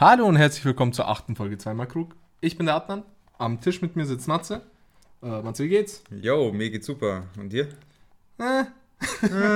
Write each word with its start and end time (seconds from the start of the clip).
Hallo 0.00 0.26
und 0.26 0.36
herzlich 0.36 0.64
willkommen 0.64 0.92
zur 0.92 1.08
achten 1.08 1.34
Folge 1.34 1.58
zweimal 1.58 1.88
Krug. 1.88 2.14
Ich 2.40 2.56
bin 2.56 2.66
der 2.66 2.76
Adnan. 2.76 3.02
Am 3.36 3.60
Tisch 3.60 3.82
mit 3.82 3.96
mir 3.96 4.06
sitzt 4.06 4.28
Matze. 4.28 4.62
Äh, 5.20 5.42
Matze, 5.42 5.64
wie 5.64 5.70
geht's? 5.70 6.04
Jo, 6.12 6.52
mir 6.52 6.70
geht's 6.70 6.86
super. 6.86 7.24
Und 7.36 7.52
dir? 7.52 7.66
Äh, 8.38 8.66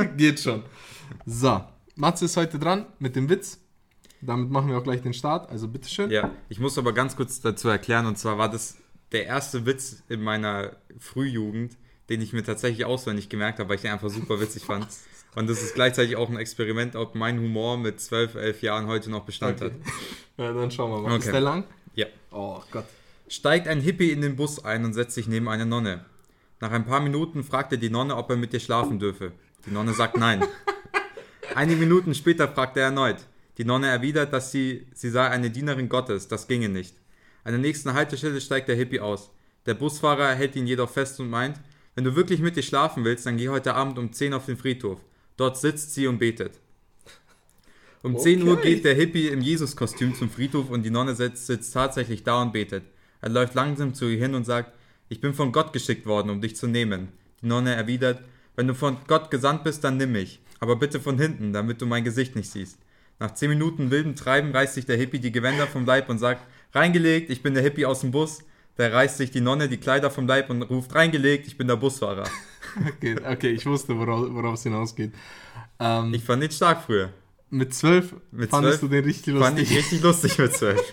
geht 0.16 0.40
schon. 0.40 0.64
So, 1.26 1.62
Matze 1.94 2.24
ist 2.24 2.36
heute 2.36 2.58
dran 2.58 2.86
mit 2.98 3.14
dem 3.14 3.28
Witz. 3.28 3.60
Damit 4.20 4.50
machen 4.50 4.68
wir 4.68 4.78
auch 4.78 4.82
gleich 4.82 5.00
den 5.00 5.14
Start, 5.14 5.48
also 5.48 5.68
bitteschön. 5.68 6.10
Ja, 6.10 6.32
ich 6.48 6.58
muss 6.58 6.76
aber 6.76 6.92
ganz 6.92 7.14
kurz 7.14 7.40
dazu 7.40 7.68
erklären, 7.68 8.06
und 8.06 8.18
zwar 8.18 8.36
war 8.36 8.50
das 8.50 8.78
der 9.12 9.26
erste 9.26 9.64
Witz 9.64 10.02
in 10.08 10.22
meiner 10.22 10.72
Frühjugend, 10.98 11.78
den 12.08 12.20
ich 12.20 12.32
mir 12.32 12.42
tatsächlich 12.42 12.84
auswendig 12.84 13.28
gemerkt 13.28 13.60
habe, 13.60 13.68
weil 13.68 13.76
ich 13.76 13.82
den 13.82 13.92
einfach 13.92 14.10
super 14.10 14.40
witzig 14.40 14.64
fand. 14.64 14.88
Und 15.34 15.48
das 15.48 15.62
ist 15.62 15.74
gleichzeitig 15.74 16.16
auch 16.16 16.28
ein 16.28 16.36
Experiment, 16.36 16.94
ob 16.94 17.14
mein 17.14 17.38
Humor 17.40 17.78
mit 17.78 18.00
12, 18.00 18.34
11 18.34 18.62
Jahren 18.62 18.86
heute 18.86 19.10
noch 19.10 19.24
Bestand 19.24 19.62
Okay. 19.62 19.70
hat. 19.72 19.72
Ja, 20.38 20.50
dann 20.52 20.70
schauen 20.70 20.90
wir 20.90 20.98
mal. 21.02 21.12
Okay. 21.14 21.24
Ist 21.26 21.32
der 21.32 21.40
lang? 21.42 21.64
Ja. 21.94 22.06
Oh 22.30 22.60
Gott. 22.70 22.86
Steigt 23.28 23.68
ein 23.68 23.80
Hippie 23.80 24.10
in 24.10 24.22
den 24.22 24.34
Bus 24.34 24.64
ein 24.64 24.84
und 24.84 24.94
setzt 24.94 25.14
sich 25.14 25.28
neben 25.28 25.46
eine 25.48 25.66
Nonne. 25.66 26.04
Nach 26.60 26.70
ein 26.72 26.86
paar 26.86 27.00
Minuten 27.00 27.44
fragt 27.44 27.70
er 27.72 27.78
die 27.78 27.90
Nonne, 27.90 28.16
ob 28.16 28.30
er 28.30 28.36
mit 28.36 28.52
ihr 28.54 28.60
schlafen 28.60 28.98
dürfe. 28.98 29.32
Die 29.66 29.70
Nonne 29.70 29.92
sagt 29.92 30.16
nein. 30.16 30.42
Einige 31.54 31.80
Minuten 31.80 32.14
später 32.14 32.48
fragt 32.48 32.76
er 32.78 32.84
erneut. 32.84 33.18
Die 33.58 33.64
Nonne 33.64 33.88
erwidert, 33.88 34.32
dass 34.32 34.50
sie, 34.52 34.86
sie 34.94 35.10
sei 35.10 35.28
eine 35.28 35.50
Dienerin 35.50 35.88
Gottes, 35.90 36.28
das 36.28 36.48
ginge 36.48 36.68
nicht. 36.70 36.94
An 37.44 37.52
der 37.52 37.60
nächsten 37.60 37.92
Haltestelle 37.92 38.40
steigt 38.40 38.68
der 38.68 38.76
Hippie 38.76 39.00
aus. 39.00 39.30
Der 39.66 39.74
Busfahrer 39.74 40.34
hält 40.34 40.56
ihn 40.56 40.66
jedoch 40.66 40.88
fest 40.90 41.20
und 41.20 41.28
meint, 41.28 41.60
wenn 41.94 42.04
du 42.04 42.16
wirklich 42.16 42.40
mit 42.40 42.56
ihr 42.56 42.62
schlafen 42.62 43.04
willst, 43.04 43.26
dann 43.26 43.36
geh 43.36 43.50
heute 43.50 43.74
Abend 43.74 43.98
um 43.98 44.12
10 44.12 44.32
auf 44.32 44.46
den 44.46 44.56
Friedhof. 44.56 44.98
Dort 45.42 45.58
sitzt 45.58 45.92
sie 45.92 46.06
und 46.06 46.18
betet. 46.18 46.60
Um 48.04 48.16
10 48.16 48.44
Uhr 48.44 48.52
Okay. 48.52 48.74
geht 48.74 48.84
der 48.84 48.94
Hippie 48.94 49.26
im 49.26 49.40
Jesus-Kostüm 49.40 50.14
zum 50.14 50.30
Friedhof 50.30 50.70
und 50.70 50.84
die 50.84 50.90
Nonne 50.90 51.16
sitzt, 51.16 51.48
sitzt 51.48 51.74
tatsächlich 51.74 52.22
da 52.22 52.40
und 52.42 52.52
betet. 52.52 52.84
Er 53.20 53.30
läuft 53.30 53.54
langsam 53.54 53.92
zu 53.92 54.08
ihr 54.08 54.20
hin 54.20 54.36
und 54.36 54.44
sagt, 54.44 54.72
ich 55.08 55.20
bin 55.20 55.34
von 55.34 55.50
Gott 55.50 55.72
geschickt 55.72 56.06
worden, 56.06 56.30
um 56.30 56.40
dich 56.40 56.54
zu 56.54 56.68
nehmen. 56.68 57.08
Die 57.40 57.46
Nonne 57.46 57.74
erwidert, 57.74 58.22
wenn 58.54 58.68
du 58.68 58.74
von 58.76 58.98
Gott 59.08 59.32
gesandt 59.32 59.64
bist, 59.64 59.82
dann 59.82 59.96
nimm 59.96 60.12
mich. 60.12 60.38
Aber 60.60 60.76
bitte 60.76 61.00
von 61.00 61.18
hinten, 61.18 61.52
damit 61.52 61.82
du 61.82 61.86
mein 61.86 62.04
Gesicht 62.04 62.36
nicht 62.36 62.48
siehst. 62.48 62.78
Nach 63.18 63.34
10 63.34 63.48
Minuten 63.48 63.90
wildem 63.90 64.14
Treiben 64.14 64.52
reißt 64.52 64.74
sich 64.74 64.86
der 64.86 64.96
Hippie 64.96 65.18
die 65.18 65.32
Gewänder 65.32 65.66
vom 65.66 65.84
Leib 65.86 66.08
und 66.08 66.18
sagt, 66.18 66.46
reingelegt, 66.72 67.30
ich 67.30 67.42
bin 67.42 67.54
der 67.54 67.64
Hippie 67.64 67.84
aus 67.86 68.02
dem 68.02 68.12
Bus. 68.12 68.44
Da 68.76 68.88
reißt 68.88 69.18
sich 69.18 69.30
die 69.30 69.40
Nonne 69.40 69.68
die 69.68 69.76
Kleider 69.76 70.10
vom 70.10 70.26
Leib 70.26 70.48
und 70.50 70.62
ruft, 70.62 70.94
reingelegt, 70.94 71.46
ich 71.46 71.56
bin 71.56 71.66
der 71.68 71.76
Busfahrer. 71.76 72.24
Okay, 72.96 73.16
okay 73.30 73.50
ich 73.50 73.66
wusste, 73.66 73.98
worauf, 73.98 74.54
es 74.54 74.62
hinausgeht. 74.62 75.12
Ähm, 75.78 76.14
Ich 76.14 76.24
fand 76.24 76.42
den 76.42 76.50
stark 76.50 76.82
früher. 76.84 77.10
mit 77.50 77.74
zwölf 77.74 78.14
Mit 78.30 78.48
fandest 78.48 78.78
12 78.78 78.80
du 78.80 78.96
den 78.96 79.04
richtig 79.04 79.34
Fand 79.36 79.58
lustig. 79.58 79.70
ich 79.70 79.76
richtig 79.78 80.02
lustig 80.02 80.38
mit 80.38 80.54
12. 80.54 80.80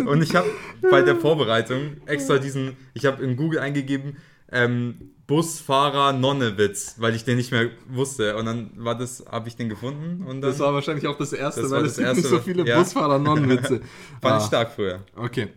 Und 0.06 0.22
ich 0.22 0.34
habe 0.34 0.48
bei 0.90 1.02
der 1.02 1.16
Vorbereitung 1.16 1.98
extra 2.06 2.38
diesen, 2.38 2.76
ich 2.94 3.04
habe 3.06 3.22
in 3.22 3.36
Google 3.36 3.60
eingegeben, 3.60 4.16
ähm, 4.50 5.12
Busfahrer 5.28 6.12
Nonne-Witz, 6.14 6.96
weil 6.98 7.14
ich 7.14 7.22
den 7.24 7.36
nicht 7.36 7.52
mehr 7.52 7.68
wusste. 7.88 8.36
Und 8.36 8.46
dann 8.46 8.72
war 8.76 8.96
das, 8.98 9.24
habe 9.30 9.46
ich 9.48 9.54
den 9.54 9.68
gefunden 9.68 10.24
und 10.26 10.40
dann 10.40 10.50
Das 10.50 10.58
war 10.58 10.74
wahrscheinlich 10.74 11.06
auch 11.06 11.16
das 11.18 11.32
erste, 11.32 11.62
Das 11.62 11.70
weil 11.70 11.84
es 11.84 11.98
erste, 11.98 12.26
so 12.26 12.40
viele 12.40 12.66
ja. 12.66 12.76
Busfahrer-Non-Witze. 12.78 13.80
fand 14.20 14.34
Ah. 14.34 14.38
ich 14.38 14.44
stark 14.46 14.72
früher. 14.72 15.04
Okay. 15.14 15.50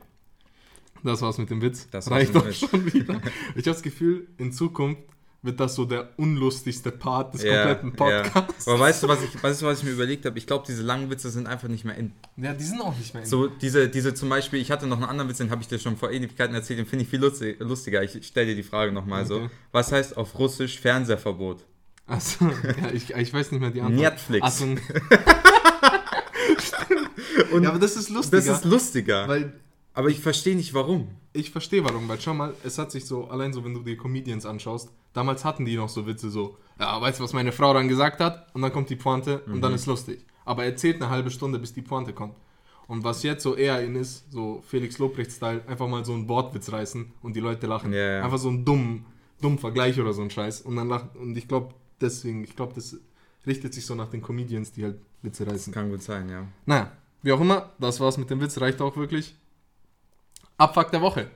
Das 1.04 1.22
war's 1.22 1.38
mit 1.38 1.50
dem 1.50 1.62
Witz. 1.62 1.88
Das 1.92 2.10
war's 2.10 2.20
Reicht 2.34 2.34
dem 2.36 2.54
schon 2.54 2.94
wieder. 2.94 3.16
Ich 3.56 3.66
habe 3.66 3.72
das 3.74 3.82
Gefühl, 3.84 4.28
in 4.38 4.52
Zukunft 4.52 5.02
wird 5.42 5.60
das 5.60 5.76
so 5.76 5.84
der 5.84 6.10
unlustigste 6.18 6.90
Part 6.92 7.34
des 7.34 7.44
Ja, 7.44 7.76
kompletten. 7.76 7.94
Podcasts. 7.94 8.66
Aber 8.66 8.80
weißt 8.80 9.04
du, 9.04 9.10
was 9.10 9.22
ich, 9.22 9.44
weißt 9.44 9.62
du, 9.62 9.66
was 9.66 9.80
ich 9.80 9.84
mir 9.84 9.92
überlegt 9.92 10.26
habe? 10.26 10.38
Ich 10.38 10.48
glaube, 10.48 10.64
diese 10.66 10.82
langen 10.84 11.10
Witze 11.10 11.30
sind 11.32 11.48
einfach 11.48 11.68
nicht 11.68 11.84
mehr 11.84 11.98
in. 11.98 12.14
Ja, 12.38 12.54
die 12.54 12.64
sind 12.64 12.80
auch 12.80 12.98
nicht 12.98 13.14
mehr 13.14 13.24
in. 13.24 13.30
So, 13.30 13.48
diese, 13.48 13.90
diese 13.90 14.14
zum 14.14 14.30
Beispiel, 14.30 14.62
ich 14.62 14.72
hatte 14.72 14.88
noch 14.88 14.96
einen 14.96 15.06
anderen 15.06 15.30
Witz, 15.30 15.40
den 15.40 15.52
habe 15.52 15.62
ich 15.62 15.68
dir 15.68 15.80
schon 15.80 15.98
vor 15.98 16.12
Ewigkeiten 16.12 16.56
erzählt, 16.56 16.80
den 16.80 16.86
finde 16.86 17.04
ich 17.04 17.10
viel 17.10 17.20
lustig, 17.20 17.58
lustiger. 17.60 18.02
Ich 18.04 18.26
stelle 18.26 18.48
dir 18.48 18.56
die 18.56 18.64
Frage 18.64 18.94
nochmal 18.94 19.26
so. 19.26 19.36
Okay. 19.36 19.50
Was 19.74 19.92
heißt 19.92 20.16
auf 20.16 20.40
Russisch 20.40 20.80
Fernsehverbot? 20.80 21.66
Achso, 22.08 22.46
ja, 22.82 22.92
ich, 22.94 23.14
ich 23.14 23.34
weiß 23.34 23.52
nicht 23.52 23.60
mehr 23.60 23.72
die 23.72 23.82
Antwort. 23.82 24.02
Netflix. 24.02 24.58
So, 24.60 24.66
Und 27.52 27.64
ja, 27.64 27.70
aber 27.70 27.80
das 27.80 27.96
ist 27.96 28.10
lustiger. 28.10 28.38
das 28.38 28.48
ist 28.48 28.66
lustiger. 28.66 29.28
weil 29.28 29.54
aber 29.94 30.10
ich 30.10 30.20
verstehe 30.20 30.56
nicht 30.56 30.74
warum. 30.74 31.08
ich 31.34 31.50
verstehe 31.52 31.84
warum, 31.84 32.08
weil 32.08 32.20
schau 32.22 32.34
mal, 32.34 32.54
es 32.64 32.78
hat 32.78 32.92
sich 32.92 33.06
so, 33.06 33.26
allein 33.28 33.54
so, 33.54 33.64
wenn 33.64 33.74
du 33.74 33.82
die 33.82 33.98
Comedians 33.98 34.46
anschaust, 34.46 34.90
damals 35.14 35.44
hatten 35.46 35.66
die 35.66 35.76
noch 35.76 35.90
so 35.90 36.06
Witze 36.06 36.30
so, 36.30 36.58
ja, 36.80 37.00
weißt 37.02 37.20
du, 37.20 37.24
was 37.24 37.34
meine 37.34 37.52
Frau 37.52 37.74
dann 37.74 37.88
gesagt 37.88 38.20
hat? 38.20 38.54
Und 38.54 38.62
dann 38.62 38.72
kommt 38.74 38.90
die 38.90 38.96
Pointe 38.96 39.40
und 39.46 39.56
Mhm. 39.58 39.62
dann 39.62 39.74
ist 39.74 39.86
lustig. 39.88 40.26
Aber 40.46 40.64
er 40.66 40.76
zählt 40.76 40.98
eine 41.02 41.10
halbe 41.10 41.32
Stunde, 41.32 41.58
bis 41.60 41.74
die 41.74 41.82
Pointe 41.82 42.14
kommt. 42.14 42.36
Und 42.88 43.04
was 43.04 43.24
jetzt 43.24 43.44
so 43.44 43.56
eher 43.56 43.82
in 43.84 43.96
ist, 43.96 44.32
so 44.32 44.62
Felix 44.68 44.98
Lobrecht-Style, 44.98 45.62
einfach 45.68 45.88
mal 45.88 46.04
so 46.04 46.14
einen 46.14 46.28
Wortwitz 46.28 46.72
reißen 46.72 47.12
und 47.22 47.36
die 47.36 47.40
Leute 47.40 47.66
lachen. 47.66 47.94
Ja, 47.94 48.18
ja. 48.18 48.24
Einfach 48.24 48.38
so 48.40 48.50
einen 48.50 48.66
dummen, 48.66 49.06
dummen 49.42 49.58
Vergleich 49.58 50.00
oder 50.00 50.14
so 50.14 50.22
ein 50.22 50.30
Scheiß. 50.30 50.62
Und 50.62 50.76
dann 50.76 50.90
lachen, 50.90 51.10
und 51.20 51.38
ich 51.38 51.48
glaube, 51.48 51.74
deswegen, 52.02 52.44
ich 52.44 52.56
glaube, 52.56 52.74
das 52.76 52.98
richtet 53.48 53.74
sich 53.74 53.86
so 53.86 53.96
nach 53.96 54.10
den 54.10 54.22
Comedians, 54.22 54.72
die 54.74 54.84
halt 54.84 54.98
Witze 55.22 55.48
reißen. 55.48 55.74
Kann 55.74 55.90
gut 55.90 56.02
sein, 56.04 56.28
ja. 56.30 56.46
Naja, 56.66 56.92
wie 57.22 57.32
auch 57.32 57.40
immer, 57.42 57.72
das 57.80 58.00
war's 58.02 58.18
mit 58.18 58.30
dem 58.30 58.42
Witz, 58.42 58.60
reicht 58.60 58.82
auch 58.82 58.98
wirklich. 58.98 59.36
Abfuck 60.58 60.92
der 60.92 61.02
Woche. 61.02 61.30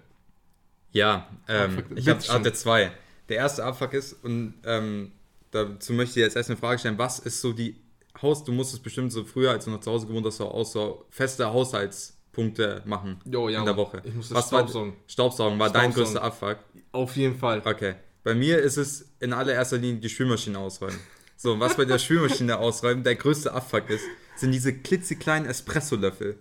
Ja, 0.91 1.27
ähm, 1.47 1.83
ich 1.95 2.07
hab, 2.07 2.27
hatte 2.27 2.53
zwei. 2.53 2.91
Der 3.29 3.37
erste 3.37 3.63
Abfuck 3.63 3.93
ist, 3.93 4.13
und 4.23 4.53
ähm, 4.65 5.11
dazu 5.51 5.93
möchte 5.93 6.19
ich 6.19 6.25
jetzt 6.25 6.35
erst 6.35 6.49
eine 6.49 6.57
Frage 6.57 6.79
stellen, 6.79 6.97
was 6.97 7.19
ist 7.19 7.41
so 7.41 7.53
die 7.53 7.75
Haus, 8.21 8.43
du 8.43 8.51
musstest 8.51 8.83
bestimmt 8.83 9.11
so 9.11 9.23
früher, 9.25 9.51
als 9.51 9.65
du 9.65 9.71
noch 9.71 9.81
zu 9.81 9.91
Hause 9.91 10.07
gewohnt 10.07 10.25
hast, 10.25 10.37
so 10.37 10.49
auch 10.49 10.65
so 10.65 11.05
feste 11.09 11.45
Haushaltspunkte 11.51 12.81
machen 12.85 13.19
Jo, 13.25 13.49
ja, 13.49 13.59
in 13.59 13.65
der. 13.65 13.77
Woche. 13.77 14.01
Ich 14.03 14.13
muss 14.13 14.29
das 14.29 14.37
was 14.37 14.51
war, 14.51 14.59
Staubsaugen. 14.61 14.93
Staubsaugen 15.07 15.59
war 15.59 15.69
dein 15.69 15.91
Staubsaugen. 15.91 16.03
größter 16.03 16.23
Abfuck. 16.23 16.57
Auf 16.93 17.15
jeden 17.15 17.37
Fall. 17.37 17.61
Okay. 17.63 17.95
Bei 18.23 18.33
mir 18.33 18.59
ist 18.59 18.77
es 18.77 19.09
in 19.19 19.33
allererster 19.33 19.77
Linie 19.77 20.01
die 20.01 20.09
Spülmaschine 20.09 20.57
ausräumen. 20.57 20.99
So, 21.35 21.53
und 21.53 21.59
was 21.59 21.77
bei 21.77 21.85
der 21.85 21.99
Spülmaschine 21.99 22.57
ausräumen 22.57 23.03
der 23.03 23.15
größte 23.15 23.53
Abfuck 23.53 23.89
ist, 23.89 24.03
sind 24.35 24.51
diese 24.51 24.73
klitzekleinen 24.73 25.47
Espressolöffel, 25.47 26.39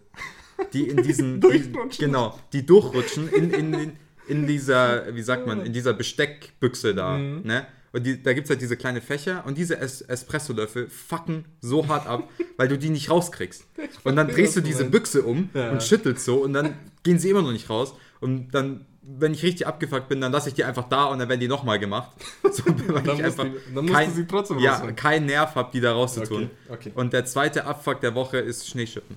die 0.72 0.88
in 0.88 1.02
diesen, 1.02 1.40
Durchrutschen. 1.40 2.04
genau, 2.06 2.38
die 2.52 2.64
durchrutschen 2.66 3.28
in, 3.28 3.50
in, 3.50 3.74
in, 3.74 3.92
in 4.28 4.46
dieser, 4.46 5.14
wie 5.14 5.22
sagt 5.22 5.46
man, 5.46 5.64
in 5.64 5.72
dieser 5.72 5.92
Besteckbüchse 5.92 6.94
da, 6.94 7.16
Mhm. 7.18 7.42
ne? 7.44 7.66
Und 7.92 8.04
die, 8.04 8.22
da 8.22 8.34
gibt 8.34 8.44
es 8.44 8.50
halt 8.50 8.60
diese 8.60 8.76
kleine 8.76 9.00
Fächer 9.00 9.44
und 9.46 9.56
diese 9.56 9.78
es 9.78 10.02
Espressolöffel 10.02 10.90
fucken 10.90 11.46
so 11.62 11.88
hart 11.88 12.06
ab, 12.06 12.28
weil 12.58 12.68
du 12.68 12.76
die 12.76 12.90
nicht 12.90 13.08
rauskriegst. 13.10 13.64
Und 14.04 14.16
dann 14.16 14.28
drehst 14.28 14.54
du 14.54 14.60
diese. 14.60 14.84
Büchse 14.84 15.22
um 15.22 15.48
Ja. 15.54 15.70
und 15.70 15.82
schüttelst 15.82 16.24
so 16.26 16.36
und 16.44 16.52
dann 16.52 16.74
gehen 17.04 17.18
sie 17.18 17.30
immer 17.30 17.40
noch 17.42 17.52
nicht 17.52 17.70
raus. 17.70 17.94
Und 18.20 18.50
dann, 18.54 18.84
wenn 19.02 19.32
ich 19.32 19.42
richtig 19.42 19.66
abgefuckt 19.66 20.08
bin, 20.08 20.20
dann 20.20 20.30
lasse 20.30 20.48
ich 20.50 20.54
die 20.54 20.64
einfach 20.64 20.88
da 20.90 21.06
und 21.06 21.20
dann 21.20 21.28
werden 21.30 21.40
die 21.40 21.48
nochmal 21.48 21.78
gemacht. 21.78 22.10
So, 22.50 22.64
weil 22.66 23.02
Dann 23.02 23.16
ich 23.16 23.22
musst 23.22 23.40
einfach 23.40 23.44
du- 23.44 23.74
dann 23.74 23.86
du 23.86 24.14
sie 24.14 24.26
trotzdem 24.26 24.58
ja, 24.58 24.72
rausholen. 24.74 24.96
keinen 24.96 25.26
Nerv 25.26 25.54
habe, 25.54 25.70
die 25.72 25.80
da 25.80 25.92
rauszutun. 25.92 26.50
Okay, 26.68 26.74
okay. 26.90 26.92
Und 26.94 27.12
der 27.14 27.24
zweite 27.24 27.64
Abfuck 27.64 28.00
der 28.02 28.14
Woche 28.14 28.36
ist 28.38 28.68
Schneeschippen. 28.68 29.16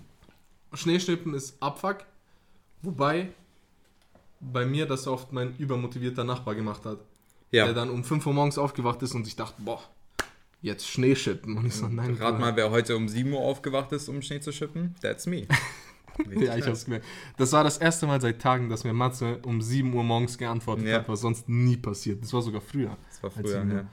Schneeschnippen 0.74 1.34
ist 1.34 1.62
Abfuck. 1.62 2.06
Wobei 2.82 3.30
bei 4.40 4.66
mir 4.66 4.86
das 4.86 5.08
oft 5.08 5.34
mein 5.34 5.56
übermotivierter 5.58 6.24
Nachbar 6.24 6.56
gemacht 6.56 6.86
hat. 6.86 7.00
Der 7.52 7.66
Ja, 7.68 7.74
dann 7.74 7.90
um 7.90 8.04
5 8.04 8.26
Uhr 8.26 8.34
morgens 8.34 8.58
aufgewacht 8.58 9.02
ist 9.02 9.14
und 9.16 9.26
sich 9.26 9.36
dachte, 9.36 9.62
boah, 9.62 9.82
jetzt 10.62 10.88
Schneeschippen. 10.88 11.58
Und 11.58 11.66
ich 11.66 11.74
so, 11.76 11.88
nein. 11.88 12.16
rat 12.16 12.40
mal, 12.40 12.56
wer 12.56 12.70
heute 12.70 12.96
um 12.96 13.10
7 13.10 13.32
Uhr 13.34 13.42
aufgewacht 13.42 13.92
ist, 13.92 14.08
um 14.08 14.22
Schnee 14.22 14.40
zu 14.40 14.52
schippen. 14.52 14.96
That's 15.02 15.26
me. 15.26 15.48
Ja, 16.38 16.58
ich 16.58 16.66
hab's 16.66 16.84
gemerkt. 16.84 17.06
Das 17.38 17.54
war 17.54 17.64
das 17.64 17.78
erste 17.78 18.06
Mal 18.06 18.20
seit 18.20 18.42
Tagen, 18.42 18.68
dass 18.68 18.84
mir 18.84 18.92
Matze 18.92 19.40
um 19.46 19.62
7 19.62 19.94
Uhr 19.94 20.04
morgens 20.04 20.38
geantwortet 20.38 20.86
Ja. 20.86 20.98
hat, 20.98 21.08
was 21.08 21.22
sonst 21.22 21.48
nie 21.48 21.78
passiert. 21.78 22.22
Das 22.22 22.34
war 22.34 22.42
sogar 22.42 22.60
früher. 22.60 22.98
Das 23.10 23.24
war 23.24 23.32
früher, 23.32 23.64
ja. 23.64 23.86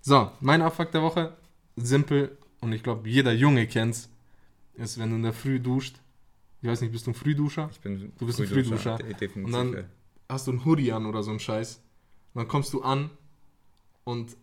So, 0.00 0.30
mein 0.38 0.62
Abfuck 0.62 0.92
der 0.92 1.02
Woche, 1.02 1.36
simpel 1.74 2.38
und 2.60 2.72
ich 2.72 2.84
glaube, 2.84 3.08
jeder 3.08 3.32
Junge 3.32 3.66
kennt's, 3.66 4.08
ist, 4.74 4.98
wenn 5.00 5.10
du 5.10 5.16
in 5.16 5.24
der 5.24 5.32
Früh 5.32 5.58
duscht. 5.58 5.96
Ich 6.64 6.70
weiß 6.70 6.80
nicht, 6.80 6.92
bist 6.92 7.06
du 7.06 7.10
ein 7.10 7.14
Frühduscher? 7.14 7.68
Ich 7.70 7.78
bin 7.80 8.10
Du 8.18 8.24
bist 8.24 8.40
ein 8.40 8.46
Frühduscher. 8.46 8.96
de- 8.96 9.12
Definitiv. 9.12 9.44
Und 9.44 9.52
dann- 9.52 9.72
ja. 9.74 9.84
Hast 10.30 10.46
du 10.46 10.52
einen 10.52 10.64
Hoodie 10.64 10.92
an 10.92 11.04
oder 11.04 11.22
so 11.22 11.30
ein 11.30 11.38
Scheiß. 11.38 11.82
Und 12.32 12.38
dann 12.38 12.48
kommst 12.48 12.72
du 12.72 12.80
an 12.80 13.10
und 14.04 14.34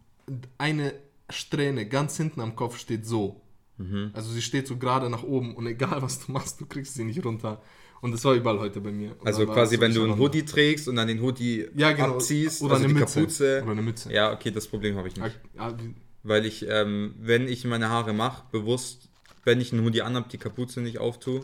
eine 0.60 0.94
Strähne 1.32 1.88
ganz 1.88 2.18
hinten 2.18 2.40
am 2.42 2.56
Kopf 2.56 2.78
steht 2.78 3.08
so. 3.08 3.42
Mhm. 3.80 4.12
Also 4.14 4.32
sie 4.32 4.44
steht 4.44 4.68
so 4.68 4.78
gerade 4.78 5.10
nach 5.10 5.24
oben 5.24 5.56
und 5.56 5.66
egal 5.66 6.04
was 6.04 6.24
du 6.24 6.32
machst, 6.32 6.62
du 6.62 6.68
kriegst 6.68 6.94
sie 6.94 7.06
nicht 7.06 7.26
runter. 7.26 7.60
Und 8.02 8.12
das 8.12 8.24
war 8.24 8.36
überall 8.36 8.60
heute 8.60 8.82
bei 8.82 8.92
mir. 8.92 9.16
Und 9.20 9.26
Also 9.26 9.48
quasi, 9.48 9.80
wenn 9.80 9.92
du 9.96 10.04
einen 10.04 10.20
Hoodie 10.20 10.44
trägst 10.46 10.88
und 10.88 10.98
dann 10.98 11.08
den 11.08 11.22
Hoodie 11.24 11.70
ja, 11.76 11.92
genau. 11.92 12.14
abziehst, 12.16 12.62
oder 12.62 12.74
also 12.76 12.86
eine 12.86 12.94
die 12.94 13.00
Mütze. 13.00 13.20
Kapuze. 13.20 13.62
Oder 13.64 13.72
eine 13.72 13.82
Mütze. 13.82 14.14
Ja, 14.14 14.32
okay, 14.32 14.52
das 14.52 14.68
Problem 14.68 14.96
habe 14.96 15.08
ich 15.08 15.16
nicht. 15.16 15.40
Ja, 15.56 15.76
Weil 16.22 16.46
ich, 16.46 16.68
ähm, 16.70 17.16
wenn 17.20 17.48
ich 17.48 17.66
meine 17.66 17.90
Haare 17.90 18.14
mache, 18.14 18.44
bewusst, 18.52 19.10
wenn 19.44 19.60
ich 19.60 19.74
einen 19.74 19.84
Hoodie 19.84 20.04
anhab, 20.04 20.30
die 20.30 20.38
Kapuze 20.38 20.82
nicht 20.82 21.00
auftue 21.00 21.42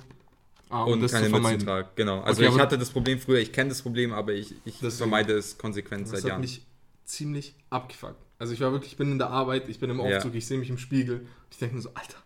ah, 0.69 0.84
und, 0.84 1.02
das 1.02 1.12
keine 1.12 1.30
vermeiden. 1.30 1.66
trage. 1.66 1.88
Genau. 1.96 2.22
Also 2.22 2.44
Okay, 2.44 2.54
ich 2.54 2.60
hatte 2.60 2.78
das 2.78 2.90
Problem 2.90 3.19
früher, 3.19 3.40
ich 3.40 3.52
kenne 3.52 3.69
das 3.69 3.81
Problem, 3.81 4.14
aber 4.14 4.34
ich, 4.34 4.54
ich 4.66 4.75
vermeide 4.78 5.34
es 5.34 5.58
konsequent 5.58 6.04
Das 6.04 6.10
seit 6.12 6.22
hat 6.24 6.30
Jahren. 6.30 6.42
mich 6.42 6.66
ziemlich 7.06 7.56
abgefuckt. 7.69 8.16
Also 8.40 8.54
ich 8.54 8.62
war 8.62 8.72
wirklich, 8.72 8.92
ich 8.92 8.98
bin 8.98 9.12
in 9.12 9.18
der 9.18 9.30
Arbeit, 9.30 9.68
ich 9.69 9.80
bin 9.80 9.90
im 9.90 10.00
Ja. 10.00 10.18
Aufzug, 10.18 10.36
ich 10.36 10.46
sehe 10.46 10.58
mich 10.58 10.69
im 10.69 10.78
Spiegel. 10.78 11.25
Ich 11.52 11.58
denke 11.58 11.75
mir 11.75 11.81
so, 11.81 11.90
Alter, 11.96 12.18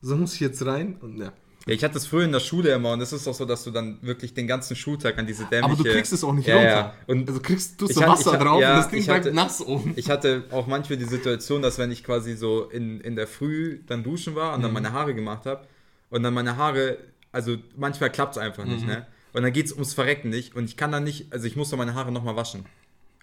so 0.00 0.16
muss 0.16 0.34
ich 0.34 0.40
jetzt 0.40 0.64
rein? 0.64 0.96
Und 1.00 1.18
ja, 1.18 1.32
Ja, 1.66 1.74
ich 1.74 1.82
hatte 1.82 1.98
es 1.98 2.06
früher 2.06 2.24
in 2.24 2.32
der 2.32 2.40
Schule 2.40 2.70
immer 2.72 2.92
und 2.92 3.00
es 3.00 3.12
ist 3.12 3.26
auch 3.26 3.34
so, 3.34 3.44
dass 3.44 3.64
du 3.64 3.70
dann 3.72 3.98
wirklich 4.00 4.32
den 4.34 4.46
ganzen 4.46 4.76
Schultag 4.76 5.18
an 5.18 5.26
diese 5.26 5.44
dämliche... 5.46 5.64
Aber 5.64 5.76
du 5.76 5.82
kriegst 5.90 6.12
es 6.12 6.22
auch 6.22 6.32
nicht 6.32 6.46
Ja, 6.46 6.54
runter. 6.54 6.70
ja. 6.70 6.94
Und 7.08 7.28
also 7.28 7.40
kriegst 7.40 7.80
du 7.80 7.86
so 7.88 8.00
Wasser 8.00 8.34
ich 8.34 8.38
drauf 8.38 8.60
ja, 8.62 8.70
und 8.70 8.76
das 8.78 8.88
Ding 8.90 9.00
ich 9.00 9.06
bleibt 9.06 9.24
hatte- 9.26 9.34
nass 9.34 9.60
oben. 9.60 9.92
Ich 9.96 10.08
hatte 10.08 10.44
auch 10.52 10.66
manchmal 10.68 10.96
die 10.98 11.04
Situation, 11.06 11.60
dass 11.62 11.76
wenn 11.78 11.90
ich 11.90 12.04
quasi 12.04 12.36
so 12.36 12.64
in, 12.70 13.00
in 13.00 13.16
der 13.16 13.26
Früh 13.26 13.80
dann 13.86 14.04
duschen 14.04 14.36
war 14.36 14.52
und 14.54 14.60
Mhm. 14.60 14.62
dann 14.62 14.72
meine 14.74 14.92
Haare 14.92 15.14
gemacht 15.14 15.44
habe 15.44 15.66
und 16.10 16.22
dann 16.22 16.32
meine 16.32 16.56
Haare, 16.56 16.98
also 17.36 17.56
manchmal 17.76 18.10
klappt 18.10 18.32
es 18.36 18.38
einfach 18.38 18.64
nicht, 18.64 18.80
Mhm. 18.82 18.88
ne? 18.88 19.06
Und 19.32 19.42
dann 19.42 19.52
geht 19.52 19.66
es 19.66 19.72
ums 19.72 19.92
Verrecken 19.94 20.30
nicht 20.30 20.56
und 20.56 20.64
ich 20.64 20.76
kann 20.76 20.90
dann 20.90 21.04
nicht, 21.04 21.32
also 21.32 21.46
ich 21.46 21.54
muss 21.56 21.68
dann 21.70 21.78
meine 21.78 21.94
Haare 21.94 22.10
nochmal 22.10 22.34
waschen 22.36 22.64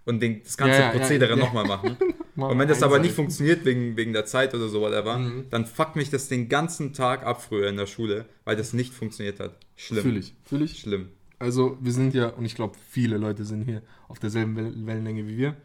und 0.06 0.22
den, 0.22 0.44
das 0.44 0.56
ganze 0.58 0.78
Ja, 0.80 0.82
ja, 0.86 0.92
Prozedere 0.92 1.32
ja. 1.32 1.36
nochmal 1.38 1.66
machen. 1.66 1.98
Und 2.36 2.58
wenn 2.58 2.68
das 2.68 2.82
aber 2.82 2.98
nicht 2.98 3.14
funktioniert 3.14 3.64
wegen, 3.64 3.96
wegen 3.96 4.12
der 4.12 4.26
Zeit 4.26 4.56
oder 4.56 4.68
so, 4.68 4.82
whatever, 4.82 5.20
Mhm. 5.20 5.46
dann 5.52 5.68
fuckt 5.68 5.96
mich 5.96 6.10
das 6.10 6.30
den 6.30 6.50
ganzen 6.50 6.92
Tag 6.92 7.24
ab 7.28 7.44
früher 7.44 7.70
in 7.70 7.78
der 7.78 7.86
Schule, 7.86 8.26
weil 8.44 8.56
das 8.56 8.74
nicht 8.74 8.92
funktioniert 8.92 9.40
hat. 9.40 9.56
Schlimm. 9.76 10.02
Fühl 10.02 10.18
ich, 10.18 10.34
fühl 10.44 10.62
ich. 10.64 10.80
Schlimm. 10.80 11.10
Also 11.38 11.78
wir 11.80 11.92
sind 11.92 12.16
ja, 12.16 12.30
und 12.30 12.44
ich 12.46 12.56
glaube 12.56 12.76
viele 12.90 13.18
Leute 13.18 13.46
sind 13.46 13.66
hier 13.66 13.84
auf 14.08 14.18
derselben 14.18 14.58
Wel- 14.58 14.86
Wellenlänge 14.88 15.28
wie 15.28 15.38
wir. 15.38 15.56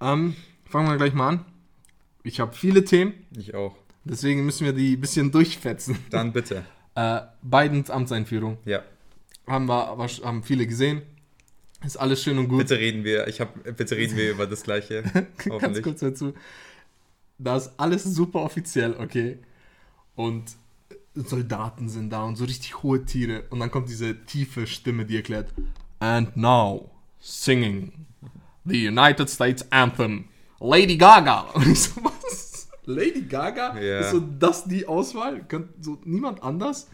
Ähm, 0.00 0.34
fangen 0.64 0.88
wir 0.88 0.96
gleich 0.96 1.14
mal 1.14 1.28
an. 1.28 1.44
Ich 2.24 2.40
habe 2.40 2.54
viele 2.56 2.84
Themen, 2.84 3.14
Ich 3.36 3.54
auch. 3.54 3.76
deswegen 4.04 4.44
müssen 4.44 4.64
wir 4.64 4.72
die 4.72 4.96
ein 4.96 5.00
bisschen 5.00 5.30
durchfetzen. 5.30 5.96
Dann 6.10 6.32
bitte. 6.32 6.64
Äh, 6.98 7.20
Bidens 7.42 7.90
Amtseinführung 7.90 8.58
Ja. 8.64 8.82
haben 9.46 9.66
wir 9.66 10.08
haben 10.24 10.42
viele 10.42 10.66
gesehen. 10.66 11.02
Ist 11.84 11.96
alles 11.96 12.20
schön 12.24 12.38
und 12.38 12.48
gut. 12.48 12.58
Bitte 12.58 12.76
reden 12.76 13.04
wir, 13.04 13.28
ich 13.28 13.40
hab, 13.40 13.62
bitte 13.76 13.96
reden 13.96 14.16
wir 14.16 14.32
über 14.32 14.48
das 14.48 14.64
Gleiche. 14.64 15.04
Ganz 15.60 15.80
kurz 15.80 16.00
dazu. 16.00 16.34
Da 17.38 17.56
ist 17.56 17.70
alles 17.76 18.02
super 18.02 18.40
offiziell, 18.40 18.96
okay. 18.98 19.38
Und 20.16 20.56
Soldaten 21.14 21.88
sind 21.88 22.10
da 22.10 22.24
und 22.24 22.34
so 22.34 22.44
richtig 22.44 22.82
hohe 22.82 23.04
Tiere. 23.04 23.44
Und 23.50 23.60
dann 23.60 23.70
kommt 23.70 23.88
diese 23.88 24.24
tiefe 24.24 24.66
Stimme, 24.66 25.04
die 25.04 25.14
erklärt: 25.14 25.54
And 26.00 26.36
now, 26.36 26.90
singing 27.20 27.92
the 28.64 28.88
United 28.88 29.30
States 29.30 29.64
Anthem, 29.70 30.24
Lady 30.58 30.96
Gaga. 30.96 31.40
Und 31.54 31.68
ich 31.68 31.80
so, 31.80 32.02
was? 32.02 32.47
Lady 32.88 33.22
Gaga? 33.22 33.78
Ja. 33.78 34.00
Ist 34.00 34.10
so 34.12 34.20
das 34.20 34.64
die 34.64 34.86
Auswahl? 34.86 35.44
Kann 35.46 35.68
so 35.80 35.98
niemand 36.04 36.42
anders? 36.42 36.88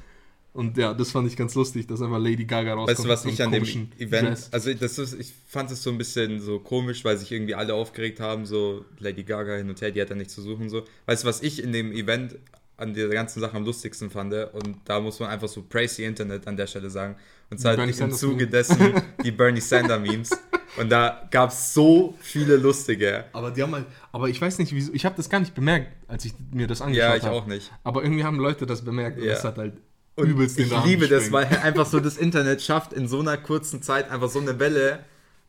Und 0.52 0.76
ja, 0.76 0.94
das 0.94 1.10
fand 1.10 1.26
ich 1.26 1.36
ganz 1.36 1.54
lustig, 1.56 1.86
dass 1.88 2.00
einfach 2.00 2.18
Lady 2.18 2.44
Gaga 2.44 2.74
rauskommt. 2.74 2.98
Weißt 2.98 3.04
du, 3.04 3.08
was 3.08 3.24
ich 3.24 3.42
an 3.42 3.50
dem 3.50 3.64
Event, 3.98 4.28
Dress. 4.28 4.48
also 4.52 4.72
das 4.72 4.98
ist, 4.98 5.18
ich 5.18 5.32
fand 5.48 5.70
es 5.70 5.82
so 5.82 5.90
ein 5.90 5.98
bisschen 5.98 6.40
so 6.40 6.60
komisch, 6.60 7.04
weil 7.04 7.16
sich 7.16 7.32
irgendwie 7.32 7.56
alle 7.56 7.74
aufgeregt 7.74 8.20
haben, 8.20 8.46
so 8.46 8.84
Lady 8.98 9.24
Gaga 9.24 9.56
hin 9.56 9.68
und 9.68 9.80
her, 9.80 9.90
die 9.90 10.00
hat 10.00 10.10
da 10.10 10.14
nichts 10.14 10.34
zu 10.34 10.42
suchen, 10.42 10.68
so. 10.68 10.84
Weißt 11.06 11.24
du, 11.24 11.28
was 11.28 11.42
ich 11.42 11.60
in 11.60 11.72
dem 11.72 11.90
Event 11.90 12.36
an 12.76 12.94
dieser 12.94 13.08
ganzen 13.08 13.40
Sache 13.40 13.56
am 13.56 13.64
lustigsten 13.64 14.10
fand? 14.10 14.32
Und 14.32 14.76
da 14.84 15.00
muss 15.00 15.18
man 15.18 15.30
einfach 15.30 15.48
so 15.48 15.62
praise 15.62 15.96
the 15.96 16.04
Internet 16.04 16.46
an 16.46 16.56
der 16.56 16.68
Stelle 16.68 16.88
sagen. 16.88 17.16
Und 17.50 17.58
zwar 17.58 17.76
im 17.76 18.12
Zuge 18.12 18.46
dessen 18.46 18.94
die 19.24 19.32
Bernie 19.32 19.60
Sanders 19.60 20.00
Memes. 20.00 20.30
Und 20.76 20.90
da 20.90 21.28
gab 21.30 21.50
es 21.50 21.72
so 21.72 22.14
viele 22.20 22.56
lustige. 22.56 23.24
Aber 23.32 23.50
die 23.52 23.62
haben 23.62 23.72
halt, 23.74 23.86
aber 24.12 24.28
ich 24.28 24.40
weiß 24.40 24.58
nicht, 24.58 24.72
wieso, 24.72 24.92
ich 24.92 25.04
habe 25.04 25.14
das 25.16 25.30
gar 25.30 25.38
nicht 25.40 25.54
bemerkt, 25.54 25.88
als 26.08 26.24
ich 26.24 26.34
mir 26.52 26.66
das 26.66 26.82
angeschaut 26.82 27.00
Ja, 27.02 27.08
habe. 27.10 27.18
ich 27.18 27.26
auch 27.26 27.46
nicht. 27.46 27.72
Aber 27.84 28.02
irgendwie 28.02 28.24
haben 28.24 28.38
Leute 28.38 28.66
das 28.66 28.82
bemerkt 28.84 29.18
und 29.18 29.24
Ja. 29.24 29.34
das 29.34 29.44
hat 29.44 29.56
halt 29.56 29.74
Und 30.16 30.26
übelst 30.28 30.58
den 30.58 30.66
ich 30.66 30.72
Rahmen 30.72 30.88
liebe 30.88 31.06
das, 31.08 31.30
weil 31.30 31.46
einfach 31.46 31.86
so 31.86 32.00
das 32.00 32.16
Internet 32.16 32.60
schafft, 32.62 32.92
in 32.92 33.06
so 33.06 33.20
einer 33.20 33.36
kurzen 33.36 33.82
Zeit 33.82 34.10
einfach 34.10 34.28
so 34.28 34.40
eine 34.40 34.58
Welle 34.58 35.00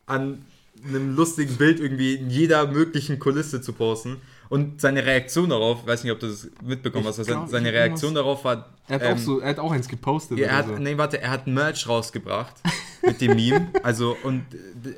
an 0.06 0.46
einem 0.88 1.16
lustigen 1.16 1.56
Bild 1.56 1.80
irgendwie 1.80 2.16
in 2.16 2.30
jeder 2.30 2.68
möglichen 2.68 3.18
Kulisse 3.18 3.62
zu 3.62 3.74
posten. 3.74 4.18
Und 4.56 4.80
seine 4.80 5.06
Reaktion 5.06 5.50
darauf, 5.50 5.86
weiß 5.86 6.06
nicht, 6.06 6.14
ob 6.14 6.20
du 6.22 6.28
das 6.28 6.48
mitbekommen 6.64 7.04
Ich 7.10 7.18
hast, 7.18 7.28
glaub, 7.28 7.50
seine 7.50 7.74
Reaktion 7.74 8.16
darauf 8.16 8.46
war. 8.46 8.70
Er 8.88 8.96
hat, 8.96 9.02
ähm, 9.04 9.14
auch 9.14 9.18
so, 9.18 9.40
er 9.42 9.50
hat 9.50 9.60
auch 9.60 9.74
eins 9.74 9.90
gepostet. 9.90 10.38
ja, 10.38 10.48
er 10.48 10.56
hat, 10.56 10.68
so. 10.68 10.78
nee, 10.78 10.98
warte, 10.98 11.22
er 11.22 11.32
hat 11.32 11.46
Merch 11.46 11.90
rausgebracht 11.90 12.54
mit 13.06 13.20
dem 13.20 13.36
Meme. 13.36 13.68
Also, 13.84 14.16
und 14.24 14.46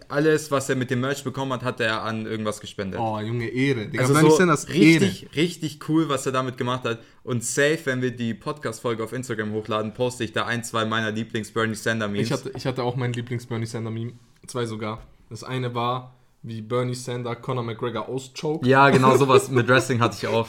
alles, 0.09 0.51
was 0.51 0.69
er 0.69 0.75
mit 0.75 0.92
dem 0.92 1.01
Merch 1.01 1.24
bekommen 1.24 1.54
hat, 1.54 1.63
hat 1.63 1.80
er 1.80 2.04
an 2.04 2.27
irgendwas 2.27 2.59
gespendet. 2.59 3.00
Oh, 3.00 3.18
Junge, 3.19 3.48
Ehre. 3.48 3.88
Digga, 3.88 4.04
Also 4.04 4.13
so 4.13 4.30
Sanders 4.30 4.69
richtig, 4.69 5.30
richtig 5.36 5.89
cool, 5.89 6.07
was 6.07 6.27
er 6.27 6.33
damit 6.33 6.59
gemacht 6.59 6.83
hat. 6.83 7.00
Und 7.24 7.44
safe, 7.44 7.80
wenn 7.86 8.04
wir 8.04 8.12
die 8.15 8.36
Podcast-Folge 8.36 9.04
auf 9.04 9.12
Instagram 9.12 9.54
hochladen, 9.54 9.95
poste 9.95 10.24
ich 10.24 10.33
da 10.33 10.45
ein, 10.45 10.63
zwei 10.63 10.86
meiner 10.86 11.09
Lieblings-Bernie 11.09 11.74
Sanders-Memes. 11.74 12.27
Ich 12.27 12.31
hatte, 12.31 12.51
ich 12.56 12.68
hatte 12.68 12.83
auch 12.83 12.95
mein 12.95 13.12
Lieblings-Bernie 13.12 13.65
Sander-Meme. 13.65 14.13
Zwei 14.45 14.68
sogar. 14.68 15.01
Das 15.31 15.44
eine 15.44 15.74
war, 15.74 16.13
wie 16.48 16.62
Bernie 16.62 16.96
Sander 16.96 17.36
Conor 17.36 17.64
McGregor 17.64 18.08
auschoked. 18.10 18.66
ja, 18.66 18.90
genau 18.90 19.16
sowas 19.18 19.50
mit 19.50 19.68
Wrestling 19.70 20.00
hatte 20.00 20.18
ich 20.20 20.28
auch. 20.28 20.48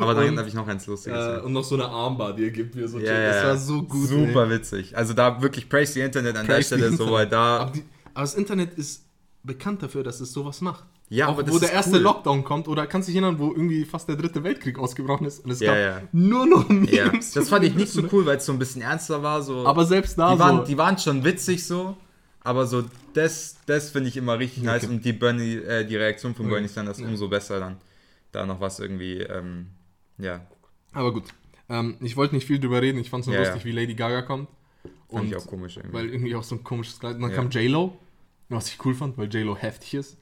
Aber 0.00 0.14
dann 0.14 0.38
habe 0.38 0.46
ich 0.48 0.54
noch 0.54 0.68
eins 0.68 0.86
Lustiges. 0.86 1.38
Äh, 1.38 1.40
und 1.40 1.52
noch 1.52 1.64
so 1.64 1.74
eine 1.74 1.86
Armbar, 1.88 2.34
die 2.34 2.44
er 2.44 2.50
gibt, 2.50 2.76
er 2.76 2.86
so 2.88 2.98
ja, 2.98 3.06
checkt. 3.06 3.18
ja, 3.18 3.32
Das 3.32 3.44
war 3.44 3.56
so 3.56 3.82
gut. 3.82 4.06
Super 4.08 4.44
ey. 4.44 4.50
witzig. 4.50 4.96
Also 4.96 5.14
da 5.14 5.40
wirklich 5.42 5.68
praise 5.68 5.92
the 5.94 6.00
Internet 6.00 6.36
an 6.36 6.46
Praise 6.46 6.70
der 6.76 6.76
Stelle, 6.86 6.96
so 6.96 7.04
Internet. 7.04 7.32
da. 7.32 7.56
Aber, 7.60 7.70
die, 7.72 7.82
aber 8.14 8.22
das 8.22 8.34
Internet 8.34 8.74
ist 8.74 9.04
bekannt 9.42 9.82
dafür, 9.82 10.02
dass 10.02 10.20
es 10.20 10.32
sowas 10.32 10.60
macht. 10.60 10.84
Ja, 11.08 11.26
auch 11.26 11.30
aber 11.32 11.42
das 11.42 11.54
wo 11.54 11.58
der 11.58 11.72
erste 11.72 11.96
cool. 11.96 12.02
Lockdown 12.02 12.44
kommt, 12.44 12.68
oder 12.68 12.86
kannst 12.86 13.08
du 13.08 13.12
dich 13.12 13.20
erinnern, 13.20 13.40
wo 13.40 13.48
irgendwie 13.50 13.84
fast 13.84 14.08
der 14.08 14.14
dritte 14.16 14.44
Weltkrieg 14.44 14.78
ausgebrochen 14.78 15.26
ist 15.26 15.44
und 15.44 15.50
es 15.50 15.58
Ja, 15.60 15.72
gab 15.74 16.02
ja. 16.02 16.08
nur 16.12 16.46
noch 16.46 16.68
Memes. 16.68 17.32
Das 17.32 17.48
fand 17.48 17.64
ich 17.64 17.74
nicht 17.74 17.90
so 17.90 18.02
cool, 18.12 18.26
weil 18.26 18.36
es 18.36 18.46
so 18.46 18.52
ein 18.52 18.58
bisschen 18.60 18.82
ernster 18.82 19.20
war. 19.22 19.42
So. 19.42 19.66
Aber 19.66 19.84
selbst 19.86 20.18
da 20.18 20.34
die, 20.34 20.38
waren, 20.38 20.56
so. 20.58 20.64
die 20.64 20.78
waren 20.78 20.98
schon 20.98 21.24
witzig 21.24 21.66
so, 21.66 21.96
aber 22.42 22.66
so 22.66 22.84
das, 23.14 23.56
das 23.66 23.90
finde 23.90 24.08
ich 24.08 24.16
immer 24.16 24.38
richtig 24.38 24.62
nice 24.62 24.84
Okay. 24.84 24.92
und 24.92 25.04
die 25.04 25.12
Bernie, 25.12 25.56
äh, 25.56 25.84
die 25.84 25.96
Reaktion 25.96 26.34
von 26.34 26.46
Ja. 26.46 26.52
Bernie 26.52 26.68
Sanders 26.68 26.98
Ja. 27.00 27.06
umso 27.06 27.28
besser 27.28 27.60
dann. 27.60 27.76
Da 28.32 28.46
noch 28.46 28.60
was 28.60 28.78
irgendwie, 28.80 29.18
ähm, 29.20 29.66
ja, 30.18 30.46
Aber 30.92 31.12
gut. 31.12 31.24
Ähm, 31.68 31.96
ich 32.00 32.16
wollte 32.16 32.34
nicht 32.34 32.46
viel 32.46 32.58
drüber 32.58 32.80
reden. 32.82 32.98
Ich 32.98 33.10
fand 33.10 33.22
es 33.22 33.26
nur 33.28 33.36
Ja, 33.36 33.42
lustig, 33.42 33.64
wie 33.64 33.72
Lady 33.72 33.94
Gaga 33.94 34.22
kommt. 34.22 34.48
fand 34.82 34.92
Und 35.08 35.26
ich 35.28 35.36
auch 35.36 35.46
komisch 35.46 35.76
irgendwie. 35.76 35.94
weil 35.96 36.08
irgendwie 36.10 36.34
auch 36.34 36.42
so 36.42 36.56
ein 36.56 36.64
komisches 36.64 36.98
Kleid. 36.98 37.16
Und 37.16 37.22
dann 37.22 37.32
kam 37.32 37.50
J-Lo, 37.50 37.96
was 38.48 38.68
ich 38.68 38.84
cool 38.84 38.94
fand, 38.94 39.16
weil 39.18 39.32
J-Lo 39.32 39.56
heftig 39.56 39.94
ist. 39.94 40.16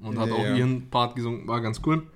Und 0.00 0.18
hat 0.18 0.30
auch 0.30 0.44
ihren 0.56 0.88
Part 0.90 1.16
gesungen, 1.16 1.46
war 1.48 1.60
ganz 1.60 1.80
cool. 1.84 2.06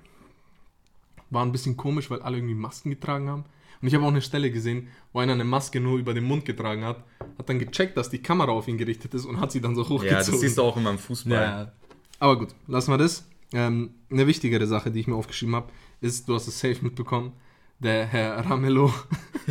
War 1.29 1.45
ein 1.45 1.51
bisschen 1.51 1.75
komisch, 1.75 2.09
weil 2.09 2.21
alle 2.21 2.37
irgendwie 2.37 2.53
Masken 2.55 2.89
getragen 2.91 3.27
haben. 3.29 3.45
Und 3.83 3.89
ich 3.89 3.95
habe 3.95 4.05
auch 4.05 4.09
eine 4.11 4.21
Stelle 4.21 4.49
gesehen, 4.49 4.87
wo 5.11 5.19
einer 5.19 5.33
eine 5.33 5.43
Maske 5.43 5.81
nur 5.81 5.99
über 5.99 6.13
den 6.13 6.23
Mund 6.23 6.45
getragen 6.45 6.85
hat, 6.85 7.03
hat 7.37 7.49
dann 7.49 7.59
gecheckt, 7.59 7.97
dass 7.97 8.09
die 8.09 8.19
Kamera 8.19 8.49
auf 8.53 8.69
ihn 8.69 8.77
gerichtet 8.77 9.13
ist 9.13 9.25
und 9.25 9.41
hat 9.41 9.51
sie 9.51 9.59
dann 9.59 9.75
so 9.75 9.81
hochgezogen. 9.83 10.07
ja, 10.07 10.17
das 10.19 10.39
siehst 10.39 10.57
du 10.57 10.61
auch 10.61 10.77
immer 10.77 10.91
im 10.91 10.97
Fußball. 10.97 11.33
Ja. 11.33 11.71
Aber 12.19 12.39
gut, 12.39 12.55
lassen 12.67 12.91
wir 12.91 12.97
das. 12.97 13.27
Ähm, 13.51 13.91
eine 14.09 14.25
wichtigere 14.25 14.65
Sache, 14.67 14.89
die 14.89 15.01
ich 15.01 15.07
mir 15.07 15.15
aufgeschrieben 15.15 15.53
habe, 15.53 15.67
ist, 15.99 16.29
du 16.29 16.33
hast 16.33 16.47
es 16.47 16.57
safe 16.61 16.77
mitbekommen, 16.81 17.33
der 17.79 18.05
Herr 18.05 18.37
Ramelow. 18.49 18.93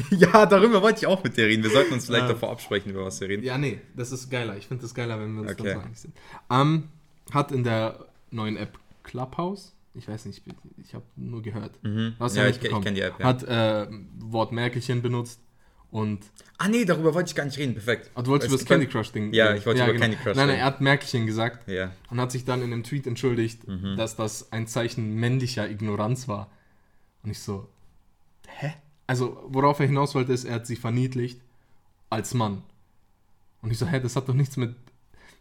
Ja, 0.08 0.46
darüber 0.46 0.80
wollte 0.80 1.00
ich 1.00 1.06
auch 1.06 1.22
mit 1.22 1.36
dir 1.36 1.44
reden. 1.44 1.62
Wir 1.62 1.68
sollten 1.70 1.92
uns 1.92 2.06
vielleicht 2.06 2.22
Ja. 2.24 2.32
davor 2.32 2.50
absprechen, 2.50 2.90
über 2.92 3.04
was 3.04 3.20
wir 3.20 3.28
reden. 3.28 3.42
ja, 3.44 3.58
nee, 3.58 3.78
das 3.94 4.10
ist 4.10 4.30
geiler. 4.30 4.56
Ich 4.56 4.66
finde 4.66 4.80
das 4.84 4.94
geiler, 4.94 5.20
wenn 5.20 5.34
wir 5.34 5.42
uns 5.42 5.50
Okay. 5.52 5.74
so 5.74 5.80
einig 5.80 5.98
sind. 5.98 6.14
Ähm, 6.50 6.84
hat 7.30 7.52
in 7.52 7.62
der 7.62 8.06
neuen 8.30 8.56
App 8.56 8.78
Clubhouse, 9.02 9.74
ich 9.94 10.08
weiß 10.08 10.24
nicht, 10.26 10.42
ich 10.82 10.94
habe 10.94 11.04
nur 11.16 11.42
gehört. 11.42 11.82
Mhm. 11.82 12.14
Hast 12.18 12.36
Ja, 12.36 12.44
ja 12.44 12.48
ich, 12.50 12.62
ich 12.62 12.70
kenne 12.70 12.92
die 12.94 13.00
App, 13.02 13.14
ja. 13.18 13.24
Hat 13.26 13.42
äh, 13.44 13.86
Wort 14.18 14.52
Merkelchen 14.52 15.02
benutzt 15.02 15.40
und 15.90 16.20
ah, 16.58 16.68
nee, 16.68 16.84
darüber 16.86 17.12
wollte 17.14 17.28
ich 17.28 17.34
gar 17.34 17.44
nicht 17.44 17.58
reden. 17.58 17.74
Perfekt. 17.74 18.10
Ah, 18.14 18.22
du 18.22 18.30
wolltest 18.30 18.48
Es 18.48 18.52
über 18.54 18.58
das 18.60 18.66
Candy 18.68 18.86
kann- 18.86 18.92
Crush 19.02 19.12
Ding. 19.12 19.32
Ja, 19.34 19.54
ich 19.54 19.66
wollte 19.66 19.84
über 19.84 19.94
Candy 19.98 20.16
Crush 20.16 20.36
Nein, 20.36 20.48
nein, 20.48 20.58
er 20.58 20.64
hat 20.64 20.80
Merkelchen 20.80 21.26
gesagt 21.26 21.68
Ja. 21.68 21.92
und 22.10 22.20
hat 22.20 22.32
sich 22.32 22.44
dann 22.44 22.60
in 22.62 22.72
einem 22.72 22.82
Tweet 22.84 23.06
entschuldigt, 23.06 23.66
Mhm. 23.68 23.96
dass 23.96 24.16
das 24.16 24.50
ein 24.52 24.66
Zeichen 24.66 25.14
männlicher 25.16 25.68
Ignoranz 25.68 26.28
war. 26.28 26.50
Und 27.22 27.30
ich 27.30 27.38
so, 27.40 27.68
hä? 28.48 28.72
Also, 29.06 29.44
worauf 29.48 29.78
er 29.80 29.86
hinaus 29.86 30.14
wollte, 30.14 30.32
ist, 30.32 30.44
er 30.44 30.54
hat 30.54 30.66
sie 30.66 30.76
verniedlicht 30.76 31.40
als 32.08 32.32
Mann. 32.34 32.62
Und 33.60 33.70
ich 33.70 33.78
so, 33.78 33.86
hä, 33.86 34.00
das 34.00 34.16
hat 34.16 34.28
doch 34.28 34.34
nichts 34.34 34.56
mit, 34.56 34.74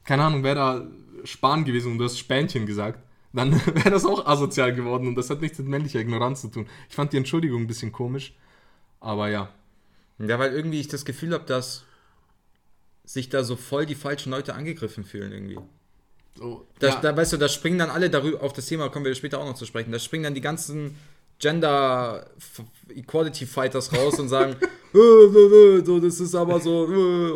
keine 0.03 0.23
Ahnung, 0.23 0.43
wäre 0.43 0.55
da 0.55 0.87
Spahn 1.23 1.63
gewesen 1.63 1.93
und 1.93 1.97
du 1.97 2.03
hast 2.03 2.19
Spänchen 2.19 2.65
gesagt, 2.65 2.99
dann 3.33 3.53
wäre 3.75 3.89
das 3.89 4.05
auch 4.05 4.25
asozial 4.25 4.73
geworden 4.73 5.07
und 5.07 5.15
das 5.15 5.29
hat 5.29 5.41
nichts 5.41 5.57
mit 5.59 5.67
männlicher 5.67 5.99
Ignoranz 5.99 6.41
zu 6.41 6.49
tun. 6.49 6.67
Ich 6.89 6.95
fand 6.95 7.13
die 7.13 7.17
Entschuldigung 7.17 7.61
ein 7.61 7.67
bisschen 7.67 7.91
komisch, 7.91 8.33
aber 8.99 9.29
ja. 9.29 9.49
Ja, 10.19 10.37
weil 10.37 10.53
irgendwie 10.53 10.79
ich 10.79 10.87
das 10.87 11.05
Gefühl 11.05 11.33
habe, 11.33 11.45
dass 11.45 11.85
sich 13.03 13.29
da 13.29 13.43
so 13.43 13.55
voll 13.55 13.85
die 13.85 13.95
falschen 13.95 14.31
Leute 14.31 14.53
angegriffen 14.53 15.03
fühlen 15.03 15.31
irgendwie. 15.31 15.59
So, 16.35 16.65
Da, 16.79 16.89
ja. 16.89 16.99
da 17.01 17.17
weißt 17.17 17.33
du, 17.33 17.37
da 17.37 17.49
springen 17.49 17.79
dann 17.79 17.89
alle 17.89 18.09
darüber 18.09 18.41
auf 18.41 18.53
das 18.53 18.67
Thema, 18.67 18.89
kommen 18.89 19.05
wir 19.05 19.15
später 19.15 19.39
auch 19.39 19.45
noch 19.45 19.55
zu 19.55 19.65
sprechen. 19.65 19.91
Da 19.91 19.99
springen 19.99 20.23
dann 20.23 20.35
die 20.35 20.41
ganzen 20.41 20.95
Gender 21.41 22.25
Equality 22.95 23.45
Fighters 23.45 23.91
raus 23.93 24.19
und 24.19 24.29
sagen, 24.29 24.55
äh, 24.93 24.97
äh, 24.97 25.79
äh, 25.79 25.85
so 25.85 25.99
das 25.99 26.19
ist 26.19 26.35
aber 26.35 26.59
so 26.59 26.83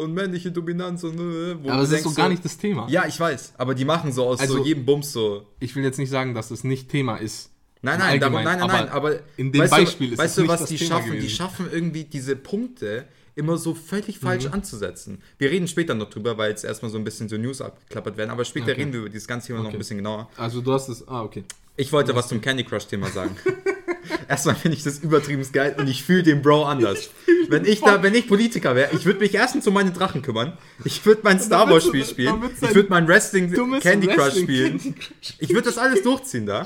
und 0.01 0.13
männliche 0.13 0.51
Dominanz 0.51 1.03
und 1.03 1.17
wo 1.63 1.69
aber 1.69 1.79
du 1.79 1.83
es 1.83 1.91
ist 1.91 2.03
so 2.03 2.13
gar 2.13 2.29
nicht 2.29 2.45
das 2.45 2.57
Thema. 2.57 2.87
Ja, 2.89 3.05
ich 3.07 3.19
weiß, 3.19 3.53
aber 3.57 3.73
die 3.75 3.85
machen 3.85 4.11
so 4.11 4.25
aus 4.25 4.39
Also- 4.39 4.57
so 4.57 4.63
jedem 4.65 4.85
Bums 4.85 5.11
so. 5.11 5.45
Ich 5.59 5.75
will 5.75 5.83
jetzt 5.83 5.97
nicht 5.99 6.09
sagen, 6.09 6.33
dass 6.33 6.51
es 6.51 6.63
nicht 6.63 6.89
Thema 6.89 7.17
ist. 7.17 7.49
Nein, 7.81 7.99
nein, 7.99 8.09
Allgemeinen, 8.11 8.45
nein, 8.45 8.59
nein, 8.59 8.67
nein, 8.67 8.89
aber 8.89 9.11
aber 9.11 9.19
in 9.37 9.51
dem 9.51 9.61
weißt 9.61 9.71
Beispiel 9.71 10.07
du, 10.07 10.13
ist 10.13 10.19
weißt 10.19 10.37
du, 10.39 10.47
was 10.47 10.61
das 10.61 10.69
die 10.69 10.77
Thema 10.77 10.95
schaffen? 10.95 11.11
Die 11.11 11.17
gewesen. 11.17 11.35
schaffen 11.35 11.67
irgendwie 11.71 12.03
diese 12.03 12.35
Punkte 12.35 13.05
immer 13.35 13.57
so 13.57 13.73
völlig 13.75 14.17
falsch 14.17 14.45
Mhm. 14.45 14.53
anzusetzen. 14.53 15.21
Wir 15.37 15.51
reden 15.51 15.67
später 15.67 15.93
noch 15.93 16.09
drüber, 16.09 16.37
weil 16.37 16.49
jetzt 16.51 16.63
erstmal 16.63 16.89
so 16.89 16.97
ein 16.97 17.03
bisschen 17.03 17.27
so 17.29 17.37
News 17.37 17.61
abgeklappert 17.61 18.17
werden, 18.17 18.31
aber 18.31 18.43
später 18.45 18.67
Okay. 18.71 18.81
reden 18.81 18.93
wir 18.93 19.01
über 19.01 19.09
dieses 19.09 19.27
ganze 19.27 19.47
Thema 19.47 19.59
noch 19.59 19.65
Okay. 19.67 19.75
ein 19.75 19.79
bisschen 19.79 19.97
genauer. 19.97 20.29
Also 20.37 20.61
du 20.61 20.71
hast 20.73 20.87
es. 20.89 21.07
Ah, 21.07 21.21
okay. 21.21 21.43
Ich 21.77 21.91
wollte 21.91 22.15
was 22.15 22.29
zum 22.29 22.39
Candy 22.41 22.63
Crush 22.63 22.85
Thema 22.87 23.07
sagen. 23.09 23.35
Erstmal 24.27 24.55
finde 24.55 24.77
ich 24.77 24.83
das 24.83 24.99
übertrieben 24.99 25.45
geil 25.51 25.75
und 25.77 25.87
ich 25.87 26.03
fühle 26.03 26.23
den 26.23 26.41
Bro 26.41 26.65
anders. 26.65 27.09
wenn 27.49 27.65
ich 27.65 27.81
da, 27.81 28.01
wenn 28.03 28.15
ich 28.15 28.27
Politiker 28.27 28.75
wäre, 28.75 28.95
ich 28.95 29.05
würde 29.05 29.19
mich 29.19 29.33
erstens 29.33 29.67
um 29.67 29.73
meine 29.73 29.91
Drachen 29.91 30.21
kümmern. 30.21 30.57
Ich 30.83 31.05
würde 31.05 31.21
mein 31.23 31.39
Star 31.39 31.69
Wars 31.69 31.85
Spiel 31.85 32.05
spielen. 32.05 32.41
Ich 32.61 32.75
würde 32.75 32.89
mein 32.89 33.07
Wrestling 33.07 33.51
Candy 33.79 34.07
Crush 34.07 34.39
spielen. 34.39 34.95
Ich 35.39 35.49
würde 35.49 35.63
das 35.63 35.77
alles 35.77 36.03
durchziehen 36.03 36.45
da. 36.45 36.65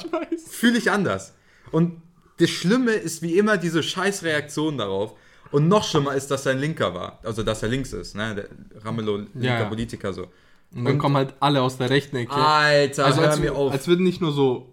Fühle 0.50 0.77
ich 0.77 0.91
anders. 0.91 1.34
Und 1.72 2.01
das 2.38 2.50
Schlimme 2.50 2.91
ist 2.93 3.22
wie 3.22 3.38
immer 3.38 3.58
diese 3.58 3.84
scheiß 3.84 4.24
Reaktion 4.24 4.77
darauf. 4.77 5.13
Und 5.51 5.67
noch 5.67 5.84
schlimmer 5.84 6.13
ist, 6.13 6.29
dass 6.29 6.46
er 6.46 6.53
ein 6.53 6.60
Linker 6.60 6.93
war. 6.93 7.19
Also, 7.24 7.43
dass 7.43 7.63
er 7.63 7.69
links 7.69 7.91
ist, 7.91 8.15
ne? 8.15 8.36
Der 8.36 8.84
Ramelow, 8.84 9.17
linker 9.17 9.39
Ja, 9.39 9.60
ja. 9.60 9.65
Politiker 9.65 10.13
so. 10.13 10.27
Und 10.75 10.86
dann 10.86 11.00
kommen 11.00 11.17
halt 11.17 11.34
alle 11.39 11.62
aus 11.62 11.77
der 11.77 11.89
rechten 11.89 12.15
Ecke. 12.15 12.31
Alter, 12.31 13.05
also 13.05 13.22
hör 13.22 13.31
als, 13.31 13.39
mir 13.39 13.55
auf. 13.55 13.72
als 13.72 13.88
würden 13.88 14.03
nicht 14.03 14.22
nur 14.22 14.31
so, 14.31 14.72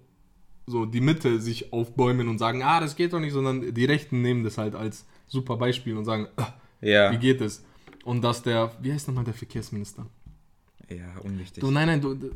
so 0.66 0.84
die 0.84 1.00
Mitte 1.00 1.40
sich 1.40 1.72
aufbäumen 1.72 2.28
und 2.28 2.38
sagen, 2.38 2.62
ah, 2.62 2.80
das 2.80 2.96
geht 2.96 3.12
doch 3.12 3.20
nicht, 3.20 3.32
sondern 3.32 3.72
die 3.72 3.84
Rechten 3.84 4.20
nehmen 4.22 4.42
das 4.44 4.58
halt 4.58 4.74
als 4.74 5.06
super 5.26 5.56
Beispiel 5.56 5.96
und 5.96 6.04
sagen, 6.04 6.28
ah, 6.36 6.54
ja. 6.80 7.12
wie 7.12 7.18
geht 7.18 7.40
es? 7.40 7.64
Und 8.04 8.22
dass 8.22 8.42
der, 8.42 8.72
wie 8.80 8.92
heißt 8.92 9.08
nochmal 9.08 9.24
der 9.24 9.34
Verkehrsminister? 9.34 10.06
ja, 10.88 11.20
unwichtig. 11.22 11.60
Du, 11.60 11.70
nein, 11.70 11.86
nein, 11.86 12.00
du, 12.00 12.14
du 12.14 12.26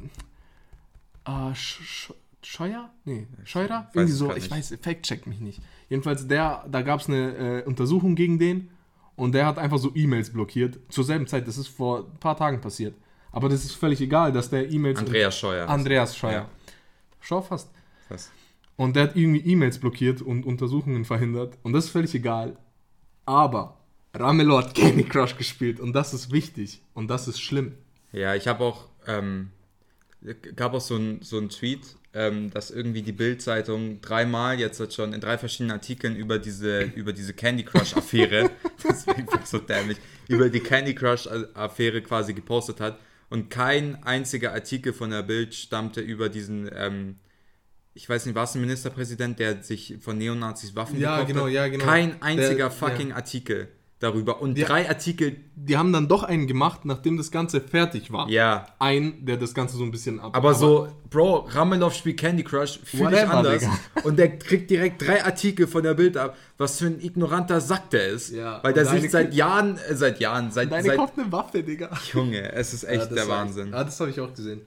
äh, 1.24 1.54
Sch 1.54 1.82
Sch 1.82 2.12
Scheuer? 2.42 2.90
Nee, 3.04 3.26
Scheurer? 3.44 3.90
Irgendwie 3.92 4.14
so, 4.14 4.34
ich 4.34 4.50
weiß, 4.50 4.78
fact-check 4.80 5.26
mich 5.26 5.40
nicht. 5.40 5.60
Jedenfalls, 5.90 6.26
der, 6.26 6.64
da 6.70 6.80
gab 6.80 7.00
es 7.00 7.08
eine 7.08 7.60
äh, 7.60 7.64
Untersuchung 7.64 8.14
gegen 8.14 8.38
den 8.38 8.70
und 9.14 9.32
der 9.32 9.44
hat 9.44 9.58
einfach 9.58 9.76
so 9.76 9.92
E-Mails 9.94 10.32
blockiert. 10.32 10.78
Zur 10.88 11.04
selben 11.04 11.26
Zeit, 11.26 11.46
das 11.46 11.58
ist 11.58 11.68
vor 11.68 12.06
ein 12.06 12.18
paar 12.18 12.36
Tagen 12.36 12.60
passiert. 12.62 12.94
Aber 13.30 13.50
das 13.50 13.64
ist 13.64 13.74
völlig 13.74 14.00
egal, 14.00 14.32
dass 14.32 14.48
der 14.48 14.70
E-Mails... 14.70 14.98
Andreas 14.98 15.38
Scheuer. 15.38 15.68
Andreas 15.68 16.16
Scheuer. 16.16 16.32
Ja. 16.32 16.48
Schau 17.20 17.42
fast. 17.42 17.70
Was? 18.10 18.30
Und 18.76 18.96
der 18.96 19.04
hat 19.04 19.16
irgendwie 19.16 19.40
E-Mails 19.40 19.78
blockiert 19.78 20.22
und 20.22 20.44
Untersuchungen 20.44 21.04
verhindert. 21.04 21.58
Und 21.62 21.72
das 21.72 21.86
ist 21.86 21.90
völlig 21.90 22.14
egal. 22.14 22.56
Aber 23.26 23.78
Ramelow 24.14 24.58
hat 24.58 24.74
Candy 24.74 25.04
Crush 25.04 25.36
gespielt 25.36 25.80
und 25.80 25.92
das 25.92 26.14
ist 26.14 26.32
wichtig. 26.32 26.82
Und 26.94 27.08
das 27.08 27.28
ist 27.28 27.40
schlimm. 27.40 27.74
Ja, 28.12 28.34
ich 28.34 28.48
habe 28.48 28.64
auch, 28.64 28.88
ähm, 29.06 29.50
gab 30.56 30.74
auch 30.74 30.80
so 30.80 30.96
ein, 30.96 31.20
so 31.22 31.38
ein 31.38 31.48
Tweet, 31.48 31.96
ähm, 32.12 32.50
dass 32.50 32.70
irgendwie 32.70 33.02
die 33.02 33.12
Bild-Zeitung 33.12 34.00
dreimal 34.00 34.58
jetzt 34.58 34.80
hat 34.80 34.92
schon 34.92 35.12
in 35.12 35.20
drei 35.20 35.38
verschiedenen 35.38 35.72
Artikeln 35.72 36.16
über 36.16 36.38
diese, 36.38 36.82
über 36.82 37.12
diese 37.12 37.34
Candy 37.34 37.64
Crush-Affäre, 37.64 38.50
das 38.82 38.98
ist 38.98 39.08
einfach 39.08 39.46
so 39.46 39.58
dämlich, 39.58 39.98
über 40.26 40.48
die 40.48 40.60
Candy 40.60 40.94
Crush-Affäre 40.94 42.02
quasi 42.02 42.34
gepostet 42.34 42.80
hat. 42.80 42.98
Und 43.28 43.48
kein 43.48 44.02
einziger 44.02 44.52
Artikel 44.52 44.92
von 44.92 45.10
der 45.10 45.22
Bild 45.22 45.54
stammte 45.54 46.00
über 46.00 46.28
diesen, 46.28 46.68
ähm, 46.74 47.16
ich 47.94 48.08
weiß 48.08 48.26
nicht, 48.26 48.34
war 48.34 48.44
es 48.44 48.54
ein 48.54 48.60
Ministerpräsident, 48.60 49.38
der 49.38 49.62
sich 49.62 49.96
von 50.00 50.16
Neonazis 50.18 50.74
Waffen 50.76 50.98
Ja, 51.00 51.16
gekauft 51.16 51.28
genau, 51.32 51.44
hat? 51.46 51.52
ja, 51.52 51.68
genau. 51.68 51.84
Kein 51.84 52.22
einziger 52.22 52.56
Der- 52.56 52.70
fucking 52.70 53.12
Artikel 53.12 53.68
darüber. 53.98 54.40
Und 54.40 54.56
Ja. 54.56 54.66
drei 54.66 54.88
Artikel, 54.88 55.36
Die 55.62 55.76
haben 55.76 55.92
dann 55.92 56.08
doch 56.08 56.22
einen 56.22 56.46
gemacht, 56.46 56.86
nachdem 56.86 57.18
das 57.18 57.30
Ganze 57.30 57.60
fertig 57.60 58.10
war. 58.10 58.30
ja, 58.30 58.66
Ein, 58.78 59.26
der 59.26 59.36
das 59.36 59.52
Ganze 59.52 59.76
so 59.76 59.84
ein 59.84 59.90
bisschen 59.90 60.18
ab. 60.18 60.34
Aber, 60.34 60.54
so, 60.54 60.88
Bro, 61.10 61.48
Ramelow 61.50 61.90
spielt 61.90 62.18
Candy 62.18 62.42
Crush, 62.42 62.78
fühle 62.82 63.14
ich 63.24 63.28
anders. 63.28 63.58
Digga. 63.60 63.78
Und 64.04 64.16
der 64.18 64.38
kriegt 64.38 64.70
direkt 64.70 65.02
drei 65.06 65.22
Artikel 65.22 65.66
von 65.66 65.82
der 65.82 65.92
Bild 65.92 66.16
ab, 66.16 66.34
was 66.56 66.78
für 66.78 66.86
ein 66.86 66.98
ignoranter 67.00 67.60
Sack 67.60 67.90
der 67.90 68.08
ist. 68.08 68.30
Ja, 68.30 68.60
Weil 68.64 68.72
der 68.72 68.86
sich 68.86 69.10
seit 69.10 69.34
Jahren, 69.34 69.76
äh, 69.76 69.94
seit 69.94 70.18
Jahren, 70.18 70.50
seit, 70.50 70.72
Deine 70.72 70.86
seit 70.88 70.96
kauft 70.96 71.18
eine 71.18 71.30
Waffe, 71.30 71.62
Digga. 71.62 71.90
Junge, 72.14 72.52
es 72.52 72.72
ist 72.72 72.84
echt 72.84 73.10
Ja, 73.10 73.14
der 73.16 73.28
Wahnsinn. 73.28 73.70
Ja, 73.72 73.84
das 73.84 74.00
habe 74.00 74.08
ich 74.10 74.18
auch 74.20 74.32
gesehen. 74.32 74.62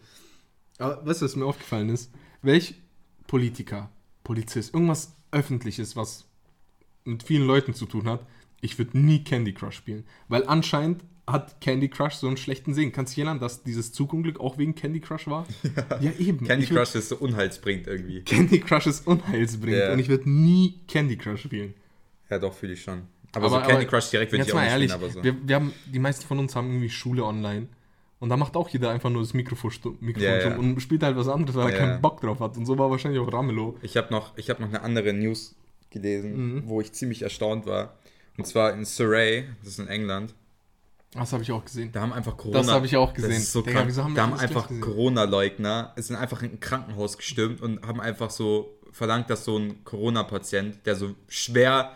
Aber 0.78 1.04
weißt 1.06 1.22
du, 1.22 1.26
was 1.26 1.36
mir 1.36 1.46
aufgefallen 1.46 1.90
ist? 1.90 2.12
Welch 2.44 2.76
Politiker, 3.34 3.90
Polizist, 4.24 4.76
irgendwas 4.76 5.16
Öffentliches, 5.32 5.96
was 5.96 6.26
mit 7.04 7.24
vielen 7.24 7.48
Leuten 7.48 7.74
zu 7.74 7.88
tun 7.88 8.08
hat, 8.08 8.24
ich 8.62 8.78
würde 8.78 8.96
nie 8.96 9.24
Candy 9.24 9.54
Crush 9.54 9.76
spielen. 9.76 10.04
Weil 10.28 10.46
anscheinend 10.46 11.04
hat 11.26 11.60
Candy 11.60 11.90
Crush 11.90 12.14
so 12.14 12.28
einen 12.28 12.38
schlechten 12.38 12.76
Segen. 12.76 12.92
Kannst 12.92 13.12
du 13.12 13.16
dich 13.16 13.26
erinnern, 13.26 13.40
dass 13.40 13.64
dieses 13.64 13.92
Zugunglück 13.92 14.40
auch 14.40 14.60
wegen 14.60 14.76
Candy 14.76 15.00
Crush 15.00 15.26
war? 15.26 15.48
Ja, 16.00 16.12
eben. 16.20 16.46
Candy 16.46 16.66
Ich 16.66 16.70
Crush 16.70 16.94
ist 16.94 17.10
so 17.10 17.16
unheilsbringend 17.16 17.88
irgendwie. 17.88 18.22
Candy 18.22 18.60
Crush 18.60 18.86
ist 18.86 19.08
unheilsbringend 19.08 19.82
Ja. 19.82 19.94
und 19.94 19.98
ich 19.98 20.10
würde 20.10 20.30
nie 20.30 20.82
Candy 20.88 21.18
Crush 21.18 21.42
spielen. 21.42 21.74
Ja, 22.30 22.38
doch, 22.38 22.54
fühle 22.54 22.74
ich 22.74 22.84
schon. 22.84 23.02
Aber, 23.32 23.50
so 23.50 23.60
Candy 23.62 23.88
Crush 23.88 24.12
direkt 24.12 24.32
würde 24.32 24.44
ich 24.46 24.52
auch 24.52 24.58
mal 24.58 24.66
nicht 24.66 24.74
ehrlich, 24.74 24.92
spielen, 24.92 25.06
aber 25.06 25.12
so. 25.12 25.24
wir, 25.24 25.48
wir 25.48 25.56
haben, 25.56 25.74
die 25.92 25.98
meisten 25.98 26.28
von 26.28 26.38
uns 26.38 26.56
haben 26.56 26.68
irgendwie 26.68 26.92
Schule 26.92 27.24
online. 27.26 27.68
Und 28.24 28.30
da 28.30 28.38
macht 28.38 28.56
auch 28.56 28.70
jeder 28.70 28.90
einfach 28.90 29.10
nur 29.10 29.22
das 29.22 29.34
Mikrofon, 29.34 29.70
Mikrofon 30.00 30.22
Ja, 30.30 30.38
ja. 30.52 30.56
und 30.58 30.80
spielt 30.80 31.04
halt 31.04 31.18
was 31.18 31.28
anderes, 31.28 31.56
weil 31.58 31.74
er 31.74 31.78
keinen 31.78 32.02
Bock 32.02 32.22
drauf 32.22 32.40
hat. 32.40 32.56
Und 32.56 32.66
so 32.66 32.78
war 32.78 32.90
wahrscheinlich 32.90 33.20
auch 33.20 33.34
Ramelow. 33.34 33.76
Ich 33.82 33.98
habe 33.98 34.12
noch, 34.12 34.32
ich 34.38 34.50
hab 34.50 34.62
noch 34.62 34.70
eine 34.70 34.82
andere 34.82 35.12
News 35.12 35.56
gelesen, 35.90 36.56
Mhm. 36.56 36.64
wo 36.66 36.80
ich 36.80 36.94
ziemlich 36.94 37.22
erstaunt 37.24 37.66
war. 37.66 37.96
Und 38.38 38.48
zwar 38.48 38.72
in 38.72 38.86
Surrey, 38.86 39.44
das 39.60 39.74
ist 39.74 39.80
in 39.80 39.90
England. 39.90 40.34
Das 41.14 41.34
habe 41.34 41.44
ich 41.44 41.52
auch 41.52 41.66
gesehen. 41.66 41.92
Da 41.92 42.00
haben 42.00 42.14
einfach 42.14 42.38
Corona. 42.38 42.60
Das 42.60 42.72
habe 42.72 42.86
ich 42.86 42.96
auch 42.96 43.14
gesehen. 43.14 43.42
So 43.42 43.62
Digga, 43.62 43.82
krank. 43.82 43.98
haben 43.98 44.16
da 44.16 44.22
haben 44.24 44.34
einfach? 44.36 44.70
Corona-Leugner, 44.80 45.92
sind 45.98 46.16
einfach 46.16 46.42
in 46.44 46.52
ein 46.52 46.60
Krankenhaus 46.62 47.18
gestürmt 47.18 47.60
und 47.62 47.86
haben 47.86 48.00
einfach 48.00 48.30
so 48.32 48.74
verlangt, 48.94 49.30
dass 49.30 49.44
so 49.44 49.58
ein 49.58 49.84
Corona-Patient, 49.84 50.86
der 50.86 50.96
so 50.96 51.14
schwer 51.28 51.92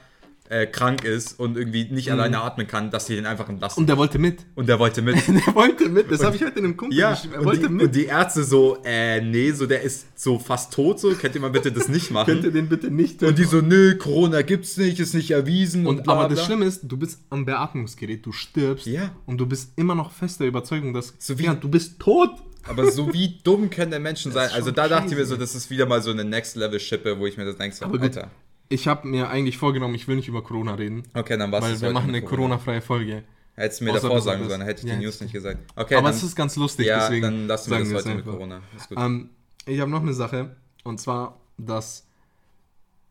äh, 0.49 0.65
krank 0.67 1.03
ist 1.03 1.39
und 1.39 1.57
irgendwie 1.57 1.85
nicht 1.91 2.11
alleine 2.11 2.41
atmen 2.41 2.67
kann, 2.67 2.89
dass 2.91 3.05
sie 3.07 3.15
den 3.15 3.25
einfach 3.25 3.49
entlassen. 3.49 3.79
Mhm. 3.79 3.83
Und 3.83 3.87
der 3.89 3.97
wollte 3.97 4.19
mit. 4.19 4.45
Und 4.55 4.69
der 4.69 4.79
wollte 4.79 5.01
mit. 5.01 5.15
der 5.27 5.55
wollte 5.55 5.89
mit. 5.89 6.09
Das 6.11 6.23
habe 6.23 6.35
ich 6.35 6.43
heute 6.43 6.59
in 6.59 6.65
einem 6.65 6.77
Kumpel 6.77 6.97
Ja, 6.97 7.11
geschrieben. 7.11 7.33
Er 7.33 7.39
und 7.41 7.45
wollte 7.45 7.67
die, 7.67 7.73
mit. 7.73 7.85
und 7.87 7.95
die 7.95 8.05
Ärzte 8.05 8.43
so, 8.43 8.77
äh, 8.85 9.21
nee, 9.21 9.51
so 9.51 9.65
der 9.65 9.81
ist 9.81 10.07
so 10.19 10.39
fast 10.39 10.73
tot, 10.73 10.99
so, 10.99 11.11
könnt 11.13 11.35
ihr 11.35 11.41
mal 11.41 11.49
bitte 11.49 11.71
das 11.71 11.87
nicht 11.89 12.09
Könnt 12.13 12.27
ihr 12.29 12.35
machen? 12.35 12.53
den 12.53 12.69
bitte 12.69 12.89
nicht 12.89 13.21
Und 13.23 13.37
die 13.37 13.43
so, 13.43 13.61
nö, 13.61 13.95
Corona 13.97 14.41
gibt's 14.41 14.77
nicht, 14.77 14.99
ist 14.99 15.13
nicht 15.13 15.31
erwiesen. 15.31 15.85
Und, 15.85 15.97
Und, 15.97 16.03
bla, 16.03 16.13
aber 16.13 16.23
das 16.29 16.39
bla. 16.39 16.45
Schlimme 16.45 16.65
ist, 16.65 16.81
du 16.83 16.97
bist 16.97 17.19
am 17.29 17.45
Beatmungsgerät, 17.45 18.25
du 18.25 18.31
stirbst 18.31 18.85
Ja. 18.87 19.11
und 19.25 19.37
du 19.39 19.45
bist 19.45 19.71
immer 19.75 19.95
noch 19.95 20.11
fest 20.11 20.39
der 20.39 20.47
Überzeugung, 20.47 20.93
dass 20.93 21.13
So 21.19 21.37
wie- 21.39 21.43
ja, 21.45 21.53
du 21.55 21.67
bist 21.69 21.99
tot. 21.99 22.29
Aber 22.69 22.91
so 22.91 23.13
wie 23.13 23.37
dumm 23.45 23.69
können 23.69 23.91
der 23.91 24.01
Menschen 24.01 24.33
sein? 24.33 24.49
Also 24.53 24.71
da 24.71 24.89
dachte 24.89 25.11
ich 25.11 25.15
mir 25.17 25.25
so, 25.25 25.37
das 25.37 25.55
ist 25.55 25.69
wieder 25.69 25.85
mal 25.85 26.01
so 26.01 26.11
eine 26.11 26.25
Next-Level-Schippe, 26.25 27.17
wo 27.17 27.25
ich 27.25 27.37
mir 27.37 27.45
das 27.45 27.55
denke, 27.57 27.73
so, 27.75 27.85
Aber 27.85 27.93
gut, 27.97 28.17
Alter. 28.17 28.31
Ich 28.69 28.87
habe 28.87 29.07
mir 29.07 29.29
eigentlich 29.29 29.57
vorgenommen, 29.57 29.95
ich 29.95 30.07
will 30.07 30.15
nicht 30.17 30.27
über 30.27 30.43
Corona 30.43 30.75
reden, 30.75 31.03
Okay, 31.13 31.37
dann 31.37 31.51
war's 31.51 31.63
weil 31.63 31.79
wir 31.81 31.91
machen 31.91 32.09
eine 32.09 32.21
Corona-freie 32.21 32.81
Folge. 32.81 33.23
Hättest 33.55 33.81
du 33.81 33.85
mir 33.85 33.91
Außer 33.91 34.01
davor 34.03 34.21
sagen 34.21 34.47
sollen, 34.47 34.61
hätte 34.61 34.83
ich 34.83 34.89
Ja, 34.89 34.95
die 34.95 35.03
News 35.03 35.15
jetzt- 35.15 35.21
nicht 35.21 35.33
gesagt. 35.33 35.57
Okay, 35.75 35.95
Aber 35.95 36.09
dann, 36.09 36.17
es 36.17 36.23
ist 36.23 36.35
ganz 36.35 36.55
lustig, 36.57 36.85
ja, 36.87 36.99
deswegen 36.99 37.21
dann 37.23 37.47
lassen 37.47 37.71
wir 37.71 37.79
das 37.79 38.05
heute 38.05 38.15
mit. 38.15 38.25
Corona. 38.25 38.61
Ist 38.75 38.89
gut. 38.89 38.97
Ähm, 38.99 39.29
ich 39.65 39.79
habe 39.79 39.89
noch 39.89 40.01
eine 40.01 40.13
Sache 40.13 40.55
und 40.83 40.99
zwar, 40.99 41.39
dass 41.57 42.05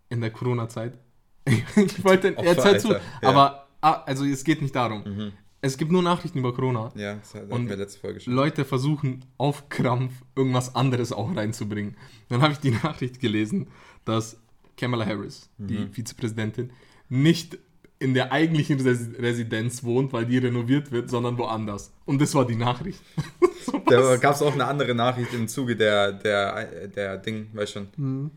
in 0.09 0.21
der 0.21 0.31
Corona-Zeit, 0.31 0.97
ich 1.47 2.05
wollte, 2.05 2.29
jetzt 2.29 2.65
hör 2.65 2.79
zu, 2.79 2.89
Alter, 2.89 3.01
ja. 3.23 3.29
aber 3.29 3.67
ah, 3.81 4.03
also 4.07 4.25
es 4.25 4.45
geht 4.45 4.63
nicht 4.63 4.75
darum. 4.77 5.03
Mhm. 5.05 5.33
Es 5.63 5.77
gibt 5.79 5.91
nur 5.91 6.03
Nachrichten 6.03 6.39
über 6.39 6.55
Corona. 6.55 6.93
ja, 6.95 7.15
das 7.15 7.35
hatten 7.35 7.51
und 7.51 7.69
wir 7.69 7.77
letzte 7.77 7.99
Folge 7.99 8.21
schon. 8.21 8.35
Leute 8.35 8.65
versuchen 8.65 9.25
auf 9.39 9.69
Krampf 9.69 10.13
irgendwas 10.37 10.77
anderes 10.77 11.13
auch 11.13 11.35
reinzubringen. 11.35 11.97
Dann 12.29 12.41
habe 12.43 12.53
ich 12.53 12.61
die 12.61 12.71
Nachricht 12.85 13.19
gelesen, 13.21 13.67
dass 14.05 14.39
Kamala 14.77 15.05
Harris, 15.07 15.49
Mhm. 15.59 15.67
die 15.69 15.87
Vizepräsidentin, 15.93 16.71
nicht 17.09 17.59
in 17.99 18.13
der 18.13 18.31
eigentlichen 18.31 18.79
Res 18.81 19.09
Residenz 19.19 19.83
wohnt, 19.83 20.13
weil 20.13 20.27
die 20.27 20.37
renoviert 20.39 20.93
wird, 20.93 21.09
sondern 21.09 21.39
woanders. 21.39 21.93
Und 22.05 22.21
das 22.21 22.35
war 22.35 22.47
die 22.47 22.55
Nachricht. 22.57 23.01
so 23.65 23.79
Da 23.89 24.17
gab 24.17 24.35
es 24.35 24.43
auch 24.43 24.53
eine 24.53 24.67
andere 24.67 24.95
Nachricht 24.95 25.33
im 25.33 25.49
Zuge 25.49 25.77
der, 25.77 26.13
der, 26.13 26.89
der 26.89 27.17
Ding, 27.17 27.49
weißt 27.55 27.73
schon, 27.73 27.89
Mhm. 27.97 28.31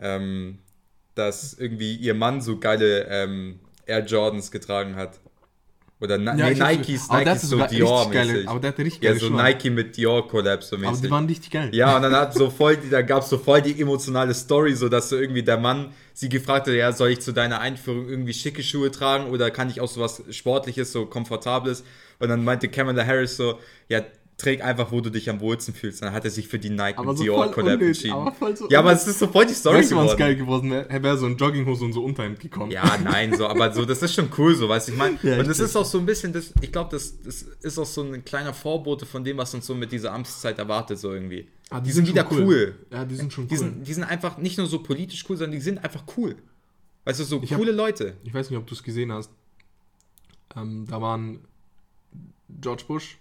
ähm, 0.00 0.58
dass 1.14 1.52
irgendwie 1.54 1.94
ihr 1.96 2.14
Mann 2.14 2.40
so 2.40 2.58
geile 2.58 3.06
ähm, 3.10 3.60
Air 3.84 4.04
Jordans 4.06 4.50
getragen 4.50 4.96
hat. 4.96 5.20
Oder 6.02 6.18
Na 6.18 6.36
Ja, 6.36 6.50
nee, 6.50 6.76
Nikes, 6.78 7.08
aber 7.08 7.20
Nikes 7.20 7.42
so 7.42 7.58
Dior-mäßig. 7.58 8.48
aber 8.48 8.58
der 8.58 8.68
hatte 8.70 8.84
richtig 8.84 9.02
Ja, 9.04 9.10
geile 9.10 9.20
so 9.20 9.28
Schuhe. 9.28 9.36
Nike 9.42 9.70
mit 9.70 9.96
Dior-Collab 9.96 10.64
so 10.64 10.74
Aber 10.76 10.88
mäßig. 10.90 11.02
die 11.04 11.10
waren 11.12 11.26
richtig 11.26 11.50
geil. 11.52 11.68
Ja, 11.72 11.94
und 11.96 12.02
dann 12.02 12.12
hat 12.14 12.34
so 12.40 12.50
voll, 12.50 12.76
die- 12.76 12.90
da 12.90 13.02
gab 13.02 13.22
es 13.22 13.28
so 13.30 13.38
voll 13.38 13.62
die 13.62 13.80
emotionale 13.80 14.34
Story, 14.34 14.74
so 14.74 14.88
dass 14.88 15.08
so 15.10 15.16
irgendwie 15.16 15.44
der 15.44 15.58
Mann 15.58 15.92
sie 16.12 16.28
gefragt 16.28 16.66
hat, 16.66 16.74
ja, 16.74 16.90
soll 16.92 17.10
ich 17.10 17.20
zu 17.20 17.32
deiner 17.32 17.60
Einführung 17.60 18.08
irgendwie 18.08 18.34
schicke 18.34 18.62
Schuhe 18.64 18.90
tragen 18.90 19.30
oder 19.30 19.50
kann 19.52 19.70
ich 19.70 19.80
auch 19.80 19.88
so 19.88 20.00
was 20.00 20.22
Sportliches, 20.30 20.90
so 20.90 21.06
Komfortables? 21.06 21.84
Und 22.18 22.28
dann 22.28 22.42
meinte 22.44 22.68
Kamala 22.68 23.06
Harris 23.06 23.36
so, 23.36 23.58
ja, 23.88 24.02
träg 24.38 24.64
einfach, 24.64 24.90
wo 24.90 25.00
du 25.00 25.10
dich 25.10 25.30
am 25.30 25.40
wohlsten 25.40 25.72
fühlst. 25.74 26.02
Dann 26.02 26.12
hat 26.12 26.24
er 26.24 26.30
sich 26.30 26.48
für 26.48 26.58
die 26.58 26.70
Nike 26.70 26.98
Aber 26.98 27.10
und 27.10 27.16
so 27.16 27.22
Dior 27.22 27.50
Collab 27.52 27.80
entschieden. 27.80 28.14
aber 28.14 28.32
voll 28.32 28.56
so 28.56 28.68
ja, 28.68 28.80
aber 28.80 28.92
es 28.92 29.06
ist 29.06 29.18
so 29.20 29.28
voll 29.28 29.46
die 29.46 29.54
Story 29.54 29.78
Weißt 29.78 29.90
geworden. 29.90 30.16
geil 30.18 30.34
geworden 30.36 30.70
wäre? 30.70 30.90
Er 30.90 31.02
wäre 31.02 31.16
so 31.16 31.26
in 31.26 31.36
Jogginghose 31.36 31.84
und 31.84 31.92
so 31.92 32.02
Unterhemd 32.02 32.40
gekommen. 32.40 32.70
Ja, 32.72 32.98
nein, 33.02 33.36
so, 33.36 33.46
aber 33.46 33.72
so, 33.72 33.84
das 33.84 34.02
ist 34.02 34.14
schon 34.14 34.28
cool, 34.38 34.54
so, 34.56 34.68
weißt 34.68 34.88
du, 34.88 34.92
ich 34.92 34.98
meine, 34.98 35.18
Ja, 35.22 35.38
und 35.38 35.46
das 35.46 35.60
ist 35.60 35.76
auch 35.76 35.84
so 35.84 35.98
ein 35.98 36.06
bisschen, 36.06 36.32
das, 36.32 36.52
ich 36.60 36.72
glaube, 36.72 36.90
das, 36.90 37.20
das 37.22 37.42
ist 37.42 37.78
auch 37.78 37.86
so 37.86 38.02
ein 38.02 38.24
kleiner 38.24 38.52
Vorbote 38.52 39.06
von 39.06 39.22
dem, 39.22 39.36
was 39.36 39.54
uns 39.54 39.66
so 39.66 39.74
mit 39.74 39.92
dieser 39.92 40.12
Amtszeit 40.12 40.58
erwartet, 40.58 40.98
so 40.98 41.12
irgendwie. 41.12 41.46
Ah, 41.70 41.80
die, 41.80 41.92
sind, 41.92 42.06
schon 42.06 42.14
wieder 42.16 42.26
cool. 42.32 42.74
Ja, 42.90 43.04
die 43.04 43.14
sind 43.14 43.32
schon 43.32 43.46
Die, 43.46 43.54
cool. 43.54 43.58
sind, 43.60 43.86
die 43.86 43.94
sind 43.94 44.04
einfach 44.04 44.38
nicht 44.38 44.58
nur 44.58 44.66
so 44.66 44.82
politisch 44.82 45.24
cool, 45.28 45.36
sondern 45.36 45.52
die 45.52 45.60
sind 45.62 45.82
einfach 45.84 46.02
cool. 46.16 46.34
Weißt 47.04 47.20
du, 47.20 47.24
so 47.24 47.40
Ich 47.42 47.50
hab- 47.52 47.58
coole 47.58 47.72
Leute. 47.72 48.16
Ich 48.24 48.34
weiß 48.34 48.50
nicht, 48.50 48.58
ob 48.58 48.66
du 48.66 48.74
es 48.74 48.82
gesehen 48.82 49.10
hast. 49.12 49.30
Ähm, 50.56 50.86
da 50.88 51.00
waren 51.00 51.38
George 52.60 52.84
Bush, 52.86 53.18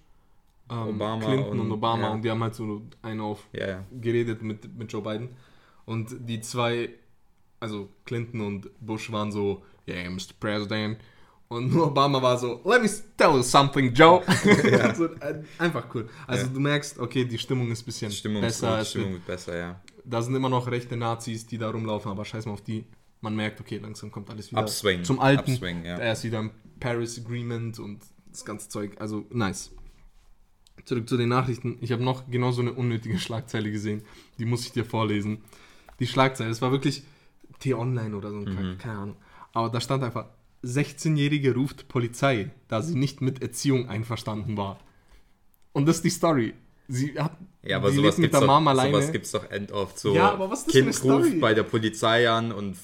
ähm, 0.72 0.96
Obama 0.96 1.26
Clinton 1.26 1.52
und, 1.52 1.60
und- 1.60 1.72
Obama 1.72 2.02
ja. 2.04 2.14
und 2.14 2.22
die 2.24 2.32
haben 2.32 2.42
halt 2.42 2.56
so 2.56 2.82
einen 3.02 3.20
auf 3.20 3.48
Ja, 3.54 3.68
ja. 3.68 3.84
geredet 3.92 4.42
mit, 4.42 4.76
mit 4.78 4.92
Joe 4.92 5.02
Biden. 5.02 5.30
Und 5.86 6.16
die 6.20 6.42
zwei 6.42 6.90
also 7.62 7.90
Clinton 8.06 8.42
und 8.42 8.70
Bush 8.82 9.10
waren 9.12 9.32
so, 9.32 9.64
yeah, 9.88 10.10
Mr. 10.10 10.34
President. 10.40 10.98
Und 11.48 11.72
nur 11.74 11.88
Obama 11.92 12.22
war 12.22 12.38
so, 12.38 12.62
let 12.66 12.82
me 12.82 12.90
tell 13.16 13.36
you 13.36 13.44
something, 13.44 13.94
Joe. 13.94 14.22
so, 14.96 15.10
einfach 15.58 15.86
cool. 15.94 16.10
Also 16.28 16.48
du 16.48 16.60
merkst, 16.60 17.00
okay, 17.00 17.24
die 17.24 17.38
Stimmung 17.38 17.72
ist 17.72 17.84
ein 17.84 17.86
bisschen 17.86 18.12
Stimmung, 18.12 18.42
besser. 18.42 18.82
ist 18.82 18.90
Stimmung 18.90 19.12
wird, 19.12 19.28
wird 19.28 19.28
besser, 19.28 19.58
ja. 19.58 19.82
da 20.04 20.22
sind 20.22 20.36
immer 20.36 20.50
noch 20.50 20.70
rechte 20.70 20.98
Nazis, 20.98 21.46
die 21.46 21.58
da 21.58 21.70
rumlaufen, 21.70 22.12
aber 22.12 22.26
scheiß 22.26 22.46
mal 22.46 22.54
auf 22.54 22.62
die. 22.62 22.86
Man 23.24 23.36
merkt, 23.36 23.62
okay, 23.62 23.78
langsam 23.78 24.10
kommt 24.10 24.32
alles 24.32 24.52
wieder 24.52 24.62
Upswing. 24.62 25.04
zum 25.04 25.20
Alten. 25.20 25.52
Upswing, 25.52 25.86
ja. 25.86 25.98
Er 25.98 26.14
ist 26.14 26.24
wieder 26.24 26.40
im 26.40 26.50
Paris 26.80 27.20
Agreement 27.24 27.78
und 27.78 28.02
das 28.32 28.44
ganze 28.44 28.68
Zeug. 28.68 28.96
Also 29.00 29.28
nice. 29.30 29.72
Zurück 30.86 31.08
zu 31.08 31.18
den 31.18 31.30
Nachrichten. 31.30 31.78
Ich 31.82 31.92
habe 31.92 32.04
noch 32.04 32.30
genau 32.30 32.52
so 32.52 32.62
eine 32.62 32.74
unnötige 32.74 33.18
Schlagzeile 33.20 33.72
gesehen. 33.72 34.02
Die 34.40 34.46
muss 34.46 34.66
ich 34.66 34.72
dir 34.72 34.86
vorlesen. 34.86 35.40
Die 36.00 36.08
Schlagzeile, 36.08 36.50
es 36.50 36.62
war 36.62 36.72
wirklich 36.72 37.04
T-Online 37.60 38.16
oder 38.16 38.32
so, 38.32 38.38
ein 38.38 38.46
Kack, 38.46 38.80
keine 38.80 38.98
Ahnung. 39.00 39.16
Aber 39.54 39.70
da 39.70 39.80
stand 39.80 40.04
einfach, 40.04 40.26
16-Jährige 40.64 41.54
ruft 41.56 41.88
Polizei, 41.88 42.52
da 42.68 42.82
sie 42.82 42.96
nicht 42.96 43.22
mit 43.22 43.42
Erziehung 43.42 43.88
einverstanden 43.90 44.58
war. 44.58 44.80
Und 45.74 45.88
das 45.88 45.98
ist 45.98 46.06
die 46.06 46.10
Story. 46.10 46.54
Sie 46.88 47.18
hat 47.20 47.38
Ja, 47.64 47.78
aber 47.78 47.92
sowas 47.92 48.18
mit 48.18 48.34
der 48.34 48.42
Mom 48.46 48.68
alleine. 48.68 48.92
sowas 48.92 49.12
gibt's 49.12 49.32
doch 49.32 49.50
end 49.50 49.72
oft. 49.72 49.98
So 50.00 50.14
Ja, 50.14 50.32
aber 50.32 50.50
was 50.50 50.60
ist 50.60 50.68
das 50.68 50.74
kind 50.74 50.84
für 50.84 50.86
eine 50.88 50.94
Story? 51.20 51.30
ruft 51.30 51.42
bei 51.42 51.54
der 51.54 51.64
Polizei 51.64 52.30
an 52.30 52.52
und 52.52 52.78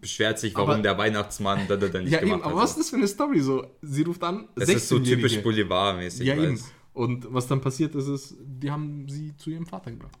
beschwert 0.00 0.38
sich, 0.38 0.54
warum 0.54 0.70
Aber- 0.70 0.82
der 0.82 0.98
Weihnachtsmann 0.98 1.60
da, 1.66 1.76
da, 1.76 1.88
da 1.88 2.00
nicht 2.00 2.12
ja, 2.12 2.18
eben, 2.18 2.30
gemacht 2.30 2.44
aber 2.44 2.56
hat. 2.56 2.62
was 2.64 2.70
ist 2.72 2.78
das 2.80 2.90
für 2.90 2.96
eine 2.96 3.08
Story? 3.08 3.40
So, 3.40 3.66
sie 3.80 4.02
ruft 4.02 4.22
an, 4.22 4.48
das 4.54 4.68
ist 4.68 4.88
so 4.88 4.96
16-Jährige. 4.96 5.28
typisch 5.28 5.42
Boulevardmäßig. 5.42 6.26
Ja, 6.26 6.34
eben. 6.34 6.60
Und 6.94 7.26
was 7.34 7.46
dann 7.48 7.60
passiert 7.60 7.94
ist, 7.94 8.06
ist, 8.06 8.36
die 8.40 8.70
haben 8.70 9.08
sie 9.08 9.36
zu 9.36 9.50
ihrem 9.50 9.66
Vater 9.66 9.90
gebracht. 9.90 10.18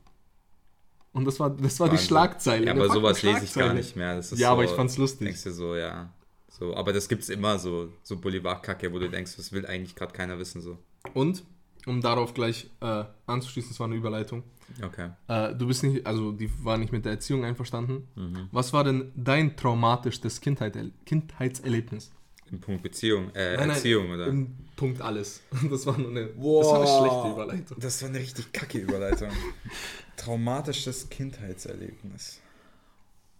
Und 1.12 1.24
das 1.24 1.38
war, 1.38 1.50
das 1.50 1.78
war 1.78 1.88
die. 1.88 1.96
Schlagzeile. 1.96 2.66
Ja, 2.66 2.72
aber 2.72 2.88
sowas 2.88 3.22
lese 3.22 3.44
ich 3.44 3.54
gar 3.54 3.72
nicht 3.72 3.94
mehr. 3.94 4.16
Das 4.16 4.32
ist 4.32 4.38
Ja, 4.40 4.48
so, 4.48 4.52
aber 4.54 4.64
ich 4.64 4.70
fand's 4.72 4.98
lustig. 4.98 5.28
Denkst 5.28 5.44
du 5.44 5.52
so, 5.52 5.76
ja. 5.76 6.12
So, 6.48 6.76
aber 6.76 6.92
das 6.92 7.08
gibt's 7.08 7.28
immer 7.28 7.58
so, 7.58 7.88
so 8.02 8.16
Boulevardkacke, 8.16 8.92
wo 8.92 8.98
du 8.98 9.08
denkst, 9.08 9.36
das 9.36 9.52
will 9.52 9.64
eigentlich 9.66 9.94
gerade 9.94 10.12
keiner 10.12 10.38
wissen. 10.38 10.60
So. 10.60 10.78
Und, 11.12 11.44
um 11.86 12.00
darauf 12.00 12.34
gleich 12.34 12.68
äh, 12.80 13.04
anzuschließen, 13.26 13.70
das 13.70 13.80
war 13.80 13.86
eine 13.86 13.96
Überleitung. 13.96 14.42
Okay. 14.82 15.10
Äh, 15.28 15.54
du 15.54 15.66
bist 15.66 15.84
nicht, 15.84 16.06
also 16.06 16.32
die 16.32 16.50
war 16.64 16.78
nicht 16.78 16.92
mit 16.92 17.04
der 17.04 17.12
Erziehung 17.12 17.44
einverstanden. 17.44 18.08
Mhm. 18.16 18.48
Was 18.50 18.72
war 18.72 18.82
denn 18.82 19.12
dein 19.14 19.56
traumatischstes 19.56 20.40
Kindheit, 20.40 20.76
Kindheitserlebnis? 21.06 22.12
Im 22.54 22.60
Punkt 22.60 22.82
Beziehung, 22.84 23.30
äh, 23.34 23.56
Nein, 23.56 23.68
nein, 23.68 23.70
Erziehung, 23.70 24.10
oder? 24.10 24.28
Im 24.28 24.54
Punkt 24.76 25.00
alles. 25.00 25.42
Das 25.70 25.86
war 25.86 25.98
nur 25.98 26.10
eine, 26.10 26.26
das 26.26 26.36
war 26.36 26.76
eine 26.76 26.86
schlechte 26.86 27.32
Überleitung. 27.32 27.76
Das 27.80 28.02
war 28.02 28.08
eine 28.08 28.18
richtig 28.18 28.52
kacke 28.52 28.78
Überleitung. 28.78 29.30
Traumatisches 30.16 31.08
Kindheitserlebnis. 31.10 32.40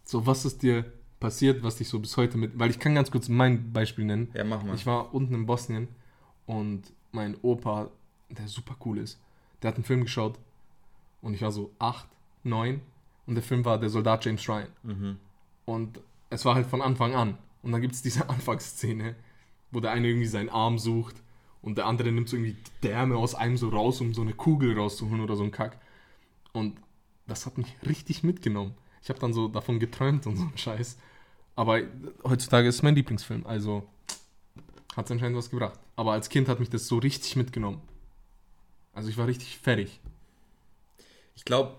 So, 0.05 0.27
was 0.27 0.45
ist 0.45 0.63
dir 0.63 0.85
passiert, 1.21 1.63
was 1.63 1.77
dich 1.77 1.89
so 1.89 2.01
bis 2.01 2.17
heute 2.17 2.37
mit. 2.37 2.59
Weil 2.59 2.71
ich 2.71 2.81
kann 2.81 2.95
ganz 2.97 3.11
kurz 3.11 3.29
mein 3.29 3.73
Beispiel 3.73 4.05
nennen. 4.05 4.31
Ja, 4.35 4.43
mach 4.43 4.65
mal. 4.65 4.75
Ich 4.75 4.85
war 4.85 5.15
unten 5.15 5.35
in 5.35 5.47
Bosnien 5.47 5.87
und 6.47 6.83
mein 7.13 7.37
Opa, 7.43 7.91
der 8.31 8.49
super 8.49 8.77
cool 8.85 8.99
ist, 8.99 9.21
der 9.63 9.69
hat 9.69 9.77
einen 9.77 9.85
Film 9.85 10.03
geschaut 10.03 10.39
und 11.23 11.35
ich 11.35 11.43
war 11.43 11.53
so 11.53 11.71
acht, 11.79 12.09
neun 12.43 12.81
und 13.27 13.37
der 13.37 13.45
Film 13.45 13.65
war 13.65 13.79
Der 13.79 13.91
Soldat 13.91 14.25
James 14.25 14.49
Ryan. 14.49 14.69
Mhm. 14.83 15.19
Und 15.67 16.01
es 16.31 16.45
war 16.45 16.57
halt 16.57 16.67
von 16.67 16.83
Anfang 16.83 17.15
an. 17.15 17.39
Und 17.65 17.73
dann 17.73 17.81
gibt 17.81 17.95
es 17.95 18.03
diese 18.03 18.29
Anfangsszene, 18.29 19.17
wo 19.73 19.81
der 19.81 19.91
eine 19.91 20.09
irgendwie 20.09 20.27
seinen 20.27 20.51
Arm 20.51 20.79
sucht 20.79 21.17
und 21.63 21.79
der 21.79 21.87
andere 21.87 22.13
nimmt 22.13 22.29
so 22.29 22.37
irgendwie 22.37 22.57
Därme 22.83 23.17
aus 23.17 23.35
einem 23.35 23.57
so 23.57 23.71
raus, 23.71 24.01
um 24.01 24.13
so 24.13 24.21
eine 24.21 24.35
Kugel 24.35 24.79
rauszuholen 24.79 25.23
oder 25.23 25.35
so 25.35 25.43
ein 25.43 25.51
Kack. 25.51 25.81
Und 26.53 26.77
das 27.27 27.47
hat 27.47 27.59
mich 27.59 27.75
richtig 27.87 28.23
mitgenommen. 28.23 28.75
Ich 29.03 29.09
habe 29.09 29.19
dann 29.19 29.33
so 29.33 29.49
davon 29.49 29.81
geträumt 29.81 30.27
und 30.27 30.37
so 30.37 30.45
ein 30.45 30.57
Scheiß. 30.57 30.99
Aber 31.57 31.81
heutzutage 32.23 32.69
ist 32.69 32.77
es 32.77 32.83
mein 32.83 32.95
Lieblingsfilm, 32.95 33.47
also 33.47 33.87
hat 34.95 35.07
es 35.07 35.11
anscheinend 35.11 35.39
was 35.39 35.51
gebracht. 35.51 35.79
Aber 35.97 36.13
als 36.13 36.29
Kind 36.29 36.49
hat 36.49 36.61
mich 36.61 36.71
das 36.71 36.87
so 36.87 36.99
richtig 36.99 37.35
mitgenommen. 37.37 37.81
Also 38.93 39.09
ich 39.09 39.17
war 39.17 39.27
richtig 39.27 39.59
fertig. 39.59 40.01
Ich 41.35 41.45
glaube, 41.45 41.77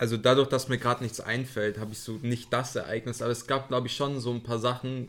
also 0.00 0.16
dadurch, 0.16 0.48
dass 0.48 0.68
mir 0.68 0.78
gerade 0.78 1.02
nichts 1.02 1.20
einfällt, 1.20 1.76
habe 1.78 1.92
ich 1.92 1.98
so 2.00 2.12
nicht 2.22 2.50
das 2.54 2.74
Ereignis, 2.74 3.20
aber 3.20 3.32
es 3.32 3.46
gab, 3.46 3.68
glaube 3.68 3.86
ich, 3.86 3.94
schon 3.94 4.18
so 4.18 4.32
ein 4.32 4.42
paar 4.42 4.58
Sachen, 4.58 5.08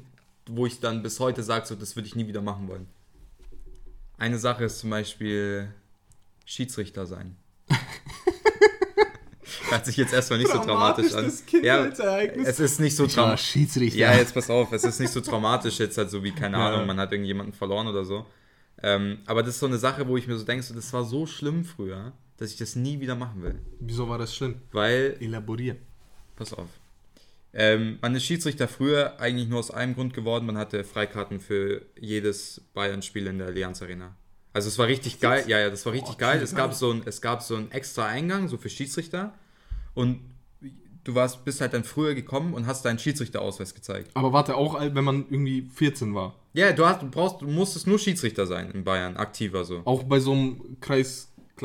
wo 0.50 0.66
ich 0.66 0.82
dann 0.82 1.02
bis 1.02 1.22
heute 1.22 1.44
sage, 1.44 1.66
so, 1.66 1.76
das 1.76 1.96
würde 1.96 2.10
ich 2.10 2.16
nie 2.18 2.28
wieder 2.28 2.42
machen 2.42 2.68
wollen. 2.68 2.88
Eine 4.18 4.38
Sache 4.38 4.66
ist 4.66 4.80
zum 4.80 4.90
Beispiel 4.90 5.74
Schiedsrichter 6.44 7.06
sein. 7.06 7.38
Hört 9.70 9.86
sich 9.86 9.96
jetzt 9.96 10.12
erstmal 10.12 10.40
nicht 10.40 10.52
so 10.52 10.60
traumatisch 10.60 11.14
an. 11.14 11.32
Ja, 11.64 11.86
es 11.86 12.60
ist 12.60 12.82
nicht 12.82 12.98
so 12.98 13.08
traumatisch. 13.08 13.46
Schiedsrichter. 13.46 13.98
Ja, 13.98 14.14
jetzt 14.14 14.34
pass 14.34 14.50
auf, 14.50 14.74
es 14.74 14.84
ist 14.84 15.00
nicht 15.00 15.14
so 15.14 15.22
traumatisch 15.22 15.80
jetzt 15.80 15.98
halt 15.98 16.10
so 16.10 16.22
wie, 16.22 16.32
keine 16.34 16.58
Ja. 16.58 16.68
Ahnung, 16.68 16.86
man 16.86 17.00
hat 17.00 17.14
irgendjemanden 17.14 17.54
verloren 17.54 17.88
oder 17.88 18.04
so. 18.04 18.26
Ähm, 18.84 19.20
aber 19.26 19.42
das 19.42 19.54
ist 19.54 19.60
so 19.62 19.68
eine 19.68 19.78
Sache, 19.78 20.06
wo 20.10 20.18
ich 20.18 20.28
mir 20.28 20.36
so 20.38 20.44
denke, 20.44 20.64
so, 20.64 20.74
das 20.74 20.92
war 20.92 21.06
so 21.06 21.26
schlimm 21.26 21.64
früher, 21.64 22.12
dass 22.42 22.50
ich 22.50 22.58
das 22.58 22.76
nie 22.76 23.00
wieder 23.00 23.14
machen 23.14 23.44
will. 23.44 23.60
Wieso 23.80 24.10
war 24.10 24.18
das 24.18 24.36
schlimm? 24.36 24.56
Weil 24.72 25.16
Elaborier. 25.20 25.76
Pass 26.36 26.54
auf. 26.54 26.68
Ähm, 27.54 28.00
man 28.02 28.16
ist 28.16 28.24
Schiedsrichter 28.24 28.68
früher 28.68 29.20
eigentlich 29.20 29.48
nur 29.48 29.60
aus 29.60 29.70
einem 29.70 29.94
Grund 29.94 30.16
geworden, 30.16 30.48
man 30.48 30.58
hatte 30.58 30.84
Freikarten 30.84 31.40
für 31.40 31.84
jedes 32.00 32.62
Bayern-Spiel 32.74 33.28
in 33.28 33.38
der 33.38 33.48
Allianz 33.48 33.84
Arena. 33.84 34.16
Also 34.54 34.70
es 34.70 34.80
war 34.80 34.88
richtig 34.88 35.20
geil, 35.20 35.44
ja, 35.48 35.60
ja, 35.60 35.70
das 35.70 35.86
war 35.86 35.94
richtig 35.94 36.18
Boah, 36.18 36.30
geil. 36.32 36.42
Es 36.42 36.56
gab, 36.56 36.74
so 36.74 36.90
ein, 36.90 37.04
es 37.06 37.22
gab 37.22 37.44
so 37.44 37.56
einen 37.58 37.70
extra 37.72 38.08
Eingang, 38.08 38.48
so 38.48 38.58
für 38.58 38.70
Schiedsrichter. 38.70 39.36
Und 39.94 40.22
du 41.04 41.14
warst, 41.14 41.46
bist 41.46 41.62
halt 41.62 41.74
dann 41.74 41.84
früher 41.84 42.16
gekommen 42.16 42.56
und 42.56 42.66
hast 42.66 42.86
deinen 42.86 42.98
Schiedsrichterausweis 42.98 43.76
gezeigt. 43.76 44.10
Aber 44.16 44.34
warte, 44.34 44.56
auch 44.56 44.80
wenn 44.80 45.04
man 45.04 45.26
irgendwie 45.30 45.70
14 45.76 46.16
war. 46.16 46.36
Ja, 46.54 46.74
du, 46.74 46.86
hast, 46.86 47.02
du 47.02 47.10
brauchst, 47.10 47.42
du 47.42 47.48
musstest 47.48 47.88
nur 47.88 48.00
Schiedsrichter 48.00 48.46
sein 48.46 48.72
in 48.72 48.84
Bayern, 48.84 49.16
aktiver 49.16 49.64
so. 49.64 49.82
Auch 49.86 50.04
bei 50.04 50.20
so 50.20 50.34
einem 50.34 50.78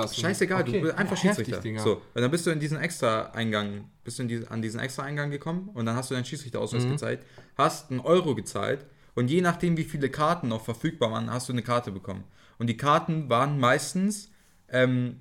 Kreisklassen. 0.02 0.22
Scheißegal, 0.22 0.62
Okay. 0.62 0.72
du 0.72 0.80
bist 0.82 0.94
einfach 0.94 1.16
Ja, 1.16 1.22
Schiedsrichter. 1.34 1.56
heftig, 1.56 1.80
so, 1.80 2.02
und 2.14 2.20
dann 2.22 2.30
bist 2.30 2.46
du 2.46 2.50
in 2.50 2.60
diesen 2.60 2.78
extra 2.78 3.30
Eingang, 3.32 3.90
bist 4.04 4.18
du 4.18 4.22
in 4.22 4.28
diese, 4.28 4.50
an 4.50 4.62
diesen 4.62 4.80
extra 4.80 5.02
Eingang 5.02 5.30
gekommen 5.30 5.70
und 5.74 5.86
dann 5.86 5.96
hast 5.96 6.10
du 6.10 6.14
deinen 6.14 6.24
Schiedsrichterausweis 6.24 6.84
Mhm. 6.84 6.90
gezeigt, 6.92 7.24
hast 7.56 7.90
einen 7.90 8.00
Euro 8.00 8.34
gezahlt 8.34 8.86
und 9.14 9.28
je 9.30 9.40
nachdem, 9.40 9.76
wie 9.76 9.84
viele 9.84 10.10
Karten 10.10 10.48
noch 10.48 10.62
verfügbar 10.64 11.10
waren, 11.10 11.30
hast 11.30 11.48
du 11.48 11.52
eine 11.52 11.62
Karte 11.62 11.90
bekommen. 11.92 12.24
Und 12.58 12.68
die 12.68 12.76
Karten 12.76 13.28
waren 13.28 13.58
meistens 13.58 14.30
ähm, 14.68 15.20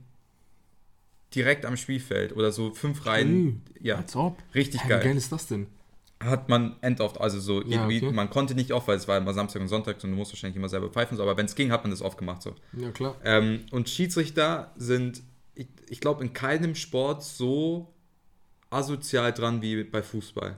direkt 1.33 1.65
am 1.65 1.75
Spielfeld 1.77 2.33
oder 2.35 2.51
so 2.51 2.73
fünf 2.73 3.05
Reihen. 3.05 3.61
Ja, 3.79 3.97
Als 3.97 4.15
ob. 4.15 4.37
richtig 4.53 4.83
Hä, 4.83 4.89
geil. 4.89 4.99
Wie 5.01 5.07
geil 5.07 5.17
ist 5.17 5.31
das 5.31 5.47
denn? 5.47 5.67
Hat 6.23 6.47
man 6.49 6.75
end 6.81 7.01
oft, 7.01 7.19
also 7.19 7.39
so, 7.39 7.61
Ja, 7.61 7.87
irgendwie, 7.87 7.97
okay. 7.97 8.11
man 8.11 8.29
konnte 8.29 8.55
nicht 8.55 8.71
oft, 8.71 8.87
weil 8.87 8.97
es 8.97 9.07
war 9.07 9.17
immer 9.17 9.33
Samstag 9.33 9.61
und 9.61 9.67
Sonntag 9.67 10.01
und 10.03 10.11
du 10.11 10.15
musst 10.15 10.31
wahrscheinlich 10.31 10.55
immer 10.55 10.69
selber 10.69 10.89
pfeifen, 10.89 11.17
so, 11.17 11.23
aber 11.23 11.35
wenn 11.37 11.45
es 11.45 11.55
ging, 11.55 11.71
hat 11.71 11.83
man 11.83 11.91
das 11.91 12.01
oft 12.01 12.17
gemacht 12.17 12.41
so. 12.41 12.55
Ja, 12.73 12.89
klar. 12.91 13.15
Ähm, 13.23 13.65
und 13.71 13.89
Schiedsrichter 13.89 14.73
sind, 14.77 15.21
ich, 15.55 15.67
ich 15.89 15.99
glaube, 15.99 16.23
in 16.23 16.33
keinem 16.33 16.73
Sport 16.75 17.23
so 17.23 17.93
asozial 18.69 19.33
dran 19.33 19.61
wie 19.61 19.83
bei 19.83 20.01
Fußball. 20.01 20.57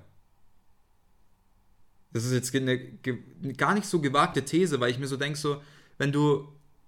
Das 2.11 2.23
ist 2.25 2.31
jetzt 2.33 2.55
eine, 2.55 2.77
ge- 2.79 3.19
gar 3.57 3.73
nicht 3.73 3.85
so 3.85 3.99
gewagte 3.99 4.43
These, 4.43 4.79
weil 4.79 4.91
ich 4.91 4.99
mir 4.99 5.07
so 5.07 5.17
denke, 5.17 5.37
so, 5.37 5.61
wenn 5.97 6.11
du, 6.11 6.47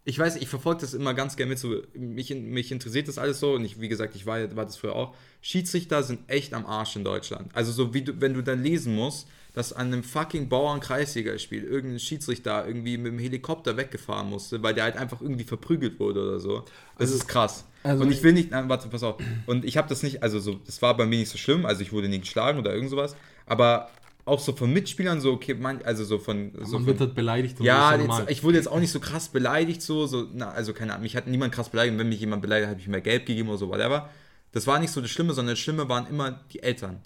ich 0.10 0.17
weiß, 0.19 0.38
ich 0.38 0.48
verfolge 0.50 0.82
das 0.82 0.93
immer 0.93 1.13
ganz 1.13 1.38
gerne 1.38 1.50
mit, 1.52 1.60
so, 1.60 1.82
mich, 1.93 2.32
mich 2.34 2.72
interessiert 2.72 3.08
das 3.08 3.17
alles 3.17 3.39
so 3.39 3.54
und 3.54 3.63
ich, 3.63 3.80
wie 3.80 3.88
gesagt, 3.88 4.15
ich 4.15 4.26
war, 4.26 4.56
war 4.56 4.65
das 4.65 4.76
früher 4.78 4.95
auch. 4.95 5.15
Schiedsrichter 5.41 6.02
sind 6.04 6.22
echt 6.28 6.54
am 6.54 6.65
Arsch 6.65 6.95
in 6.95 7.04
Deutschland. 7.04 7.50
Also 7.54 7.72
so 7.72 7.93
wie 7.93 8.02
du, 8.02 8.19
wenn 8.19 8.34
du 8.34 8.41
dann 8.41 8.63
lesen 8.63 8.95
musst, 8.95 9.28
dass 9.54 9.72
an 9.74 9.88
einem 9.88 10.04
fucking 10.04 10.50
Bauern-Kreisliga-Spiel 10.50 11.63
irgendein 11.63 12.00
Schiedsrichter 12.00 12.65
irgendwie 12.67 12.98
mit 12.98 13.12
dem 13.12 13.19
Helikopter 13.19 13.78
weggefahren 13.78 14.30
musste, 14.30 14.62
weil 14.63 14.74
der 14.74 14.84
halt 14.86 14.98
einfach 14.98 15.22
irgendwie 15.22 15.43
verprügelt 15.43 16.00
wurde 16.00 16.22
oder 16.24 16.39
so. 16.39 16.60
Das 16.98 17.10
Also- 17.10 17.15
ist 17.15 17.28
krass. 17.28 17.65
also- 17.84 18.04
und 18.04 18.12
ich 18.12 18.24
will 18.24 18.34
nicht, 18.34 18.52
nein, 18.52 18.67
warte, 18.69 18.89
pass 18.89 19.04
auf. 19.04 19.15
Und 19.45 19.63
ich 19.65 19.78
habe 19.78 19.88
das 19.89 20.04
nicht, 20.04 20.24
also 20.24 20.39
so, 20.39 20.60
das 20.65 20.82
war 20.82 20.95
bei 20.98 21.06
mir 21.06 21.17
nicht 21.19 21.30
so 21.30 21.38
schlimm, 21.38 21.65
also 21.65 21.82
ich 21.82 21.91
wurde 21.91 22.10
nie 22.10 22.19
geschlagen 22.19 22.60
oder 22.60 22.74
irgend 22.74 22.89
sowas, 22.89 23.15
aber 23.45 23.89
auch 24.30 24.39
so 24.39 24.54
von 24.54 24.72
Mitspielern 24.72 25.20
so, 25.20 25.34
okay, 25.34 25.54
man, 25.54 25.82
also 25.84 26.04
so 26.04 26.20
von, 26.20 26.52
so 26.54 26.60
Man 26.60 26.70
von 26.70 26.86
wird 26.88 27.00
halt 27.02 27.15
beleidigt. 27.15 27.60
und 27.60 27.65
ja, 27.65 27.96
jetzt, 27.96 28.30
ich 28.30 28.44
wurde 28.44 28.58
jetzt 28.58 28.68
auch 28.68 28.80
nicht 28.80 28.92
so 28.92 29.00
krass 29.00 29.30
beleidigt, 29.30 29.82
so, 29.82 30.08
so 30.08 30.28
na, 30.34 30.50
also 30.52 30.74
keine 30.74 30.94
Ahnung, 30.94 31.04
mich 31.04 31.15
hat 31.15 31.28
niemand 31.28 31.54
krass 31.54 31.70
beleidigt. 31.70 31.94
Und 31.94 32.00
wenn 32.00 32.10
mich 32.10 32.20
jemand 32.20 32.42
beleidigt, 32.42 32.70
habe 32.70 32.80
ich 32.80 32.88
mir 32.88 33.02
Gelb 33.02 33.26
gegeben 33.26 33.50
oder 33.50 33.58
so, 33.58 33.70
whatever. 33.70 34.10
Das 34.52 34.65
war 34.68 34.80
nicht 34.80 34.92
so 34.92 35.02
das 35.02 35.10
Schlimme, 35.12 35.34
sondern 35.34 35.54
das 35.54 35.60
Schlimme 35.60 35.89
waren 35.89 36.08
immer 36.08 36.39
die 36.52 36.63
Eltern. 36.63 37.02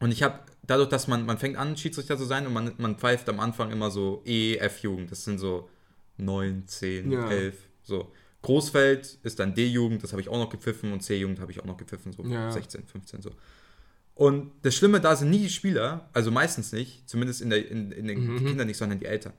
Und 0.00 0.10
ich 0.10 0.22
habe, 0.22 0.40
dadurch, 0.66 0.88
dass 0.88 1.08
man, 1.08 1.24
man 1.24 1.38
fängt 1.38 1.56
an, 1.56 1.76
Schiedsrichter 1.76 2.18
zu 2.18 2.24
sein 2.24 2.46
und 2.46 2.52
man, 2.52 2.72
man 2.78 2.96
pfeift 2.96 3.28
am 3.28 3.40
Anfang 3.40 3.70
immer 3.70 3.90
so 3.90 4.22
E, 4.26 4.56
F-Jugend. 4.56 5.10
Das 5.10 5.24
sind 5.24 5.38
so 5.38 5.68
9, 6.18 6.64
10, 6.66 7.12
Ja. 7.12 7.30
11, 7.30 7.56
so. 7.82 8.12
Großfeld 8.42 9.18
ist 9.22 9.38
dann 9.40 9.54
D-Jugend, 9.54 10.02
das 10.02 10.12
habe 10.12 10.20
ich 10.20 10.28
auch 10.28 10.36
noch 10.38 10.50
gepfiffen 10.50 10.92
und 10.92 11.00
C-Jugend 11.00 11.40
habe 11.40 11.50
ich 11.50 11.60
auch 11.60 11.64
noch 11.64 11.78
gepfiffen, 11.78 12.12
so 12.12 12.22
Ja. 12.24 12.50
16, 12.50 12.84
15, 12.86 13.22
so. 13.22 13.30
Und 14.14 14.52
das 14.62 14.74
Schlimme 14.76 15.00
da 15.00 15.16
sind 15.16 15.30
nie 15.30 15.40
die 15.40 15.48
Spieler, 15.50 16.08
also 16.12 16.30
meistens 16.30 16.72
nicht, 16.72 17.08
zumindest 17.08 17.40
in, 17.40 17.50
der, 17.50 17.68
in, 17.68 17.90
in 17.90 18.06
den 18.06 18.34
Mhm. 18.34 18.46
Kindern 18.46 18.66
nicht, 18.68 18.76
sondern 18.76 19.00
die 19.00 19.06
Eltern. 19.06 19.32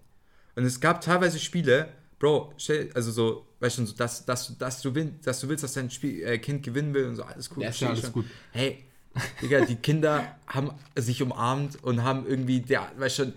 Und 0.55 0.65
es 0.65 0.79
gab 0.79 1.01
teilweise 1.01 1.39
Spiele, 1.39 1.89
Bro, 2.19 2.53
also 2.93 3.11
so, 3.11 3.47
weißt 3.59 3.77
du, 3.77 3.85
so, 3.85 3.95
dass, 3.95 4.25
dass, 4.25 4.57
dass, 4.57 4.81
du 4.81 4.95
willst, 4.95 5.27
dass 5.27 5.39
du 5.41 5.49
willst, 5.49 5.63
dass 5.63 5.73
dein 5.73 5.89
Spiel, 5.89 6.23
äh, 6.23 6.38
Kind 6.39 6.63
gewinnen 6.63 6.93
will 6.93 7.05
und 7.05 7.15
so, 7.15 7.23
alles 7.23 7.49
cool. 7.55 7.63
Ja, 7.63 7.69
ich 7.69 7.85
alles 7.85 8.01
schon. 8.01 8.11
gut. 8.13 8.25
Hey, 8.51 8.85
Digga, 9.41 9.65
die 9.65 9.75
Kinder 9.75 10.35
haben 10.47 10.71
sich 10.95 11.21
umarmt 11.21 11.81
und 11.83 12.03
haben 12.03 12.25
irgendwie, 12.27 12.61
der, 12.61 12.91
weißt 12.97 13.15
schon, 13.17 13.33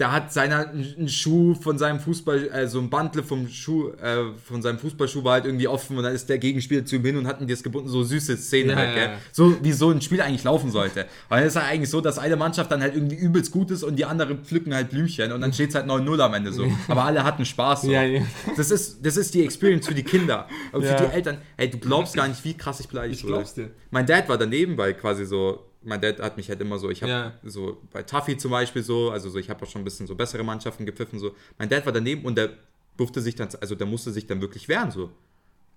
der 0.00 0.10
hat 0.10 0.32
seiner 0.32 0.70
einen 0.70 1.08
Schuh 1.08 1.54
von 1.54 1.78
seinem 1.78 2.00
Fußball, 2.00 2.50
also 2.52 2.80
ein 2.80 2.90
Bantle 2.90 3.22
vom 3.22 3.46
Schuh, 3.48 3.90
äh, 4.02 4.32
von 4.42 4.62
seinem 4.62 4.78
Fußballschuh 4.78 5.22
war 5.22 5.34
halt 5.34 5.44
irgendwie 5.44 5.68
offen 5.68 5.96
und 5.98 6.02
dann 6.02 6.14
ist 6.14 6.28
der 6.28 6.38
Gegenspieler 6.38 6.84
zu 6.84 6.96
ihm 6.96 7.04
hin 7.04 7.16
und 7.18 7.26
hatten 7.26 7.46
das 7.46 7.62
gebunden, 7.62 7.88
so 7.88 8.02
süße 8.02 8.36
Szenen 8.38 8.70
Ja, 8.70 8.76
halt, 8.76 8.94
gell? 8.94 9.10
So 9.30 9.62
wie 9.62 9.72
so 9.72 9.90
ein 9.90 10.00
Spiel 10.00 10.20
eigentlich 10.22 10.42
laufen 10.42 10.70
sollte. 10.70 11.06
Weil 11.28 11.42
es 11.42 11.48
ist 11.48 11.54
ja 11.56 11.68
eigentlich 11.68 11.90
so, 11.90 12.00
dass 12.00 12.18
eine 12.18 12.36
Mannschaft 12.36 12.72
dann 12.72 12.80
halt 12.80 12.94
irgendwie 12.96 13.16
übelst 13.16 13.52
gut 13.52 13.70
ist 13.70 13.82
und 13.84 13.96
die 13.96 14.06
andere 14.06 14.36
pflücken 14.36 14.74
halt 14.74 14.90
Blümchen 14.90 15.30
und 15.32 15.42
dann 15.42 15.52
steht 15.52 15.68
es 15.68 15.74
halt 15.74 15.86
9-0 15.86 16.18
am 16.20 16.34
Ende 16.34 16.52
so. 16.52 16.66
Aber 16.88 17.04
alle 17.04 17.22
hatten 17.22 17.44
Spaß 17.44 17.82
so. 17.82 17.90
Ja, 17.92 18.02
ja. 18.02 18.22
Das 18.56 18.70
ist, 18.70 19.04
das 19.04 19.16
ist 19.18 19.34
die 19.34 19.44
Experience 19.44 19.86
für 19.86 19.94
die 19.94 20.02
Kinder. 20.02 20.48
Und 20.72 20.82
Ja. 20.82 20.96
für 20.96 21.06
die 21.08 21.12
Eltern, 21.12 21.38
ey, 21.58 21.68
du 21.70 21.76
glaubst 21.78 22.14
gar 22.16 22.26
nicht, 22.26 22.42
wie 22.44 22.54
krass 22.54 22.80
ich 22.80 22.88
beleidigt 22.88 23.18
Ich 23.18 23.24
wurde. 23.24 23.34
glaub's 23.34 23.54
dir. 23.54 23.70
Mein 23.90 24.06
Dad 24.06 24.28
war 24.30 24.38
daneben, 24.38 24.78
weil 24.78 24.94
quasi 24.94 25.26
so, 25.26 25.66
mein 25.82 26.00
Dad 26.00 26.20
hat 26.20 26.36
mich 26.36 26.48
halt 26.48 26.60
immer 26.60 26.78
so, 26.78 26.90
ich 26.90 27.02
habe 27.02 27.10
Ja. 27.12 27.32
so 27.44 27.78
bei 27.92 28.02
Taffy 28.02 28.36
zum 28.36 28.50
Beispiel 28.50 28.82
so, 28.82 29.10
also 29.10 29.30
so, 29.30 29.38
ich 29.38 29.48
habe 29.48 29.64
auch 29.64 29.68
schon 29.70 29.80
ein 29.82 29.84
bisschen 29.84 30.06
so 30.06 30.14
bessere 30.14 30.42
Mannschaften 30.44 30.84
gepfiffen 30.86 31.18
so. 31.18 31.34
Mein 31.58 31.68
Dad 31.68 31.84
war 31.86 31.92
daneben 31.92 32.24
und 32.24 32.36
der 32.36 32.50
durfte 32.96 33.20
sich 33.20 33.34
dann, 33.34 33.48
also 33.60 33.74
der 33.74 33.86
musste 33.86 34.10
sich 34.10 34.26
dann 34.26 34.40
wirklich 34.40 34.68
wehren 34.68 34.90
so. 34.90 35.10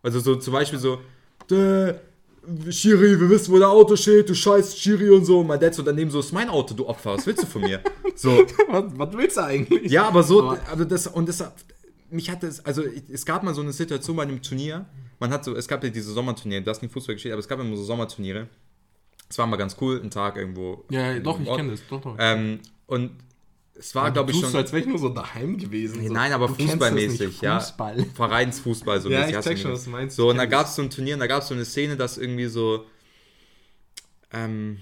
Also 0.02 0.20
so 0.20 0.36
zum 0.36 0.52
Beispiel 0.54 0.80
so, 0.80 1.00
"Dä, 1.50 1.94
Schiri, 2.70 3.18
wir 3.22 3.30
wissen, 3.30 3.54
wo 3.54 3.58
der 3.58 3.70
Auto 3.70 3.96
steht, 3.96 4.28
du 4.30 4.36
scheiß 4.36 4.78
Schiri 4.78 5.10
und 5.10 5.24
so. 5.24 5.40
Und 5.40 5.48
mein 5.48 5.60
Dad 5.62 5.74
so 5.74 5.82
daneben 5.82 6.12
so, 6.12 6.20
ist 6.20 6.34
mein 6.34 6.50
Auto, 6.50 6.74
du 6.74 6.86
Opfer, 6.86 7.14
was 7.14 7.26
willst 7.26 7.44
du 7.44 7.48
von 7.48 7.62
mir? 7.62 7.80
So, 8.16 8.46
Was, 8.68 8.84
was 8.96 9.14
willst 9.18 9.38
du 9.38 9.44
eigentlich? 9.44 9.90
ja, 9.92 10.06
aber 10.08 10.22
so, 10.24 10.44
Aber- 10.44 10.60
aber 10.70 10.86
das, 10.86 11.08
und 11.08 11.28
das, 11.30 11.44
mich 12.12 12.30
hat 12.30 12.44
es, 12.44 12.64
also 12.66 12.84
es 13.12 13.26
gab 13.26 13.42
mal 13.44 13.54
so 13.56 13.62
eine 13.62 13.72
Situation 13.72 14.16
bei 14.18 14.24
einem 14.24 14.40
Turnier, 14.42 14.86
man 15.20 15.32
hat 15.32 15.44
so, 15.46 15.56
es 15.56 15.68
gab 15.68 15.84
ja 15.84 15.90
diese 15.90 16.12
Sommerturniere, 16.12 16.62
du 16.62 16.70
hast 16.70 16.82
nicht 16.82 16.92
Fußball 16.92 17.16
gespielt, 17.16 17.32
aber 17.32 17.40
es 17.40 17.48
gab 17.48 17.60
immer 17.60 17.76
so 17.78 17.84
Sommerturniere. 17.84 18.50
Es 19.34 19.40
war 19.40 19.48
mal 19.48 19.58
ganz 19.58 19.78
cool, 19.82 20.00
ein 20.00 20.12
Tag 20.12 20.38
irgendwo. 20.38 20.86
Ja, 20.92 21.18
doch, 21.18 21.40
ich 21.40 21.48
kenne 21.48 21.72
das. 21.72 21.82
Doch, 21.90 22.00
doch. 22.00 22.16
Ähm, 22.20 22.60
und 22.86 23.14
es 23.74 23.96
war, 23.96 24.12
glaube 24.12 24.32
ich, 24.32 24.40
schon 24.40 24.56
als 24.56 24.72
wäre 24.72 24.84
ich 24.84 24.88
nur 24.88 25.00
so 25.00 25.10
daheim 25.10 25.58
gewesen. 25.58 26.02
Nee, 26.02 26.10
so. 26.10 26.14
nein, 26.14 26.32
aber 26.34 26.50
Du 26.50 26.54
kennst 26.54 26.74
das 26.74 26.74
fußballmäßig, 26.74 27.42
ja. 27.42 27.60
Fußball. 27.60 28.06
Vereinsfußball 28.14 29.02
so 29.02 29.10
Ja, 29.10 29.28
ich 29.28 29.40
check 29.40 29.58
schon, 29.58 29.72
was 29.72 29.86
du 29.86 29.90
meinst. 29.90 30.18
So, 30.18 30.30
und 30.30 30.38
da 30.38 30.46
gab 30.46 30.68
es 30.68 30.76
so 30.76 30.84
ein 30.84 30.92
Turnier, 30.92 31.16
und 31.16 31.20
da 31.20 31.26
gab 31.26 31.42
es 31.42 31.48
so 31.48 31.56
eine 31.56 31.66
Szene, 31.66 31.98
dass 31.98 32.20
irgendwie 32.20 32.46
so, 32.46 32.86
ähm, 34.32 34.78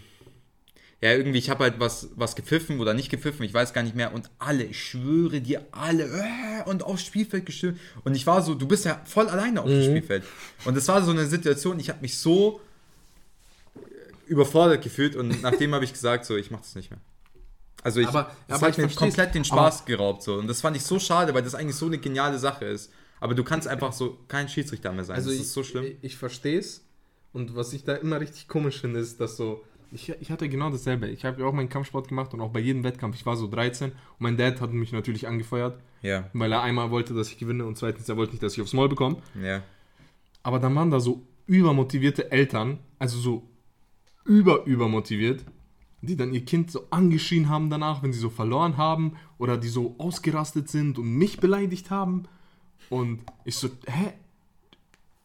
ja, 0.99 1.13
irgendwie, 1.13 1.39
ich 1.39 1.49
habe 1.49 1.63
halt 1.63 1.79
was, 1.79 2.09
was 2.17 2.35
gepfiffen 2.35 2.81
oder 2.81 2.93
nicht 2.93 3.09
gepfiffen, 3.09 3.45
ich 3.45 3.53
weiß 3.53 3.71
gar 3.71 3.83
nicht 3.83 3.95
mehr. 3.95 4.13
Und 4.13 4.29
alle, 4.37 4.65
ich 4.65 4.83
schwöre 4.83 5.39
dir, 5.39 5.65
alle, 5.71 6.03
äh, 6.07 6.69
und 6.69 6.83
aufs 6.83 7.05
Spielfeld 7.05 7.45
gestürmt. 7.45 7.79
Und 8.03 8.15
ich 8.15 8.27
war 8.27 8.41
so, 8.41 8.53
du 8.53 8.67
bist 8.67 8.83
ja 8.83 9.01
voll 9.05 9.29
alleine 9.29 9.61
auf 9.61 9.67
dem 9.69 9.81
Spielfeld. 9.81 10.25
Und 10.65 10.75
das 10.75 10.89
war 10.89 11.01
so 11.03 11.11
eine 11.11 11.25
Situation, 11.25 11.79
ich 11.79 11.87
habe 11.87 12.01
mich 12.01 12.17
so 12.17 12.59
überfordert 14.31 14.81
gefühlt 14.83 15.15
und 15.15 15.41
nachdem 15.41 15.73
habe 15.75 15.83
ich 15.85 15.93
gesagt, 15.93 16.25
so, 16.25 16.35
ich 16.37 16.49
mache 16.51 16.61
das 16.63 16.75
nicht 16.75 16.89
mehr. 16.89 16.99
Also 17.83 17.99
ich, 17.99 18.07
Aber- 18.07 18.31
das 18.47 18.57
aber 18.57 18.67
hat 18.67 18.77
ich 18.77 18.83
mir 18.83 18.89
komplett 18.95 19.33
den 19.35 19.43
Spaß 19.43 19.85
geraubt 19.85 20.23
so 20.23 20.35
und 20.35 20.47
das 20.47 20.61
fand 20.61 20.75
ich 20.77 20.83
so 20.83 20.99
schade, 20.99 21.33
weil 21.33 21.43
das 21.43 21.55
eigentlich 21.55 21.75
so 21.75 21.87
eine 21.87 21.97
geniale 21.97 22.37
Sache 22.39 22.65
ist. 22.65 22.91
Aber 23.19 23.35
du 23.35 23.43
kannst 23.43 23.67
einfach 23.67 23.93
so 23.93 24.17
kein 24.27 24.47
Schiedsrichter 24.49 24.91
mehr 24.91 25.03
sein. 25.03 25.15
Also 25.15 25.29
das 25.29 25.35
ich, 25.35 25.41
ist 25.43 25.53
so 25.53 25.63
schlimm. 25.63 25.83
Ich, 25.85 25.97
ich 26.01 26.17
verstehe 26.17 26.57
es. 26.59 26.83
Und 27.33 27.55
was 27.55 27.71
ich 27.73 27.83
da 27.83 27.95
immer 27.95 28.19
richtig 28.19 28.47
komisch 28.47 28.81
finde, 28.81 28.99
ist, 28.99 29.19
dass 29.21 29.37
so. 29.37 29.63
Ich, 29.91 30.09
ich 30.09 30.31
hatte 30.31 30.47
genau 30.49 30.69
dasselbe. 30.69 31.07
Ich 31.07 31.23
habe 31.25 31.41
ja 31.41 31.47
auch 31.47 31.53
meinen 31.53 31.69
Kampfsport 31.69 32.07
gemacht 32.07 32.33
und 32.33 32.41
auch 32.41 32.49
bei 32.51 32.59
jedem 32.59 32.83
Wettkampf. 32.83 33.15
Ich 33.15 33.25
war 33.25 33.35
so 33.35 33.47
13 33.47 33.91
und 33.91 33.97
mein 34.19 34.37
Dad 34.37 34.59
hat 34.61 34.71
mich 34.73 34.91
natürlich 34.91 35.27
angefeuert, 35.27 35.79
ja, 36.01 36.29
weil 36.33 36.51
er 36.51 36.61
einmal 36.63 36.89
wollte, 36.91 37.13
dass 37.13 37.29
ich 37.29 37.37
gewinne 37.37 37.65
und 37.65 37.77
zweitens, 37.77 38.09
er 38.09 38.17
wollte 38.17 38.31
nicht, 38.31 38.41
dass 38.43 38.53
ich 38.53 38.61
aufs 38.61 38.73
Maul 38.73 38.89
bekomme. 38.89 39.17
ja. 39.41 39.61
Aber 40.43 40.57
dann 40.59 40.73
waren 40.75 40.89
da 40.89 40.99
so 40.99 41.21
übermotivierte 41.45 42.31
Eltern, 42.31 42.79
also 42.97 43.19
so 43.19 43.43
über 44.25 44.65
übermotiviert, 44.65 45.43
die 46.01 46.15
dann 46.15 46.33
ihr 46.33 46.43
Kind 46.45 46.71
so 46.71 46.87
angeschrien 46.89 47.49
haben 47.49 47.69
danach, 47.69 48.01
wenn 48.03 48.13
sie 48.13 48.19
so 48.19 48.29
verloren 48.29 48.77
haben 48.77 49.13
oder 49.37 49.57
die 49.57 49.67
so 49.69 49.95
ausgerastet 49.97 50.69
sind 50.69 50.97
und 50.97 51.13
mich 51.15 51.39
beleidigt 51.39 51.89
haben. 51.91 52.23
Und 52.89 53.19
ich 53.45 53.55
so, 53.55 53.69
hä? 53.87 54.13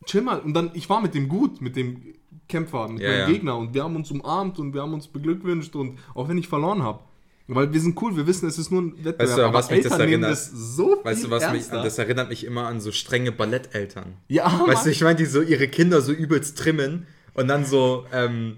Chill 0.04 0.22
mal. 0.22 0.38
Und 0.40 0.54
dann, 0.54 0.70
ich 0.74 0.88
war 0.88 1.00
mit 1.00 1.14
dem 1.14 1.28
gut, 1.28 1.60
mit 1.60 1.74
dem 1.76 2.00
Kämpfer, 2.48 2.88
mit 2.88 3.02
Ja, 3.02 3.08
meinem 3.08 3.20
ja. 3.20 3.26
Gegner 3.26 3.56
und 3.56 3.74
wir 3.74 3.82
haben 3.82 3.96
uns 3.96 4.10
umarmt 4.10 4.58
und 4.58 4.72
wir 4.72 4.82
haben 4.82 4.94
uns 4.94 5.08
beglückwünscht 5.08 5.74
und 5.74 5.98
auch 6.14 6.28
wenn 6.28 6.38
ich 6.38 6.46
verloren 6.48 6.82
habe. 6.82 7.00
Weil 7.48 7.72
wir 7.72 7.80
sind 7.80 8.00
cool, 8.02 8.16
wir 8.16 8.26
wissen, 8.26 8.48
es 8.48 8.58
ist 8.58 8.72
nur 8.72 8.82
ein 8.82 9.04
Wettbewerb. 9.04 9.20
Weißt 9.20 9.38
du, 9.38 9.52
was 9.52 9.70
mich 9.70 9.82
das 9.84 9.92
Eltern 9.92 10.08
erinnert? 10.08 10.30
das 10.32 10.50
so 10.50 11.00
Weißt 11.04 11.24
du, 11.24 11.30
was 11.30 11.42
mich, 11.44 11.60
ernster. 11.62 11.82
das 11.82 11.98
erinnert 11.98 12.28
mich 12.28 12.44
immer 12.44 12.66
an 12.66 12.80
so 12.80 12.90
strenge 12.90 13.30
Balletteltern. 13.30 14.14
Ja, 14.28 14.46
Weißt 14.66 14.84
du, 14.84 14.88
Mann. 14.88 14.92
ich 14.92 15.00
meine, 15.02 15.16
die 15.16 15.26
so 15.26 15.42
ihre 15.42 15.68
Kinder 15.68 16.00
so 16.00 16.12
übelst 16.12 16.58
trimmen 16.58 17.06
und 17.34 17.46
dann 17.48 17.64
so, 17.64 18.04
ähm, 18.12 18.56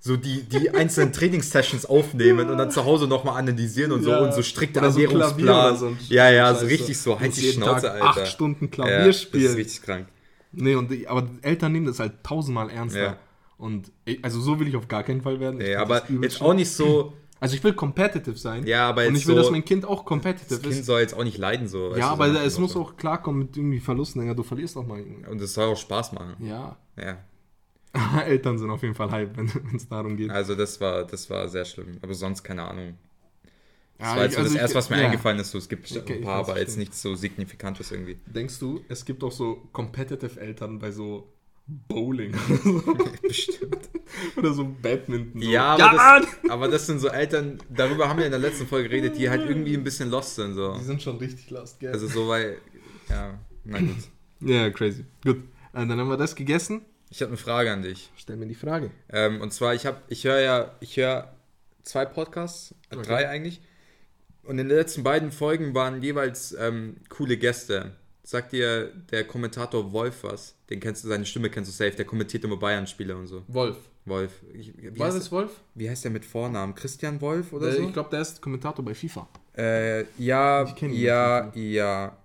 so 0.00 0.16
die, 0.16 0.42
die 0.44 0.70
einzelnen 0.70 1.12
Trainingssessions 1.12 1.84
aufnehmen 1.86 2.48
und 2.50 2.56
dann 2.58 2.70
zu 2.70 2.84
Hause 2.84 3.06
nochmal 3.08 3.38
analysieren 3.38 3.92
und 3.92 4.02
so 4.04 4.10
Ja. 4.10 4.18
und 4.20 4.32
so 4.32 4.42
strikter 4.42 4.80
Oder 4.80 4.92
so 4.92 5.00
Klavier 5.00 5.18
Ernährungsplan. 5.48 5.76
so 5.76 5.86
ein 5.88 5.98
ja, 6.08 6.30
ja, 6.30 6.54
so 6.54 6.60
Scheiße. 6.60 6.70
richtig 6.70 6.98
so, 6.98 7.18
halt 7.20 7.36
die 7.36 7.40
Schnauze, 7.52 7.86
Tag 7.86 7.94
Alter. 7.94 8.04
Acht 8.22 8.28
Stunden 8.28 8.66
ja, 8.66 8.70
Klavier 8.70 8.98
das 8.98 9.16
ist 9.16 9.22
spielen. 9.22 9.54
richtig 9.54 9.82
krank. 9.82 10.06
Nee, 10.52 10.74
und 10.76 10.90
die, 10.90 11.06
aber 11.08 11.28
Eltern 11.42 11.72
nehmen 11.72 11.86
das 11.86 11.98
halt 11.98 12.12
tausendmal 12.22 12.70
ernster. 12.70 13.02
Ja. 13.02 13.16
Und 13.58 13.90
ich, 14.04 14.24
also 14.24 14.40
so 14.40 14.60
will 14.60 14.68
ich 14.68 14.76
auf 14.76 14.86
gar 14.88 15.02
keinen 15.02 15.20
Fall 15.20 15.40
werden. 15.40 15.60
Ich 15.60 15.66
find 15.66 15.78
aber 15.78 16.00
das 16.00 16.08
jetzt 16.22 16.36
schlimm. 16.36 16.48
auch 16.50 16.54
nicht 16.54 16.70
so, 16.70 17.12
Also 17.40 17.54
ich 17.54 17.62
will 17.62 17.72
competitive 17.72 18.36
sein. 18.36 18.66
ja, 18.66 18.88
aber 18.88 19.02
und 19.06 19.14
jetzt 19.14 19.22
ich 19.22 19.28
will, 19.28 19.36
so, 19.36 19.42
dass 19.42 19.50
mein 19.52 19.64
Kind 19.64 19.84
auch 19.84 20.04
competitive 20.04 20.48
das 20.48 20.60
Kind 20.60 20.72
ist. 20.74 20.86
soll 20.86 21.00
jetzt 21.02 21.14
auch 21.14 21.22
nicht 21.22 21.38
leiden, 21.38 21.68
so. 21.68 21.94
Ja, 21.96 22.08
aber 22.10 22.32
so 22.32 22.38
es 22.38 22.58
muss 22.58 22.74
auch 22.74 22.96
klarkommen 22.96 23.38
mit 23.42 23.56
irgendwie 23.56 23.78
Verlusten. 23.78 24.26
Ja, 24.26 24.34
du 24.34 24.42
verlierst 24.42 24.76
auch 24.76 24.84
mal. 24.86 25.04
Und 25.30 25.40
es 25.40 25.54
soll 25.54 25.66
auch 25.68 25.76
Spaß 25.76 26.12
machen. 26.14 26.34
Ja. 26.40 26.76
Ja. 26.96 27.18
Eltern 28.24 28.58
sind 28.58 28.70
auf 28.70 28.82
jeden 28.82 28.94
Fall 28.94 29.10
hype, 29.10 29.36
wenn 29.36 29.50
es 29.74 29.88
darum 29.88 30.16
geht. 30.16 30.30
Also 30.30 30.54
das 30.54 30.80
war, 30.80 31.04
das 31.04 31.28
war 31.30 31.48
sehr 31.48 31.64
schlimm. 31.64 31.98
Aber 32.02 32.14
sonst 32.14 32.42
keine 32.42 32.62
Ahnung. 32.68 32.94
Das 33.98 34.08
Ja, 34.10 34.16
war 34.16 34.22
jetzt 34.24 34.34
so 34.34 34.38
also 34.40 34.48
das 34.50 34.54
ich- 34.54 34.60
erste, 34.60 34.76
was 34.78 34.90
mir 34.90 34.98
ja. 35.00 35.06
eingefallen 35.06 35.38
ist. 35.40 35.50
So, 35.50 35.58
es 35.58 35.68
gibt 35.68 35.90
Okay, 35.96 36.14
ein 36.18 36.20
paar, 36.22 36.36
aber 36.36 36.58
jetzt 36.58 36.76
nichts 36.78 37.02
so 37.02 37.14
Signifikantes 37.14 37.90
irgendwie. 37.90 38.18
Denkst 38.26 38.58
du, 38.60 38.80
es 38.88 39.04
gibt 39.04 39.24
auch 39.24 39.32
so 39.32 39.68
competitive 39.72 40.38
Eltern 40.40 40.78
bei 40.78 40.90
so 40.92 41.32
Bowling 41.66 42.32
Bestimmt. 43.22 43.90
oder 44.36 44.52
so 44.54 44.64
Badminton? 44.82 45.42
So. 45.42 45.48
Ja, 45.48 45.74
aber, 45.74 45.82
ja 45.96 46.20
das, 46.20 46.50
aber 46.50 46.68
das 46.68 46.86
sind 46.86 46.98
so 46.98 47.08
Eltern, 47.08 47.58
darüber 47.68 48.08
haben 48.08 48.18
wir 48.18 48.24
in 48.26 48.30
der 48.30 48.40
letzten 48.40 48.66
Folge 48.66 48.88
geredet, 48.88 49.18
die 49.18 49.28
halt 49.28 49.48
irgendwie 49.48 49.74
ein 49.76 49.84
bisschen 49.84 50.10
lost 50.10 50.36
sind. 50.36 50.54
So. 50.54 50.74
Die 50.78 50.84
sind 50.84 51.02
schon 51.02 51.16
richtig 51.18 51.50
lost, 51.50 51.78
gell? 51.80 51.92
Also 51.92 52.06
so, 52.06 52.28
weil, 52.28 52.58
ja, 53.10 53.38
na 53.64 53.80
gut. 53.80 53.96
ja, 54.40 54.70
crazy. 54.70 55.04
Gut. 55.24 55.38
Äh, 55.74 55.86
dann 55.86 55.98
haben 55.98 56.08
wir 56.08 56.16
das 56.16 56.34
gegessen. 56.34 56.82
Ich 57.10 57.20
habe 57.22 57.30
eine 57.30 57.36
Frage 57.38 57.72
an 57.72 57.82
dich. 57.82 58.10
Stell 58.16 58.36
mir 58.36 58.46
die 58.46 58.54
Frage. 58.54 58.90
Ähm, 59.10 59.40
und 59.40 59.52
zwar, 59.52 59.74
ich 59.74 59.86
habe, 59.86 59.98
ich 60.08 60.24
höre 60.24 60.40
ja, 60.40 60.72
ich 60.80 60.96
höre 60.96 61.32
zwei 61.82 62.04
Podcasts, 62.04 62.74
Okay. 62.92 63.02
drei 63.02 63.28
eigentlich. 63.28 63.60
Und 64.42 64.58
in 64.58 64.68
den 64.68 64.76
letzten 64.76 65.02
beiden 65.02 65.30
Folgen 65.32 65.74
waren 65.74 66.02
jeweils 66.02 66.52
ähm, 66.52 66.96
coole 67.08 67.36
Gäste. 67.36 67.92
Sagt 68.22 68.52
dir 68.52 68.92
der 69.10 69.24
Kommentator 69.24 69.92
Wolf 69.92 70.22
was? 70.24 70.54
Den 70.70 70.80
kennst 70.80 71.04
du, 71.04 71.08
seine 71.08 71.24
Stimme 71.24 71.48
kennst 71.50 71.70
du 71.70 71.74
safe. 71.74 71.96
Der 71.96 72.04
kommentiert 72.04 72.44
immer 72.44 72.56
Bayern-Spiele 72.58 73.16
und 73.16 73.26
so. 73.26 73.42
Wolf. 73.48 73.76
Wolf. 74.04 74.32
Ich, 74.54 74.72
wie, 74.76 75.02
heißt, 75.02 75.16
das 75.16 75.30
Wolf? 75.32 75.50
wie 75.74 75.88
heißt 75.88 76.04
der 76.04 76.10
mit 76.10 76.24
Vornamen? 76.24 76.74
Christian 76.74 77.20
Wolf 77.20 77.52
oder 77.52 77.68
Äh, 77.68 77.72
so? 77.72 77.82
Ich 77.88 77.92
glaube, 77.92 78.10
der 78.10 78.20
ist 78.22 78.40
Kommentator 78.40 78.82
bei 78.84 78.94
FIFA. 78.94 79.28
Äh, 79.56 80.04
ja, 80.18 80.64
ja, 80.90 81.50
ja. 81.54 82.16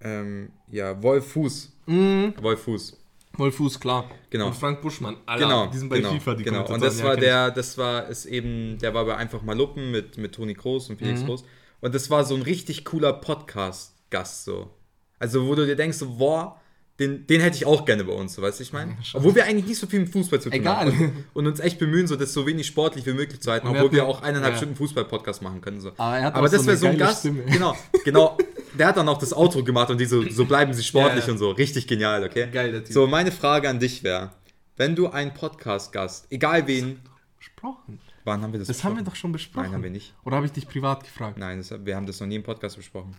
Ähm, 0.00 0.50
ja, 0.70 1.00
Wolf 1.02 1.32
Fuß. 1.32 1.72
Mhm. 1.86 2.34
Wolf 2.40 2.62
Fuß. 2.64 2.96
Wolf 3.38 3.56
Fuß, 3.56 3.80
klar. 3.80 4.10
Genau. 4.30 4.46
Und 4.48 4.54
Frank 4.54 4.80
Buschmann. 4.82 5.16
Alter, 5.26 5.44
Genau, 5.44 5.66
Die 5.68 5.78
sind 5.78 5.88
bei 5.88 5.96
genau, 5.98 6.10
FIFA, 6.12 6.34
die 6.34 6.44
genau. 6.44 6.66
Und 6.72 6.82
das 6.82 6.98
Ja, 6.98 7.04
war 7.04 7.12
kenn 7.14 7.20
der, 7.22 7.50
das 7.50 7.76
war 7.78 8.06
ist 8.08 8.26
eben, 8.26 8.78
der 8.78 8.94
war 8.94 9.04
bei 9.04 9.16
einfach 9.16 9.42
mal 9.42 9.56
Luppen 9.56 9.90
mit, 9.90 10.16
mit 10.18 10.34
Toni 10.34 10.54
Kroos 10.54 10.88
und 10.90 10.98
Felix 10.98 11.22
Mhm. 11.22 11.26
Groß. 11.26 11.44
Und 11.80 11.94
das 11.94 12.10
war 12.10 12.24
so 12.24 12.34
ein 12.34 12.42
richtig 12.42 12.84
cooler 12.84 13.12
Podcast-Gast 13.12 14.44
so. 14.44 14.70
Also 15.18 15.46
wo 15.46 15.54
du 15.54 15.66
dir 15.66 15.76
denkst, 15.76 15.98
so, 15.98 16.16
boah, 16.16 16.60
den, 16.98 17.26
den 17.26 17.40
hätte 17.42 17.56
ich 17.56 17.66
auch 17.66 17.84
gerne 17.84 18.04
bei 18.04 18.12
uns, 18.14 18.34
so 18.34 18.40
weißt 18.42 18.58
du, 18.58 18.62
ich 18.62 18.72
meine? 18.72 18.96
Obwohl 19.12 19.34
wir 19.34 19.44
eigentlich 19.44 19.66
nicht 19.66 19.78
so 19.78 19.86
viel 19.86 20.00
mit 20.00 20.08
Fußball 20.08 20.40
zu 20.40 20.48
tun 20.48 20.58
Egal. 20.58 20.86
haben. 20.86 20.98
Und, 20.98 21.26
und 21.34 21.46
uns 21.48 21.60
echt 21.60 21.78
bemühen, 21.78 22.06
so 22.06 22.16
das 22.16 22.32
so 22.32 22.46
wenig 22.46 22.66
sportlich 22.66 23.04
wie 23.04 23.12
möglich 23.12 23.40
zu 23.40 23.50
halten, 23.50 23.66
wir 23.68 23.76
obwohl 23.76 23.92
wir 23.92 24.02
hatten- 24.02 24.10
auch 24.12 24.22
eineinhalb 24.22 24.54
ja. 24.54 24.56
Stunden 24.56 24.76
Fußball-Podcast 24.76 25.42
machen 25.42 25.60
können. 25.60 25.80
So. 25.80 25.92
Aber 25.98 26.16
er 26.18 26.24
hat 26.24 26.34
Aber 26.34 26.48
das 26.48 26.62
so 26.62 26.66
wäre 26.66 26.76
so 26.78 26.86
ein 26.86 26.96
Gast. 26.96 27.20
Stimme. 27.20 27.42
Genau, 27.46 27.76
genau. 28.04 28.38
Der 28.78 28.86
hat 28.88 28.96
dann 28.96 29.08
auch 29.10 29.18
das 29.18 29.34
Outro 29.34 29.62
gemacht 29.62 29.90
und 29.90 29.98
die 30.00 30.06
so, 30.06 30.22
so 30.28 30.46
bleiben 30.46 30.72
sie 30.72 30.82
sportlich 30.84 31.20
Ja, 31.24 31.26
ja. 31.26 31.32
und 31.32 31.38
so. 31.38 31.50
Richtig 31.50 31.86
genial, 31.86 32.24
okay? 32.24 32.48
Geil, 32.50 32.72
der 32.72 32.84
Typ. 32.84 32.92
So, 32.94 33.06
meine 33.06 33.30
Frage 33.30 33.68
an 33.68 33.78
dich 33.78 34.02
wäre, 34.02 34.30
wenn 34.78 34.94
du 34.96 35.08
einen 35.08 35.34
Podcast-Gast, 35.34 36.26
egal 36.30 36.66
wen, 36.66 37.00
Besprochen. 37.38 38.00
wann 38.24 38.40
haben 38.42 38.52
wir 38.52 38.58
das 38.58 38.68
Das 38.68 38.84
haben 38.84 38.92
wir 38.92 39.02
besprochen? 39.02 39.04
doch 39.04 39.16
schon 39.16 39.32
besprochen. 39.32 39.64
Nein, 39.66 39.74
haben 39.74 39.82
wir 39.82 39.90
nicht. 39.90 40.14
Oder 40.24 40.36
habe 40.36 40.46
ich 40.46 40.52
dich 40.52 40.66
privat 40.66 41.04
gefragt? 41.04 41.36
Nein, 41.36 41.58
das, 41.58 41.74
wir 41.84 41.94
haben 41.94 42.06
das 42.06 42.20
noch 42.20 42.26
nie 42.26 42.36
im 42.36 42.42
Podcast 42.42 42.76
besprochen. 42.76 43.14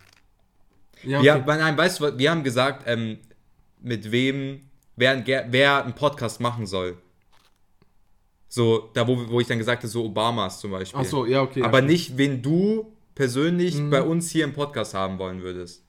Ja, 1.04 1.20
Ja, 1.22 1.38
nein, 1.38 1.76
weißt 1.78 2.00
du, 2.00 2.18
wir 2.18 2.30
haben 2.30 2.42
gesagt, 2.42 2.82
ähm, 2.86 3.18
mit 3.80 4.10
wem, 4.10 4.60
wer, 4.96 5.24
wer 5.50 5.84
einen 5.84 5.94
Podcast 5.94 6.40
machen 6.40 6.66
soll. 6.66 6.96
So, 8.48 8.90
da 8.94 9.06
wo, 9.06 9.28
wo 9.28 9.40
ich 9.40 9.46
dann 9.46 9.58
gesagt 9.58 9.82
habe, 9.82 9.88
so 9.88 10.04
Obamas 10.06 10.60
zum 10.60 10.70
Beispiel. 10.70 11.00
Ach 11.00 11.04
so, 11.04 11.26
ja, 11.26 11.42
okay. 11.42 11.62
Aber 11.62 11.80
ja, 11.80 11.84
nicht, 11.86 12.16
wen 12.16 12.40
du 12.40 12.92
persönlich 13.14 13.76
Mhm. 13.78 13.90
bei 13.90 14.02
uns 14.02 14.30
hier 14.30 14.44
im 14.44 14.52
Podcast 14.54 14.94
haben 14.94 15.18
wollen 15.18 15.42
würdest. 15.42 15.84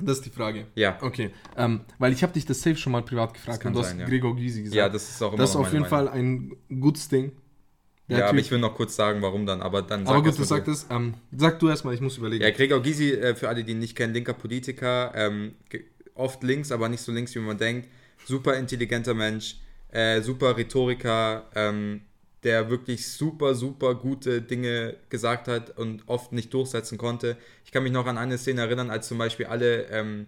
Das 0.00 0.18
ist 0.18 0.26
die 0.26 0.30
Frage. 0.30 0.66
Ja. 0.74 0.98
Okay, 1.00 1.30
ähm, 1.56 1.82
weil 1.98 2.12
ich 2.12 2.22
habe 2.22 2.32
dich 2.32 2.44
das 2.46 2.60
safe 2.60 2.76
schon 2.76 2.92
mal 2.92 3.02
privat 3.02 3.34
gefragt 3.34 3.64
und 3.66 3.74
du 3.74 3.80
hast 3.80 3.90
sein, 3.90 4.00
ja. 4.00 4.06
Gregor 4.06 4.34
Gysi 4.34 4.62
gesagt. 4.62 4.76
Ja, 4.76 4.88
das 4.88 5.08
ist 5.08 5.22
auch 5.22 5.32
immer 5.32 5.42
das 5.42 5.50
ist 5.50 5.56
auf 5.56 5.72
jeden 5.72 5.84
Fall 5.84 6.08
ein 6.08 6.56
gutes 6.80 7.08
Ding. 7.08 7.32
Der 8.08 8.18
Ja, 8.18 8.28
aber 8.28 8.38
ich 8.38 8.50
will 8.50 8.58
noch 8.58 8.74
kurz 8.74 8.96
sagen, 8.96 9.22
warum 9.22 9.46
dann, 9.46 9.62
aber 9.62 9.82
dann 9.82 10.06
aber 10.06 10.22
gut, 10.22 10.36
du 10.36 10.42
sagst 10.42 10.66
es. 10.68 10.86
Ähm, 10.90 11.14
sag 11.36 11.60
du 11.60 11.68
erstmal, 11.68 11.94
ich 11.94 12.00
muss 12.00 12.18
überlegen. 12.18 12.42
Ja, 12.42 12.50
Gregor 12.50 12.82
Gysi, 12.82 13.12
äh, 13.12 13.34
für 13.36 13.48
alle, 13.48 13.62
die 13.62 13.72
ihn 13.72 13.78
nicht 13.78 13.94
kennen, 13.96 14.12
linker 14.12 14.32
Politiker, 14.32 15.12
ähm, 15.14 15.54
oft 16.14 16.42
links, 16.42 16.72
aber 16.72 16.88
nicht 16.88 17.00
so 17.02 17.12
links, 17.12 17.34
wie 17.34 17.40
man 17.40 17.58
denkt. 17.58 17.88
Super 18.26 18.56
intelligenter 18.56 19.14
Mensch, 19.14 19.56
äh, 19.90 20.20
super 20.22 20.56
Rhetoriker, 20.56 21.48
ähm, 21.54 22.02
der 22.44 22.70
wirklich 22.70 23.08
super, 23.10 23.54
super 23.54 23.94
gute 23.94 24.42
Dinge 24.42 24.96
gesagt 25.10 25.46
hat 25.48 25.76
und 25.78 26.02
oft 26.08 26.32
nicht 26.32 26.52
durchsetzen 26.54 26.98
konnte. 26.98 27.36
Ich 27.64 27.70
kann 27.72 27.82
mich 27.84 27.92
noch 27.92 28.06
an 28.06 28.18
eine 28.18 28.36
Szene 28.38 28.62
erinnern, 28.62 28.90
als 28.90 29.08
zum 29.08 29.18
Beispiel 29.18 29.46
alle 29.46 29.84
ähm, 29.90 30.26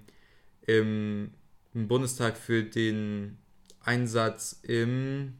im, 0.66 1.32
im 1.74 1.88
Bundestag 1.88 2.36
für 2.36 2.62
den 2.62 3.38
Einsatz 3.80 4.60
im 4.62 5.34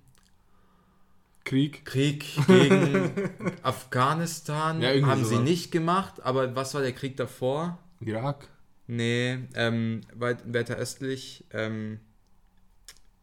Krieg. 1.44 1.84
Krieg 1.84 2.24
gegen 2.46 3.10
Afghanistan 3.62 4.80
Ja, 4.80 4.90
haben 5.06 5.24
sie 5.24 5.34
sowas. 5.34 5.44
nicht 5.44 5.70
gemacht, 5.70 6.22
aber 6.22 6.54
was 6.56 6.74
war 6.74 6.82
der 6.82 6.92
Krieg 6.92 7.16
davor? 7.16 7.78
Irak. 8.00 8.48
Nee, 8.86 9.38
ähm, 9.54 10.02
weit, 10.14 10.52
weiter 10.52 10.76
östlich, 10.76 11.44
ähm, 11.52 12.00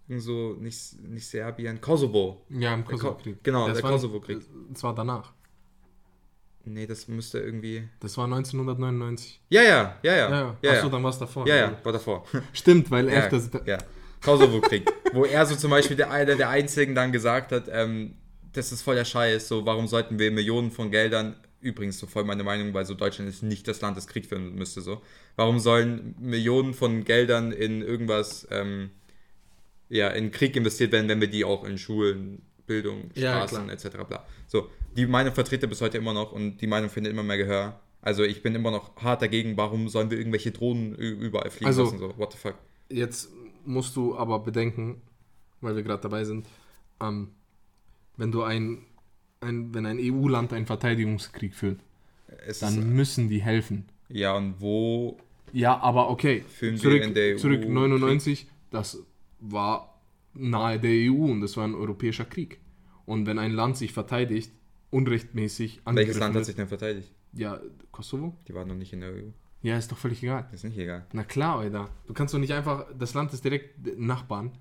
so, 0.08 0.54
nicht, 0.60 1.00
nicht 1.04 1.28
Serbien, 1.28 1.80
Kosovo. 1.80 2.46
Ja, 2.50 2.74
im 2.74 2.84
Kosovo-Krieg. 2.84 3.44
genau, 3.44 3.68
Das 3.68 3.80
der 3.80 3.90
Kosovo-Krieg. 3.90 4.40
Das 4.70 4.84
war 4.84 4.94
danach. 4.94 5.32
Nee, 6.66 6.86
das 6.86 7.08
müsste 7.08 7.40
irgendwie. 7.40 7.88
Das 8.00 8.18
war 8.18 8.26
1999. 8.26 9.42
Ja, 9.50 9.62
ja, 9.62 9.96
ja, 10.04 10.16
ja. 10.16 10.16
Ja, 10.16 10.30
Ja, 10.30 10.40
ja. 10.40 10.56
ja. 10.62 10.72
Achso, 10.72 10.90
dann 10.90 11.02
war 11.04 11.10
es 11.10 11.18
davor. 11.18 11.48
ja, 11.48 11.56
ja, 11.56 11.80
war 11.84 11.94
davor. 11.94 12.26
Stimmt, 12.54 12.92
weil 12.92 13.10
ja, 13.10 13.28
öfter. 13.28 13.66
ja. 13.66 13.78
Kosovo-Krieg. 14.22 14.92
wo 15.14 15.26
er 15.26 15.46
so 15.46 15.56
zum 15.56 15.72
Beispiel 15.72 15.98
der 15.98 16.12
einer 16.12 16.36
der 16.36 16.50
einzigen 16.50 16.94
dann 16.94 17.12
gesagt 17.12 17.52
hat, 17.52 17.66
ähm, 17.72 18.16
das 18.54 18.72
ist 18.72 18.82
voll 18.82 18.96
der 18.96 19.06
Scheiß, 19.06 19.48
so 19.48 19.66
warum 19.66 19.88
sollten 19.88 20.20
wir 20.20 20.32
Millionen 20.32 20.72
von 20.72 20.92
Geldern, 20.92 21.36
übrigens 21.62 22.00
so 22.00 22.08
voll 22.08 22.24
meine 22.24 22.44
Meinung, 22.44 22.74
weil 22.74 22.86
so 22.86 22.94
Deutschland 22.94 23.30
ist 23.30 23.44
nicht 23.44 23.68
das 23.68 23.82
Land, 23.82 23.96
das 23.98 24.08
Krieg 24.08 24.26
führen 24.26 24.56
müsste, 24.56 24.82
so. 24.82 25.02
Warum 25.36 25.60
sollen 25.60 26.16
Millionen 26.20 26.74
von 26.74 27.04
Geldern 27.04 27.52
in 27.52 27.82
irgendwas, 27.82 28.48
ähm, 28.52 28.90
ja, 29.90 30.10
in 30.10 30.32
Krieg 30.32 30.56
investiert 30.56 30.92
werden, 30.92 31.08
wenn 31.10 31.22
wir 31.22 31.30
die 31.30 31.46
auch 31.46 31.64
in 31.64 31.78
Schulen, 31.78 32.42
Bildung, 32.68 33.12
Ja, 33.16 33.46
Straßen 33.48 33.68
klar. 33.68 33.74
etc. 33.74 34.08
bla. 34.08 34.26
So, 34.48 34.70
die 34.96 35.06
Meinung 35.06 35.34
vertrete 35.34 35.68
bis 35.68 35.82
heute 35.82 35.98
immer 35.98 36.14
noch 36.14 36.32
und 36.32 36.58
die 36.58 36.68
Meinung 36.68 36.90
findet 36.90 37.12
immer 37.12 37.24
mehr 37.24 37.38
Gehör. 37.38 37.80
Also 38.02 38.24
ich 38.24 38.42
bin 38.42 38.56
immer 38.56 38.72
noch 38.72 38.96
hart 38.98 39.22
dagegen, 39.22 39.58
warum 39.58 39.90
sollen 39.90 40.10
wir 40.10 40.18
irgendwelche 40.18 40.52
Drohnen 40.52 40.96
überall 40.96 41.50
fliegen 41.52 41.66
Also- 41.68 41.84
lassen, 41.84 42.00
so, 42.00 42.18
what 42.18 42.32
the 42.32 42.38
fuck. 42.38 42.56
Jetzt 42.90 43.30
musst 43.66 43.96
du 43.96 44.16
aber 44.18 44.40
bedenken, 44.40 45.02
weil 45.60 45.76
wir 45.76 45.84
gerade 45.84 46.02
dabei 46.02 46.24
sind, 46.24 46.48
ähm, 47.02 47.30
wenn 48.18 48.32
du 48.32 48.44
ein, 48.44 48.80
ein 49.42 49.74
wenn 49.74 49.86
ein 49.86 49.98
EU-Land 50.00 50.54
einen 50.54 50.66
Verteidigungskrieg 50.66 51.54
führt, 51.54 51.80
Es 52.46 52.60
dann 52.60 52.94
müssen 52.94 53.30
die 53.30 53.42
helfen. 53.42 53.86
ja, 54.10 54.36
und 54.36 54.62
wo 54.62 55.18
Ja, 55.52 55.78
aber 55.80 56.10
okay. 56.10 56.46
Zurück, 56.60 57.04
in 57.04 57.14
der 57.14 57.36
EU 57.36 57.38
zurück 57.38 57.68
99, 57.68 58.48
das 58.70 59.04
war 59.40 60.00
nahe 60.34 60.80
der 60.80 61.12
EU 61.12 61.26
und 61.32 61.42
das 61.42 61.58
war 61.58 61.66
ein 61.66 61.76
europäischer 61.76 62.26
Krieg. 62.26 62.60
Und 63.06 63.26
wenn 63.26 63.38
ein 63.40 63.52
Land 63.52 63.76
sich 63.78 63.92
verteidigt, 63.92 64.52
unrechtmäßig 64.92 65.82
Welches 65.86 66.20
Land 66.20 66.36
hat 66.36 66.46
sich 66.46 66.56
denn 66.56 66.68
verteidigt? 66.68 67.12
Ja, 67.34 67.60
Kosovo? 67.92 68.38
Die 68.48 68.54
waren 68.54 68.68
noch 68.68 68.76
nicht 68.76 68.94
in 68.94 69.02
der 69.02 69.12
EU. 69.12 69.30
Ja, 69.64 69.78
ist 69.78 69.92
doch 69.92 69.98
völlig 69.98 70.24
egal. 70.24 70.48
Ist 70.52 70.64
nicht 70.64 70.78
egal. 70.78 71.06
Na 71.14 71.24
klar, 71.24 71.60
Alter. 71.60 71.90
Du 72.08 72.14
kannst 72.14 72.34
doch 72.34 72.40
nicht 72.40 72.54
einfach, 72.54 72.86
das 72.98 73.14
Land 73.14 73.34
ist 73.34 73.44
direkt 73.44 74.00
Nachbarn. 74.00 74.52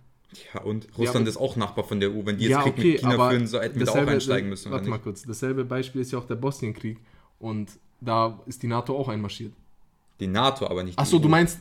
Ja, 0.55 0.61
und 0.63 0.87
Russland 0.97 1.17
aber- 1.23 1.29
ist 1.29 1.37
auch 1.37 1.57
Nachbar 1.57 1.85
von 1.85 2.01
der 2.01 2.11
EU. 2.11 2.25
Wenn 2.25 2.37
die 2.39 2.45
jetzt 2.45 2.51
ja, 2.53 2.63
Krieg 2.63 2.73
okay, 2.79 2.93
mit 2.93 3.01
China 3.01 3.31
führen, 3.31 3.47
so 3.47 3.61
hätten 3.61 3.79
wir 3.79 3.87
da 3.87 3.93
auch 3.93 4.07
einsteigen 4.07 4.49
müssen. 4.49 4.69
Oder 4.69 4.77
Warte 4.79 4.91
mal 4.91 4.99
kurz. 4.99 5.23
Dasselbe 5.23 5.65
Beispiel 5.65 6.01
ist 6.03 6.13
ja 6.13 6.19
auch 6.19 6.27
der 6.27 6.37
Bosnienkrieg. 6.37 6.99
Und 7.39 7.71
da 8.01 8.39
ist 8.47 8.63
die 8.63 8.67
NATO 8.67 8.97
auch 8.97 9.09
einmarschiert. 9.09 9.53
Die 10.21 10.27
NATO, 10.27 10.67
aber 10.67 10.83
nicht 10.85 10.99
die 10.99 11.03
Achso, 11.03 11.19
du 11.19 11.29
meinst, 11.29 11.59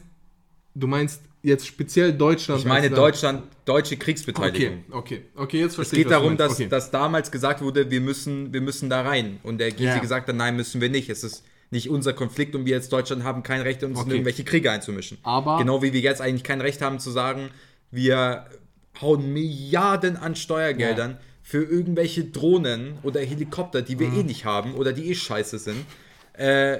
du 0.75 0.88
meinst 0.88 1.21
jetzt 1.41 1.65
speziell 1.65 2.13
Deutschland. 2.13 2.60
Ich 2.62 2.65
meine. 2.67 2.89
Deutschland, 2.89 3.43
deutsche 3.65 3.95
Okay, 3.95 4.03
Kriegsbeteiligung. 4.03 4.84
okay, 4.91 5.21
okay, 5.36 5.60
jetzt 5.62 5.69
Es 5.71 5.75
verstehe 5.75 5.99
geht 5.99 6.08
ich. 6.08 6.12
was 6.12 6.17
du 6.17 6.23
darum, 6.23 6.38
dass, 6.38 6.53
okay. 6.53 6.67
dass 6.67 6.91
damals 6.91 7.32
gesagt 7.32 7.62
wurde, 7.62 7.89
wir 7.89 8.01
müssen, 8.01 8.51
wir 8.53 8.62
müssen 8.62 8.89
da 8.89 9.01
rein. 9.01 9.39
Und 9.43 9.58
der 9.60 9.71
Gysi 9.71 9.84
Ja. 9.86 9.97
gesagt 9.99 10.27
hat, 10.27 10.36
nein, 10.36 10.55
müssen 10.58 10.82
wir 10.82 10.89
nicht. 10.89 11.10
Es 11.10 11.23
ist 11.23 11.43
nicht 11.71 11.89
unser 11.89 12.13
Konflikt 12.13 12.55
und 12.55 12.65
wir 12.65 12.75
als 12.75 12.89
Deutschland 12.89 13.23
haben 13.23 13.43
kein 13.43 13.62
Recht, 13.62 13.84
uns 13.84 13.97
in 13.97 14.01
Okay. 14.03 14.12
irgendwelche 14.12 14.43
Kriege 14.43 14.69
einzumischen. 14.71 15.17
Aber- 15.23 15.60
Genau 15.60 15.82
wie 15.82 15.93
wir 15.93 16.01
jetzt 16.01 16.19
eigentlich 16.19 16.43
kein 16.43 16.60
Recht 16.62 16.82
haben 16.82 16.99
zu 16.99 17.12
sagen, 17.12 17.49
wir 17.91 18.45
hauen 19.02 19.32
Milliarden 19.34 20.17
an 20.17 20.36
Steuergeldern 20.36 21.17
für 21.41 21.63
irgendwelche 21.63 22.25
Drohnen 22.25 22.97
oder 23.04 23.21
Helikopter, 23.21 23.82
die 23.82 23.97
wir 23.99 24.10
Mhm. 24.10 24.19
eh 24.19 24.23
nicht 24.23 24.45
haben 24.45 24.75
oder 24.75 24.93
die 24.93 25.10
eh 25.10 25.15
scheiße 25.15 25.58
sind, 25.60 25.86
äh, 26.34 26.80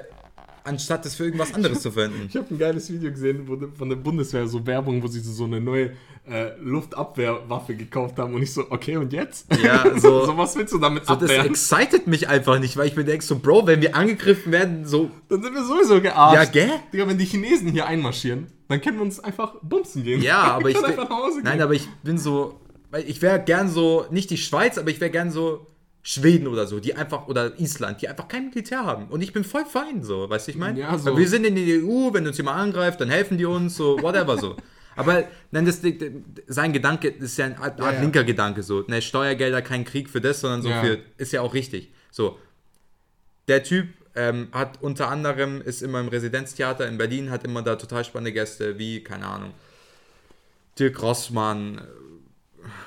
anstatt 0.64 1.06
das 1.06 1.16
für 1.16 1.24
irgendwas 1.26 1.54
anderes 1.54 1.82
zu 1.82 1.92
verwenden. 1.92 2.28
Ich 2.30 2.36
habe 2.36 2.54
ein 2.54 2.60
geiles 2.60 2.92
Video 2.92 3.10
gesehen 3.10 3.48
wo, 3.48 3.58
von 3.76 3.90
der 3.90 3.96
Bundeswehr, 3.96 4.48
so 4.48 4.66
Werbung, 4.68 5.02
wo 5.02 5.08
sie 5.08 5.22
so 5.22 5.46
eine 5.46 5.60
neue 5.60 5.92
äh, 6.30 6.52
Luftabwehrwaffe 6.62 7.74
gekauft 7.76 8.20
haben 8.20 8.36
und 8.36 8.44
ich 8.44 8.54
so, 8.54 8.70
okay, 8.70 8.98
und 8.98 9.12
jetzt? 9.14 9.48
Ja, 9.64 9.86
so- 10.00 10.26
so 10.26 10.38
was 10.38 10.56
willst 10.56 10.74
du 10.74 10.78
damit 10.78 11.06
So, 11.08 11.16
das 11.16 11.24
abwehren? 11.24 11.48
excited 11.48 12.06
mich 12.06 12.28
einfach 12.28 12.60
nicht, 12.60 12.78
weil 12.78 12.88
ich 12.88 12.96
mir 12.96 13.06
denke, 13.06 13.24
so, 13.26 13.40
Bro, 13.40 13.66
wenn 13.66 13.82
wir 13.82 13.96
angegriffen 13.96 14.52
werden, 14.52 14.86
so, 14.86 15.10
Dann 15.30 15.42
sind 15.42 15.54
wir 15.56 15.64
sowieso 15.64 16.02
gearscht. 16.02 16.36
Ja, 16.56 16.66
gell? 16.68 16.72
Digga, 16.94 17.08
wenn 17.08 17.18
die 17.18 17.26
Chinesen 17.26 17.72
hier 17.72 17.88
einmarschieren, 17.88 18.48
dann 18.70 18.82
können 18.82 18.98
wir 18.98 19.04
uns 19.04 19.20
einfach 19.20 19.56
bumsen 19.62 20.04
gehen. 20.04 20.22
Ja, 20.22 20.42
aber 20.54 20.70
ich. 20.70 20.76
können 20.76 20.86
einfach 20.86 21.10
nach 21.10 21.18
Hause 21.18 21.36
gehen. 21.38 21.44
Nein, 21.44 21.62
aber 21.62 21.74
ich 21.74 21.88
bin 22.04 22.18
so. 22.18 22.60
Ich 23.06 23.22
wäre 23.22 23.40
gern 23.40 23.70
so, 23.70 24.06
nicht 24.10 24.30
die 24.32 24.38
Schweiz, 24.38 24.78
aber 24.80 24.90
ich 24.90 25.00
wäre 25.00 25.12
gern 25.12 25.30
so 25.30 25.68
Schweden 26.02 26.48
oder 26.48 26.66
so, 26.66 26.80
die 26.80 26.96
einfach, 26.96 27.28
oder 27.28 27.60
Island, 27.60 28.02
die 28.02 28.08
einfach 28.08 28.28
kein 28.28 28.50
Militär 28.50 28.84
haben. 28.86 29.06
Und 29.10 29.22
ich 29.22 29.32
bin 29.32 29.44
voll 29.44 29.66
fein, 29.66 30.02
so, 30.02 30.28
weißt 30.30 30.48
du, 30.48 30.52
ich 30.52 30.58
meine? 30.58 30.80
Ja, 30.80 30.98
so. 30.98 31.16
Wir 31.16 31.28
sind 31.28 31.46
in 31.46 31.56
der 31.56 31.84
EU, 31.84 32.12
wenn 32.14 32.26
uns 32.26 32.38
jemand 32.38 32.58
angreift, 32.58 33.00
dann 33.02 33.10
helfen 33.10 33.38
die 33.38 33.46
uns, 33.46 33.76
so, 33.76 34.02
whatever, 34.02 34.38
so. 34.40 34.56
Aber 34.96 35.24
nein, 35.52 35.66
das, 35.66 35.82
sein 36.48 36.74
Gedanke 36.74 37.10
ist 37.10 37.38
ja 37.38 37.46
eine 37.46 37.60
Art, 37.60 37.78
Ja, 37.80 37.86
Art 37.86 37.96
ja. 37.96 38.02
linker 38.02 38.24
Gedanke, 38.24 38.64
so. 38.64 38.84
Ne, 38.88 39.02
Steuergelder, 39.02 39.62
kein 39.62 39.84
Krieg 39.86 40.10
für 40.10 40.20
das, 40.22 40.40
sondern 40.42 40.62
so 40.64 40.70
Ja. 40.70 40.82
für, 40.82 41.00
ist 41.18 41.32
ja 41.32 41.42
auch 41.42 41.54
richtig. 41.54 41.92
So, 42.10 42.40
der 43.48 43.62
Typ 43.64 43.88
ähm, 44.16 44.50
hat 44.52 44.82
unter 44.82 45.10
anderem, 45.10 45.62
ist 45.62 45.82
immer 45.82 46.00
im 46.00 46.08
Residenztheater 46.08 46.88
in 46.88 46.98
Berlin, 46.98 47.32
hat 47.32 47.44
immer 47.44 47.62
da 47.62 47.76
total 47.76 48.04
spannende 48.04 48.34
Gäste, 48.34 48.78
wie, 48.80 49.04
keine 49.04 49.28
Ahnung, 49.28 49.52
Dirk 50.78 51.02
Rossmann, 51.02 51.78
äh, 51.78 51.82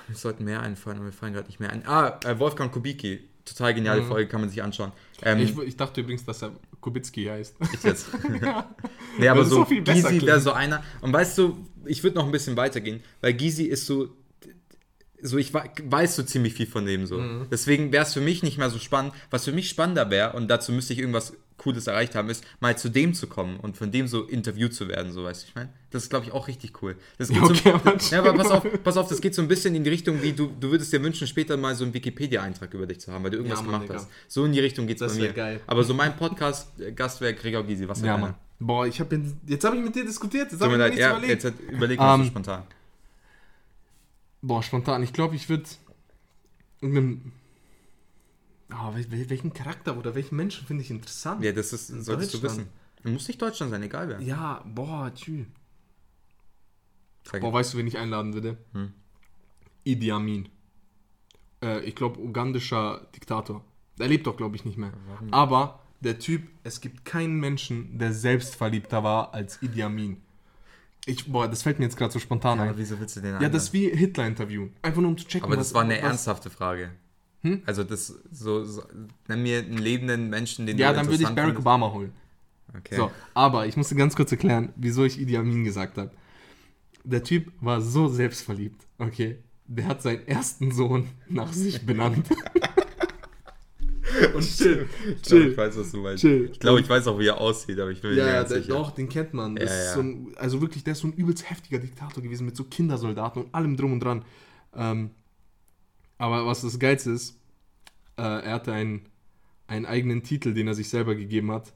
mir 0.08 0.16
sollten 0.16 0.44
mehr 0.44 0.60
einfallen, 0.60 0.96
aber 0.96 1.06
mir 1.06 1.12
fallen 1.12 1.32
gerade 1.32 1.46
nicht 1.46 1.60
mehr 1.60 1.70
ein. 1.70 1.86
Ah, 1.86 2.18
äh, 2.24 2.38
Wolfgang 2.38 2.72
Kubicki, 2.72 3.20
total 3.44 3.74
geniale 3.74 4.02
Folge, 4.02 4.28
kann 4.28 4.40
man 4.40 4.50
sich 4.50 4.62
anschauen. 4.62 4.92
Ähm, 5.22 5.38
ich, 5.38 5.56
ich 5.58 5.76
dachte 5.76 6.00
übrigens, 6.00 6.24
dass 6.24 6.42
er 6.42 6.52
Kubicki 6.80 7.24
heißt. 7.24 7.56
ich 7.72 7.82
jetzt. 7.82 8.08
nee, 9.18 9.28
aber 9.28 9.44
so 9.44 9.64
besser 9.64 10.10
Gysi 10.10 10.26
wäre 10.26 10.40
so 10.40 10.52
einer. 10.52 10.82
Und 11.00 11.12
weißt 11.12 11.38
du, 11.38 11.66
ich 11.84 12.02
würde 12.02 12.16
noch 12.16 12.26
ein 12.26 12.32
bisschen 12.32 12.56
weitergehen, 12.56 13.02
weil 13.20 13.34
Gysi 13.34 13.64
ist 13.64 13.86
so, 13.86 14.08
so 15.22 15.38
ich 15.38 15.54
wei- 15.54 15.70
weiß 15.84 16.16
so 16.16 16.22
ziemlich 16.22 16.54
viel 16.54 16.66
von 16.66 16.84
dem 16.84 17.06
so. 17.06 17.18
Mhm. 17.18 17.46
Deswegen 17.50 17.92
wäre 17.92 18.04
es 18.04 18.12
für 18.12 18.20
mich 18.20 18.42
nicht 18.42 18.58
mehr 18.58 18.70
so 18.70 18.78
spannend. 18.78 19.12
Was 19.30 19.44
für 19.44 19.52
mich 19.52 19.68
spannender 19.68 20.10
wäre, 20.10 20.32
und 20.34 20.48
dazu 20.48 20.72
müsste 20.72 20.92
ich 20.92 20.98
irgendwas 20.98 21.32
Cooles 21.58 21.86
erreicht 21.86 22.16
haben, 22.16 22.28
ist, 22.28 22.42
mal 22.58 22.76
zu 22.76 22.88
dem 22.88 23.14
zu 23.14 23.28
kommen 23.28 23.60
und 23.60 23.76
von 23.76 23.92
dem 23.92 24.08
so 24.08 24.24
interviewt 24.24 24.74
zu 24.74 24.88
werden, 24.88 25.12
so 25.12 25.22
weißt 25.22 25.42
du, 25.44 25.46
ich 25.48 25.54
meine. 25.54 25.68
Das 25.90 26.02
ist, 26.04 26.08
glaube 26.10 26.24
ich, 26.26 26.32
auch 26.32 26.48
richtig 26.48 26.82
cool. 26.82 26.96
Das 27.18 27.28
geht 27.28 27.40
okay, 27.40 27.72
so, 27.98 28.14
ja, 28.16 28.20
aber 28.20 28.32
pass 28.34 28.50
auf, 28.50 28.66
pass 28.82 28.96
auf, 28.96 29.08
das 29.08 29.20
geht 29.20 29.34
so 29.34 29.42
ein 29.42 29.46
bisschen 29.48 29.74
in 29.76 29.84
die 29.84 29.90
Richtung, 29.90 30.20
wie 30.22 30.32
du, 30.32 30.50
du 30.58 30.70
würdest 30.72 30.92
dir 30.92 31.00
wünschen, 31.02 31.26
später 31.28 31.56
mal 31.56 31.74
so 31.76 31.84
einen 31.84 31.94
Wikipedia-Eintrag 31.94 32.74
über 32.74 32.86
dich 32.86 32.98
zu 33.00 33.12
haben, 33.12 33.22
weil 33.22 33.30
du 33.30 33.36
irgendwas 33.36 33.60
Ja, 33.60 33.64
Mann, 33.66 33.72
gemacht 33.86 33.88
Digga. 33.90 34.00
hast. 34.00 34.08
So 34.26 34.44
in 34.44 34.52
die 34.52 34.58
Richtung 34.60 34.86
geht 34.88 34.96
es 34.96 35.00
Das 35.06 35.14
bei 35.16 35.24
mir. 35.26 35.32
geil. 35.32 35.60
Aber 35.68 35.84
so 35.84 35.94
mein 35.94 36.16
Podcast-Gast 36.16 37.20
wäre 37.20 37.34
Gregor 37.34 37.62
Gysi. 37.64 37.86
Was 37.88 38.00
Ja, 38.02 38.16
Mann. 38.16 38.34
Boah, 38.58 38.86
ich 38.86 38.98
habe 39.00 39.20
jetzt, 39.46 39.64
habe 39.64 39.76
ich 39.76 39.82
mit 39.84 39.94
dir 39.94 40.04
diskutiert, 40.04 40.50
jetzt 40.50 40.60
habe 40.60 40.72
ich 40.72 40.78
mir 40.78 40.82
leid, 40.84 40.90
nichts 40.92 41.00
ja, 41.02 41.10
überlegt. 41.10 41.30
jetzt 41.32 41.44
hat, 41.44 41.54
überleg 41.70 41.98
mal 41.98 42.16
so 42.16 42.22
Ähm, 42.22 42.28
spontan. 42.28 42.62
Boah, 44.42 44.62
spontan. 44.62 45.02
Ich 45.02 45.12
glaube, 45.12 45.36
ich 45.36 45.48
würde 45.48 45.64
mit 46.80 46.96
einem. 46.96 47.32
Ah, 48.70 48.90
wel- 48.90 49.10
wel- 49.10 49.30
welchen 49.30 49.52
Charakter 49.52 49.96
oder 49.96 50.14
welchen 50.14 50.36
Menschen 50.36 50.66
finde 50.66 50.82
ich 50.82 50.90
interessant? 50.90 51.44
Ja, 51.44 51.52
das 51.52 51.72
ist, 51.72 51.88
solltest 51.88 52.34
du 52.34 52.42
wissen. 52.42 52.68
Muss 53.04 53.28
nicht 53.28 53.40
Deutschland 53.40 53.70
sein, 53.70 53.82
egal 53.82 54.08
wer. 54.08 54.20
Ja, 54.20 54.62
boah, 54.66 55.12
tschü. 55.14 55.44
Boah, 57.40 57.52
weißt 57.52 57.74
du, 57.74 57.78
wen 57.78 57.86
ich 57.86 57.98
einladen 57.98 58.34
würde? 58.34 58.56
Hm. 58.72 58.92
Idi 59.84 60.10
Amin. 60.10 60.48
Äh, 61.62 61.80
ich 61.84 61.94
glaube, 61.94 62.20
ugandischer 62.20 63.06
Diktator. 63.14 63.64
Er 63.98 64.08
lebt 64.08 64.26
doch, 64.26 64.36
glaube 64.36 64.56
ich, 64.56 64.64
nicht 64.64 64.78
mehr. 64.78 64.92
Aber 65.30 65.80
der 66.00 66.18
Typ, 66.18 66.48
es 66.64 66.80
gibt 66.80 67.04
keinen 67.04 67.38
Menschen, 67.38 67.98
der 67.98 68.12
selbstverliebter 68.12 69.04
war 69.04 69.34
als 69.34 69.60
Idi 69.62 69.82
Amin. 69.82 70.20
Ich, 71.06 71.30
boah, 71.30 71.48
das 71.48 71.62
fällt 71.62 71.78
mir 71.78 71.86
jetzt 71.86 71.96
gerade 71.96 72.12
so 72.12 72.18
spontan 72.20 72.60
aber 72.60 72.70
ein. 72.70 72.78
wieso 72.78 72.98
willst 73.00 73.16
du 73.16 73.20
den 73.20 73.40
Ja, 73.40 73.48
das 73.48 73.64
ist 73.64 73.72
wie 73.72 73.88
Hitler-Interview. 73.88 74.68
Einfach 74.82 75.00
nur 75.00 75.10
um 75.10 75.18
zu 75.18 75.26
checken. 75.26 75.44
Aber 75.46 75.56
das 75.56 75.68
was- 75.68 75.74
war 75.74 75.82
eine 75.82 75.94
was- 75.96 76.02
ernsthafte 76.02 76.50
Frage. 76.50 76.90
Also 77.66 77.82
das 77.82 78.14
so, 78.30 78.64
so 78.64 78.84
nenn 79.26 79.42
mir 79.42 79.58
einen 79.58 79.78
lebenden 79.78 80.30
Menschen, 80.30 80.64
den 80.64 80.78
Ja, 80.78 80.92
dann 80.92 81.06
würde 81.06 81.16
ich 81.16 81.28
Barack 81.28 81.38
findest. 81.46 81.58
Obama 81.58 81.90
holen. 81.92 82.12
Okay. 82.78 82.94
So, 82.94 83.10
aber 83.34 83.66
ich 83.66 83.76
musste 83.76 83.96
ganz 83.96 84.14
kurz 84.14 84.30
erklären, 84.30 84.68
wieso 84.76 85.04
ich 85.04 85.18
Idi 85.20 85.36
Amin 85.36 85.64
gesagt 85.64 85.98
habe. 85.98 86.12
Der 87.02 87.24
Typ 87.24 87.50
war 87.60 87.80
so 87.80 88.06
selbstverliebt, 88.06 88.86
okay? 88.98 89.38
Der 89.66 89.86
hat 89.88 90.02
seinen 90.02 90.24
ersten 90.28 90.70
Sohn 90.70 91.08
nach 91.28 91.52
sich 91.52 91.84
benannt. 91.84 92.28
Und 94.34 94.42
chill, 94.42 94.88
Ich 95.16 95.22
glaube, 95.22 95.42
chill. 95.42 95.50
ich 95.52 95.56
weiß, 95.56 95.76
was 95.78 95.90
du 95.92 95.96
meinst. 95.98 96.20
Chill. 96.22 96.48
Ich 96.52 96.60
glaube, 96.60 96.80
ich 96.80 96.88
weiß 96.88 97.06
auch, 97.06 97.18
wie 97.18 97.26
er 97.26 97.40
aussieht, 97.40 97.78
aber 97.78 97.90
ich 97.90 98.02
mir 98.02 98.10
Ja, 98.14 98.24
nicht 98.24 98.34
ja, 98.34 98.44
der, 98.44 98.62
sicher. 98.62 98.72
doch, 98.74 98.90
den 98.92 99.08
kennt 99.08 99.32
man. 99.34 99.56
Ja, 99.56 99.64
ja. 99.64 99.94
So 99.94 100.00
ein, 100.00 100.32
also 100.36 100.60
wirklich, 100.60 100.84
der 100.84 100.92
ist 100.92 101.00
so 101.00 101.08
ein 101.08 101.12
übelst 101.14 101.48
heftiger 101.48 101.78
Diktator 101.78 102.22
gewesen 102.22 102.44
mit 102.46 102.56
so 102.56 102.64
Kindersoldaten 102.64 103.42
und 103.44 103.54
allem 103.54 103.76
drum 103.76 103.92
und 103.92 104.00
dran. 104.00 104.24
Ähm, 104.74 105.10
aber 106.18 106.46
was 106.46 106.62
das 106.62 106.78
Geilste 106.78 107.10
ist, 107.12 107.36
äh, 108.16 108.22
er 108.22 108.52
hatte 108.54 108.72
einen, 108.72 109.02
einen 109.66 109.86
eigenen 109.86 110.22
Titel, 110.22 110.52
den 110.54 110.68
er 110.68 110.74
sich 110.74 110.88
selber 110.88 111.14
gegeben 111.14 111.50
hat. 111.52 111.72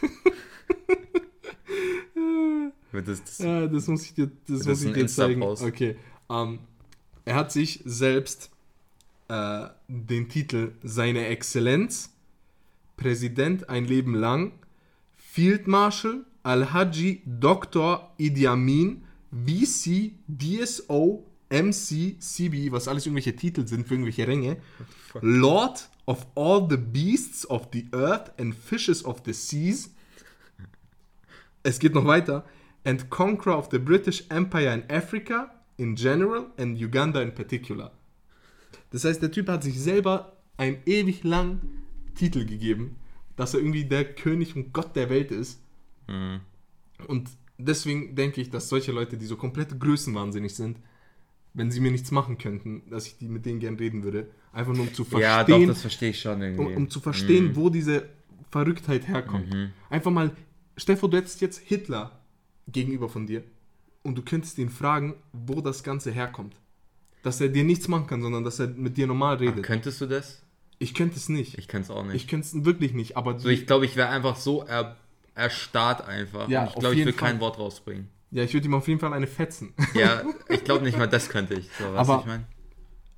Das, 2.92 3.22
das, 3.22 3.38
Ja, 3.38 3.66
das 3.68 3.86
muss 3.86 4.02
ich 4.04 4.14
dir, 4.14 4.30
das 4.48 4.66
muss 4.66 4.82
ich 4.82 4.92
dir 4.92 5.06
zeigen. 5.06 5.42
Okay. 5.42 5.96
Ähm, 6.28 6.58
er 7.24 7.34
hat 7.36 7.52
sich 7.52 7.80
selbst 7.84 8.50
äh, 9.30 9.68
den 9.86 10.28
Titel 10.28 10.72
Seine 10.82 11.26
Exzellenz, 11.28 12.12
Präsident 12.96 13.68
ein 13.70 13.84
Leben 13.84 14.14
lang, 14.14 14.52
Field 15.16 15.68
Marshal 15.68 16.26
Al-Haji 16.42 17.22
Dr. 17.24 18.12
Idi 18.18 18.46
Amin, 18.46 19.04
VC, 19.30 20.12
DSO, 20.26 21.24
MC, 21.48 22.16
CB, 22.18 22.72
was 22.72 22.88
alles 22.88 23.06
irgendwelche 23.06 23.36
Titel 23.36 23.66
sind 23.66 23.86
für 23.86 23.94
irgendwelche 23.94 24.26
Ränge, 24.26 24.56
Lord 25.20 25.88
of 26.06 26.26
all 26.34 26.66
the 26.68 26.76
beasts 26.76 27.48
of 27.48 27.68
the 27.72 27.86
earth 27.92 28.32
and 28.38 28.54
fishes 28.54 29.04
of 29.04 29.22
the 29.24 29.32
seas. 29.32 29.90
Es 31.62 31.78
geht 31.78 31.94
noch 31.94 32.06
weiter. 32.06 32.44
And 32.84 33.10
conqueror 33.10 33.58
of 33.58 33.68
the 33.70 33.78
British 33.78 34.24
Empire 34.30 34.72
in 34.72 34.90
Africa 34.90 35.52
in 35.76 35.94
general 35.94 36.46
and 36.56 36.80
Uganda 36.80 37.20
in 37.20 37.34
particular. 37.34 37.92
Das 38.90 39.04
heißt, 39.04 39.22
der 39.22 39.30
Typ 39.30 39.48
hat 39.48 39.62
sich 39.62 39.80
selber 39.80 40.36
einen 40.56 40.78
ewig 40.86 41.24
langen 41.24 41.84
Titel 42.14 42.44
gegeben, 42.44 42.96
dass 43.36 43.54
er 43.54 43.60
irgendwie 43.60 43.84
der 43.84 44.04
König 44.04 44.56
und 44.56 44.72
Gott 44.72 44.94
der 44.96 45.08
Welt 45.10 45.30
ist. 45.30 45.60
Mhm. 46.08 46.40
Und 47.06 47.30
deswegen 47.56 48.14
denke 48.14 48.40
ich, 48.40 48.50
dass 48.50 48.68
solche 48.68 48.92
Leute, 48.92 49.16
die 49.16 49.26
so 49.26 49.36
komplett 49.36 49.78
größenwahnsinnig 49.78 50.54
sind, 50.54 50.78
wenn 51.54 51.70
sie 51.70 51.80
mir 51.80 51.90
nichts 51.90 52.10
machen 52.10 52.38
könnten, 52.38 52.82
dass 52.90 53.06
ich 53.06 53.18
die 53.18 53.28
mit 53.28 53.46
denen 53.46 53.60
gern 53.60 53.76
reden 53.76 54.02
würde. 54.02 54.30
Einfach 54.52 54.72
nur 54.72 54.82
um 54.82 54.94
zu 54.94 55.04
verstehen, 55.04 55.30
ja, 55.30 55.44
doch, 55.44 55.66
das 55.66 55.80
verstehe 55.80 56.10
ich 56.10 56.20
schon 56.20 56.42
irgendwie. 56.42 56.64
um, 56.64 56.76
um 56.76 56.90
zu 56.90 57.00
verstehen, 57.00 57.56
wo 57.56 57.70
diese 57.70 58.08
Verrücktheit 58.50 59.08
herkommt. 59.08 59.52
Mhm. 59.52 59.70
Einfach 59.88 60.10
mal, 60.10 60.32
vor, 60.96 61.10
du 61.10 61.16
hättest 61.16 61.40
jetzt 61.40 61.58
Hitler 61.58 62.20
gegenüber 62.68 63.08
von 63.08 63.26
dir 63.26 63.42
und 64.02 64.16
du 64.16 64.22
könntest 64.22 64.58
ihn 64.58 64.70
fragen, 64.70 65.14
wo 65.32 65.60
das 65.60 65.82
Ganze 65.82 66.10
herkommt. 66.10 66.56
Dass 67.22 67.40
er 67.40 67.48
dir 67.48 67.64
nichts 67.64 67.86
machen 67.88 68.06
kann, 68.06 68.22
sondern 68.22 68.44
dass 68.44 68.58
er 68.58 68.68
mit 68.68 68.96
dir 68.96 69.06
normal 69.06 69.36
redet. 69.36 69.62
Könntest 69.62 70.00
du 70.00 70.06
das? 70.06 70.42
Ich 70.78 70.94
könnte 70.94 71.16
es 71.16 71.28
nicht. 71.28 71.58
Ich 71.58 71.68
kann 71.68 71.82
es 71.82 71.90
auch 71.90 72.04
nicht. 72.04 72.14
Ich 72.14 72.26
könnte 72.28 72.46
es 72.46 72.64
wirklich 72.64 72.94
nicht, 72.94 73.16
aber 73.16 73.38
so, 73.38 73.48
ich 73.48 73.66
glaube, 73.66 73.84
ich 73.84 73.96
wäre 73.96 74.08
einfach 74.08 74.36
so 74.36 74.62
er, 74.62 74.96
erstarrt 75.34 76.06
einfach. 76.06 76.48
Ja, 76.48 76.62
Und 76.62 76.68
ich 76.68 76.74
glaube, 76.76 76.94
ich 76.94 77.04
würde 77.04 77.12
kein. 77.12 77.40
Wort 77.40 77.58
rausbringen. 77.58 78.08
ja, 78.30 78.42
ich 78.42 78.54
würde 78.54 78.66
ihm 78.66 78.74
auf 78.74 78.88
jeden 78.88 79.00
Fall 79.00 79.12
eine 79.12 79.26
fetzen. 79.26 79.74
Ja, 79.94 80.22
ich 80.48 80.64
glaube 80.64 80.84
nicht 80.84 80.96
mal, 80.96 81.06
das 81.08 81.28
könnte 81.28 81.54
ich. 81.54 81.68
So, 81.78 81.84
was 81.92 82.08
Aber- 82.08 82.20
ich 82.20 82.26
meine? 82.26 82.44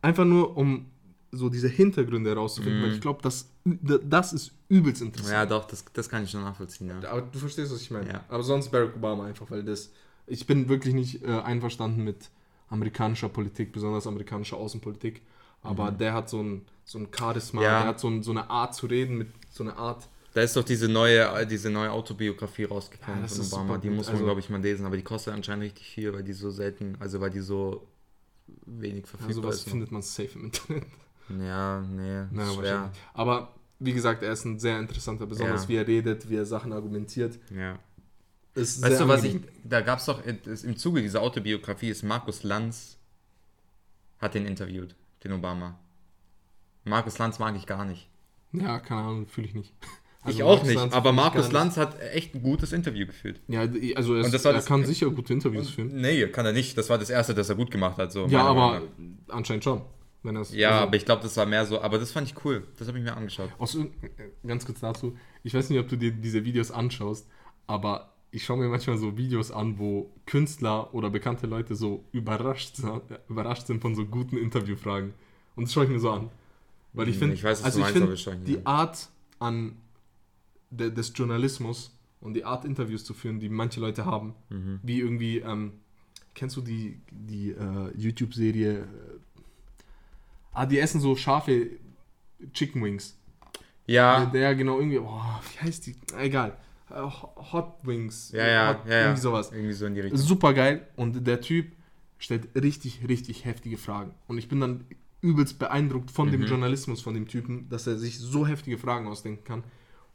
Einfach 0.00 0.24
nur, 0.24 0.56
um 0.56 0.86
so 1.30 1.48
diese 1.48 1.68
Hintergründe 1.68 2.28
herauszufinden, 2.30 2.82
weil 2.82 2.92
ich 2.92 3.00
glaube, 3.00 3.20
das, 3.22 3.48
das 3.64 4.32
ist 4.32 4.50
übelst 4.68 5.00
interessant. 5.00 5.28
Mhm. 5.30 5.34
Ja, 5.34 5.46
doch, 5.46 5.64
das, 5.66 5.84
das 5.92 6.08
kann 6.08 6.24
ich 6.24 6.30
schon 6.30 6.42
nachvollziehen. 6.42 6.88
Ja. 6.88 7.08
Aber 7.08 7.22
du 7.22 7.38
verstehst, 7.38 7.72
was 7.72 7.80
ich 7.80 7.90
meine. 7.92 8.08
Ja. 8.08 8.24
Aber 8.28 8.42
sonst 8.42 8.70
Barack 8.70 8.96
Obama 8.96 9.26
einfach, 9.26 9.48
weil 9.50 9.62
das. 9.62 9.90
Ich 10.26 10.46
bin 10.46 10.68
wirklich 10.68 10.92
nicht 10.94 11.22
äh, 11.24 11.28
einverstanden 11.28 12.04
mit 12.04 12.30
amerikanischer 12.72 13.28
Politik, 13.28 13.72
besonders 13.72 14.06
amerikanischer 14.06 14.56
Außenpolitik. 14.56 15.22
Aber 15.62 15.92
der 15.92 16.12
hat 16.14 16.28
so 16.28 16.42
ein, 16.42 16.62
so 16.84 16.98
ein 16.98 17.08
Charisma, 17.16 17.60
Mhm. 17.60 17.64
Ja. 17.64 17.78
der 17.80 17.88
hat 17.90 18.00
so, 18.00 18.08
ein, 18.08 18.22
so 18.22 18.32
eine 18.32 18.50
Art 18.50 18.74
zu 18.74 18.86
reden, 18.86 19.16
mit 19.18 19.28
so 19.50 19.62
einer 19.62 19.76
Art. 19.76 20.08
Da 20.34 20.40
ist 20.40 20.56
doch 20.56 20.64
diese 20.64 20.88
neue, 20.88 21.46
diese 21.46 21.70
neue 21.70 21.90
Autobiografie 21.92 22.64
rausgekommen 22.64 23.20
Ja, 23.22 23.28
von 23.28 23.46
Obama. 23.46 23.78
Die 23.78 23.90
muss 23.90 24.06
man, 24.06 24.14
Also- 24.14 24.24
glaube 24.24 24.40
ich, 24.40 24.48
mal 24.50 24.60
lesen, 24.60 24.86
aber 24.86 24.96
die 24.96 25.02
kostet 25.04 25.34
anscheinend 25.34 25.64
richtig 25.64 25.86
viel, 25.86 26.12
weil 26.14 26.22
die 26.24 26.32
so 26.32 26.50
selten, 26.50 26.96
also 26.98 27.20
weil 27.20 27.30
die 27.30 27.40
so 27.40 27.86
wenig 28.66 29.02
Ja, 29.04 29.06
verfügbar 29.10 29.34
sowas 29.34 29.56
ist. 29.56 29.68
findet 29.70 29.92
man 29.92 30.02
safe 30.02 30.30
im 30.38 30.44
Internet. 30.46 30.84
Ja, 31.40 31.80
nee, 31.82 32.24
Naja, 32.32 32.52
schwer. 32.52 32.90
Aber 33.14 33.54
wie 33.78 33.92
gesagt, 33.92 34.22
er 34.22 34.32
ist 34.32 34.44
ein 34.44 34.58
sehr 34.58 34.78
interessanter, 34.80 35.26
besonders 35.26 35.62
Ja. 35.64 35.68
wie 35.68 35.76
er 35.76 35.86
redet, 35.86 36.28
wie 36.28 36.36
er 36.36 36.46
Sachen 36.46 36.72
argumentiert. 36.72 37.38
Ja. 37.54 37.78
Ist 38.54 38.82
Weißt 38.82 39.00
du, 39.00 39.08
was 39.08 39.24
ich, 39.24 39.34
angenehm. 39.34 39.52
da 39.64 39.80
gab 39.80 39.98
es 39.98 40.04
doch, 40.04 40.22
ist 40.26 40.64
im 40.64 40.76
Zuge 40.76 41.00
dieser 41.00 41.22
Autobiografie 41.22 41.88
ist 41.88 42.02
Markus 42.02 42.42
Lanz, 42.42 42.98
hat 44.18 44.34
den 44.34 44.44
interviewt, 44.46 44.94
den 45.24 45.32
Obama. 45.32 45.78
Markus 46.84 47.18
Lanz 47.18 47.38
mag 47.38 47.56
ich 47.56 47.66
gar 47.66 47.84
nicht. 47.84 48.08
Ja, 48.52 48.78
keine 48.80 49.00
Ahnung, 49.02 49.26
fühle 49.26 49.46
ich 49.46 49.54
nicht. 49.54 49.72
ich 50.20 50.26
Also 50.26 50.44
auch 50.44 50.48
Markus 50.56 50.68
nicht, 50.68 50.76
Lanz 50.76 50.92
aber 50.94 51.10
ich 51.10 51.16
Markus. 51.16 51.52
Lanz 51.52 51.76
hat 51.78 51.98
echt 52.00 52.34
ein 52.34 52.42
gutes 52.42 52.72
Interview 52.72 53.06
geführt. 53.06 53.40
Ja, 53.48 53.60
also 53.96 54.16
es, 54.16 54.30
das 54.30 54.44
war 54.44 54.52
er 54.52 54.56
das- 54.56 54.66
kann 54.66 54.84
sicher 54.84 55.08
gute 55.10 55.32
Interviews 55.32 55.70
führen. 55.70 55.88
Nee, 56.00 56.26
kann 56.28 56.44
er 56.44 56.52
nicht. 56.52 56.76
Das 56.76 56.90
war 56.90 56.98
das 56.98 57.08
erste, 57.10 57.34
das 57.34 57.48
er 57.48 57.54
gut 57.54 57.70
gemacht 57.70 57.96
hat. 57.96 58.12
So, 58.12 58.26
Ja, 58.26 58.42
aber 58.44 58.82
anscheinend 59.28 59.64
schon. 59.64 59.80
Ja, 60.24 60.30
also- 60.38 60.56
aber 60.86 60.96
ich 60.96 61.04
glaube, 61.04 61.22
das 61.22 61.36
war 61.36 61.46
mehr 61.46 61.64
so, 61.66 61.80
aber 61.80 61.98
das 61.98 62.12
fand 62.12 62.28
ich 62.28 62.44
cool. 62.44 62.66
Das 62.78 62.86
habe 62.86 62.98
ich 62.98 63.02
mir 63.04 63.16
angeschaut. 63.16 63.50
Aus, 63.58 63.74
äh, 63.74 63.86
ganz 64.46 64.64
kurz 64.66 64.78
dazu, 64.80 65.16
ich 65.42 65.52
weiß 65.54 65.70
nicht, 65.70 65.80
ob 65.80 65.88
du 65.88 65.96
dir 65.96 66.12
diese 66.12 66.44
Videos 66.44 66.70
anschaust, 66.70 67.26
aber 67.66 68.11
ich 68.32 68.44
schaue 68.44 68.56
mir 68.58 68.68
manchmal 68.68 68.96
so 68.96 69.16
Videos 69.16 69.50
an, 69.52 69.78
wo 69.78 70.10
Künstler 70.26 70.92
oder 70.94 71.10
bekannte 71.10 71.46
Leute 71.46 71.74
so 71.76 72.04
überrascht, 72.12 72.76
sind- 72.76 73.02
überrascht 73.28 73.66
sind 73.66 73.80
von 73.80 73.94
so 73.94 74.04
guten 74.06 74.36
Interviewfragen. 74.38 75.12
Und 75.54 75.64
das 75.64 75.72
schaue 75.72 75.84
ich 75.84 75.90
mir 75.90 76.00
so 76.00 76.10
an. 76.10 76.30
Weil 76.94 77.08
ich 77.08 77.20
Hm, 77.20 77.36
finde, 77.36 77.48
also 77.64 77.80
ich 77.80 77.94
nicht 77.94 78.48
die 78.48 78.56
an. 78.58 78.66
Art 78.66 79.08
an 79.38 79.76
de, 80.70 80.90
des 80.90 81.12
Journalismus 81.14 81.96
und 82.20 82.34
die 82.34 82.44
Art 82.44 82.64
Interviews 82.64 83.04
zu 83.04 83.14
führen, 83.14 83.38
die 83.40 83.48
manche 83.48 83.80
Leute 83.80 84.04
haben, 84.06 84.34
Mhm. 84.50 84.80
wie 84.82 85.00
irgendwie, 85.00 85.38
ähm, 85.38 85.72
kennst 86.34 86.56
du 86.56 86.62
die, 86.62 87.00
die 87.10 87.50
äh, 87.50 87.90
YouTube-Serie, 87.96 88.80
äh, 88.80 88.86
ah, 90.52 90.66
die 90.66 90.78
essen 90.78 91.00
so 91.00 91.16
scharfe 91.16 91.70
Chicken 92.52 92.82
Wings. 92.82 93.16
Ja, 93.86 94.24
Der, 94.26 94.30
der 94.32 94.54
genau 94.54 94.78
irgendwie, 94.78 94.98
oh, 94.98 95.20
wie 95.52 95.60
heißt 95.60 95.86
die? 95.86 95.96
Egal. 96.18 96.56
Äh, 96.94 97.52
Hot 97.52 97.74
Wings. 97.82 98.32
ja, 98.32 98.46
ja, 98.46 98.68
Hot, 98.70 98.86
ja, 98.86 98.92
ja. 98.92 99.00
Irgendwie 99.02 99.20
sowas. 99.20 99.52
Irgendwie 99.52 99.72
so 99.72 99.86
in 99.86 99.94
die 99.94 100.00
Richtung. 100.00 100.18
Super 100.18 100.52
geil. 100.54 100.86
Und 100.96 101.26
der 101.26 101.40
Typ 101.40 101.72
stellt 102.18 102.48
richtig, 102.54 103.00
richtig 103.08 103.44
heftige 103.44 103.78
Fragen. 103.78 104.14
Und 104.28 104.38
ich 104.38 104.48
bin 104.48 104.60
dann 104.60 104.84
übelst 105.20 105.58
beeindruckt 105.58 106.10
von 106.10 106.28
Mhm. 106.28 106.32
dem 106.32 106.42
Journalismus 106.44 107.00
von 107.00 107.14
dem 107.14 107.28
Typen, 107.28 107.68
dass 107.68 107.86
er 107.86 107.96
sich 107.98 108.18
so 108.18 108.46
heftige 108.46 108.78
Fragen 108.78 109.06
ausdenken 109.06 109.44
kann. 109.44 109.64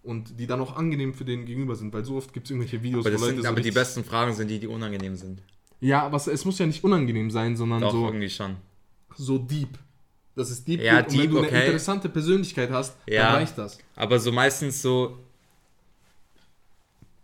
Und 0.03 0.39
die 0.39 0.47
dann 0.47 0.61
auch 0.61 0.77
angenehm 0.77 1.13
für 1.13 1.25
den 1.25 1.45
Gegenüber 1.45 1.75
sind, 1.75 1.93
weil 1.93 2.05
so 2.05 2.15
oft 2.15 2.31
gibt 2.33 2.45
es 2.47 2.51
irgendwelche 2.51 2.81
Videos, 2.81 3.05
Aber, 3.05 3.15
wo 3.15 3.19
Leute 3.19 3.33
sind, 3.35 3.43
so 3.43 3.49
aber 3.49 3.59
die 3.61 3.71
besten 3.71 4.03
Fragen 4.05 4.33
sind 4.33 4.47
die, 4.49 4.59
die 4.59 4.67
unangenehm 4.67 5.15
sind. 5.17 5.41
Ja, 5.81 6.03
aber 6.03 6.15
es, 6.17 6.45
muss 6.45 6.57
ja 6.59 6.65
nicht 6.65 6.83
unangenehm 6.83 7.29
sein, 7.29 7.57
sondern 7.57 7.81
Doch, 7.81 7.91
so, 7.91 8.05
irgendwie 8.05 8.29
schon. 8.29 8.55
so 9.17 9.37
deep. 9.37 9.77
Das 10.35 10.49
ist 10.49 10.67
deep. 10.67 10.81
Ja, 10.81 11.01
geht. 11.01 11.07
und 11.07 11.13
wenn 11.13 11.21
deep, 11.21 11.31
du 11.31 11.37
eine 11.39 11.47
okay. 11.47 11.65
interessante 11.65 12.09
Persönlichkeit 12.09 12.69
hast, 12.71 12.95
Ja. 13.07 13.23
dann 13.23 13.35
reicht 13.35 13.57
das. 13.57 13.79
Aber 13.95 14.19
so 14.19 14.31
meistens 14.31 14.81
so. 14.81 15.17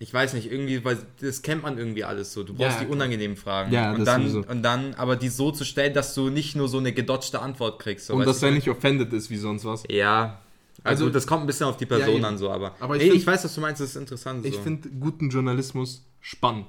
Ich 0.04 0.14
weiß 0.14 0.34
nicht, 0.34 0.52
irgendwie, 0.52 0.84
weil 0.84 0.98
das 1.22 1.42
kennt 1.44 1.64
man 1.64 1.78
irgendwie 1.78 2.04
alles 2.04 2.34
so. 2.34 2.44
Du 2.44 2.54
brauchst 2.54 2.80
Ja, 2.80 2.84
die 2.84 2.92
unangenehmen 2.92 3.38
Fragen. 3.38 3.72
Ja, 3.72 3.92
und 3.94 4.00
das 4.00 4.06
dann, 4.06 4.28
sowieso. 4.30 4.50
und 4.52 4.62
dann, 4.62 4.94
aber 4.96 5.16
die 5.16 5.30
so 5.30 5.50
zu 5.52 5.64
stellen, 5.64 5.94
dass 5.94 6.14
du 6.14 6.30
nicht 6.30 6.58
nur 6.58 6.68
so 6.68 6.78
eine 6.78 6.92
gedodgte 6.92 7.42
Antwort 7.42 7.80
kriegst. 7.80 8.08
So, 8.08 8.16
und 8.16 8.26
dass 8.26 8.44
er 8.44 8.50
ich 8.50 8.56
nicht 8.56 8.70
offended 8.70 9.14
ist 9.14 9.30
wie 9.30 9.38
sonst 9.38 9.64
was. 9.64 9.84
Ja. 9.90 10.42
Also, 10.84 11.06
Also- 11.06 11.14
das 11.14 11.26
kommt 11.26 11.44
ein 11.44 11.48
bisschen 11.48 11.68
auf 11.68 11.78
die 11.78 11.86
Ja, 11.86 11.96
Person 11.96 12.16
eben. 12.18 12.26
an, 12.26 12.38
so, 12.38 12.52
aber. 12.52 12.76
Aber 12.82 12.98
ich 12.98 13.04
Ey, 13.04 13.10
find- 13.12 13.22
ich 13.22 13.28
weiß, 13.28 13.46
was 13.46 13.56
du 13.56 13.62
meinst, 13.62 13.80
das 13.80 13.92
ist 13.92 13.96
interessant. 13.96 14.46
Ich 14.46 14.56
so. 14.56 14.62
finde 14.62 14.90
guten 14.90 15.30
Journalismus 15.30 16.04
spannend. 16.20 16.68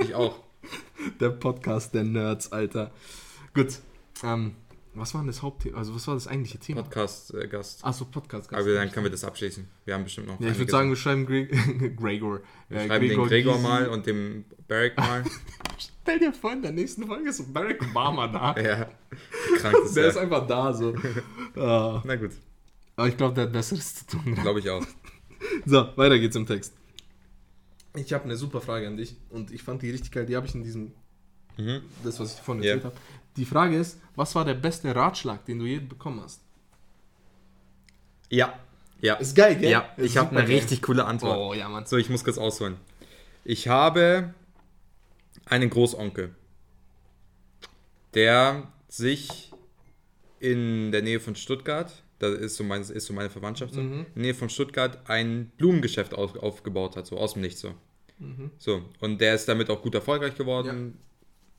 Ich 0.00 0.14
auch. 0.14 0.36
Der 1.20 1.30
Podcast 1.30 1.94
der 1.94 2.04
Nerds, 2.04 2.52
Alter. 2.52 2.90
Gut. 3.54 3.78
Ähm, 4.22 4.52
was 4.96 5.14
war 5.14 5.20
denn 5.20 5.28
das 5.28 5.42
Hauptthema? 5.42 5.78
Also, 5.78 5.94
was 5.94 6.06
war 6.08 6.14
das 6.14 6.26
eigentliche 6.26 6.58
Thema? 6.58 6.82
Podcast-Gast. 6.82 7.84
Achso, 7.84 8.04
Podcast. 8.06 8.52
aber 8.52 8.74
dann 8.74 8.90
können 8.90 9.04
wir 9.06 9.10
das 9.10 9.24
abschließen. 9.24 9.66
Wir 9.84 9.94
haben 9.94 10.04
bestimmt 10.04 10.26
noch. 10.28 10.40
ja, 10.40 10.48
ich 10.50 10.58
würde 10.58 10.70
sagen, 10.70 10.88
wir 10.88 10.96
schreiben 10.96 11.26
Greg 11.26 11.50
Gregor. 11.96 12.40
Wir 12.68 12.78
äh, 12.80 12.86
schreiben 12.86 13.08
den 13.08 13.22
Gregor 13.24 13.54
Gysi. 13.54 13.62
mal 13.66 13.88
und 13.88 14.06
dem 14.06 14.44
Barrick 14.68 14.96
mal. 14.98 15.24
Stell 15.78 16.18
dir 16.18 16.32
vor, 16.32 16.52
in 16.52 16.62
der 16.62 16.72
nächsten 16.72 17.06
Folge 17.06 17.28
ist 17.30 17.52
Barack 17.52 17.82
Obama 17.82 18.28
da. 18.28 18.54
ja. 18.60 18.88
Krank 19.58 19.76
ist 19.84 19.96
Der 19.96 20.06
ist 20.08 20.14
der. 20.14 20.22
einfach 20.22 20.46
da, 20.46 20.72
so. 20.72 20.94
Ah. 21.56 22.02
Na 22.04 22.16
gut, 22.16 22.30
Aber 22.96 23.08
ich 23.08 23.16
glaube, 23.16 23.34
der 23.34 23.44
hat 23.44 23.52
Besseres 23.52 23.94
zu 24.06 24.06
tun. 24.18 24.34
glaube 24.36 24.60
ich 24.60 24.70
auch. 24.70 24.84
So, 25.64 25.88
weiter 25.96 26.18
geht's 26.18 26.36
im 26.36 26.46
Text. 26.46 26.72
Ich 27.94 28.12
habe 28.12 28.24
eine 28.24 28.36
super 28.36 28.60
Frage 28.60 28.86
an 28.86 28.96
dich 28.96 29.16
und 29.30 29.50
ich 29.50 29.62
fand 29.62 29.82
die 29.82 29.90
richtig 29.90 30.12
geil. 30.12 30.26
Die 30.26 30.36
habe 30.36 30.46
ich 30.46 30.54
in 30.54 30.62
diesem, 30.62 30.92
Mhm. 31.58 31.80
das, 32.04 32.20
was 32.20 32.34
ich 32.34 32.40
vorhin 32.40 32.62
Ja. 32.62 32.72
erzählt 32.74 32.84
habe. 32.92 32.96
Die 33.36 33.44
Frage 33.44 33.76
ist, 33.76 34.00
was 34.14 34.34
war 34.34 34.44
der 34.44 34.54
beste 34.54 34.94
Ratschlag, 34.94 35.44
den 35.44 35.58
du 35.58 35.66
je 35.66 35.78
bekommen 35.78 36.20
hast? 36.22 36.40
Ja, 38.30 38.58
Ja. 39.00 39.14
Ist 39.16 39.36
geil, 39.36 39.56
gell? 39.56 39.70
Ja, 39.70 39.80
Ist 39.96 40.06
ich 40.06 40.16
habe 40.16 40.30
eine 40.30 40.46
geil. 40.46 40.56
richtig 40.56 40.80
coole 40.82 41.04
Antwort. 41.04 41.36
Oh, 41.38 41.52
ja, 41.54 41.68
Mann. 41.68 41.84
So, 41.86 41.96
ich 41.98 42.08
muss 42.08 42.24
kurz 42.24 42.38
ausholen. 42.38 42.76
Ich 43.44 43.68
habe 43.68 44.32
einen 45.44 45.68
Großonkel, 45.70 46.34
der 48.14 48.68
sich 48.88 49.52
in 50.40 50.92
der 50.92 51.02
Nähe 51.02 51.20
von 51.20 51.36
Stuttgart, 51.36 51.92
da 52.18 52.28
ist 52.28 52.56
so, 52.56 52.64
mein, 52.64 52.80
ist 52.82 53.06
so 53.06 53.12
meine 53.12 53.30
Verwandtschaft, 53.30 53.74
so, 53.74 53.80
in 53.80 53.90
der 53.92 54.06
Nähe 54.14 54.34
von 54.34 54.48
Stuttgart 54.48 54.98
ein 55.08 55.50
Blumengeschäft 55.58 56.14
auf, 56.14 56.34
aufgebaut 56.36 56.96
hat, 56.96 57.06
so 57.06 57.18
aus 57.18 57.34
dem 57.34 57.42
Nichts 57.42 57.60
so. 57.60 57.74
So, 58.58 58.82
und 59.00 59.20
der 59.20 59.34
ist 59.34 59.46
damit 59.46 59.68
auch 59.68 59.82
gut 59.82 59.94
erfolgreich 59.94 60.34
geworden. 60.34 60.98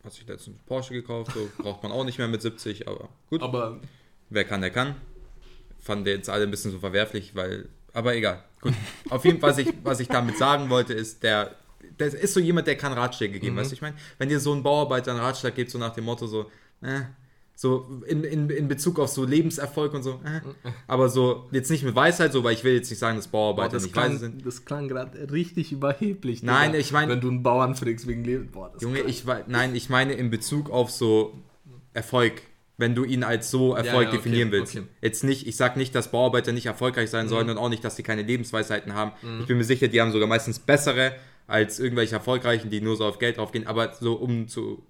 Hat 0.07 0.13
sich 0.13 0.25
letztens 0.25 0.57
Porsche 0.65 0.93
gekauft, 0.93 1.33
so 1.33 1.49
braucht 1.57 1.83
man 1.83 1.91
auch 1.91 2.05
nicht 2.05 2.17
mehr 2.17 2.29
mit 2.29 2.41
70, 2.41 2.87
aber 2.87 3.09
gut. 3.29 3.41
Aber 3.41 3.81
Wer 4.29 4.45
kann, 4.45 4.61
der 4.61 4.71
kann. 4.71 4.95
Fanden 5.81 6.07
jetzt 6.07 6.29
alle 6.29 6.43
ein 6.43 6.49
bisschen 6.49 6.71
so 6.71 6.79
verwerflich, 6.79 7.35
weil. 7.35 7.67
Aber 7.91 8.15
egal. 8.15 8.41
Gut. 8.61 8.73
Auf 9.09 9.25
jeden 9.25 9.41
Fall, 9.41 9.49
was 9.49 9.57
ich, 9.57 9.73
was 9.83 9.99
ich 9.99 10.07
damit 10.07 10.37
sagen 10.37 10.69
wollte, 10.69 10.93
ist, 10.93 11.23
der, 11.23 11.55
der 11.99 12.07
ist 12.07 12.33
so 12.33 12.39
jemand, 12.39 12.67
der 12.67 12.77
kann 12.77 12.93
Ratschläge 12.93 13.37
geben, 13.37 13.57
weißt 13.57 13.71
du, 13.71 13.75
ich 13.75 13.81
meine? 13.81 13.97
Wenn 14.17 14.29
dir 14.29 14.39
so 14.39 14.53
ein 14.53 14.63
Bauarbeiter 14.63 15.11
einen 15.11 15.19
Ratschlag 15.19 15.53
gibt, 15.55 15.71
so 15.71 15.77
nach 15.77 15.93
dem 15.93 16.05
Motto, 16.05 16.25
so, 16.25 16.49
äh, 16.81 17.01
so 17.59 17.87
in, 18.05 18.23
in, 18.23 18.51
in 18.51 18.67
Bezug 18.67 18.99
auf 18.99 19.09
so 19.09 19.25
Lebenserfolg 19.25 19.91
und 19.95 20.03
so, 20.03 20.19
äh, 20.23 20.41
aber 20.87 21.09
so, 21.09 21.47
jetzt 21.51 21.71
nicht 21.71 21.83
mit 21.83 21.95
Weisheit, 21.95 22.31
so, 22.31 22.43
weil 22.43 22.53
ich 22.53 22.63
will 22.63 22.75
jetzt 22.75 22.91
nicht 22.91 22.99
sagen, 22.99 23.17
dass 23.17 23.27
boah, 23.27 23.55
Bauarbeiter 23.55 23.73
das, 23.77 23.83
nicht 23.83 23.95
weise 23.95 24.07
klang, 24.09 24.19
sind. 24.19 24.45
das 24.45 24.63
klang 24.65 24.87
gerade 24.87 25.31
richtig 25.31 25.71
überheblich. 25.71 26.43
Nein, 26.43 26.75
ich 26.75 26.91
mein- 26.91 27.09
Wenn 27.09 27.19
du 27.19 27.29
einen 27.29 27.41
Bauern 27.41 27.73
fragst 27.73 28.05
wegen 28.05 28.23
Leben. 28.23 28.49
Boah, 28.51 28.69
das 28.71 28.83
Junge, 28.83 28.99
ich 29.01 29.25
wei- 29.25 29.43
nein, 29.47 29.75
ich 29.75 29.89
meine 29.89 30.13
in 30.13 30.29
Bezug 30.29 30.69
auf 30.69 30.91
so 30.91 31.33
Erfolg, 31.93 32.43
wenn 32.77 32.93
du 32.93 33.03
ihn 33.03 33.23
als 33.23 33.49
so 33.49 33.73
Erfolg 33.73 34.03
ja, 34.03 34.09
okay, 34.09 34.17
definieren 34.17 34.51
willst. 34.51 34.75
okay. 34.75 34.83
Mhm. 34.85 34.89
Jetzt 35.01 35.23
nicht, 35.23 35.47
ich 35.47 35.55
sag 35.57 35.77
nicht, 35.77 35.95
dass 35.95 36.11
Bauarbeiter 36.11 36.51
nicht 36.51 36.67
erfolgreich 36.67 37.09
sein 37.09 37.27
sollen 37.27 37.49
und 37.49 37.57
auch 37.57 37.69
nicht, 37.69 37.83
dass 37.83 37.95
die 37.95 38.03
keine 38.03 38.21
Lebensweisheiten 38.21 38.93
haben. 38.93 39.13
Ich 39.41 39.47
bin 39.47 39.57
mir 39.57 39.63
sicher, 39.63 39.87
die 39.87 39.99
haben 39.99 40.11
sogar 40.11 40.27
meistens 40.27 40.59
bessere 40.59 41.15
als 41.47 41.79
irgendwelche 41.79 42.13
Erfolgreichen, 42.13 42.69
die 42.69 42.81
nur 42.81 42.95
so 42.97 43.05
auf 43.05 43.17
Geld 43.17 43.37
draufgehen, 43.37 43.65
aber 43.65 43.93
so 43.99 44.13
um 44.13 44.47
zu 44.47 44.83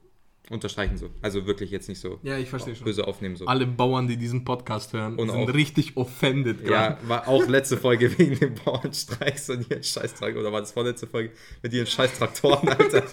unterstreichen 0.49 0.97
so. 0.97 1.09
Also 1.21 1.45
wirklich 1.45 1.71
jetzt 1.71 1.89
nicht 1.89 1.99
so 1.99 2.19
Ja, 2.23 2.37
ich 2.37 2.49
verstehe 2.49 2.75
schon. 2.75 2.85
böse 2.85 3.05
aufnehmen 3.07 3.35
so. 3.35 3.45
Alle 3.47 3.65
Bauern, 3.67 4.07
die 4.07 4.15
diesen 4.17 4.45
Podcast 4.45 4.93
hören, 4.93 5.15
Und 5.17 5.29
sind 5.29 5.49
auch- 5.49 5.53
richtig 5.53 5.97
offended. 5.97 6.67
Ja, 6.67 6.97
war 7.07 7.27
auch 7.27 7.47
letzte 7.47 7.75
Folge 7.77 8.15
wegen 8.17 8.39
den 8.39 8.55
Bauernstreiks 8.55 9.49
und 9.49 9.69
ihren 9.69 9.83
Scheißtraktoren. 9.83 10.37
Oder 10.37 10.53
war 10.53 10.61
das 10.61 10.71
vorletzte 10.71 11.05
Folge 11.07 11.31
mit 11.61 11.73
ihren 11.73 11.87
Scheißtraktoren, 11.87 12.69
Alter? 12.69 13.03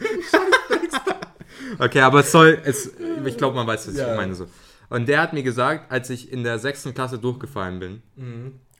okay, 1.78 2.00
aber 2.00 2.20
es 2.20 2.32
soll, 2.32 2.60
es, 2.64 2.92
ich 3.24 3.36
glaube, 3.36 3.56
man 3.56 3.66
weiß, 3.66 3.88
was 3.88 3.96
Ja. 3.96 4.10
ich 4.12 4.16
meine. 4.16 4.34
So. 4.34 4.46
Und 4.90 5.08
der 5.08 5.20
hat 5.20 5.32
mir 5.32 5.42
gesagt, 5.42 5.90
als 5.90 6.10
ich 6.10 6.30
in 6.30 6.44
der 6.44 6.58
sechsten 6.58 6.94
Klasse 6.94 7.18
durchgefallen 7.18 7.78
bin 7.80 8.02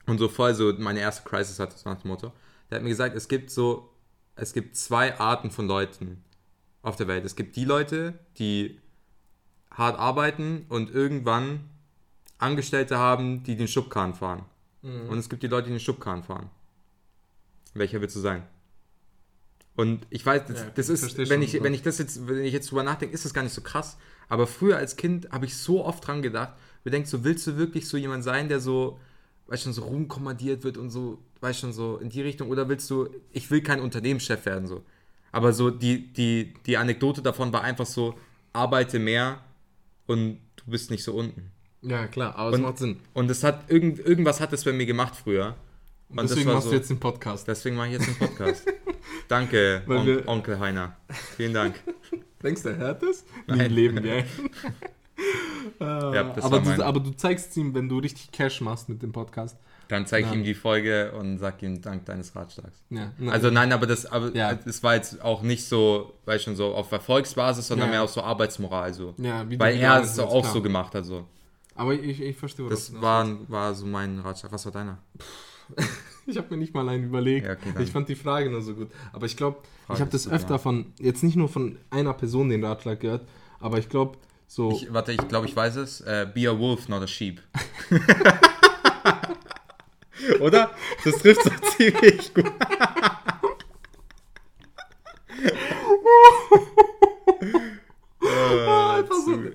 und 0.05 0.17
so 0.17 0.27
voll 0.27 0.53
so 0.53 0.71
meine 0.77 0.99
erste 0.99 1.27
Crisis 1.27 1.59
hatte, 1.59 1.77
so 1.77 1.89
nach 1.89 2.01
dem 2.01 2.07
Motto, 2.09 2.31
der 2.69 2.77
hat 2.77 2.83
mir 2.83 2.89
gesagt, 2.89 3.15
es 3.15 3.27
gibt 3.27 3.49
so, 3.51 3.91
es 4.35 4.53
gibt 4.53 4.75
zwei 4.77 5.17
Arten 5.19 5.51
von 5.51 5.67
Leuten 5.67 6.23
auf 6.85 6.95
der 6.95 7.07
Welt. 7.07 7.25
Es 7.25 7.35
gibt 7.35 7.55
die 7.55 7.65
Leute, 7.65 8.13
die 8.37 8.79
hart 9.71 9.99
arbeiten 9.99 10.65
und 10.69 10.89
irgendwann 10.93 11.61
Angestellte 12.37 12.97
haben, 12.97 13.43
die 13.43 13.55
den 13.55 13.67
Schubkarren 13.67 14.13
fahren. 14.13 14.45
Und 15.09 15.17
es 15.17 15.29
gibt 15.29 15.41
die 15.41 15.47
Leute, 15.47 15.67
die 15.67 15.73
den 15.73 15.79
Schubkarren 15.79 16.23
fahren. 16.23 16.49
Welcher 17.73 18.01
willst 18.01 18.15
du 18.15 18.19
sein? 18.19 18.43
Und 19.75 20.05
ich 20.09 20.25
weiß, 20.25 20.45
das, 20.47 20.61
Ja, 20.61 20.69
das 20.69 20.89
ist, 20.89 21.17
wenn 21.17 21.41
ich, 21.41 21.61
wenn 21.61 21.73
ich 21.73 21.81
das 21.81 21.97
jetzt, 21.97 22.27
wenn 22.27 22.45
ich 22.45 22.53
jetzt 22.53 22.71
drüber 22.71 22.83
nachdenke, 22.83 23.13
ist 23.13 23.25
das 23.25 23.33
gar 23.33 23.41
nicht 23.41 23.53
so 23.53 23.61
krass. 23.61 23.97
Aber 24.29 24.47
früher 24.47 24.77
als 24.77 24.95
Kind 24.95 25.31
habe 25.31 25.45
ich 25.45 25.57
so 25.57 25.83
oft 25.83 26.05
dran 26.05 26.21
gedacht, 26.21 26.53
du 26.83 26.91
denkst 26.91 27.09
so, 27.09 27.23
willst 27.23 27.45
du 27.47 27.57
wirklich 27.57 27.87
so 27.87 27.97
jemand 27.97 28.23
sein, 28.23 28.47
der 28.47 28.59
so, 28.59 28.99
weißt 29.47 29.63
schon, 29.63 29.73
so 29.73 29.83
rumkommandiert 29.83 30.63
wird 30.63 30.77
und 30.77 30.91
so, 30.91 31.17
weißt 31.41 31.59
schon, 31.59 31.73
so 31.73 31.97
in 31.97 32.09
die 32.09 32.21
Richtung, 32.21 32.49
oder 32.49 32.69
willst 32.69 32.89
du, 32.89 33.09
ich 33.31 33.49
will 33.51 33.61
kein 33.61 33.81
Unternehmenschef 33.81 34.45
werden, 34.45 34.67
so. 34.67 34.83
Aber 35.35 35.51
so 35.51 35.69
die, 35.69 36.13
die, 36.13 36.53
die 36.65 36.77
Anekdote 36.77 37.21
davon 37.21 37.51
war 37.51 37.61
einfach 37.61 37.85
so, 37.85 38.15
arbeite 38.53 38.99
mehr 38.99 39.39
und 40.07 40.39
du 40.55 40.63
bist 40.71 40.91
nicht 40.91 41.03
so 41.03 41.13
unten. 41.13 41.51
Ja, 41.81 42.07
klar, 42.07 42.37
aber 42.37 42.51
es 42.51 42.55
Und- 42.55 42.61
macht 42.61 42.77
Sinn. 42.77 43.01
Und 43.13 43.27
das 43.29 43.43
hat, 43.43 43.69
irgend, 43.69 43.99
irgendwas 43.99 44.39
hat 44.39 44.53
das 44.53 44.63
bei 44.63 44.71
mir 44.71 44.85
gemacht 44.85 45.13
früher. 45.13 45.55
Und 46.07 46.21
Deswegen 46.21 46.49
machst 46.53 46.63
so- 46.63 46.69
du 46.69 46.77
jetzt 46.77 46.89
den 46.89 47.01
Podcast. 47.01 47.49
Deswegen 47.49 47.75
mache 47.75 47.87
ich 47.87 47.93
jetzt 47.93 48.07
einen 48.07 48.17
Podcast. 48.17 48.65
Danke, 49.27 49.83
On 49.89 50.25
Onkel 50.25 50.57
Heiner. 50.57 50.95
Vielen 51.35 51.53
Dank. 51.53 51.75
Denkst 52.41 52.63
du, 52.63 52.69
er 52.69 52.77
hört 52.77 53.03
das? 53.03 53.25
Nein. 53.47 53.59
im 53.59 53.73
Leben, 53.73 54.01
gell? 54.01 54.23
Ja, 55.79 56.23
das 56.33 56.43
aber, 56.45 56.59
du, 56.59 56.85
aber 56.85 56.99
du 56.99 57.11
zeigst 57.11 57.55
ihm, 57.57 57.73
wenn 57.73 57.89
du 57.89 57.97
richtig 57.99 58.31
Cash 58.31 58.61
machst 58.61 58.87
mit 58.87 59.01
dem 59.01 59.11
Podcast. 59.11 59.57
Dann 59.87 60.05
zeige 60.07 60.27
ich 60.27 60.33
Ja. 60.33 60.37
ihm 60.37 60.43
die 60.43 60.53
Folge 60.53 61.11
und 61.11 61.37
sag 61.37 61.61
ihm 61.61 61.81
Dank 61.81 62.05
deines 62.05 62.35
Ratschlags. 62.35 62.83
Ja, 62.89 63.11
nein. 63.17 63.29
Also 63.29 63.49
nein, 63.49 63.71
aber 63.71 63.85
das, 63.87 64.05
aber 64.05 64.31
das 64.31 64.83
war 64.83 64.95
jetzt 64.95 65.21
auch 65.21 65.41
nicht 65.41 65.65
so, 65.65 66.13
weil 66.25 66.39
schon 66.39 66.55
so 66.55 66.73
auf 66.73 66.91
Erfolgsbasis, 66.91 67.67
sondern 67.67 67.89
mehr 67.89 68.03
auf 68.03 68.09
so 68.11 68.21
Arbeitsmoral 68.21 68.93
so. 68.93 69.13
Weil 69.17 69.77
er 69.77 70.01
es 70.01 70.17
auch 70.19 70.41
klar. 70.41 70.53
so 70.53 70.61
gemacht 70.61 70.95
hat 70.95 71.05
so. 71.05 71.25
Aber 71.75 71.93
ich, 71.93 72.21
ich 72.21 72.37
verstehe, 72.37 72.69
Das 72.69 72.91
du 72.91 73.01
war, 73.01 73.27
war 73.49 73.75
so 73.75 73.85
mein 73.85 74.19
Ratschlag. 74.19 74.51
Was 74.51 74.65
war 74.65 74.71
deiner? 74.71 74.97
Ich 76.27 76.37
habe 76.37 76.47
mir 76.49 76.57
nicht 76.57 76.73
mal 76.73 76.89
einen 76.89 77.03
überlegt. 77.03 77.45
Ja, 77.45 77.53
okay, 77.53 77.83
ich 77.83 77.91
fand 77.91 78.09
die 78.09 78.15
Frage 78.15 78.49
nur 78.49 78.63
so 78.63 78.73
gut. 78.73 78.89
Aber 79.13 79.27
ich 79.27 79.37
glaube, 79.37 79.57
ich 79.93 80.01
habe 80.01 80.09
das 80.09 80.27
öfter 80.27 80.55
ja. 80.55 80.57
von, 80.57 80.87
jetzt 80.97 81.23
nicht 81.23 81.35
nur 81.35 81.47
von 81.49 81.77
einer 81.91 82.13
Person 82.13 82.49
den 82.49 82.63
Ratschlag 82.65 82.99
gehört, 82.99 83.27
aber 83.59 83.77
ich 83.77 83.89
glaube, 83.89 84.17
so. 84.47 84.71
Ich, 84.71 84.91
warte, 84.91 85.11
ich 85.11 85.27
glaube, 85.27 85.45
ich 85.45 85.55
weiß 85.55 85.75
es. 85.75 86.01
Äh, 86.01 86.27
be 86.33 86.49
a 86.49 86.57
wolf, 86.57 86.89
not 86.89 87.03
a 87.03 87.07
sheep. 87.07 87.41
Oder? 90.41 90.71
Das 91.03 91.17
trifft 91.17 91.43
so 91.43 91.49
ziemlich 91.77 92.33
gut. 92.33 92.51
Ah, 98.67 99.03
so, 99.25 99.33
äh, 99.33 99.49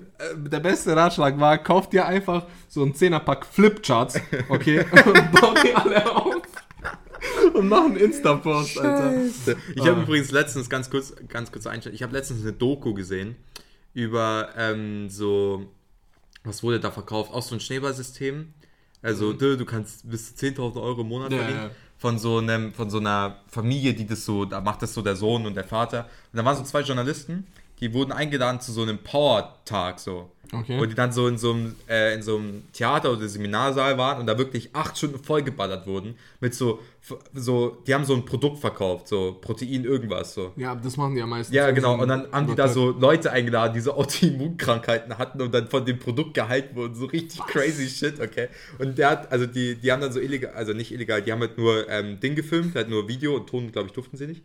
der 0.49 0.59
beste 0.59 0.95
Ratschlag 0.95 1.39
war, 1.39 1.57
kauf 1.57 1.89
dir 1.89 2.05
einfach 2.05 2.45
so 2.69 2.83
einen 2.83 2.93
10er-Pack 2.93 3.45
Flipcharts, 3.45 4.19
okay? 4.49 4.79
und 5.05 5.31
bau 5.41 5.53
die 5.63 5.73
alle 5.75 6.09
auf. 6.15 6.35
Und 7.53 7.67
mach 7.67 7.83
einen 7.85 7.97
Insta-Post, 7.97 8.79
Alter. 8.79 9.13
Ich 9.75 9.85
habe 9.85 9.99
Ah. 9.99 10.03
übrigens 10.03 10.31
letztens, 10.31 10.69
ganz 10.69 10.89
kurz, 10.89 11.13
ganz 11.27 11.51
kurz 11.51 11.67
einstellen, 11.67 11.95
ich 11.95 12.03
habe 12.03 12.13
letztens 12.13 12.41
eine 12.41 12.53
Doku 12.53 12.93
gesehen 12.93 13.35
über 13.93 14.49
ähm, 14.57 15.09
so, 15.09 15.65
was 16.43 16.63
wurde 16.63 16.79
da 16.79 16.91
verkauft? 16.91 17.33
Auch 17.33 17.41
so 17.43 17.55
ein 17.55 17.59
Schneeballsystem. 17.59 18.53
Also 19.01 19.33
du, 19.33 19.57
du 19.57 19.65
kannst 19.65 20.09
bis 20.09 20.35
zu 20.35 20.45
10.000 20.45 20.81
Euro 20.81 21.01
im 21.01 21.07
Monat 21.09 21.31
Mhm. 21.31 21.35
Ja, 21.37 21.43
verdienen. 21.43 21.63
ja. 21.63 21.71
Von 21.97 22.17
so 22.17 22.37
einem, 22.39 22.73
von 22.73 22.89
so 22.89 22.97
einer 22.97 23.37
Familie, 23.47 23.93
die 23.93 24.07
das 24.07 24.25
so, 24.25 24.45
da 24.45 24.59
macht 24.61 24.81
das 24.81 24.93
so 24.93 25.01
der 25.03 25.15
Sohn 25.15 25.45
und 25.45 25.53
der 25.55 25.63
Vater. 25.63 26.05
Und 26.33 26.37
da 26.37 26.45
waren 26.45 26.57
so 26.57 26.63
zwei 26.63 26.81
Journalisten, 26.81 27.45
die 27.79 27.93
wurden 27.93 28.11
eingeladen 28.11 28.59
zu 28.59 28.71
so 28.71 28.81
einem 28.81 28.97
Power-Tag 28.99 29.99
so. 29.99 30.31
Okay. 30.53 30.77
Wo 30.79 30.85
die 30.85 30.95
dann 30.95 31.13
so 31.13 31.27
in 31.27 31.37
so 31.37 31.53
einem, 31.53 31.75
äh, 31.87 32.13
in 32.13 32.21
so 32.21 32.37
einem 32.37 32.63
Theater 32.73 33.13
oder 33.13 33.27
Seminarsaal 33.27 33.97
waren 33.97 34.19
und 34.19 34.27
da 34.27 34.37
wirklich 34.37 34.69
acht 34.73 34.97
Stunden 34.97 35.17
vollgeballert 35.17 35.87
wurden 35.87 36.15
mit 36.41 36.53
so, 36.53 36.79
so, 37.33 37.77
die 37.87 37.93
haben 37.93 38.03
so 38.03 38.13
ein 38.13 38.25
Produkt 38.25 38.59
verkauft, 38.59 39.07
so 39.07 39.37
Protein 39.39 39.85
irgendwas 39.85 40.33
so. 40.33 40.51
Ja, 40.57 40.75
das 40.75 40.97
machen 40.97 41.15
die 41.15 41.21
am 41.21 41.29
meisten. 41.29 41.53
Ja, 41.53 41.71
genau. 41.71 41.99
Und 42.01 42.09
dann 42.09 42.29
haben 42.33 42.47
die 42.47 42.55
da 42.55 42.67
so 42.67 42.91
Leute 42.91 43.31
eingeladen, 43.31 43.73
die 43.73 43.79
so 43.79 43.93
Autoimmunkrankheiten 43.95 45.17
hatten 45.17 45.41
und 45.41 45.53
dann 45.53 45.67
von 45.67 45.85
dem 45.85 45.99
Produkt 45.99 46.33
geheilt 46.33 46.75
wurden. 46.75 46.95
So 46.95 47.05
richtig 47.05 47.41
crazy 47.47 47.87
shit, 47.87 48.19
okay. 48.19 48.49
Und 48.77 48.97
der 48.97 49.09
hat, 49.09 49.31
also 49.31 49.45
die, 49.45 49.75
die 49.75 49.91
haben 49.91 50.01
dann 50.01 50.11
so 50.11 50.19
illegal, 50.19 50.51
also 50.53 50.73
nicht 50.73 50.91
illegal, 50.91 51.21
die 51.21 51.31
haben 51.31 51.39
halt 51.39 51.57
nur 51.57 51.89
ähm, 51.89 52.19
Ding 52.19 52.35
gefilmt, 52.35 52.75
halt 52.75 52.89
nur 52.89 53.07
Video 53.07 53.37
und 53.37 53.47
Ton, 53.47 53.71
glaube 53.71 53.87
ich, 53.87 53.93
durften 53.93 54.17
sie 54.17 54.27
nicht, 54.27 54.43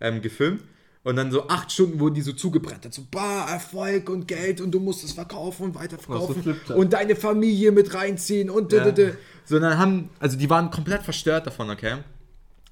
ähm, 0.00 0.20
gefilmt. 0.20 0.62
Und 1.06 1.14
dann 1.14 1.30
so 1.30 1.46
acht 1.46 1.70
Stunden 1.70 2.00
wurden 2.00 2.16
die 2.16 2.20
so 2.20 2.32
zugebrettert. 2.32 2.92
So, 2.92 3.06
bah, 3.08 3.48
Erfolg 3.48 4.10
und 4.10 4.26
Geld 4.26 4.60
und 4.60 4.72
du 4.72 4.80
musst 4.80 5.04
es 5.04 5.12
verkaufen 5.12 5.66
und 5.66 5.74
weiterverkaufen. 5.76 6.56
Und 6.74 6.92
deine 6.94 7.14
Familie 7.14 7.70
mit 7.70 7.94
reinziehen 7.94 8.50
und 8.50 8.72
Ja. 8.72 8.88
ja. 8.88 9.12
So, 9.44 9.60
dann 9.60 9.78
haben, 9.78 10.10
also 10.18 10.36
die 10.36 10.50
waren 10.50 10.72
komplett 10.72 11.02
verstört 11.02 11.46
davon, 11.46 11.70
okay. 11.70 11.98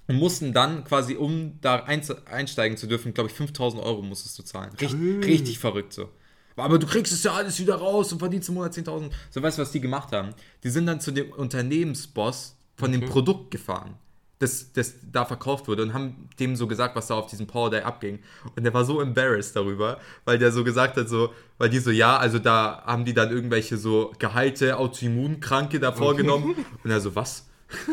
Und 0.08 0.16
mussten 0.16 0.52
dann 0.52 0.82
quasi, 0.82 1.14
um 1.14 1.60
da 1.60 1.84
einsteigen 1.84 2.76
zu 2.76 2.88
dürfen, 2.88 3.14
glaube 3.14 3.30
ich, 3.30 3.36
5000 3.36 3.80
Euro 3.80 4.02
musstest 4.02 4.36
du 4.36 4.42
zahlen. 4.42 4.70
Richtig, 4.80 4.94
Cool. 5.00 5.20
richtig 5.24 5.60
verrückt 5.60 5.92
so. 5.92 6.08
Aber 6.56 6.80
du 6.80 6.88
kriegst 6.88 7.12
es 7.12 7.22
ja 7.22 7.34
alles 7.34 7.60
wieder 7.60 7.76
raus 7.76 8.12
und 8.12 8.18
verdienst 8.18 8.48
im 8.48 8.56
Monat 8.56 8.74
10.000. 8.74 9.10
So, 9.30 9.42
weißt 9.42 9.58
du, 9.58 9.62
was 9.62 9.70
die 9.70 9.80
gemacht 9.80 10.10
haben? 10.10 10.30
Die 10.64 10.70
sind 10.70 10.86
dann 10.86 11.00
zu 11.00 11.12
dem 11.12 11.30
Unternehmensboss 11.32 12.56
von 12.76 12.90
dem 12.90 13.02
Okay. 13.02 13.12
Produkt 13.12 13.52
gefahren, 13.52 13.94
das, 14.38 14.72
das 14.72 14.94
da 15.12 15.24
verkauft 15.24 15.68
wurde 15.68 15.82
und 15.82 15.94
haben 15.94 16.28
dem 16.40 16.56
so 16.56 16.66
gesagt, 16.66 16.96
was 16.96 17.06
da 17.06 17.14
auf 17.14 17.26
diesem 17.26 17.46
Power 17.46 17.70
Day 17.70 17.82
abging. 17.82 18.18
Und 18.56 18.64
der 18.64 18.74
war 18.74 18.84
so 18.84 19.00
embarrassed 19.00 19.54
darüber, 19.56 19.98
weil 20.24 20.38
der 20.38 20.52
so 20.52 20.64
gesagt 20.64 20.96
hat, 20.96 21.08
so, 21.08 21.30
weil 21.58 21.70
die 21.70 21.78
so, 21.78 21.90
ja, 21.90 22.16
also 22.16 22.38
da 22.38 22.82
haben 22.84 23.04
die 23.04 23.14
dann 23.14 23.30
irgendwelche 23.30 23.76
so 23.76 24.12
geheilte 24.18 24.76
Autoimmunkranke 24.76 25.78
da 25.80 25.92
vorgenommen. 25.92 26.56
Und 26.84 26.90
er 26.90 27.00
so, 27.00 27.14
was? 27.14 27.46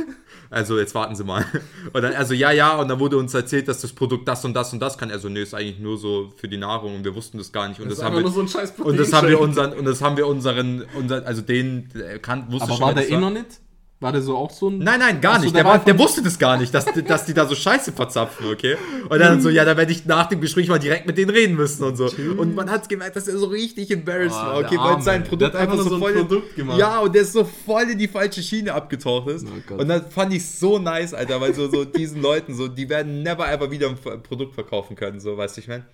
Also 0.51 0.77
jetzt 0.77 0.93
warten 0.93 1.15
Sie 1.15 1.23
mal. 1.23 1.45
Und 1.93 2.01
dann 2.01 2.13
also 2.13 2.33
ja, 2.33 2.51
ja, 2.51 2.75
und 2.75 2.89
dann 2.89 2.99
wurde 2.99 3.15
uns 3.15 3.33
erzählt, 3.33 3.69
dass 3.69 3.79
das 3.79 3.93
Produkt 3.93 4.27
das 4.27 4.43
und 4.43 4.53
das 4.53 4.73
und 4.73 4.81
das 4.81 4.97
kann. 4.97 5.09
Also 5.09 5.29
nee, 5.29 5.41
ist 5.41 5.53
eigentlich 5.53 5.79
nur 5.79 5.97
so 5.97 6.33
für 6.35 6.49
die 6.49 6.57
Nahrung 6.57 6.93
und 6.93 7.05
wir 7.05 7.15
wussten 7.15 7.37
das 7.37 7.53
gar 7.53 7.69
nicht. 7.69 7.79
Und 7.79 7.89
Das, 7.89 7.99
das, 7.99 8.05
haben 8.05 8.15
wir, 8.17 8.21
nur 8.21 8.31
so 8.31 8.41
ein 8.41 8.49
scheiß 8.49 8.73
und 8.77 8.99
das 8.99 9.13
haben 9.13 9.29
wir 9.29 9.39
unseren 9.39 9.71
und 9.71 9.85
das 9.85 10.01
haben 10.01 10.17
wir 10.17 10.27
unseren, 10.27 10.83
unser, 10.99 11.25
also 11.25 11.41
den 11.41 11.89
äh, 11.95 12.19
kan, 12.19 12.51
wusste 12.51 12.65
Aber 12.65 12.73
schon, 12.75 12.85
war 12.85 12.93
der 12.93 13.09
eh 13.09 13.17
noch 13.17 13.29
nicht? 13.29 13.61
War 14.01 14.11
der 14.11 14.23
so 14.23 14.35
auch 14.35 14.49
so 14.49 14.67
ein. 14.67 14.79
Nein, 14.79 14.99
nein, 14.99 15.21
gar 15.21 15.33
Ach 15.33 15.37
so, 15.37 15.43
nicht. 15.43 15.55
der 15.55 15.63
der, 15.63 15.71
war, 15.71 15.77
der 15.77 15.99
wusste 15.99 16.23
das 16.23 16.39
gar 16.39 16.57
nicht, 16.57 16.73
dass, 16.73 16.85
dass 16.85 17.25
die 17.25 17.35
da 17.35 17.45
so 17.45 17.53
scheiße 17.53 17.91
verzapfen, 17.91 18.47
okay? 18.51 18.75
Und 19.07 19.19
dann 19.19 19.39
so, 19.39 19.49
ja, 19.49 19.63
da 19.63 19.77
werde 19.77 19.91
ich 19.91 20.07
nach 20.07 20.27
dem 20.27 20.41
Gespräch 20.41 20.67
mal 20.69 20.79
direkt 20.79 21.05
mit 21.05 21.19
denen 21.19 21.29
reden 21.29 21.55
müssen 21.55 21.83
und 21.83 21.95
so. 21.95 22.05
Und 22.35 22.55
man 22.55 22.71
hat 22.71 22.89
gemerkt, 22.89 23.15
dass 23.15 23.27
er 23.27 23.37
so 23.37 23.45
richtig 23.45 23.91
embarrassed 23.91 24.39
Oh, 24.41 24.45
war, 24.47 24.57
okay? 24.57 24.75
Weil 24.75 25.01
sein. 25.03 25.23
Produkt 25.23 25.55
einfach 25.55 25.77
so 25.77 25.83
so 25.83 25.95
ein 25.95 26.01
voll. 26.01 26.13
Produkt 26.13 26.55
gemacht. 26.55 26.79
Ja, 26.79 26.97
und 26.97 27.13
der 27.13 27.21
ist 27.21 27.33
so 27.33 27.43
voll 27.43 27.91
in 27.91 27.99
die 27.99 28.07
falsche 28.07 28.41
Schiene 28.41 28.73
abgetaucht 28.73 29.29
ist. 29.29 29.45
Oh 29.69 29.75
und 29.75 29.87
dann 29.87 30.09
fand 30.09 30.33
ich 30.33 30.49
so 30.49 30.79
nice, 30.79 31.13
Alter, 31.13 31.39
weil 31.39 31.53
so, 31.53 31.69
so 31.69 31.85
diesen 31.85 32.23
Leuten, 32.23 32.55
so, 32.55 32.67
die 32.67 32.89
werden 32.89 33.21
never 33.21 33.51
ever 33.51 33.69
wieder 33.69 33.87
ein 33.87 34.23
Produkt 34.23 34.55
verkaufen 34.55 34.95
können, 34.95 35.19
so, 35.19 35.37
weißt 35.37 35.57
du, 35.57 35.61
ich 35.61 35.67
meine? 35.67 35.85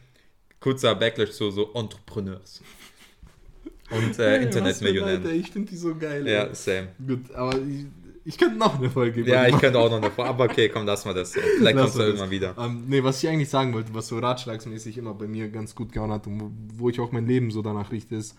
Kurzer 0.62 0.96
Backlash 0.96 1.32
zu 1.32 1.52
so 1.52 1.74
Entrepreneurs. 1.74 2.62
Und 3.90 4.20
äh, 4.20 4.42
Internetmillionären. 4.44 5.24
Alter, 5.24 5.34
ich 5.34 5.50
finde 5.50 5.70
die 5.70 5.78
so 5.78 5.96
geil. 5.96 6.28
Ja, 6.28 6.54
same. 6.54 6.90
Gut, 7.06 7.32
aber 7.34 7.58
ich, 8.28 8.38
könnte 8.38 8.58
noch 8.58 8.78
eine 8.78 8.90
Folge 8.90 9.22
über 9.22 9.30
Ja, 9.30 9.46
ich 9.46 9.52
machen. 9.54 9.62
könnte 9.62 9.80
auch 9.80 9.90
noch 9.90 10.02
davor. 10.02 10.26
Aber 10.26 10.46
okay, 10.46 10.70
komm, 10.70 10.86
lass 10.86 11.06
mal 11.06 11.14
das. 11.14 11.34
so. 11.34 11.40
Vielleicht 11.40 11.76
Lass 11.76 11.84
kommst 11.84 11.98
du 11.98 12.02
irgendwann 12.02 12.30
wieder. 12.30 12.56
Ähm, 12.58 12.84
nee, 12.88 13.04
was 13.04 13.24
ich 13.24 13.30
eigentlich 13.30 13.50
sagen 13.50 13.74
wollte, 13.74 13.94
was 13.94 14.08
so 14.08 14.20
ratschlagsmäßig 14.20 14.98
immer 14.98 15.14
bei 15.14 15.28
mir 15.28 15.50
ganz 15.50 15.76
gut 15.76 15.92
gehauen 15.92 16.12
hat 16.12 16.28
und 16.28 16.40
wo, 16.40 16.52
wo 16.76 16.90
ich 16.90 17.00
auch 17.00 17.12
mein 17.12 17.26
Leben 17.26 17.52
so 17.52 17.62
danach 17.62 17.92
richte, 17.92 18.16
ist, 18.16 18.36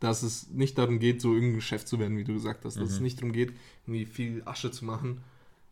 dass 0.00 0.22
es 0.22 0.48
nicht 0.50 0.78
darum 0.78 0.98
geht, 0.98 1.20
so 1.20 1.34
irgendein 1.34 1.60
Chef 1.60 1.84
zu 1.84 1.98
werden, 1.98 2.16
wie 2.16 2.24
du 2.24 2.34
gesagt 2.34 2.64
hast. 2.64 2.76
Dass 2.80 2.90
es 2.90 3.00
nicht 3.00 3.18
darum 3.18 3.32
geht, 3.32 3.52
irgendwie 3.86 4.06
viel 4.06 4.42
Asche 4.44 4.70
zu 4.70 4.84
machen, 4.84 5.22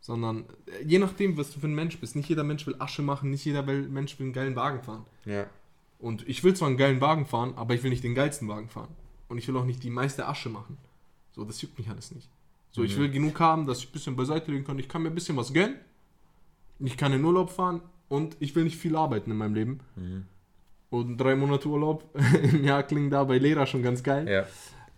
sondern 0.01 0.45
äh, 0.65 0.83
je 0.85 0.99
nachdem, 0.99 1.37
was 1.37 1.51
du 1.51 1.59
für 1.59 1.67
ein 1.67 1.75
Mensch 1.75 1.97
bist. 1.99 2.15
Nicht 2.15 2.29
jeder 2.29 2.43
Mensch 2.43 2.67
will 2.67 2.75
Asche 2.79 3.01
machen, 3.01 3.29
nicht 3.29 3.45
jeder 3.45 3.63
Mensch 3.63 4.19
will 4.19 4.25
einen 4.25 4.33
geilen 4.33 4.55
Wagen 4.55 4.81
fahren. 4.81 5.05
Ja. 5.25 5.47
Und 5.99 6.27
ich 6.27 6.43
will 6.43 6.53
zwar 6.53 6.67
einen 6.67 6.77
geilen 6.77 6.99
Wagen 6.99 7.25
fahren, 7.25 7.53
aber 7.55 7.73
ich 7.75 7.83
will 7.83 7.89
nicht 7.89 8.03
den 8.03 8.13
geilsten 8.13 8.47
Wagen 8.49 8.67
fahren. 8.67 8.89
Und 9.29 9.37
ich 9.37 9.47
will 9.47 9.55
auch 9.55 9.65
nicht 9.65 9.83
die 9.83 9.89
meiste 9.89 10.27
Asche 10.27 10.49
machen. 10.49 10.77
So, 11.31 11.45
das 11.45 11.61
juckt 11.61 11.77
mich 11.79 11.89
alles 11.89 12.13
nicht. 12.13 12.29
So, 12.75 12.83
ich 12.83 12.97
will 12.97 13.09
genug 13.09 13.39
haben, 13.39 13.65
dass 13.67 13.79
ich 13.79 13.87
ein 13.87 13.91
bisschen 13.91 14.15
beiseite 14.15 14.51
legen 14.51 14.65
kann. 14.65 14.77
Ich 14.79 14.89
kann 14.89 15.03
mir 15.03 15.09
ein 15.09 15.15
bisschen 15.15 15.37
was 15.37 15.53
gönnen. 15.53 15.75
Ich 16.79 16.97
kann 16.97 17.13
in 17.13 17.23
Urlaub 17.23 17.51
fahren 17.51 17.81
und 18.09 18.35
ich 18.39 18.55
will 18.55 18.63
nicht 18.63 18.77
viel 18.77 18.95
arbeiten 18.95 19.29
in 19.31 19.37
meinem 19.37 19.53
Leben. 19.53 19.79
Und 20.89 21.17
drei 21.17 21.35
Monate 21.35 21.67
Urlaub 21.69 22.03
im 22.43 22.63
Jahr 22.63 22.83
klingen 22.83 23.09
da 23.09 23.23
bei 23.23 23.37
Lehrer 23.37 23.65
schon 23.67 23.83
ganz 23.83 24.03
geil. 24.03 24.27
ja. 24.27 24.45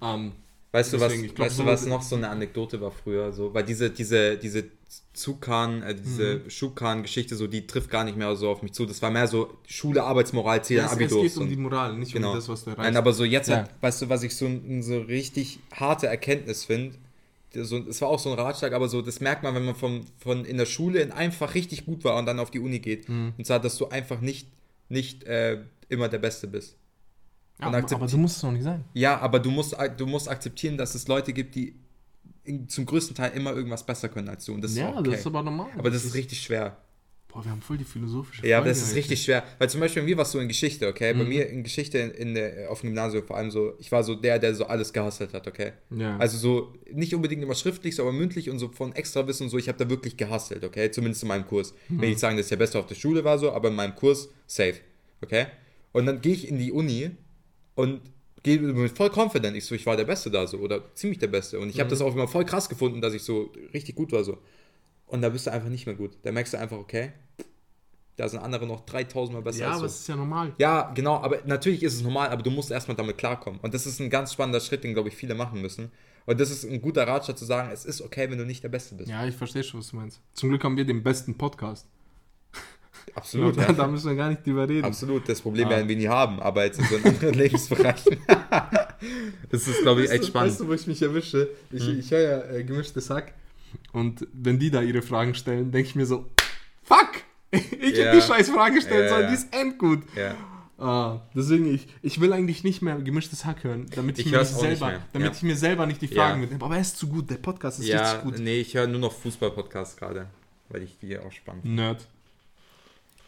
Ähm, 0.02 0.32
Weißt 0.72 0.92
du, 0.92 1.00
was, 1.00 1.08
Deswegen, 1.08 1.24
ich 1.30 1.36
glaub, 1.36 1.48
weißt 1.48 1.60
du, 1.60 1.64
so- 1.64 1.70
was 1.70 1.86
noch 1.86 2.02
so 2.02 2.18
eine 2.18 2.28
Anekdote 2.28 2.82
war 2.82 2.92
früher? 2.92 3.32
So, 3.32 3.54
weil 3.54 3.64
diese, 3.64 3.90
diese, 3.90 4.36
diese 4.38 4.66
Zukan, 5.14 5.82
äh, 5.84 5.96
diese 5.96 6.42
Mhm. 6.44 6.50
Schukan-Geschichte, 6.50 7.38
so, 7.38 7.48
die 7.48 7.66
trifft 7.66 7.90
gar 7.90 8.04
nicht 8.04 8.18
mehr 8.18 8.36
so 8.36 8.50
auf 8.50 8.62
mich 8.62 8.74
zu. 8.74 8.86
Das 8.86 9.02
war 9.02 9.10
mehr 9.10 9.26
so 9.28 9.58
Schule, 9.66 10.04
Arbeitsmoral, 10.04 10.66
Ziel, 10.66 10.78
ja, 10.78 10.86
es, 10.86 10.92
es 10.92 10.98
Abitur. 10.98 11.24
geht 11.24 11.38
um 11.38 11.48
die 11.48 11.56
Moral, 11.56 11.98
nicht 11.98 12.12
Genau. 12.12 12.32
um 12.32 12.36
das, 12.36 12.50
was 12.50 12.66
du 12.66 12.72
erreichst. 12.72 12.84
Nein, 12.92 12.98
aber 12.98 13.14
so 13.14 13.24
jetzt, 13.24 13.48
Ja. 13.48 13.58
halt, 13.60 13.70
weißt 13.80 14.02
du, 14.02 14.10
was 14.10 14.24
ich 14.24 14.36
so, 14.36 14.50
so 14.82 15.00
richtig 15.00 15.60
harte 15.72 16.08
Erkenntnis 16.08 16.66
finde, 16.66 16.96
so, 17.64 17.78
es 17.88 18.02
war 18.02 18.10
auch 18.10 18.20
so 18.20 18.32
ein 18.32 18.40
Ratschlag, 18.40 18.74
aber 18.74 18.88
so, 18.88 19.02
das 19.02 19.20
merkt 19.20 19.44
man, 19.44 19.56
wenn 19.56 19.66
man 19.66 19.76
von, 19.76 20.06
von 20.18 20.46
in 20.46 20.58
der 20.58 20.66
Schule 20.66 21.00
in 21.02 21.12
einem 21.12 21.32
Fach 21.32 21.54
richtig 21.56 21.86
gut 21.86 22.04
war 22.04 22.18
und 22.18 22.26
dann 22.26 22.40
auf 22.40 22.52
die 22.52 22.60
Uni 22.60 22.80
geht. 22.80 23.08
Mhm. 23.10 23.34
Und 23.38 23.46
zwar, 23.46 23.60
dass 23.60 23.78
du 23.78 23.90
einfach 23.90 24.22
nicht, 24.22 24.48
nicht 24.90 25.24
äh, 25.24 25.60
immer 25.90 26.10
der 26.10 26.20
Beste 26.20 26.48
bist. 26.48 26.78
ja, 27.60 27.68
und 27.68 27.76
aber, 27.76 27.96
aber 27.96 28.08
du 28.08 28.18
musst 28.18 28.38
es 28.38 28.44
noch 28.44 28.52
nicht 28.52 28.64
sein. 28.64 28.84
Ja, 28.94 29.20
aber 29.20 29.40
du 29.40 29.52
musst, 29.52 29.76
du 29.98 30.06
musst 30.06 30.30
akzeptieren, 30.30 30.78
dass 30.78 30.96
es 30.96 31.08
Leute 31.08 31.34
gibt, 31.34 31.56
die 31.56 31.76
in, 32.44 32.70
zum 32.70 32.86
größten 32.86 33.16
Teil 33.16 33.32
immer 33.32 33.54
irgendwas 33.54 33.86
besser 33.86 34.10
können 34.10 34.30
als 34.30 34.46
du. 34.46 34.54
Und 34.54 34.62
das 34.62 34.72
ist 34.72 34.78
ja, 34.78 34.90
auch 34.90 34.98
okay. 34.98 35.12
das 35.12 35.20
ist 35.22 35.28
aber 35.28 35.44
normal. 35.44 35.68
aber 35.78 35.90
das 35.90 36.06
ist 36.06 36.14
richtig 36.14 36.42
schwer. 36.42 36.78
Boah, 37.36 37.44
wir 37.44 37.52
haben 37.52 37.62
voll 37.62 37.78
die 37.78 37.84
philosophische 37.84 38.48
Ja, 38.48 38.60
Folge 38.60 38.70
das 38.70 38.82
ist 38.82 38.96
richtig 38.96 39.22
schwer. 39.22 39.44
Weil 39.60 39.70
zum 39.70 39.82
Beispiel 39.82 40.04
bei 40.04 40.08
mir 40.08 40.16
war 40.16 40.22
es 40.24 40.32
so 40.32 40.40
in 40.40 40.48
Geschichte, 40.48 40.88
okay? 40.88 41.14
Mhm. 41.14 41.18
Bei 41.20 41.26
mir 41.26 41.50
in 41.50 41.64
Geschichte 41.64 41.98
in, 41.98 42.12
in 42.12 42.34
der, 42.34 42.72
auf 42.72 42.80
dem 42.80 42.92
Gymnasium 42.92 43.28
vor 43.28 43.36
allem 43.36 43.52
so, 43.52 43.74
ich 43.78 43.92
war 43.92 44.06
so 44.06 44.16
der, 44.16 44.40
der 44.40 44.56
so 44.56 44.68
alles 44.68 44.94
gehasselt 44.94 45.34
hat, 45.34 45.46
okay? 45.46 45.74
Ja. 45.90 46.16
Also 46.16 46.38
so, 46.38 46.74
nicht 46.94 47.14
unbedingt 47.14 47.44
immer 47.44 47.54
schriftlich, 47.56 47.98
so, 47.98 48.04
aber 48.04 48.14
mündlich 48.14 48.50
und 48.50 48.58
so 48.60 48.70
von 48.70 48.94
extra 48.96 49.28
Wissen 49.28 49.44
und 49.44 49.50
so, 49.50 49.58
ich 49.58 49.68
habe 49.68 49.78
da 49.78 49.90
wirklich 49.90 50.16
gehasselt, 50.16 50.64
okay? 50.64 50.90
Zumindest 50.92 51.24
in 51.24 51.28
meinem 51.28 51.46
Kurs. 51.46 51.74
Ich 51.88 51.90
Mhm. 51.90 52.02
will 52.04 52.10
nicht 52.12 52.20
sagen, 52.20 52.38
dass 52.38 52.46
ich 52.46 52.52
der 52.52 52.56
Beste 52.56 52.80
auf 52.80 52.86
der 52.86 52.96
Schule 52.96 53.26
war, 53.26 53.38
so, 53.38 53.52
aber 53.52 53.68
in 53.68 53.76
meinem 53.76 53.96
Kurs 53.96 54.30
safe, 54.48 54.76
okay? 55.22 55.48
Und 55.92 56.06
dann 56.06 56.22
gehe 56.22 56.32
ich 56.36 56.48
in 56.48 56.58
die 56.58 56.72
Uni 56.72 57.12
und 57.76 58.00
gehe 58.44 58.60
mit 58.60 58.96
voll 58.96 59.10
confident, 59.14 59.58
ich 59.58 59.66
so, 59.66 59.76
ich 59.76 59.86
war 59.86 59.98
der 59.98 60.06
Beste 60.06 60.32
da 60.32 60.48
so 60.48 60.60
oder 60.60 60.96
ziemlich 60.96 61.20
der 61.20 61.28
Beste. 61.28 61.60
Und 61.60 61.68
ich 61.68 61.76
Mhm. 61.76 61.80
habe 61.82 61.90
das 61.90 62.00
auch 62.00 62.14
immer 62.16 62.30
voll 62.30 62.46
krass 62.46 62.70
gefunden, 62.70 63.02
dass 63.02 63.14
ich 63.14 63.24
so 63.24 63.52
richtig 63.74 63.96
gut 63.96 64.14
war 64.14 64.24
so. 64.24 64.38
Und 65.08 65.22
da 65.22 65.30
bist 65.30 65.48
du 65.48 65.52
einfach 65.52 65.70
nicht 65.70 65.86
mehr 65.86 65.96
gut. 65.96 66.12
Da 66.24 66.32
merkst 66.32 66.54
du 66.54 66.58
einfach, 66.60 66.78
okay, 66.78 67.12
da 68.16 68.30
sind 68.30 68.40
andere 68.40 68.66
noch 68.66 68.86
3000 68.86 69.36
Mal 69.36 69.42
besser 69.42 69.60
ja, 69.60 69.68
als 69.70 69.78
aber 69.78 69.86
es 69.88 70.00
ist 70.00 70.08
ja 70.08 70.16
normal. 70.16 70.54
Ja, 70.58 70.92
genau, 70.96 71.16
aber 71.16 71.40
natürlich 71.46 71.84
ist 71.84 71.96
es 71.96 72.02
normal, 72.02 72.30
aber 72.30 72.44
du 72.44 72.50
musst 72.50 72.72
erstmal 72.72 72.96
damit 72.96 73.18
klarkommen. 73.18 73.60
Und 73.62 73.74
das 73.74 73.86
ist 73.86 74.00
ein 74.00 74.10
ganz 74.10 74.32
spannender 74.34 74.62
Schritt, 74.62 74.84
den, 74.84 74.94
glaube 74.94 75.10
ich, 75.10 75.16
viele 75.16 75.36
machen 75.36 75.62
müssen. 75.62 75.92
Und 76.26 76.40
das 76.40 76.50
ist 76.50 76.64
ein 76.64 76.82
guter 76.82 77.08
Ratschlag 77.08 77.38
zu 77.38 77.46
sagen, 77.46 77.70
es 77.72 77.86
ist 77.86 78.02
okay, 78.02 78.30
wenn 78.32 78.38
du 78.38 78.46
nicht 78.46 78.64
der 78.64 78.70
Beste 78.70 78.96
bist. 78.96 79.10
Ja, 79.10 79.26
ich 79.28 79.36
verstehe 79.36 79.64
schon, 79.64 79.82
was 79.82 79.90
du 79.90 79.98
meinst. 79.98 80.22
Zum 80.34 80.50
Glück 80.50 80.64
haben 80.64 80.78
wir 80.78 80.86
den 80.86 81.04
besten 81.04 81.38
Podcast. 81.38 81.88
Absolut. 83.14 83.58
da, 83.58 83.64
ja. 83.64 83.74
da 83.74 83.88
müssen 83.88 84.10
wir 84.10 84.16
gar 84.16 84.30
nicht 84.30 84.46
drüber 84.46 84.68
reden. 84.68 84.86
Absolut, 84.86 85.28
das 85.30 85.42
Problem 85.42 85.68
Ah. 85.68 85.72
werden 85.72 85.88
wir 85.88 85.96
nie 85.96 86.08
haben, 86.08 86.40
aber 86.40 86.66
jetzt 86.66 86.80
in 86.80 86.86
so 86.86 86.96
anderen 86.96 87.34
Lebensbereichen. 87.38 88.18
das 89.52 89.68
ist, 89.68 89.82
glaube 89.82 90.04
ich, 90.04 90.10
echt 90.10 90.24
du, 90.24 90.28
spannend. 90.28 90.52
Weißt 90.52 90.62
du, 90.62 90.68
wo 90.68 90.74
ich 90.74 90.88
mich 90.88 91.02
erwische? 91.02 91.50
Ich, 91.70 91.88
ich 91.88 92.10
höre 92.10 92.22
ja 92.22 92.44
äh, 92.56 92.64
gemischtes 92.64 93.10
Hack. 93.10 93.34
Und 93.94 94.28
wenn 94.34 94.60
die 94.60 94.72
da 94.72 94.82
ihre 94.82 95.02
Fragen 95.02 95.36
stellen, 95.36 95.72
denke 95.72 95.90
ich 95.90 95.96
mir 95.96 96.06
so, 96.06 96.26
fuck! 96.84 97.10
Ich 97.52 97.98
Ja. 97.98 98.08
hab 98.08 98.14
die 98.16 98.22
scheiß 98.22 98.50
Frage 98.50 98.76
Ja, 98.76 98.82
sondern 98.82 99.22
ja. 99.22 99.28
die 99.30 99.34
ist 99.36 99.54
endgut. 99.56 100.02
Ja. 100.16 100.36
Ah, 100.78 101.22
deswegen, 101.34 101.74
ich, 101.74 101.88
ich 102.02 102.20
will 102.20 102.34
eigentlich 102.34 102.66
nicht 102.66 102.82
mehr 102.82 102.98
gemischtes 103.00 103.46
Hack 103.46 103.64
hören, 103.64 103.86
damit 103.96 104.20
ich, 104.20 104.26
Ich 104.26 104.32
mir, 104.34 104.44
selber, 104.44 104.88
mehr. 104.88 105.02
damit 105.14 105.28
Ja. 105.30 105.34
ich 105.38 105.44
mir 105.44 105.56
selber 105.56 105.86
nicht 105.86 106.02
die 106.02 106.10
Fragen 106.10 106.34
Ja. 106.36 106.42
mitnehme. 106.42 106.64
Aber 106.66 106.76
er 106.76 106.82
ist 106.82 106.98
zu 106.98 107.08
gut, 107.08 107.30
der 107.30 107.38
Podcast 107.38 107.80
ist 107.80 107.88
ja, 107.88 108.02
richtig 108.02 108.24
gut. 108.24 108.40
nee, 108.40 108.60
ich 108.60 108.74
höre 108.74 108.86
nur 108.88 109.00
noch 109.00 109.14
Fußball-Podcasts 109.14 109.96
gerade, 109.96 110.28
weil 110.68 110.84
ich 110.84 110.98
die 111.00 111.18
auch 111.18 111.32
spannend 111.32 111.62
finde. 111.64 111.82
Nerd. 111.82 112.06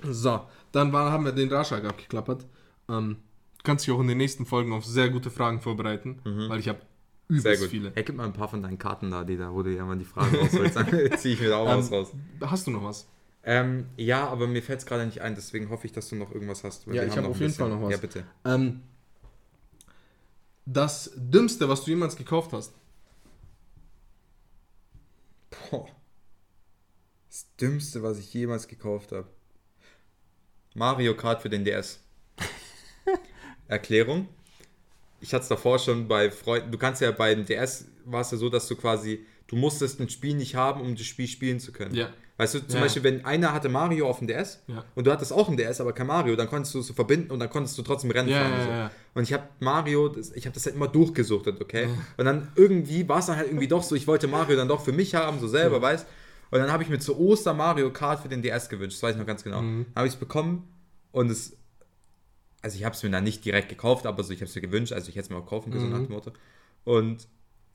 So, 0.04 0.42
dann 0.74 0.92
war, 0.94 1.12
haben 1.12 1.24
wir 1.26 1.32
den 1.32 1.50
Ratschlag 1.52 1.86
abgeklappert. 1.86 2.46
Ähm, 2.90 3.18
du 3.60 3.64
kannst 3.64 3.88
dich 3.88 3.94
auch 3.94 4.00
in 4.02 4.08
den 4.08 4.18
nächsten 4.18 4.46
Folgen 4.46 4.74
auf 4.74 4.86
sehr 4.86 5.10
gute 5.10 5.32
Fragen 5.32 5.62
vorbereiten, 5.62 6.20
weil 6.50 6.60
ich 6.60 6.68
habe 6.68 6.80
Sehr 7.36 7.40
übelst 7.54 7.62
gut. 7.62 7.70
viele. 7.70 7.92
Hey, 7.94 8.04
gib 8.04 8.16
mal 8.16 8.26
ein 8.26 8.34
paar 8.34 8.48
von 8.48 8.62
deinen 8.62 8.78
Karten 8.78 9.12
da, 9.12 9.24
die 9.24 9.38
da, 9.38 9.54
wo 9.54 9.62
du 9.64 9.76
ja 9.76 9.86
mal 9.86 9.98
die 9.98 10.06
Fragen 10.06 10.36
rausholst. 10.36 10.76
Dann 10.76 10.88
ziehe 11.18 11.34
ich 11.36 11.42
mir 11.42 11.50
da 11.50 11.58
auch 11.58 11.68
was 11.68 11.88
Ähm, 11.90 11.94
raus. 11.94 12.12
Hast 12.42 12.68
du 12.68 12.72
noch 12.72 12.84
was? 12.84 13.08
Ähm, 13.44 13.86
ja, 13.98 14.28
aber 14.28 14.48
mir 14.48 14.62
fällt 14.62 14.80
es 14.80 14.86
gerade 14.86 15.06
nicht 15.06 15.22
ein, 15.22 15.36
deswegen 15.36 15.70
hoffe 15.70 15.88
ich, 15.88 15.94
dass 15.94 16.10
du 16.10 16.16
noch 16.16 16.32
irgendwas 16.34 16.64
hast. 16.64 16.88
weil 16.88 16.96
Ja, 16.96 17.02
wir 17.04 17.08
ich 17.08 17.12
haben 17.12 17.18
hab 17.18 17.24
noch 17.26 17.32
auf 17.32 17.40
jeden 17.40 17.50
bisschen. 17.52 17.66
Fall 17.68 17.70
noch 17.78 17.82
was. 17.82 17.92
Ja, 17.92 17.98
bitte. 17.98 18.24
Ähm, 18.46 18.82
das 20.66 21.12
Dümmste, 21.16 21.70
was 21.70 21.84
du 21.86 21.92
jemals 21.92 22.16
gekauft 22.18 22.52
hast. 22.54 22.74
Boah. 25.50 25.88
Das 27.30 27.46
Dümmste, 27.60 28.04
was 28.04 28.20
ich 28.20 28.34
jemals 28.34 28.68
gekauft 28.68 29.12
habe. 29.12 29.28
Mario 30.76 31.16
Kart 31.16 31.42
für 31.42 31.50
den 31.50 31.64
DS. 31.66 32.00
Erklärung. 33.68 34.28
Ich 35.20 35.34
hatte 35.34 35.44
es 35.44 35.50
davor 35.50 35.80
schon 35.80 36.08
bei 36.08 36.30
Freunden. 36.32 36.72
Du 36.72 36.78
kannst 36.78 37.02
ja 37.02 37.12
bei 37.12 37.34
dem 37.34 37.46
DS 37.46 37.86
war 38.06 38.22
es 38.22 38.32
ja 38.32 38.38
so, 38.38 38.50
dass 38.50 38.68
du 38.68 38.76
quasi, 38.76 39.26
du 39.48 39.56
musstest 39.56 40.00
ein 40.00 40.10
Spiel 40.10 40.36
nicht 40.36 40.56
haben, 40.56 40.82
um 40.82 40.96
das 40.96 41.06
Spiel 41.06 41.28
spielen 41.28 41.60
zu 41.60 41.72
können. 41.72 41.96
Ja. 41.96 42.10
Weißt 42.40 42.54
du, 42.54 42.60
zum 42.60 42.76
Ja. 42.76 42.82
Beispiel, 42.84 43.04
wenn 43.04 43.26
einer 43.26 43.52
hatte 43.52 43.68
Mario 43.68 44.08
auf 44.08 44.20
dem 44.20 44.28
DS 44.28 44.62
Ja. 44.68 44.84
und 44.94 45.08
du 45.08 45.12
hattest 45.12 45.34
auch 45.34 45.50
ein 45.50 45.58
DS, 45.58 45.82
aber 45.82 45.92
kein 45.94 46.06
Mario, 46.06 46.36
dann 46.36 46.48
konntest 46.48 46.76
du 46.76 46.80
es 46.82 46.88
so 46.88 46.94
verbinden 46.94 47.32
und 47.32 47.40
dann 47.40 47.50
konntest 47.50 47.76
du 47.80 47.82
trotzdem 47.82 48.12
Rennen 48.12 48.30
Ja, 48.30 48.42
fahren. 48.42 48.54
und, 48.54 48.64
so. 48.64 48.90
und 49.16 49.24
ich 49.24 49.34
habe 49.34 49.44
Mario, 49.60 50.08
das, 50.10 50.32
ich 50.34 50.46
habe 50.46 50.54
das 50.54 50.66
halt 50.68 50.76
immer 50.76 50.88
durchgesuchtet, 50.88 51.60
okay? 51.60 51.88
Und 52.18 52.26
dann 52.26 52.50
irgendwie 52.56 53.10
war 53.10 53.18
es 53.20 53.26
dann 53.26 53.38
halt 53.38 53.48
irgendwie 53.48 53.68
doch 53.68 53.82
so, 53.82 53.96
ich 53.96 54.06
wollte 54.06 54.28
Mario 54.28 54.56
dann 54.56 54.68
doch 54.68 54.82
für 54.86 54.92
mich 54.92 55.16
haben, 55.16 55.40
so 55.40 55.48
selber, 55.48 55.82
weißt 55.82 56.06
Und 56.52 56.60
dann 56.60 56.72
habe 56.72 56.84
ich 56.84 56.90
mir 56.90 57.00
zu 57.00 57.18
Ostern 57.20 57.58
Mario 57.58 57.92
Kart 57.92 58.22
für 58.22 58.30
den 58.30 58.44
DS 58.44 58.70
gewünscht, 58.70 58.98
das 58.98 59.04
weiß 59.04 59.14
ich 59.16 59.20
noch 59.20 59.26
ganz 59.28 59.44
genau. 59.44 59.62
Mhm. 59.64 59.86
Dann 59.88 59.96
habe 59.96 60.08
ich 60.08 60.14
es 60.14 60.20
bekommen 60.20 60.68
und 61.12 61.32
es, 61.32 61.58
also 62.68 62.78
ich 62.78 62.84
habe 62.84 62.94
es 62.96 63.02
mir 63.02 63.10
dann 63.10 63.24
nicht 63.24 63.46
direkt 63.46 63.70
gekauft, 63.70 64.06
aber 64.06 64.22
so, 64.24 64.34
ich 64.34 64.42
habe 64.42 64.50
es 64.50 64.56
mir 64.56 64.62
gewünscht, 64.62 64.92
also 64.92 65.08
ich 65.08 65.16
hätte 65.16 65.24
es 65.26 65.30
mir 65.30 65.38
auch 65.38 65.46
kaufen 65.46 65.72
können, 65.72 65.84
so 65.86 65.90
nach 65.90 66.00
Mhm. 66.00 66.08
dem 66.08 66.12
Motto. 66.16 66.32
Und 66.84 67.26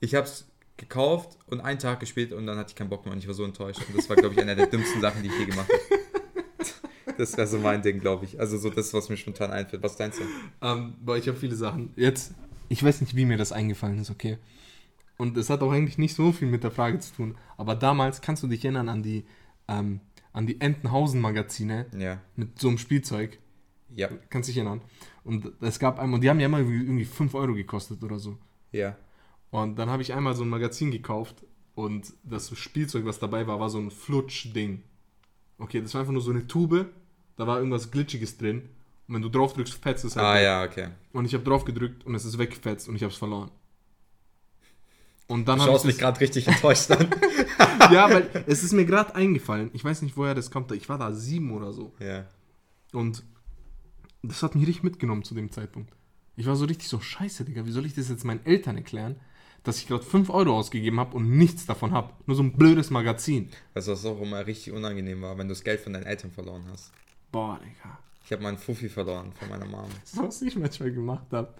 ich 0.01 0.13
habe 0.13 0.27
es 0.27 0.45
gekauft 0.77 1.39
und 1.47 1.61
einen 1.61 1.79
Tag 1.79 1.99
gespielt 1.99 2.31
und 2.31 2.45
dann 2.45 2.59
hatte 2.59 2.69
ich 2.69 2.75
keinen 2.75 2.89
Bock 2.89 3.03
mehr 3.05 3.11
und 3.13 3.17
ich 3.17 3.25
war 3.27 3.33
so 3.33 3.43
enttäuscht. 3.43 3.81
Und 3.87 3.97
das 3.97 4.07
war, 4.07 4.15
glaube 4.17 4.35
ich, 4.35 4.41
eine 4.41 4.55
der 4.55 4.67
dümmsten 4.67 5.01
Sachen, 5.01 5.23
die 5.23 5.29
ich 5.29 5.39
je 5.39 5.45
gemacht 5.45 5.67
habe. 5.67 5.99
Das 7.17 7.37
wäre 7.37 7.45
so 7.47 7.59
mein 7.59 7.81
Ding, 7.83 7.99
glaube 7.99 8.25
ich. 8.25 8.39
Also 8.39 8.57
so 8.57 8.69
das, 8.71 8.91
was 8.93 9.07
mir 9.09 9.17
spontan 9.17 9.51
einfällt. 9.51 9.83
Was 9.83 9.97
denkst 9.97 10.17
du? 10.17 10.65
Ähm, 10.65 10.95
boah, 10.99 11.15
ich 11.17 11.27
habe 11.27 11.37
viele 11.37 11.55
Sachen. 11.55 11.91
Jetzt, 11.95 12.33
ich 12.69 12.83
weiß 12.83 13.01
nicht, 13.01 13.15
wie 13.15 13.25
mir 13.25 13.37
das 13.37 13.51
eingefallen 13.51 13.99
ist, 13.99 14.09
okay? 14.09 14.39
Und 15.17 15.37
es 15.37 15.49
hat 15.51 15.61
auch 15.61 15.71
eigentlich 15.71 15.99
nicht 15.99 16.15
so 16.15 16.31
viel 16.31 16.47
mit 16.47 16.63
der 16.63 16.71
Frage 16.71 16.97
zu 16.99 17.13
tun. 17.13 17.35
Aber 17.55 17.75
damals 17.75 18.21
kannst 18.21 18.41
du 18.41 18.47
dich 18.47 18.63
erinnern 18.65 18.89
an 18.89 19.03
die, 19.03 19.25
ähm, 19.67 19.99
an 20.31 20.47
die 20.47 20.59
Entenhausen-Magazine 20.59 21.85
Ja. 21.95 22.19
mit 22.35 22.57
so 22.59 22.69
einem 22.69 22.79
Spielzeug. 22.79 23.37
Ja. 23.95 24.09
Kannst 24.29 24.49
dich 24.49 24.57
erinnern. 24.57 24.81
Und 25.23 25.51
es 25.61 25.79
gab 25.79 25.99
einmal, 25.99 26.19
die 26.19 26.29
haben 26.29 26.39
ja 26.39 26.47
immer 26.47 26.59
irgendwie 26.59 27.05
5 27.05 27.33
Euro 27.35 27.53
gekostet 27.53 28.03
oder 28.03 28.19
so. 28.19 28.37
Ja. 28.71 28.95
Und 29.51 29.77
dann 29.77 29.89
habe 29.89 30.01
ich 30.01 30.13
einmal 30.13 30.35
so 30.35 30.43
ein 30.43 30.49
Magazin 30.49 30.91
gekauft 30.91 31.45
und 31.75 32.13
das 32.23 32.55
Spielzeug, 32.57 33.05
was 33.05 33.19
dabei 33.19 33.47
war, 33.47 33.59
war 33.59 33.69
so 33.69 33.79
ein 33.79 33.91
Flutsch-Ding. 33.91 34.81
Okay, 35.59 35.81
das 35.81 35.93
war 35.93 36.01
einfach 36.01 36.13
nur 36.13 36.21
so 36.21 36.31
eine 36.31 36.47
Tube, 36.47 36.87
da 37.37 37.47
war 37.47 37.57
irgendwas 37.57 37.91
Glitschiges 37.91 38.37
drin. 38.37 38.69
Und 39.07 39.15
wenn 39.15 39.21
du 39.21 39.29
drauf 39.29 39.53
drückst, 39.53 39.75
fetzt 39.75 40.05
es 40.05 40.15
halt. 40.15 40.25
Ah 40.25 40.35
weg. 40.35 40.43
ja, 40.43 40.63
okay. 40.63 40.87
Und 41.11 41.25
ich 41.25 41.33
habe 41.33 41.43
drauf 41.43 41.65
gedrückt 41.65 42.05
und 42.05 42.15
es 42.15 42.25
ist 42.25 42.37
weggefetzt 42.37 42.89
und 42.89 42.95
ich 42.95 43.03
habe 43.03 43.11
es 43.11 43.17
verloren. 43.17 43.51
Und 45.27 45.47
dann 45.47 45.59
Du 45.59 45.65
schaust 45.65 45.85
mich 45.85 45.97
gerade 45.97 46.19
richtig 46.19 46.47
enttäuscht 46.47 46.91
an. 46.91 47.07
ja, 47.91 48.09
weil 48.09 48.29
es 48.47 48.63
ist 48.63 48.73
mir 48.73 48.85
gerade 48.85 49.15
eingefallen. 49.15 49.69
Ich 49.73 49.83
weiß 49.83 50.01
nicht, 50.01 50.17
woher 50.17 50.35
das 50.35 50.51
kommt. 50.51 50.71
Ich 50.71 50.89
war 50.89 50.97
da 50.97 51.11
sieben 51.13 51.51
oder 51.51 51.73
so. 51.73 51.93
ja. 51.99 52.25
Und 52.91 53.23
das 54.23 54.41
hat 54.41 54.55
mich 54.55 54.67
richtig 54.67 54.83
mitgenommen 54.83 55.23
zu 55.23 55.35
dem 55.35 55.51
Zeitpunkt. 55.51 55.91
Ich 56.35 56.47
war 56.47 56.55
so 56.55 56.65
richtig 56.65 56.87
so, 56.87 56.99
scheiße, 56.99 57.45
Digga, 57.45 57.65
wie 57.65 57.71
soll 57.71 57.85
ich 57.85 57.93
das 57.93 58.09
jetzt 58.09 58.23
meinen 58.23 58.45
Eltern 58.45 58.77
erklären, 58.77 59.17
dass 59.63 59.77
ich 59.77 59.87
gerade 59.87 60.03
5 60.03 60.29
Euro 60.29 60.57
ausgegeben 60.57 60.99
habe 60.99 61.15
und 61.15 61.29
nichts 61.37 61.65
davon 61.65 61.91
habe. 61.91 62.13
Nur 62.25 62.35
so 62.35 62.43
ein 62.43 62.57
blödes 62.57 62.89
Magazin. 62.89 63.49
Weißt 63.73 63.87
du, 63.87 63.91
was 63.91 64.05
auch 64.05 64.19
immer 64.19 64.45
richtig 64.45 64.73
unangenehm 64.73 65.21
war, 65.21 65.37
wenn 65.37 65.47
du 65.47 65.53
das 65.53 65.63
Geld 65.63 65.79
von 65.81 65.93
deinen 65.93 66.05
Eltern 66.05 66.31
verloren 66.31 66.63
hast? 66.71 66.91
Boah, 67.31 67.59
Digga. 67.59 67.99
Ich 68.25 68.31
habe 68.31 68.41
meinen 68.41 68.57
Fuffi 68.57 68.89
verloren 68.89 69.31
von 69.33 69.49
meiner 69.49 69.65
Mom. 69.65 69.89
Das, 70.01 70.17
was 70.17 70.41
ich 70.41 70.55
manchmal 70.55 70.91
gemacht 70.91 71.27
habe. 71.31 71.53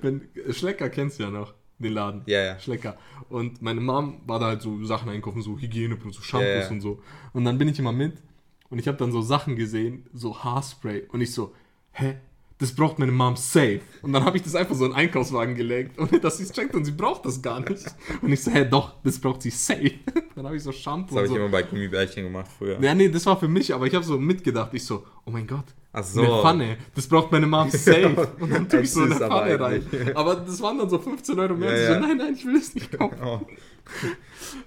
Wenn, 0.00 0.28
Schlecker 0.50 0.88
kennst 0.88 1.18
du 1.18 1.24
ja 1.24 1.30
noch, 1.30 1.54
den 1.78 1.92
Laden. 1.92 2.22
Ja, 2.26 2.42
ja. 2.42 2.58
Schlecker. 2.58 2.96
Und 3.28 3.60
meine 3.60 3.80
Mom 3.80 4.20
war 4.26 4.38
da 4.38 4.46
halt 4.46 4.62
so 4.62 4.82
Sachen 4.84 5.10
einkaufen, 5.10 5.42
so 5.42 5.58
Hygieneprodukte, 5.58 6.18
so 6.18 6.24
Shampoos 6.24 6.48
Ja, 6.48 6.60
ja. 6.62 6.68
und 6.70 6.80
so. 6.80 7.02
Und 7.32 7.44
dann 7.44 7.58
bin 7.58 7.68
ich 7.68 7.78
immer 7.78 7.92
mit 7.92 8.22
und 8.70 8.78
ich 8.78 8.88
habe 8.88 8.96
dann 8.96 9.12
so 9.12 9.20
Sachen 9.20 9.56
gesehen, 9.56 10.06
so 10.12 10.42
Haarspray. 10.42 11.06
Und 11.08 11.20
ich 11.20 11.32
so, 11.32 11.54
hä? 11.96 12.16
Das 12.58 12.74
braucht 12.74 12.98
meine 12.98 13.12
Mom 13.12 13.36
safe. 13.36 13.80
Und 14.00 14.14
dann 14.14 14.24
habe 14.24 14.38
ich 14.38 14.42
das 14.42 14.54
einfach 14.54 14.74
so 14.74 14.86
in 14.86 14.92
den 14.92 14.96
Einkaufswagen 14.96 15.54
gelegt, 15.56 15.98
ohne 15.98 16.18
dass 16.22 16.38
sie 16.38 16.44
es 16.44 16.52
checkt 16.52 16.74
und 16.74 16.86
sie 16.86 16.92
braucht 16.92 17.26
das 17.26 17.42
gar 17.42 17.60
nicht. 17.60 17.84
Und 18.22 18.32
ich 18.32 18.42
so, 18.42 18.50
hä, 18.50 18.64
doch, 18.64 18.94
das 19.04 19.18
braucht 19.18 19.42
sie 19.42 19.50
safe. 19.50 19.90
Dann 20.34 20.46
habe 20.46 20.56
ich 20.56 20.62
so 20.62 20.72
Shampoo 20.72 21.16
Das 21.16 21.16
habe 21.16 21.20
und 21.20 21.24
ich 21.26 21.30
so. 21.32 21.36
immer 21.36 21.48
bei 21.50 21.62
Gummibärchen 21.64 22.24
gemacht 22.24 22.48
früher. 22.56 22.80
Ja, 22.80 22.94
nee, 22.94 23.10
das 23.10 23.26
war 23.26 23.38
für 23.38 23.48
mich, 23.48 23.74
aber 23.74 23.86
ich 23.86 23.94
habe 23.94 24.04
so 24.06 24.16
mitgedacht. 24.18 24.70
Ich 24.72 24.84
so, 24.86 25.04
oh 25.26 25.30
mein 25.30 25.46
Gott, 25.46 25.66
Ach 25.92 26.02
so. 26.02 26.22
eine 26.22 26.40
Pfanne, 26.40 26.76
das 26.94 27.06
braucht 27.06 27.30
meine 27.30 27.46
Mom 27.46 27.68
safe. 27.70 28.26
Und 28.40 28.50
dann 28.50 28.66
tue 28.66 28.80
ich 28.80 28.90
so 28.90 29.02
eine 29.02 29.16
Pfanne 29.16 29.60
rein. 29.60 29.82
Aber 30.14 30.36
das 30.36 30.58
waren 30.62 30.78
dann 30.78 30.88
so 30.88 30.98
15 30.98 31.38
Euro 31.38 31.54
mehr. 31.54 31.68
Ja, 31.68 31.74
Und 31.74 31.80
ich 31.82 31.86
so, 31.88 31.92
ja. 31.92 32.00
nein, 32.00 32.16
nein, 32.16 32.34
ich 32.34 32.46
will 32.46 32.56
es 32.56 32.74
nicht 32.74 32.90
kaufen. 32.98 33.18
Oh, 33.22 33.40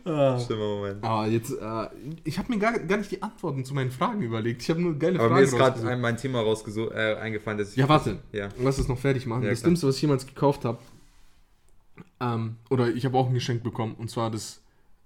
Ah. 0.05 0.39
schlimmer 0.39 0.76
Moment. 0.78 1.03
Aber 1.03 1.28
jetzt, 1.28 1.51
äh, 1.51 1.88
ich 2.24 2.38
habe 2.39 2.51
mir 2.51 2.59
gar, 2.59 2.78
gar 2.80 2.97
nicht 2.97 3.11
die 3.11 3.22
Antworten 3.22 3.63
zu 3.65 3.74
meinen 3.74 3.91
Fragen 3.91 4.22
überlegt. 4.22 4.61
Ich 4.61 4.70
habe 4.70 4.82
nur 4.82 4.97
geile 4.97 5.20
Aber 5.20 5.28
Fragen 5.30 5.41
mir 5.41 5.45
ist 5.47 5.55
gerade 5.55 5.97
mein 5.97 6.17
Thema 6.17 6.41
rausgesucht, 6.41 6.91
äh, 6.93 7.15
eingefallen, 7.15 7.57
dass 7.57 7.72
ich. 7.72 7.76
Ja, 7.78 7.88
warte. 7.89 8.20
Ja. 8.32 8.49
Lass 8.61 8.78
es 8.78 8.88
noch 8.88 8.97
fertig 8.97 9.26
machen. 9.26 9.43
Ja, 9.43 9.49
das 9.49 9.59
klar. 9.59 9.70
Dümmste, 9.70 9.88
was 9.88 9.95
ich 9.97 10.01
jemals 10.01 10.26
gekauft 10.26 10.65
habe, 10.65 10.80
ähm, 12.20 12.57
oder 12.70 12.89
ich 12.89 13.05
habe 13.05 13.17
auch 13.17 13.28
ein 13.28 13.34
Geschenk 13.34 13.63
bekommen, 13.63 13.95
und 13.95 14.09
zwar 14.09 14.32
das, 14.32 14.61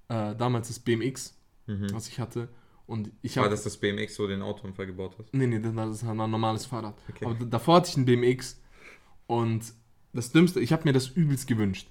äh, 0.09 0.35
damals 0.35 0.67
das 0.67 0.79
BMX, 0.79 1.35
was 1.65 2.07
ich 2.09 2.19
hatte. 2.19 2.49
Und 2.85 3.09
ich 3.21 3.37
Mhm. 3.37 3.41
War 3.41 3.49
das 3.49 3.63
das 3.63 3.77
BMX, 3.77 4.19
wo 4.19 4.23
du 4.23 4.29
den 4.29 4.41
Autounfall 4.41 4.85
gebaut 4.85 5.15
hast? 5.17 5.33
Nee, 5.33 5.47
nee, 5.47 5.59
das 5.59 5.73
war- 5.75 6.11
ein 6.11 6.29
normales 6.29 6.65
Fahrrad. 6.65 6.95
Okay. 7.09 7.25
Aber 7.25 7.45
davor 7.45 7.75
hatte 7.77 7.89
ich 7.89 7.97
ein 7.97 8.03
BMX 8.05 8.59
und 9.27 9.61
das 10.11 10.31
Dümmste, 10.33 10.59
ich 10.59 10.73
habe 10.73 10.83
mir 10.83 10.91
das 10.91 11.07
übelst 11.07 11.47
gewünscht. 11.47 11.87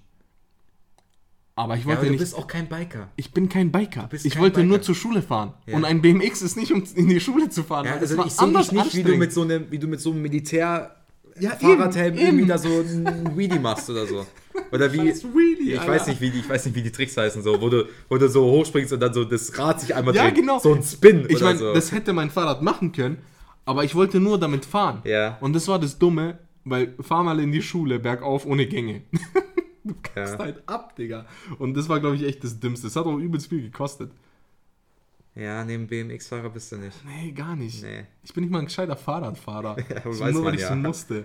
Aber 1.55 1.75
ich 1.75 1.81
Ja, 1.83 1.87
wollte 1.89 1.99
aber 1.99 2.07
du 2.07 2.13
nicht. 2.13 2.21
bist 2.21 2.35
auch 2.35 2.47
kein 2.47 2.67
Biker. 2.69 3.09
ich 3.17 3.33
bin 3.33 3.49
kein 3.49 3.71
Biker. 3.71 4.09
Ich 4.13 4.33
kein 4.35 4.43
wollte 4.43 4.61
nur 4.65 4.79
Biker. 4.79 4.83
zur 4.87 4.95
Schule 4.95 5.21
fahren. 5.23 5.53
Ja. 5.67 5.77
Und 5.77 5.85
ein 5.85 6.01
BMX 6.01 6.41
ist 6.43 6.57
nicht, 6.57 6.73
um 6.73 6.83
in 6.95 7.09
die 7.09 7.21
Schule 7.21 7.51
zu 7.51 7.63
fahren. 7.63 7.85
Ja, 7.87 7.97
also 7.97 8.17
war 8.17 8.27
ich 8.27 8.33
sehe 8.33 8.43
anders 8.47 8.69
dich 8.71 8.79
nicht, 8.85 8.97
wie 8.97 9.03
du, 9.03 9.17
mit 9.17 9.33
so 9.33 9.43
einem, 9.43 9.67
wie 9.71 9.79
du 9.79 9.87
mit 9.87 10.01
so 10.01 10.13
einem 10.13 10.23
Militär 10.23 10.97
Ja, 11.39 11.51
Fahrradhelm 11.51 12.15
eben, 12.15 12.23
irgendwie 12.23 12.41
eben. 12.43 12.49
da 12.49 12.59
so 12.59 12.69
ein 12.71 13.37
Wheelie 13.37 13.61
machst 13.61 13.89
oder 13.91 14.07
so. 14.07 14.27
Oder 14.71 14.91
wie. 14.95 14.99
Wheelie, 15.01 15.75
ich 15.75 15.81
Alter. 15.81 15.93
weiß 15.93 16.07
nicht, 16.07 16.21
wie 16.23 16.31
die, 16.31 16.39
ich 16.41 16.49
weiß 16.49 16.65
nicht, 16.67 16.75
wie 16.75 16.83
die 16.83 16.91
Tricks 16.93 17.17
heißen, 17.17 17.43
so, 17.43 17.61
wo 17.61 17.69
du, 17.69 17.85
wo 18.09 18.17
du 18.17 18.29
so 18.31 18.45
hochspringst 18.51 18.93
und 18.95 19.01
dann 19.01 19.13
so 19.13 19.25
das 19.25 19.57
Rad 19.59 19.81
sich 19.81 19.95
einmal 19.95 20.15
Ja, 20.15 20.25
dreht. 20.25 20.37
genau. 20.37 20.59
So 20.59 20.75
ein 20.75 20.83
Spin 20.83 21.27
Ich 21.29 21.41
meine, 21.43 21.59
so. 21.59 21.75
das 21.75 21.93
hätte 21.93 22.13
mein 22.15 22.31
Fahrrad 22.31 22.63
machen 22.63 22.93
können, 22.93 23.19
aber 23.67 23.85
ich 23.85 23.95
wollte 23.95 24.21
nur 24.21 24.39
damit 24.41 24.65
fahren. 24.65 25.03
Ja. 25.05 25.37
Und 25.43 25.53
das 25.55 25.69
war 25.69 25.79
das 25.79 25.99
Dumme, 25.99 26.39
weil 26.65 26.95
fahr 27.01 27.23
mal 27.25 27.39
in 27.41 27.53
die 27.53 27.61
Schule 27.63 27.99
bergauf 27.99 28.47
ohne 28.47 28.67
Gänge. 28.67 29.03
du 29.85 29.95
kannst 30.03 30.35
Ja. 30.35 30.39
halt 30.39 30.63
ab, 30.69 30.97
Digga. 30.97 31.27
Und 31.59 31.75
das 31.75 31.89
war, 31.89 32.01
glaube 32.01 32.17
ich, 32.17 32.23
echt 32.25 32.43
das 32.45 32.59
Dümmste. 32.61 32.87
Das 32.87 32.97
hat 32.97 33.07
auch 33.07 33.17
übelst 33.19 33.49
viel 33.49 33.63
gekostet. 33.63 34.11
Ja, 35.35 35.65
neben 35.65 35.87
BMX-Fahrer 35.87 36.51
bist 36.51 36.71
du 36.73 36.77
nicht. 36.77 36.97
Nee, 37.07 37.33
gar 37.33 37.57
nicht. 37.57 37.83
Nee. 37.83 38.05
Ich 38.23 38.35
bin 38.35 38.45
nicht 38.45 38.51
mal 38.51 38.59
ein 38.59 38.67
gescheiter 38.67 38.97
Fahrradfahrer. 38.97 39.77
Ja, 39.89 40.03
so, 40.13 40.21
weiß 40.25 40.35
nur 40.35 40.45
weil 40.45 40.55
ich 40.57 40.61
ja. 40.61 40.69
so 40.69 40.75
musste. 40.75 41.25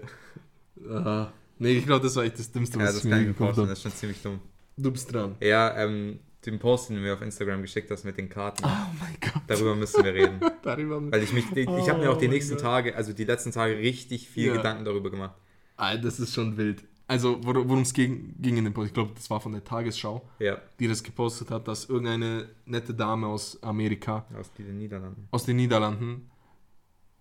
Uh, 0.80 1.26
nee, 1.60 1.72
ich 1.78 1.86
glaube, 1.86 2.03
das 2.03 2.16
war 2.16 2.24
echt 2.24 2.39
das 2.39 2.51
Dümmste, 2.51 2.78
Ja, 2.80 2.86
was 2.86 2.93
das 2.95 3.03
ich 3.05 3.10
mir 3.12 3.34
vorstellen, 3.34 3.47
habe. 3.55 3.68
das 3.68 3.80
ist 3.80 3.84
schon 3.84 3.91
ziemlich 3.91 4.22
dumm. 4.22 4.39
Du 4.78 4.91
bist 4.91 5.12
dran. 5.14 5.36
Ja, 5.41 5.76
ähm, 5.78 6.20
den 6.45 6.60
Post, 6.60 6.89
den 6.89 6.97
du 6.97 7.01
mir 7.01 7.16
auf 7.16 7.22
Instagram 7.22 7.62
geschickt 7.64 7.91
hast 7.91 8.05
mit 8.05 8.18
den 8.18 8.30
Karten, 8.30 8.64
Oh 8.64 8.70
mein 9.01 9.18
Gott. 9.20 9.41
darüber 9.47 9.76
müssen 9.76 10.03
wir 10.05 10.14
reden. 10.14 10.39
Darüber 10.62 11.12
Weil 11.12 11.24
ich 11.24 11.34
mich, 11.34 11.45
ich 11.55 11.68
habe 11.89 11.99
mir 11.99 12.12
auch 12.12 12.18
die 12.18 12.28
Oh 12.28 12.32
nächsten. 12.32 12.58
Tage, 12.58 12.95
also 12.95 13.12
die 13.12 13.26
letzten 13.26 13.51
Tage 13.51 13.76
richtig 13.78 14.30
viel 14.30 14.47
Ja. 14.47 14.53
Gedanken 14.58 14.86
darüber 14.86 15.10
gemacht. 15.10 15.36
Ah, 15.76 15.97
das 15.97 16.20
ist 16.20 16.34
schon 16.34 16.55
wild. 16.58 16.84
Also, 17.10 17.39
wor- 17.45 17.68
worum 17.68 17.82
es 17.84 17.93
ging, 17.93 18.36
ging 18.41 18.58
in 18.58 18.66
dem 18.66 18.74
Post, 18.74 18.88
ich 18.88 18.93
glaube, 18.93 19.12
das 19.16 19.30
war 19.30 19.39
von 19.39 19.53
der 19.53 19.64
Tagesschau, 19.64 20.28
Ja, 20.39 20.58
die 20.80 20.88
das 20.89 21.01
gepostet 21.03 21.49
hat, 21.51 21.68
dass 21.68 21.86
irgendeine 21.86 22.49
nette 22.66 22.93
Dame 22.93 23.28
aus 23.28 23.62
Amerika, 23.64 24.26
aus 24.38 24.51
den 24.53 24.78
Niederlanden. 24.78 25.28
aus 25.32 25.45
den 25.45 25.55
Niederlanden, 25.55 26.30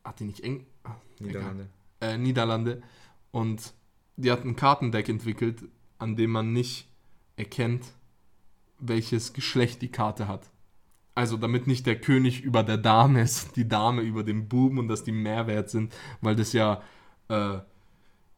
hat 0.05 0.19
die 0.19 0.25
nicht 0.25 0.41
eng, 0.41 0.67
ah, 0.85 0.97
Niederlande. 1.21 1.69
äh, 2.01 2.19
Niederlande, 2.19 2.83
und 3.31 3.73
die 4.17 4.31
hat 4.33 4.45
ein 4.45 4.57
Kartendeck 4.57 5.09
entwickelt, 5.09 5.63
an 5.99 6.17
dem 6.17 6.31
man 6.33 6.53
nicht 6.53 6.89
erkennt, 7.37 7.85
welches 8.81 9.33
Geschlecht 9.35 9.83
die 9.83 9.91
Karte 9.93 10.27
hat. 10.27 10.51
Also 11.15 11.37
damit 11.37 11.67
nicht 11.67 11.87
der 11.87 11.99
König 12.01 12.43
über 12.43 12.63
der 12.63 12.77
Dame 12.77 13.23
ist, 13.23 13.57
die 13.57 13.69
Dame 13.69 14.03
über 14.03 14.23
dem 14.25 14.49
Buben 14.49 14.79
und 14.79 14.89
dass 14.89 15.05
die 15.05 15.13
mehr 15.13 15.47
wert 15.47 15.71
sind, 15.71 15.95
weil 16.21 16.35
das 16.37 16.53
ja 16.53 16.83
äh, 17.29 17.59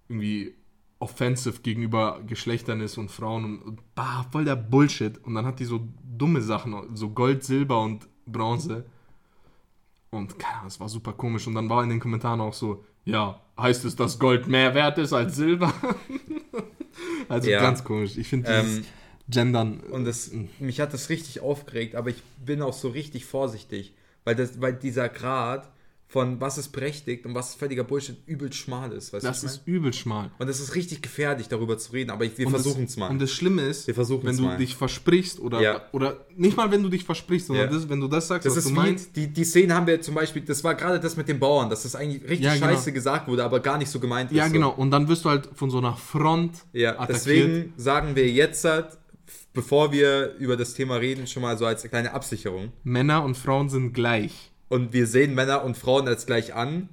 irgendwie 0.08 0.54
offensive 1.00 1.60
gegenüber 1.62 2.20
Geschlechtern 2.26 2.80
ist 2.80 2.98
und 2.98 3.10
Frauen 3.10 3.44
und, 3.44 3.62
und 3.62 3.94
bah, 3.94 4.26
voll 4.32 4.44
der 4.44 4.56
Bullshit. 4.56 5.18
Und 5.24 5.34
dann 5.34 5.46
hat 5.46 5.60
die 5.60 5.64
so 5.64 5.80
dumme 6.16 6.40
Sachen, 6.42 6.96
so 6.96 7.10
Gold, 7.10 7.44
Silber 7.44 7.80
und 7.82 8.08
Bronze. 8.26 8.84
Und 10.10 10.38
keine 10.38 10.56
Ahnung, 10.56 10.68
es 10.68 10.80
war 10.80 10.88
super 10.88 11.12
komisch. 11.12 11.46
Und 11.46 11.54
dann 11.54 11.68
war 11.68 11.82
in 11.82 11.90
den 11.90 12.00
Kommentaren 12.00 12.40
auch 12.40 12.54
so, 12.54 12.84
ja, 13.04 13.40
heißt 13.58 13.84
es, 13.84 13.94
dass 13.96 14.18
Gold 14.18 14.48
mehr 14.48 14.74
wert 14.74 14.98
ist 14.98 15.12
als 15.12 15.36
Silber? 15.36 15.72
also 17.28 17.48
Ja. 17.50 17.60
ganz 17.60 17.84
komisch. 17.84 18.16
Ich 18.16 18.28
finde 18.28 18.48
Ähm, 18.50 18.84
Gendern. 19.28 19.80
Und 19.90 20.04
das, 20.04 20.30
mich 20.58 20.80
hat 20.80 20.94
das 20.94 21.10
richtig 21.10 21.40
aufgeregt, 21.40 21.94
aber 21.94 22.10
ich 22.10 22.22
bin 22.44 22.62
auch 22.62 22.72
so 22.72 22.88
richtig 22.88 23.26
vorsichtig, 23.26 23.94
weil, 24.24 24.34
das, 24.34 24.60
weil 24.60 24.72
dieser 24.74 25.08
Grad 25.08 25.70
von 26.10 26.40
was 26.40 26.56
ist 26.56 26.68
berechtigt 26.72 27.26
und 27.26 27.34
was 27.34 27.50
ist 27.50 27.58
völliger 27.58 27.84
Bullshit 27.84 28.16
übel 28.26 28.50
schmal 28.50 28.92
ist. 28.92 29.12
Weißt 29.12 29.26
das 29.26 29.44
ist 29.44 29.60
übel 29.66 29.92
schmal. 29.92 30.30
und 30.38 30.48
es 30.48 30.58
ist 30.58 30.74
richtig 30.74 31.02
gefährlich, 31.02 31.48
darüber 31.48 31.76
zu 31.76 31.92
reden, 31.92 32.10
aber 32.10 32.24
ich, 32.24 32.38
wir 32.38 32.48
versuchen 32.48 32.84
es 32.84 32.96
mal. 32.96 33.10
Und 33.10 33.20
das 33.20 33.30
Schlimme 33.30 33.60
ist, 33.60 33.86
Wir 33.86 33.96
wenn 33.96 34.36
du 34.38 34.42
mal. 34.44 34.56
dich 34.56 34.74
versprichst 34.74 35.38
oder, 35.38 35.60
Ja. 35.60 35.82
oder 35.92 36.24
nicht 36.34 36.56
mal 36.56 36.70
wenn 36.70 36.82
du 36.82 36.88
dich 36.88 37.04
versprichst, 37.04 37.48
sondern 37.48 37.66
Ja. 37.70 37.72
das, 37.74 37.90
wenn 37.90 38.00
du 38.00 38.08
das 38.08 38.26
sagst, 38.26 38.46
Das 38.46 38.56
was 38.56 38.64
ist 38.64 38.70
du 38.70 38.74
meinst. 38.74 39.14
die, 39.16 39.26
die 39.26 39.44
Szene 39.44 39.74
haben 39.74 39.86
wir 39.86 40.00
zum 40.00 40.14
Beispiel, 40.14 40.40
das 40.40 40.64
war 40.64 40.74
gerade 40.74 40.98
das 40.98 41.16
mit 41.18 41.28
den 41.28 41.38
Bauern, 41.38 41.68
dass 41.68 41.82
das 41.82 41.94
eigentlich 41.94 42.22
richtig 42.22 42.40
Ja, 42.46 42.54
genau. 42.54 42.66
scheiße 42.68 42.90
gesagt 42.92 43.28
wurde, 43.28 43.44
aber 43.44 43.60
gar 43.60 43.76
nicht 43.76 43.90
so 43.90 44.00
gemeint 44.00 44.32
Ja, 44.32 44.46
ist. 44.46 44.52
genau. 44.54 44.70
Und 44.70 44.90
dann 44.90 45.08
wirst 45.08 45.26
du 45.26 45.28
halt 45.28 45.50
von 45.54 45.68
so 45.70 45.76
einer 45.76 45.94
Front. 45.94 46.64
Ja, 46.72 46.92
attackiert. 46.92 47.10
deswegen 47.18 47.72
sagen 47.76 48.16
wir 48.16 48.30
jetzt, 48.30 48.64
halt, 48.64 48.96
bevor 49.52 49.92
wir 49.92 50.36
über 50.38 50.56
das 50.56 50.72
Thema 50.72 50.96
reden, 50.96 51.26
schon 51.26 51.42
mal 51.42 51.58
so 51.58 51.66
als 51.66 51.82
kleine 51.82 52.14
Absicherung. 52.14 52.72
Männer 52.82 53.22
und 53.24 53.36
Frauen 53.36 53.68
sind 53.68 53.92
gleich. 53.92 54.50
Und 54.68 54.92
wir 54.92 55.06
sehen 55.06 55.34
Männer 55.34 55.64
und 55.64 55.76
Frauen 55.76 56.06
als 56.08 56.26
gleich 56.26 56.54
an. 56.54 56.88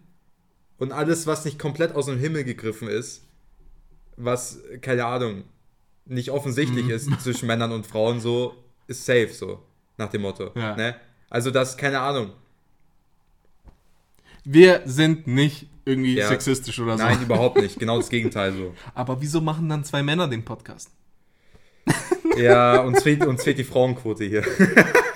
Und 0.78 0.92
alles, 0.92 1.26
was 1.28 1.46
nicht 1.46 1.58
komplett 1.60 1.96
aus 1.96 2.06
dem 2.08 2.20
Himmel 2.20 2.44
gegriffen 2.44 2.88
ist, 2.88 3.24
was, 4.18 4.60
keine 4.82 5.06
Ahnung, 5.06 5.44
nicht 6.06 6.32
offensichtlich 6.32 6.86
Mhm. 6.86 6.92
ist 6.92 7.22
zwischen 7.22 7.48
Männern 7.48 7.72
und 7.72 7.86
Frauen, 7.88 8.20
so, 8.20 8.56
ist 8.88 9.06
safe, 9.06 9.30
so, 9.34 9.64
nach 9.98 10.10
dem 10.10 10.22
Motto. 10.22 10.52
Ja. 10.56 10.76
Ne? 10.76 10.96
Also 11.30 11.50
das, 11.52 11.76
keine 11.78 12.00
Ahnung. 12.00 12.32
Wir 14.44 14.82
sind 14.86 15.28
nicht 15.28 15.68
irgendwie 15.86 16.16
Ja. 16.16 16.28
sexistisch 16.28 16.80
oder 16.80 16.98
so. 16.98 17.04
Nein, 17.04 17.22
überhaupt 17.24 17.58
nicht. 17.58 17.80
Genau 17.80 17.98
das 17.98 18.10
Gegenteil 18.10 18.54
so. 18.54 18.74
Aber 18.94 19.22
wieso 19.22 19.42
machen 19.42 19.68
dann 19.70 19.84
zwei 19.84 20.04
Männer 20.04 20.28
den 20.28 20.46
Podcast? 20.46 20.92
Ja, 22.38 22.82
uns 22.82 23.04
fehlt, 23.04 23.26
uns 23.26 23.44
fehlt 23.44 23.58
die 23.58 23.64
Frauenquote 23.64 24.26
hier. 24.26 24.44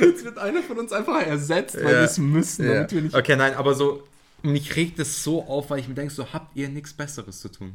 Jetzt 0.00 0.24
wird 0.24 0.38
einer 0.38 0.62
von 0.62 0.78
uns 0.78 0.92
einfach 0.92 1.20
ersetzt, 1.26 1.76
weil 1.76 1.84
Ja. 1.84 1.90
wir 2.00 2.00
es 2.02 2.18
müssen, 2.18 2.66
damit 2.66 2.92
wir 2.92 3.02
nicht. 3.02 3.14
Okay, 3.14 3.36
nein, 3.36 3.54
aber 3.54 3.74
so, 3.74 4.02
mich 4.42 4.76
regt 4.76 4.98
es 4.98 5.22
so 5.22 5.42
auf, 5.44 5.70
weil 5.70 5.80
ich 5.80 5.88
mir 5.88 5.94
denke, 5.94 6.12
so 6.12 6.32
habt 6.32 6.56
ihr 6.56 6.68
nichts 6.68 6.92
Besseres 6.92 7.40
zu 7.40 7.48
tun. 7.48 7.74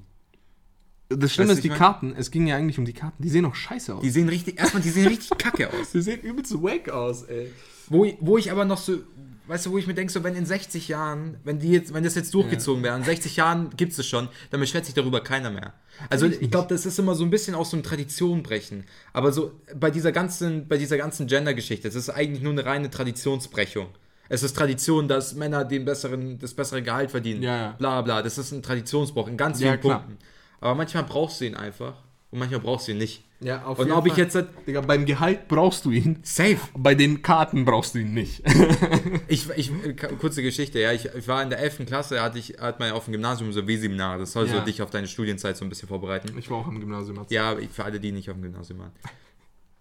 Das 1.09 1.33
Schlimme 1.33 1.49
Weißt 1.49 1.57
ist, 1.59 1.63
die 1.65 1.69
Karten, 1.69 2.13
es 2.17 2.31
ging 2.31 2.47
ja 2.47 2.55
eigentlich 2.55 2.79
um 2.79 2.85
die 2.85 2.93
Karten, 2.93 3.21
die 3.21 3.29
sehen 3.29 3.43
auch 3.45 3.55
scheiße 3.55 3.95
aus. 3.95 4.01
Die 4.01 4.09
sehen 4.09 4.29
richtig, 4.29 4.57
erstmal, 4.57 4.81
die 4.81 4.89
sehen 4.91 5.07
richtig 5.07 5.29
kacke 5.37 5.69
aus. 5.69 5.91
Die 5.91 6.01
sehen 6.01 6.21
übelst 6.21 6.53
wack 6.63 6.87
aus, 6.89 7.23
ey. 7.23 7.51
Wo, 7.89 8.05
ich- 8.05 8.15
wo 8.21 8.37
ich 8.37 8.49
aber 8.49 8.63
noch 8.63 8.77
so, 8.77 8.99
weißt 9.47 9.65
du, 9.65 9.71
wo 9.71 9.77
ich 9.77 9.87
mir 9.87 9.93
denke, 9.93 10.13
so 10.13 10.23
wenn 10.23 10.35
in 10.35 10.45
60 10.45 10.87
Jahren, 10.87 11.35
wenn 11.43 11.59
die 11.59 11.69
jetzt, 11.71 11.93
wenn 11.93 12.05
das 12.05 12.15
jetzt 12.15 12.33
durchgezogen 12.33 12.81
wäre, 12.81 12.95
in 12.95 13.03
60 13.03 13.35
Jahren 13.35 13.71
gibt 13.75 13.91
es 13.91 13.99
es 13.99 14.07
schon, 14.07 14.29
dann 14.51 14.61
beschwert 14.61 14.85
sich 14.85 14.93
darüber 14.93 15.21
keiner 15.21 15.51
mehr. 15.51 15.73
Also 16.09 16.25
Natürlich 16.25 16.45
ich 16.45 16.51
glaube, 16.51 16.67
das 16.69 16.85
ist 16.85 16.99
immer 16.99 17.15
so 17.15 17.23
ein 17.23 17.29
bisschen 17.29 17.55
aus 17.55 17.71
so 17.71 17.77
einem 17.77 17.83
Tradition 17.83 18.43
brechen. 18.43 18.85
Aber 19.13 19.31
so 19.31 19.51
bei 19.75 19.91
dieser 19.91 20.11
ganzen, 20.11 20.67
bei 20.67 20.77
dieser 20.77 20.97
ganzen 20.97 21.27
Gender-Geschichte, 21.27 21.87
es 21.87 21.95
ist 21.95 22.09
eigentlich 22.09 22.41
nur 22.41 22.53
eine 22.53 22.65
reine 22.65 22.89
Traditionsbrechung. 22.89 23.87
Es 24.29 24.43
ist 24.43 24.55
Tradition, 24.55 25.07
dass 25.07 25.33
Männer 25.33 25.65
den 25.65 25.83
besseren, 25.83 26.39
das 26.39 26.53
bessere 26.53 26.81
Gehalt 26.81 27.11
verdienen. 27.11 27.43
Ja, 27.43 27.57
ja. 27.57 27.71
Bla 27.77 28.01
bla. 28.01 28.21
Das 28.21 28.37
ist 28.37 28.51
ein 28.51 28.63
Traditionsbruch 28.63 29.27
in 29.27 29.35
ganz 29.35 29.59
Ja, 29.59 29.71
vielen 29.71 29.81
klar. 29.81 29.99
Punkten. 30.03 30.17
Aber 30.61 30.75
manchmal 30.75 31.03
brauchst 31.03 31.41
du 31.41 31.45
ihn 31.45 31.55
einfach. 31.55 31.95
Und 32.31 32.39
manchmal 32.39 32.59
brauchst 32.61 32.87
du 32.87 32.93
ihn 32.93 32.97
nicht. 32.97 33.23
Ja, 33.41 33.63
auf 33.65 33.79
Und 33.79 33.87
jeden 33.87 33.97
ob 33.97 34.05
ich 34.05 34.13
Fall. 34.13 34.23
jetzt. 34.23 34.35
halt- 34.35 34.49
Digga, 34.67 34.81
beim 34.81 35.05
Gehalt 35.05 35.47
brauchst 35.47 35.83
du 35.85 35.91
ihn. 35.91 36.19
Safe. 36.23 36.57
Bei 36.77 36.93
den 36.95 37.21
Karten 37.23 37.65
brauchst 37.65 37.95
du 37.95 37.99
ihn 37.99 38.13
nicht. 38.13 38.43
Ich, 39.27 39.49
ich, 39.55 39.71
kurze 40.19 40.43
Geschichte, 40.43 40.79
ja. 40.79 40.91
Ich, 40.91 41.05
ich 41.05 41.27
war 41.27 41.41
in 41.41 41.49
der 41.49 41.59
11. 41.59 41.85
Klasse, 41.85 42.21
hatte 42.21 42.37
ich, 42.37 42.57
hat 42.59 42.79
man 42.79 42.89
ja 42.89 42.95
auf 42.95 43.05
dem 43.05 43.13
Gymnasium 43.13 43.51
so 43.53 43.65
W-Seminare. 43.65 44.19
Das 44.19 44.33
soll 44.33 44.47
so 44.47 44.55
Ja. 44.55 44.61
dich 44.61 44.81
auf 44.81 44.89
deine 44.89 45.07
Studienzeit 45.07 45.55
so 45.55 45.63
ein 45.65 45.69
bisschen 45.69 45.87
vorbereiten. 45.87 46.37
Ich 46.37 46.49
war 46.51 46.57
auch 46.57 46.67
am 46.67 46.79
Gymnasium. 46.79 47.17
Arzt. 47.19 47.31
Ja, 47.31 47.57
ich- 47.57 47.69
für 47.69 47.85
alle, 47.85 47.99
die 48.01 48.11
nicht 48.11 48.29
auf 48.29 48.35
dem 48.35 48.43
Gymnasium 48.43 48.79
waren. 48.79 48.91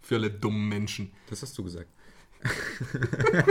Für 0.01 0.14
alle 0.16 0.30
dummen 0.30 0.68
Menschen. 0.68 1.11
Das 1.28 1.42
hast 1.42 1.57
du 1.59 1.64
gesagt. 1.64 1.88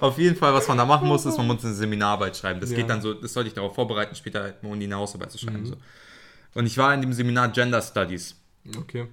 auf 0.00 0.18
jeden 0.18 0.36
Fall, 0.36 0.52
was 0.52 0.68
man 0.68 0.76
da 0.78 0.84
machen 0.84 1.08
muss, 1.08 1.24
ist, 1.24 1.36
man 1.38 1.46
muss 1.46 1.64
eine 1.64 1.74
Seminararbeit 1.74 2.36
schreiben. 2.36 2.60
Das 2.60 2.70
Ja. 2.70 2.76
geht 2.76 2.90
dann 2.90 3.00
so, 3.00 3.14
das 3.14 3.32
soll 3.32 3.44
dich 3.44 3.54
darauf 3.54 3.74
vorbereiten, 3.74 4.14
später 4.14 4.54
eine 4.60 4.70
Uni 4.72 4.84
eine 4.84 4.96
Hausarbeit 4.96 5.30
zu 5.30 5.38
schreiben. 5.38 5.64
So. 5.66 5.76
Und 6.54 6.66
ich 6.66 6.76
war 6.78 6.92
in 6.94 7.00
dem 7.00 7.12
Seminar 7.12 7.48
Gender 7.52 7.80
Studies. 7.82 8.36
Okay. 8.76 9.06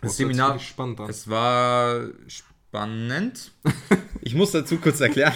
Das 0.00 0.16
Seminar- 0.16 0.58
spannend 0.58 1.00
an. 1.00 1.10
Es 1.10 1.28
war 1.28 2.06
spannend. 2.28 3.52
Ich 4.24 4.36
muss 4.36 4.52
dazu 4.52 4.76
kurz 4.78 5.00
erklären. 5.00 5.34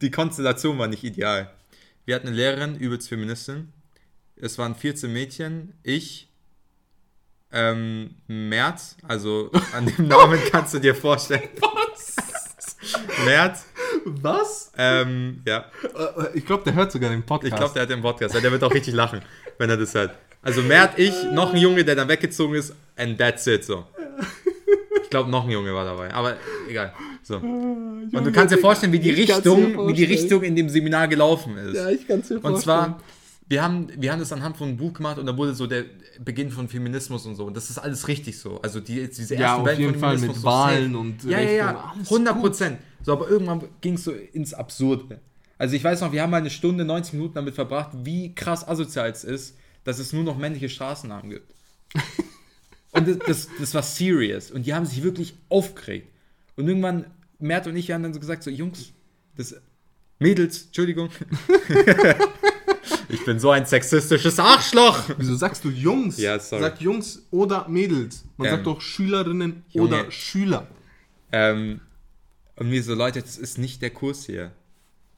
Die 0.00 0.10
Konstellation 0.12 0.78
war 0.78 0.86
nicht 0.86 1.02
ideal. 1.02 1.52
Wir 2.04 2.14
hatten 2.14 2.28
eine 2.28 2.36
Lehrerin, 2.36 2.76
übelst 2.76 3.08
Feministin. 3.08 3.72
Es 4.36 4.56
waren 4.56 4.76
14 4.76 5.12
Mädchen, 5.12 5.74
ich, 5.82 6.28
ähm, 7.50 8.14
Merz, 8.28 8.96
also 9.02 9.50
an 9.74 9.84
dem 9.86 10.06
Namen 10.08 10.38
kannst 10.52 10.74
du 10.74 10.78
dir 10.78 10.94
vorstellen. 10.94 11.48
Was? 11.60 12.14
Merz, 13.24 13.66
Was? 14.04 14.72
ähm, 14.78 15.42
ja. 15.46 15.64
Äh, 15.82 16.38
Ich 16.38 16.46
glaube, 16.46 16.64
der 16.64 16.74
hört 16.74 16.92
sogar 16.92 17.10
den 17.10 17.22
Podcast. 17.22 17.52
Ich 17.52 17.58
glaube, 17.58 17.72
der 17.74 17.82
hat 17.82 17.90
den 17.90 18.02
Podcast. 18.02 18.34
Der 18.34 18.50
wird 18.52 18.62
auch 18.64 18.72
richtig 18.72 18.94
lachen, 18.94 19.20
wenn 19.58 19.70
er 19.70 19.76
das 19.76 19.94
hört. 19.94 20.16
Also 20.42 20.62
Mert, 20.62 20.98
ich, 20.98 21.12
noch 21.32 21.52
ein 21.52 21.60
Junge, 21.60 21.84
der 21.84 21.94
dann 21.96 22.08
weggezogen 22.08 22.54
ist, 22.54 22.74
and 22.96 23.18
that's 23.18 23.46
it, 23.46 23.64
so. 23.64 23.84
Ich 25.02 25.10
glaube, 25.10 25.30
noch 25.30 25.44
ein 25.44 25.50
Junge 25.50 25.74
war 25.74 25.84
dabei, 25.84 26.12
aber 26.14 26.36
egal. 26.68 26.94
So. 27.22 27.36
Und 27.36 28.10
du 28.12 28.32
kannst 28.32 28.54
dir 28.54 28.58
vorstellen, 28.58 28.92
wie 28.92 29.00
die 29.00 29.10
mir 29.12 29.18
Richtung, 29.18 29.88
wie 29.88 29.92
die. 29.92 30.04
Richtung 30.04 30.42
in 30.42 30.54
dem 30.56 30.68
Seminar 30.68 31.08
gelaufen 31.08 31.56
ist. 31.58 31.74
Ja, 31.74 31.90
ich 31.90 32.06
kann 32.06 32.20
es 32.20 32.28
dir 32.28 32.40
vorstellen. 32.40 32.54
Und 32.54 32.60
zwar, 32.60 33.00
wir 33.48 33.62
haben, 33.62 33.88
wir 33.98 34.12
haben 34.12 34.20
das 34.20 34.32
anhand 34.32 34.56
von 34.56 34.68
einem 34.68 34.76
Buch 34.76 34.92
gemacht 34.94 35.18
und 35.18 35.26
da 35.26 35.36
wurde 35.36 35.54
so 35.54 35.66
der 35.66 35.84
Beginn 36.24 36.50
von 36.50 36.68
Feminismus 36.68 37.26
und 37.26 37.34
so. 37.34 37.44
Und 37.44 37.56
das 37.56 37.68
ist 37.68 37.78
alles 37.78 38.06
richtig 38.08 38.38
so. 38.38 38.60
Also 38.62 38.78
die, 38.80 39.08
diese 39.08 39.34
Ja, 39.34 39.40
ersten 39.40 39.60
auf 39.60 39.66
Wellen 39.66 39.80
jeden 39.80 39.92
von 39.94 40.00
Fall 40.00 40.14
Feminismus 40.16 40.36
mit 40.36 40.42
so 40.42 40.48
Wahlen 40.48 40.96
und 40.96 41.24
Ja, 41.24 41.40
ja, 41.40 41.50
ja, 41.50 41.70
und 41.70 41.76
alles 41.98 42.10
100 42.12 42.34
gut. 42.34 42.42
Prozent. 42.44 42.78
So, 43.02 43.12
aber 43.12 43.28
irgendwann 43.28 43.62
ging 43.80 43.94
es 43.94 44.04
so 44.04 44.12
ins 44.12 44.54
Absurde. 44.54 45.20
Also 45.58 45.74
ich 45.76 45.84
weiß 45.84 46.00
noch, 46.00 46.12
wir 46.12 46.22
haben 46.22 46.30
mal 46.30 46.38
eine 46.38 46.50
Stunde, 46.50 46.84
90 46.84 47.14
Minuten 47.14 47.34
damit 47.34 47.54
verbracht, 47.54 47.90
wie 48.04 48.34
krass 48.34 48.66
asozial 48.66 49.10
es 49.10 49.24
ist, 49.24 49.56
dass 49.84 49.98
es 49.98 50.12
nur 50.12 50.24
noch 50.24 50.36
männliche 50.38 50.68
Straßennamen 50.68 51.30
gibt. 51.30 51.54
Und 52.92 53.06
das, 53.06 53.18
das, 53.26 53.48
das 53.58 53.74
war 53.74 53.82
serious. 53.82 54.50
Und 54.50 54.66
die 54.66 54.74
haben 54.74 54.84
sich 54.86 55.02
wirklich 55.02 55.34
aufgeregt. 55.48 56.08
Und 56.56 56.66
irgendwann, 56.66 57.06
Mert 57.38 57.66
und 57.68 57.76
ich 57.76 57.90
haben 57.90 58.02
dann 58.02 58.12
so 58.12 58.20
gesagt, 58.20 58.42
so 58.42 58.50
Jungs, 58.50 58.92
das 59.36 59.54
Mädels, 60.18 60.64
Entschuldigung. 60.66 61.08
ich 63.08 63.24
bin 63.24 63.38
so 63.38 63.50
ein 63.50 63.64
sexistisches 63.64 64.38
Arschloch. 64.38 65.04
Wieso 65.16 65.36
sagst 65.36 65.64
du 65.64 65.70
Jungs? 65.70 66.18
Ja, 66.18 66.38
sorry. 66.38 66.62
Sag 66.62 66.80
Jungs 66.80 67.26
oder 67.30 67.68
Mädels. 67.68 68.24
Man 68.36 68.48
Ähm, 68.48 68.54
sagt 68.56 68.66
doch 68.66 68.80
Schülerinnen 68.80 69.64
Junge. 69.70 69.88
oder 69.88 70.10
Schüler. 70.10 70.66
Ähm, 71.32 71.80
und 72.60 72.68
mir 72.70 72.82
so, 72.84 72.94
Leute, 72.94 73.20
das 73.22 73.36
ist 73.38 73.58
nicht 73.58 73.82
der 73.82 73.90
Kurs 73.90 74.26
hier. 74.26 74.52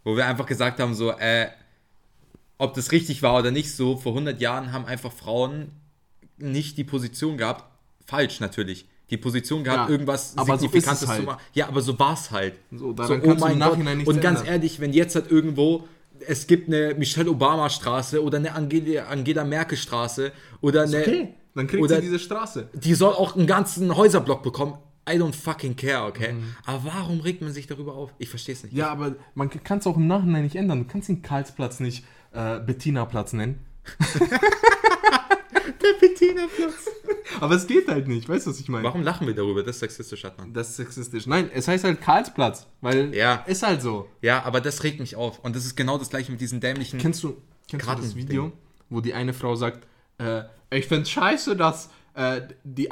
Wo 0.05 0.17
wir 0.17 0.27
einfach 0.27 0.47
gesagt 0.47 0.81
haben, 0.81 0.95
so, 0.95 1.11
äh, 1.11 1.49
ob 2.57 2.75
das 2.75 2.93
richtig 2.93 3.23
war 3.23 3.39
oder 3.39 3.51
nicht, 3.51 3.73
so, 3.75 3.97
vor 3.97 4.13
100 4.13 4.41
Jahren 4.41 4.73
haben 4.73 4.87
einfach 4.87 5.13
Frauen 5.13 5.73
nicht 6.39 6.79
die 6.79 6.85
Position 6.85 7.37
gehabt, 7.37 7.65
falsch 8.07 8.41
natürlich, 8.41 8.87
die 9.11 9.17
Position 9.17 9.65
gehabt, 9.65 9.89
Ja, 9.89 9.93
irgendwas 9.93 10.39
aber 10.39 10.57
so 10.59 10.67
es 10.73 11.01
zu 11.01 11.09
halt. 11.09 11.27
machen. 11.27 11.41
Ja, 11.55 11.69
aber 11.69 11.83
so 11.83 11.99
war 11.99 12.15
es 12.15 12.31
halt. 12.31 12.55
So, 12.71 12.93
du 12.93 13.03
im 13.53 13.59
Nachhinein 13.59 13.99
nichts 13.99 14.13
Und 14.13 14.21
ganz 14.21 14.41
ändern. 14.41 14.55
ehrlich, 14.55 14.81
wenn 14.81 14.93
jetzt 14.93 15.15
halt 15.17 15.31
irgendwo, 15.31 15.87
es 16.27 16.47
gibt 16.47 16.69
eine 16.69 16.95
Michelle 16.95 17.31
Obama 17.31 17.69
Straße 17.69 18.23
oder 18.23 18.39
eine 18.39 18.55
Angela, 18.55 19.05
Angela 19.07 19.45
Merkel 19.45 19.77
Straße 19.77 20.33
oder 20.61 20.83
eine, 20.83 21.01
Okay, 21.01 21.35
dann 21.55 21.67
kriegt 21.67 21.83
oder 21.83 21.97
sie 21.97 22.03
diese 22.03 22.19
Straße. 22.21 22.69
die 22.73 22.95
soll 22.95 23.13
auch 23.15 23.37
einen 23.37 23.47
ganzen 23.49 23.97
Häuserblock 23.97 24.43
bekommen. 24.45 24.79
I 25.09 25.15
don't 25.17 25.35
fucking 25.35 25.75
care, 25.77 26.05
okay? 26.05 26.33
Mhm. 26.35 26.55
Aber 26.65 26.85
warum 26.85 27.21
regt 27.21 27.43
man 27.43 27.53
sich 27.53 27.67
darüber 27.67 27.95
auf? 27.95 28.13
Ich 28.19 28.29
verstehe 28.29 28.55
es 28.55 28.63
nicht. 28.63 28.73
Ja, 28.75 28.89
aber 28.91 29.17
man 29.35 29.51
kann 29.51 29.79
es 29.79 29.87
auch 29.87 29.97
im 29.97 30.07
Nachhinein 30.07 30.45
nicht 30.45 30.55
ändern. 30.57 30.81
Du 30.81 30.85
kannst 30.87 31.09
den 31.09 31.23
Karlsplatz 31.23 31.81
nicht 31.81 32.05
äh, 32.33 32.61
Bettina-Platz 32.61 33.33
nennen. 33.33 33.59
Der 35.83 35.99
Bettina-Platz. 36.01 36.89
Aber 37.41 37.55
es 37.55 37.67
geht 37.67 37.89
halt 37.89 38.09
nicht. 38.09 38.29
Weißt 38.29 38.47
du, 38.47 38.51
was 38.51 38.61
ich 38.61 38.69
meine? 38.69 38.85
Warum 38.85 39.03
lachen 39.03 39.27
wir 39.27 39.35
darüber? 39.35 39.63
Das 39.63 39.77
ist 39.77 39.81
sexistisch, 39.81 40.25
hat 40.25 40.39
man. 40.39 40.53
Das 40.53 40.71
ist 40.71 40.77
sexistisch. 40.77 41.27
Nein, 41.27 41.51
es 41.53 41.67
heißt 41.69 41.85
halt 41.85 42.01
Karlsplatz, 42.01 42.67
weil 42.81 43.15
Ja. 43.15 43.37
ist 43.47 43.63
halt 43.63 43.83
so. 43.83 44.09
Ja, 44.21 44.43
aber 44.45 44.61
das 44.61 44.83
regt 44.85 45.01
mich 45.01 45.17
auf. 45.17 45.39
Und 45.41 45.57
das 45.57 45.65
ist 45.65 45.77
genau 45.77 45.99
das 45.99 46.11
gleiche 46.11 46.31
mit 46.31 46.41
diesen 46.41 46.61
dämlichen. 46.61 46.99
Kennst 47.01 47.23
du, 47.23 47.37
kennst 47.69 47.87
du 47.89 47.95
das. 47.95 48.15
Video, 48.17 48.53
wo 48.91 49.01
die 49.01 49.15
eine 49.15 49.33
Frau 49.33 49.55
sagt, 49.57 49.87
äh, 50.19 50.43
ich 50.71 50.87
finde 50.87 51.07
scheiße, 51.07 51.57
dass 51.57 51.91
äh, 52.15 52.43
die 52.65 52.91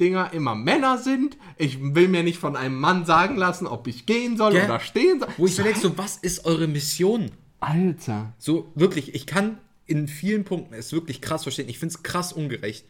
Ampeldinger 0.00 0.32
immer 0.32 0.54
Männer 0.54 0.98
sind. 0.98 1.36
Ich 1.56 1.78
will 1.80 2.08
mir 2.08 2.22
nicht 2.22 2.38
von 2.38 2.56
einem 2.56 2.78
Mann 2.78 3.04
sagen 3.04 3.36
lassen, 3.36 3.66
ob 3.66 3.86
ich 3.86 4.06
gehen 4.06 4.36
soll 4.36 4.52
Gell? 4.52 4.64
oder 4.64 4.80
stehen 4.80 5.20
soll. 5.20 5.28
wo 5.36 5.46
ich 5.46 5.58
mir 5.58 5.64
denke, 5.64 5.80
so, 5.80 5.98
was 5.98 6.16
ist 6.16 6.44
eure 6.44 6.66
Mission? 6.66 7.30
Alter. 7.60 8.32
So, 8.38 8.72
wirklich, 8.74 9.14
ich 9.14 9.26
kann 9.26 9.58
in 9.86 10.08
vielen 10.08 10.44
Punkten 10.44 10.72
es 10.74 10.92
wirklich 10.92 11.20
krass 11.20 11.42
verstehen. 11.42 11.68
Ich 11.68 11.78
finde 11.78 11.94
es 11.94 12.02
krass 12.02 12.32
ungerecht, 12.32 12.86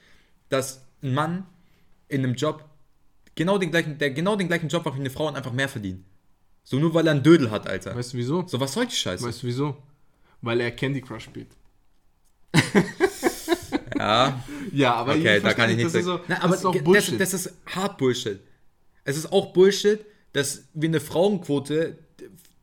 dass 0.49 0.87
ein 1.03 1.15
Mann 1.15 1.47
in 2.09 2.25
einem 2.25 2.35
Job 2.35 2.65
genau 3.35 3.59
den 3.59 3.71
gleichen, 3.71 3.99
der 3.99 4.11
genau 4.11 4.37
den 4.37 4.49
gleichen 4.49 4.69
Job 4.69 4.85
macht 4.85 4.97
wie 4.97 5.01
eine 5.01 5.11
Frau 5.11 5.27
und 5.27 5.37
einfach 5.37 5.53
mehr 5.53 5.69
verdient. 5.69 6.05
So 6.63 6.79
nur 6.79 6.95
weil 6.95 7.07
er 7.07 7.13
einen 7.13 7.23
Dödel 7.23 7.51
hat, 7.51 7.67
Alter. 7.67 7.97
Weißt 7.97 8.13
du 8.13 8.19
wieso? 8.19 8.47
So, 8.47 8.61
was 8.61 8.73
soll 8.73 8.87
die 8.87 8.95
Scheiße? 8.95 9.27
Weißt 9.27 9.43
du 9.43 9.47
wieso? 9.47 9.77
Weil 10.43 10.61
er 10.61 10.71
Candy 10.71 11.01
Crush 11.01 11.25
spielt. 11.25 11.49
Ja, 14.01 14.45
Ja, 14.73 14.95
aber 14.95 15.13
okay, 15.13 15.41
da 15.41 15.55
kann 15.55 15.71
ich 15.71 15.77
nicht 15.77 15.87
das 15.87 15.95
ist, 15.95 16.05
so, 16.05 16.21
Na, 16.29 16.37
das 16.37 16.45
aber 16.45 16.55
ist 16.55 16.65
auch 16.67 16.83
Bullshit. 16.83 17.21
Das, 17.21 17.31
das 17.31 17.47
ist 17.47 17.55
hart 17.67 17.99
Bullshit. 17.99 18.41
Es 19.05 19.17
ist 19.17 19.33
auch 19.33 19.53
Bullshit, 19.53 20.01
dass 20.33 20.65
wir 20.75 20.89
eine 20.89 21.01
Frauenquote, 21.01 21.99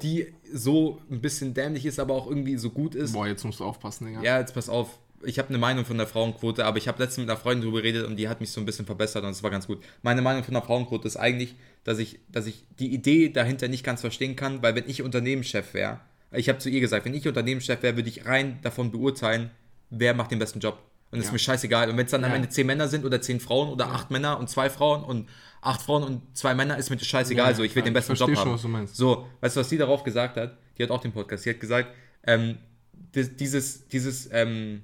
die 0.01 0.33
so 0.53 1.01
ein 1.09 1.21
bisschen 1.21 1.53
dämlich 1.53 1.85
ist, 1.85 1.99
aber 1.99 2.13
auch 2.13 2.27
irgendwie 2.27 2.57
so 2.57 2.69
gut 2.69 2.95
ist. 2.95 3.13
Boah, 3.13 3.27
jetzt 3.27 3.43
musst 3.43 3.59
du 3.59 3.65
aufpassen, 3.65 4.07
Digga. 4.07 4.21
Ja, 4.21 4.39
jetzt 4.39 4.53
pass 4.53 4.69
auf. 4.69 4.99
Ich 5.23 5.39
habe 5.39 5.49
eine 5.49 5.57
Meinung 5.57 5.83
von 5.83 5.97
der 5.97 6.05
Frauenquote, 6.05 6.63
aber 6.63 6.77
ich 6.77 6.87
habe 6.87 7.01
letztens 7.01 7.25
mit 7.25 7.29
einer 7.29 7.39
Freundin 7.39 7.63
drüber 7.63 7.81
geredet 7.81 8.05
und 8.05 8.17
die 8.17 8.29
hat 8.29 8.39
mich 8.39 8.51
so 8.51 8.61
ein 8.61 8.65
bisschen 8.65 8.85
verbessert 8.85 9.23
und 9.23 9.31
es 9.31 9.41
war 9.41 9.49
ganz 9.49 9.65
gut. 9.65 9.83
Meine 10.03 10.21
Meinung 10.21 10.43
von 10.43 10.53
der 10.53 10.61
Frauenquote 10.63 11.07
ist 11.07 11.17
eigentlich, 11.17 11.55
dass 11.83 11.97
ich, 11.97 12.19
dass 12.31 12.45
ich 12.45 12.65
die 12.79 12.93
Idee 12.93 13.29
dahinter 13.29 13.67
nicht 13.67 13.83
ganz 13.83 14.01
verstehen 14.01 14.35
kann, 14.35 14.61
weil 14.61 14.75
wenn 14.75 14.87
ich 14.87 15.01
Unternehmenschef 15.01 15.73
wäre, 15.73 15.99
ich 16.31 16.49
habe 16.49 16.59
zu 16.59 16.69
ihr 16.69 16.81
gesagt, 16.81 17.05
wenn 17.05 17.15
ich 17.15 17.27
Unternehmenschef 17.27 17.81
wäre, 17.81 17.95
würde 17.95 18.09
ich 18.09 18.25
rein 18.25 18.59
davon 18.61 18.91
beurteilen, 18.91 19.49
wer 19.89 20.13
macht 20.13 20.31
den 20.31 20.39
besten 20.39 20.59
Job. 20.59 20.77
Und 21.11 21.19
es 21.19 21.25
ist 21.25 21.29
Ja. 21.29 21.33
mir 21.33 21.39
scheißegal. 21.39 21.89
Und 21.89 21.97
wenn 21.97 22.05
es 22.05 22.11
dann 22.11 22.23
am 22.23 22.31
Ja. 22.31 22.35
Ende 22.35 22.49
zehn 22.49 22.67
Männer 22.67 22.87
sind 22.87 23.05
oder 23.05 23.21
zehn 23.21 23.39
Frauen 23.39 23.69
oder 23.69 23.87
acht 23.91 24.11
Männer 24.11 24.39
und 24.39 24.49
zwei 24.49 24.69
Frauen 24.69 25.03
und 25.03 25.29
acht 25.61 25.81
Frauen 25.81 26.03
und 26.03 26.37
zwei 26.37 26.53
Männer, 26.53 26.77
ist 26.77 26.89
mir 26.89 26.97
das 26.97 27.07
scheißegal. 27.07 27.51
Ja, 27.51 27.55
so, 27.55 27.63
ich 27.63 27.73
will 27.75 27.81
ja, 27.81 27.85
den 27.85 27.93
besten 27.93 28.13
Job 28.15 28.29
schon, 28.29 28.37
haben. 28.37 28.51
was 28.51 28.61
du 28.61 28.67
meinst. 28.67 28.95
So, 28.95 29.25
weißt 29.41 29.55
du, 29.55 29.59
was 29.61 29.69
sie 29.69 29.77
darauf 29.77 30.03
gesagt 30.03 30.35
hat? 30.37 30.57
Die 30.77 30.83
hat 30.83 30.91
auch 30.91 31.01
den 31.01 31.11
Podcast. 31.13 31.43
Sie 31.43 31.49
hat 31.49 31.59
gesagt, 31.59 31.93
ähm, 32.25 32.57
di- 32.93 33.35
dieses, 33.35 33.87
dieses, 33.87 34.29
ähm, 34.31 34.83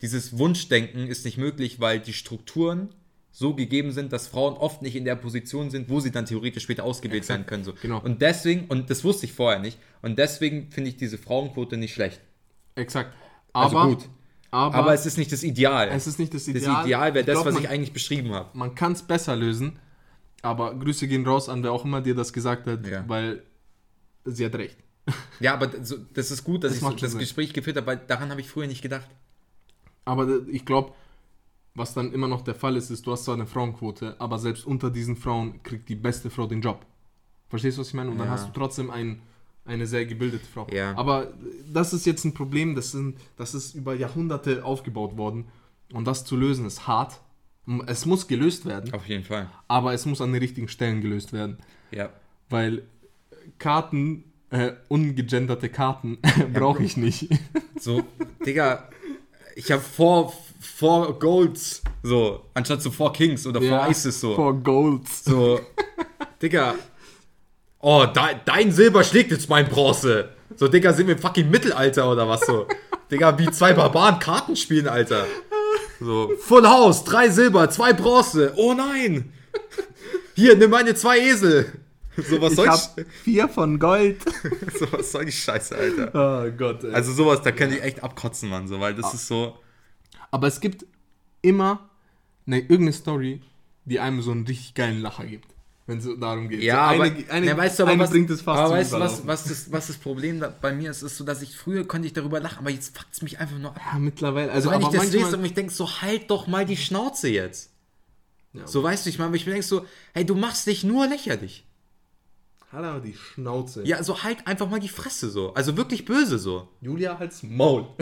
dieses 0.00 0.38
Wunschdenken 0.38 1.06
ist 1.06 1.24
nicht 1.24 1.38
möglich, 1.38 1.80
weil 1.80 2.00
die 2.00 2.12
Strukturen 2.12 2.90
so 3.30 3.54
gegeben 3.54 3.92
sind, 3.92 4.12
dass 4.12 4.26
Frauen 4.28 4.54
oft 4.54 4.82
nicht 4.82 4.94
in 4.94 5.04
der 5.04 5.16
Position 5.16 5.70
sind, 5.70 5.88
wo 5.88 6.00
sie 6.00 6.10
dann 6.10 6.26
theoretisch 6.26 6.64
später 6.64 6.84
ausgewählt 6.84 7.22
Exakt, 7.22 7.38
sein 7.40 7.46
können. 7.46 7.64
So. 7.64 7.72
genau. 7.80 7.98
Und 8.00 8.20
deswegen, 8.20 8.66
und 8.66 8.90
das 8.90 9.04
wusste 9.04 9.26
ich 9.26 9.32
vorher 9.32 9.58
nicht, 9.58 9.78
und 10.02 10.18
deswegen 10.18 10.70
finde 10.70 10.90
ich 10.90 10.96
diese 10.96 11.16
Frauenquote 11.18 11.76
nicht 11.78 11.94
schlecht. 11.94 12.20
Exakt. 12.74 13.12
Also 13.54 13.76
Aber, 13.78 13.88
gut. 13.94 14.08
Aber, 14.52 14.74
Aber 14.76 14.94
es 14.94 15.06
ist 15.06 15.16
nicht 15.18 15.32
das 15.32 15.42
Ideal. 15.42 15.88
es 15.88 16.06
ist 16.06 16.18
nicht 16.20 16.32
das 16.34 16.44
das 16.44 16.54
Ideal. 16.54 16.84
Ideal 16.84 17.14
wäre 17.14 17.24
das, 17.24 17.34
glaub, 17.36 17.46
was 17.46 17.54
man, 17.54 17.62
ich 17.64 17.68
eigentlich 17.70 17.92
beschrieben 17.92 18.32
habe. 18.32 18.56
Man 18.56 18.74
kann 18.74 18.92
es 18.92 19.02
besser 19.02 19.34
lösen. 19.34 19.78
Aber 20.42 20.74
Grüße 20.78 21.08
gehen 21.08 21.26
raus 21.26 21.48
an 21.48 21.62
wer 21.62 21.72
auch 21.72 21.84
immer 21.84 22.00
dir 22.02 22.14
das 22.14 22.32
gesagt 22.32 22.66
hat, 22.66 22.86
Ja. 22.86 23.04
weil 23.08 23.42
sie 24.24 24.44
hat 24.44 24.54
recht. 24.54 24.76
Ja, 25.40 25.54
aber 25.54 25.66
das 25.68 26.30
ist 26.30 26.44
gut, 26.44 26.62
dass 26.64 26.72
Das 26.72 26.82
ich 26.82 26.86
so, 26.86 26.90
das 26.96 27.10
Sinn. 27.12 27.20
Gespräch 27.20 27.52
geführt 27.52 27.76
habe, 27.76 27.86
weil 27.86 27.96
daran 27.96 28.30
habe 28.30 28.40
ich 28.40 28.48
früher 28.48 28.66
nicht 28.66 28.82
gedacht. 28.82 29.08
Aber 30.04 30.28
ich 30.48 30.64
glaube, 30.64 30.92
was 31.74 31.94
dann 31.94 32.12
immer 32.12 32.28
noch 32.28 32.42
der 32.42 32.54
Fall 32.54 32.76
ist, 32.76 32.90
ist, 32.90 33.06
du 33.06 33.12
hast 33.12 33.24
zwar 33.24 33.34
eine 33.34 33.46
Frauenquote, 33.46 34.16
aber 34.20 34.38
selbst 34.38 34.66
unter 34.66 34.90
diesen 34.90 35.16
Frauen 35.16 35.62
kriegt 35.62 35.88
die 35.88 35.94
beste 35.94 36.28
Frau 36.28 36.46
den 36.46 36.60
Job. 36.60 36.84
Verstehst 37.48 37.78
du, 37.78 37.80
was 37.80 37.88
ich 37.88 37.94
meine? 37.94 38.10
Und 38.10 38.18
dann 38.18 38.26
Ja. 38.26 38.32
hast 38.32 38.48
du 38.48 38.52
trotzdem 38.52 38.90
ein, 38.90 39.22
eine 39.64 39.86
sehr 39.86 40.06
gebildete 40.06 40.44
Frau. 40.46 40.66
Ja. 40.72 40.96
Aber 40.96 41.32
das 41.72 41.92
ist 41.92 42.04
jetzt 42.06 42.24
ein 42.24 42.34
Problem, 42.34 42.74
das, 42.74 42.90
sind, 42.92 43.18
das 43.36 43.54
ist 43.54 43.74
über 43.74 43.94
Jahrhunderte 43.94 44.64
aufgebaut 44.64 45.16
worden. 45.16 45.46
Und 45.92 46.06
das 46.06 46.24
zu 46.24 46.36
lösen 46.36 46.66
ist 46.66 46.86
hart. 46.86 47.20
Es 47.86 48.06
muss 48.06 48.26
gelöst 48.26 48.66
werden, 48.66 48.92
Auf 48.92 49.06
jeden 49.06 49.22
Fall. 49.24 49.48
aber 49.68 49.92
es 49.92 50.04
muss 50.04 50.20
an 50.20 50.32
den 50.32 50.42
richtigen 50.42 50.66
Stellen 50.66 51.00
gelöst 51.00 51.32
werden. 51.32 51.58
Ja. 51.92 52.10
Weil 52.50 52.82
Karten, 53.58 54.24
äh, 54.50 54.72
ungegenderte 54.88 55.68
Karten, 55.68 56.18
brauche 56.52 56.82
ich 56.82 56.96
nicht. 56.96 57.28
So, 57.78 58.02
Digga, 58.44 58.88
ich 59.54 59.70
habe 59.70 59.80
vor 59.80 60.32
Four 60.58 61.18
Golds. 61.20 61.82
So, 62.02 62.46
anstatt 62.54 62.82
so 62.82 62.90
Four 62.90 63.12
Kings 63.12 63.46
oder 63.46 63.60
Four 63.62 63.82
Aces 63.82 64.20
so. 64.20 64.34
For 64.34 64.54
Golds. 64.54 65.24
So, 65.24 65.60
Digga. 66.42 66.74
Oh, 67.84 68.06
de, 68.06 68.22
dein 68.44 68.70
Silber 68.70 69.02
schlägt 69.02 69.32
jetzt 69.32 69.48
mein 69.48 69.68
Bronze. 69.68 70.30
So, 70.54 70.68
Digga, 70.68 70.92
sind 70.92 71.08
wir 71.08 71.16
im 71.16 71.20
fucking 71.20 71.50
Mittelalter 71.50 72.10
oder 72.10 72.28
was 72.28 72.46
so? 72.46 72.68
Digga, 73.10 73.36
wie 73.38 73.50
zwei 73.50 73.72
Barbaren 73.72 74.20
Karten 74.20 74.54
spielen, 74.54 74.86
Alter. 74.86 75.26
So, 75.98 76.30
Full 76.38 76.66
House, 76.66 77.02
drei 77.02 77.28
Silber, 77.28 77.68
zwei 77.70 77.92
Bronze. 77.92 78.52
Oh 78.56 78.72
nein. 78.72 79.32
Hier, 80.36 80.56
nimm 80.56 80.70
meine 80.70 80.94
zwei 80.94 81.18
Esel. 81.18 81.72
So, 82.16 82.40
was 82.40 82.52
Ich 82.52 82.56
soll 82.56 82.68
hab 82.68 82.98
ich, 82.98 83.06
vier 83.24 83.48
von 83.48 83.80
Gold. 83.80 84.22
so, 84.78 84.92
was 84.92 85.10
soll 85.10 85.24
die 85.24 85.32
Scheiße, 85.32 85.74
Alter? 85.74 86.10
Oh 86.14 86.52
Gott, 86.56 86.84
ey. 86.84 86.94
Also 86.94 87.12
sowas, 87.12 87.42
da 87.42 87.50
kann 87.50 87.72
ich 87.72 87.82
echt 87.82 88.02
abkotzen, 88.02 88.48
Mann, 88.48 88.68
so, 88.68 88.78
weil 88.78 88.94
das 88.94 89.12
ist 89.12 89.26
so. 89.26 89.58
Aber 90.30 90.46
es 90.46 90.60
gibt 90.60 90.86
immer 91.40 91.90
eine, 92.46 92.60
irgendeine 92.60 92.92
Story, 92.92 93.40
die 93.86 93.98
einem 93.98 94.22
so 94.22 94.30
einen 94.30 94.46
richtig 94.46 94.74
geilen 94.74 95.00
Lacher 95.00 95.24
gibt. 95.24 95.51
Wenn 95.86 95.98
es 95.98 96.08
darum 96.20 96.48
geht. 96.48 96.62
Ja, 96.62 96.88
so 96.88 96.94
aber, 96.94 97.04
eine, 97.04 97.30
eine, 97.30 97.46
na, 97.46 97.56
weißt 97.56 97.78
du, 97.78 97.82
aber 97.82 97.92
eine 97.92 98.02
was, 98.04 98.10
bringt 98.10 98.30
es 98.30 98.40
fast 98.40 98.60
aber 98.60 98.74
weißt 98.74 98.92
du, 98.92 99.00
was, 99.00 99.26
was, 99.26 99.44
das, 99.44 99.72
was 99.72 99.88
das 99.88 99.96
Problem 99.96 100.38
da 100.38 100.48
bei 100.48 100.72
mir 100.72 100.90
ist, 100.90 101.02
ist 101.02 101.16
so, 101.16 101.24
dass 101.24 101.42
ich 101.42 101.56
früher 101.56 101.86
konnte 101.86 102.06
ich 102.06 102.12
darüber 102.12 102.38
lachen, 102.38 102.58
aber 102.58 102.70
jetzt 102.70 102.96
fuckt 102.96 103.12
es 103.12 103.22
mich 103.22 103.40
einfach 103.40 103.58
nur 103.58 103.70
ab. 103.70 103.80
Ja, 103.92 103.98
mittlerweile. 103.98 104.52
Also, 104.52 104.70
wenn 104.70 104.80
ich 104.80 104.88
das 104.88 105.12
lese 105.12 105.36
und 105.36 105.44
ich 105.44 105.54
denke 105.54 105.72
so, 105.72 105.88
halt 106.00 106.30
doch 106.30 106.46
mal 106.46 106.64
die 106.64 106.76
Schnauze 106.76 107.28
jetzt. 107.28 107.70
Ja. 108.52 108.66
So 108.66 108.82
weißt 108.82 109.06
du, 109.06 109.10
ich 109.10 109.18
meine, 109.18 109.34
ich 109.36 109.44
denke 109.44 109.62
so, 109.62 109.84
hey, 110.14 110.24
du 110.24 110.34
machst 110.34 110.66
dich 110.66 110.84
nur 110.84 111.06
lächerlich. 111.06 111.66
Halt 112.70 112.84
aber 112.84 113.00
die 113.00 113.14
Schnauze. 113.14 113.84
Ja, 113.84 114.02
so 114.02 114.22
halt 114.22 114.46
einfach 114.46 114.70
mal 114.70 114.80
die 114.80 114.88
Fresse 114.88 115.30
so. 115.30 115.52
Also 115.52 115.76
wirklich 115.76 116.04
böse 116.04 116.38
so. 116.38 116.68
Julia, 116.80 117.18
halt's 117.18 117.42
Maul. 117.42 117.86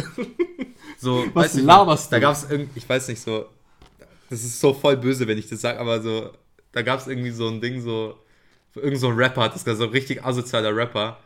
So, 0.99 1.25
Was 1.35 1.45
weißt 1.45 1.57
du, 1.59 1.61
laberst 1.63 2.13
Da 2.13 2.17
du? 2.17 2.23
gab 2.23 2.35
es 2.35 2.51
irgendwie, 2.51 2.79
ich 2.79 2.89
weiß 2.89 3.09
nicht 3.09 3.21
so, 3.21 3.47
das 4.29 4.43
ist 4.45 4.61
so 4.61 4.73
voll 4.75 4.97
böse, 4.97 5.27
wenn 5.27 5.39
ich 5.39 5.49
das 5.49 5.61
sage, 5.61 5.79
aber 5.79 6.01
so, 6.03 6.31
da 6.73 6.83
gab 6.83 7.01
es 7.01 7.07
irgendwie 7.07 7.31
so 7.31 7.49
ein 7.49 7.61
Ding 7.61 7.81
so, 7.81 8.19
irgend 8.75 8.99
so 9.01 9.09
ein 9.09 9.17
Rapper 9.17 9.43
hat 9.43 9.55
das 9.55 9.65
gesagt, 9.65 9.79
so 9.79 9.85
ein 9.85 9.91
richtig 9.91 10.25
asozialer 10.25 10.75
Rapper. 10.75 11.19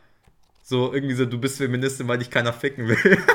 So 0.63 0.93
irgendwie 0.93 1.13
so, 1.13 1.25
du 1.25 1.37
bist 1.37 1.57
Feministin, 1.57 2.07
weil 2.07 2.17
dich 2.17 2.31
keiner 2.31 2.51
ficken 2.53 2.87
will. 2.87 2.97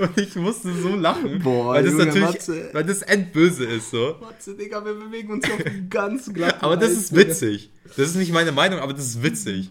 Und 0.00 0.18
ich 0.18 0.34
musste 0.34 0.72
so 0.74 0.96
lachen, 0.96 1.38
Boah, 1.40 1.74
weil 1.74 1.84
das 1.84 1.92
Junge, 1.92 2.06
natürlich, 2.06 2.26
Matze. 2.26 2.70
weil 2.72 2.84
das 2.84 3.02
endböse 3.02 3.64
ist 3.64 3.90
so. 3.90 4.16
Matze, 4.20 4.56
Digga, 4.56 4.84
wir 4.84 4.94
bewegen 4.94 5.30
uns 5.30 5.44
auf 5.44 5.60
ganz 5.88 6.32
glatt. 6.32 6.56
Aber 6.62 6.76
das 6.76 6.90
ist 6.90 7.14
witzig. 7.14 7.70
Das 7.84 8.08
ist 8.08 8.16
nicht 8.16 8.32
meine 8.32 8.52
Meinung, 8.52 8.80
aber 8.80 8.94
das 8.94 9.06
ist 9.06 9.22
witzig. 9.22 9.70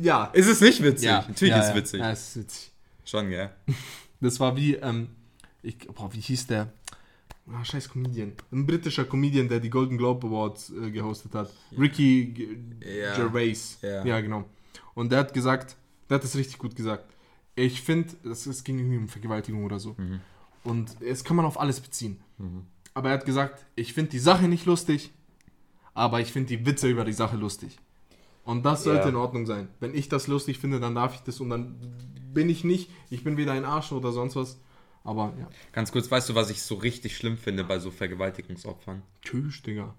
Ja. 0.00 0.30
Ist 0.32 0.46
es 0.46 0.60
nicht 0.60 0.82
witzig? 0.82 1.06
ja. 1.06 1.24
Natürlich 1.26 1.50
ja, 1.50 1.58
ist 1.58 1.66
es 1.66 1.70
ja. 1.70 1.76
witzig. 1.76 2.00
Ja, 2.00 2.12
es 2.12 2.28
ist 2.28 2.36
witzig. 2.36 2.70
Schon, 3.04 3.30
gell? 3.30 3.50
Das 4.20 4.40
war 4.40 4.56
wie, 4.56 4.74
ähm, 4.74 5.08
ich, 5.62 5.78
boah, 5.78 6.12
wie 6.12 6.20
hieß 6.20 6.48
der? 6.48 6.72
Ah, 7.52 7.64
scheiß 7.64 7.88
Comedian. 7.88 8.32
Ein 8.52 8.66
britischer 8.66 9.04
Comedian, 9.04 9.48
der 9.48 9.60
die 9.60 9.70
Golden 9.70 9.96
Globe 9.96 10.26
Awards 10.26 10.70
äh, 10.70 10.90
gehostet 10.90 11.34
hat. 11.34 11.50
Ricky 11.78 12.26
G 12.26 12.58
Ja. 13.00 13.16
Gervais. 13.16 13.78
Ja. 13.82 14.04
ja, 14.04 14.20
genau. 14.20 14.44
Und 14.94 15.12
der 15.12 15.20
hat 15.20 15.32
gesagt, 15.32 15.76
der 16.08 16.16
hat 16.16 16.24
das 16.24 16.36
richtig 16.36 16.58
gut 16.58 16.76
gesagt. 16.76 17.04
Ich 17.54 17.80
finde, 17.80 18.14
es, 18.30 18.64
ging 18.64 18.78
irgendwie 18.78 18.98
um 18.98 19.08
Vergewaltigung 19.08 19.64
oder 19.64 19.78
so. 19.78 19.94
Mhm. 19.96 20.20
Und 20.64 21.00
es 21.00 21.24
kann 21.24 21.36
man 21.36 21.46
auf 21.46 21.58
alles 21.58 21.80
beziehen. 21.80 22.20
Aber 22.94 23.08
er 23.08 23.14
hat 23.14 23.24
gesagt, 23.24 23.64
ich 23.74 23.92
finde 23.94 24.10
die 24.10 24.18
Sache 24.18 24.48
nicht 24.48 24.66
lustig, 24.66 25.10
aber 25.94 26.20
ich 26.20 26.32
finde 26.32 26.56
die 26.56 26.66
Witze 26.66 26.88
über 26.88 27.04
die 27.04 27.12
Sache 27.12 27.36
lustig. 27.36 27.78
Und 28.44 28.64
das 28.64 28.84
sollte 28.84 29.08
in 29.08 29.16
Ordnung 29.16 29.44
sein. 29.46 29.68
Wenn 29.78 29.94
ich 29.94 30.08
das 30.08 30.26
lustig 30.26 30.58
finde, 30.58 30.80
dann 30.80 30.94
darf 30.94 31.14
ich 31.14 31.20
das 31.20 31.40
und 31.40 31.50
dann 31.50 31.76
bin 32.32 32.48
ich 32.48 32.64
nicht. 32.64 32.90
Ich 33.10 33.24
bin 33.24 33.36
weder 33.36 33.52
ein 33.52 33.64
Arsch 33.64 33.92
oder 33.92 34.12
sonst 34.12 34.36
was. 34.36 34.58
Aber 35.08 35.32
ja, 35.38 35.48
Ganz 35.72 35.90
kurz, 35.90 36.10
weißt 36.10 36.28
du, 36.28 36.34
was 36.34 36.50
ich 36.50 36.60
so 36.62 36.74
richtig 36.74 37.16
schlimm 37.16 37.38
finde 37.38 37.64
bei 37.64 37.78
so 37.78 37.90
Vergewaltigungsopfern? 37.90 39.02
tschüss, 39.22 39.62
Digga. 39.62 39.94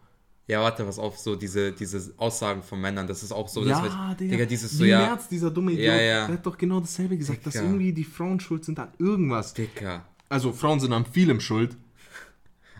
Ja, 0.47 0.61
warte, 0.61 0.85
was 0.87 0.99
auf, 0.99 1.17
so 1.17 1.35
diese, 1.35 1.71
diese 1.71 2.13
Aussagen 2.17 2.61
von 2.63 2.79
Männern, 2.81 3.07
das 3.07 3.23
ist 3.23 3.31
auch 3.31 3.47
so, 3.47 3.63
ja, 3.65 3.77
was, 3.83 4.17
Digga. 4.17 4.35
Digga, 4.35 4.45
dieses 4.45 4.71
so, 4.71 4.83
ja, 4.85 4.99
Merz, 4.99 5.27
dieser 5.27 5.49
dumme 5.51 5.71
Idiot, 5.71 5.87
Ja, 5.87 5.95
ja. 6.01 6.27
der 6.27 6.35
hat 6.37 6.45
doch 6.45 6.57
genau 6.57 6.79
dasselbe 6.79 7.17
gesagt, 7.17 7.45
dass 7.45 7.53
Digga. 7.53 7.65
irgendwie 7.65 7.93
die 7.93 8.03
Frauen 8.03 8.39
schuld 8.39 8.65
sind 8.65 8.79
an 8.79 8.89
irgendwas. 8.99 9.53
Dicker. 9.55 10.05
Also 10.27 10.53
Frauen 10.53 10.79
sind 10.79 10.93
an 10.93 11.05
vielem 11.05 11.39
schuld, 11.39 11.75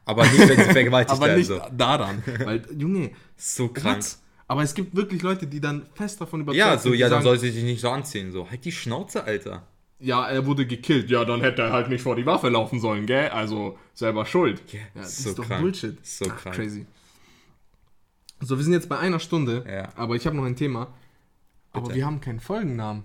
Aber 0.05 0.23
nicht, 0.25 0.39
wenn 0.39 0.57
sie 0.57 0.71
vergewaltigt 0.71 1.11
aber 1.17 1.27
werden, 1.27 1.37
nicht 1.39 1.47
so. 1.47 1.59
daran. 1.71 2.23
Weil, 2.43 2.63
Junge, 2.77 3.11
So 3.37 3.69
krank. 3.69 3.97
was? 3.99 4.21
Aber 4.47 4.63
es 4.63 4.73
gibt 4.73 4.95
wirklich 4.95 5.21
Leute, 5.21 5.45
die 5.45 5.61
dann 5.61 5.85
fest 5.93 6.19
davon 6.21 6.41
überzeugt 6.41 6.57
Ja, 6.59 6.71
sind, 6.77 6.81
so, 6.81 6.91
die 6.93 6.97
ja, 6.99 7.07
dann 7.09 7.21
sagen, 7.21 7.23
soll 7.23 7.39
sie 7.39 7.51
sich 7.51 7.63
nicht 7.63 7.81
so 7.81 7.89
anziehen, 7.91 8.31
so. 8.31 8.49
Halt 8.49 8.65
die 8.65 8.71
Schnauze, 8.71 9.23
Alter. 9.23 9.67
Ja, 9.99 10.27
er 10.29 10.45
wurde 10.45 10.65
gekillt. 10.65 11.09
Ja, 11.09 11.25
dann 11.25 11.41
hätte 11.41 11.61
er 11.63 11.71
halt 11.73 11.89
nicht 11.89 12.01
vor 12.01 12.15
die 12.15 12.25
Waffe 12.25 12.47
laufen 12.49 12.79
sollen, 12.79 13.05
gell? 13.05 13.29
Also 13.29 13.77
selber 13.93 14.25
schuld. 14.25 14.61
Ja, 14.71 14.79
Ja, 14.79 14.85
das 14.95 15.23
so 15.23 15.29
ist 15.29 15.39
doch 15.39 15.45
krank. 15.47 15.61
Bullshit. 15.61 16.05
So 16.05 16.25
Ach, 16.29 16.37
krank. 16.37 16.55
Crazy. 16.55 16.85
So, 18.39 18.57
wir 18.57 18.63
sind 18.63 18.71
jetzt 18.73 18.87
bei 18.87 18.97
einer 18.97 19.19
Stunde, 19.19 19.65
Ja. 19.69 19.89
aber 19.97 20.15
ich 20.15 20.25
habe 20.25 20.37
noch 20.37 20.45
ein 20.45 20.55
Thema. 20.55 20.93
Aber 21.73 21.83
Bitte. 21.87 21.95
wir 21.95 22.05
haben 22.05 22.21
keinen 22.21 22.39
Folgennamen. 22.39 23.03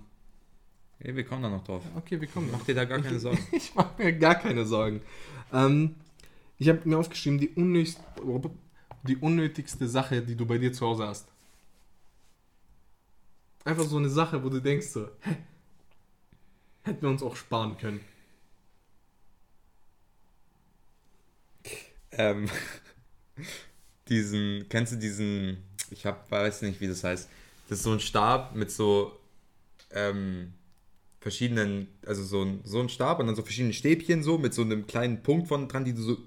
Ey, 0.99 1.13
wir 1.15 1.25
kommen 1.25 1.43
da 1.43 1.49
noch 1.49 1.63
drauf. 1.65 1.83
Okay, 1.97 2.19
wir 2.21 2.27
kommen 2.29 2.49
Mach 2.51 2.63
dir 2.63 2.73
da 2.75 2.85
gar 2.85 2.99
keine 2.99 3.19
Sorgen. 3.19 3.45
Ich 3.51 3.75
mache 3.75 4.01
mir 4.01 4.13
gar 4.13 4.35
keine 4.35 4.65
Sorgen. 4.65 5.01
Ähm, 5.51 5.95
ich 6.57 6.69
habe 6.69 6.79
mir 6.85 6.97
aufgeschrieben, 6.97 7.37
die, 7.37 7.49
unnötigst, 7.49 7.99
die 9.03 9.17
unnötigste 9.17 9.89
Sache, 9.89 10.21
die 10.21 10.35
du 10.37 10.45
bei 10.45 10.57
dir 10.57 10.71
zu 10.71 10.85
Hause 10.85 11.05
hast. 11.07 11.27
Einfach 13.65 13.83
so 13.83 13.97
eine 13.97 14.09
Sache, 14.09 14.41
wo 14.43 14.49
du 14.49 14.61
denkst 14.61 14.87
so, 14.87 15.07
hä? 15.21 15.35
Hätten 16.85 17.01
wir 17.01 17.09
uns 17.09 17.23
auch 17.23 17.35
sparen 17.35 17.77
können. 17.77 17.99
ähm, 22.17 22.49
diesen, 24.07 24.67
kennst 24.69 24.93
du 24.93 24.97
diesen, 24.97 25.57
ich 25.89 26.05
hab, 26.05 26.29
weiß 26.31 26.61
nicht, 26.63 26.79
wie 26.81 26.87
das 26.87 27.03
heißt. 27.03 27.29
Das 27.67 27.79
ist 27.79 27.83
so 27.83 27.93
ein 27.93 27.99
Stab 27.99 28.55
mit 28.55 28.71
so 28.71 29.19
ähm, 29.91 30.53
verschiedenen, 31.19 31.87
also 32.05 32.23
so 32.23 32.43
ein, 32.43 32.61
so 32.63 32.79
ein 32.79 32.89
Stab 32.89 33.19
und 33.19 33.27
dann 33.27 33.35
so 33.35 33.41
verschiedene 33.41 33.73
Stäbchen 33.73 34.21
so 34.21 34.37
mit 34.37 34.53
so 34.53 34.61
einem 34.61 34.85
kleinen 34.85 35.23
Punkt 35.23 35.47
von 35.47 35.67
dran, 35.67 35.85
die 35.85 35.93
du 35.93 36.01
so, 36.01 36.17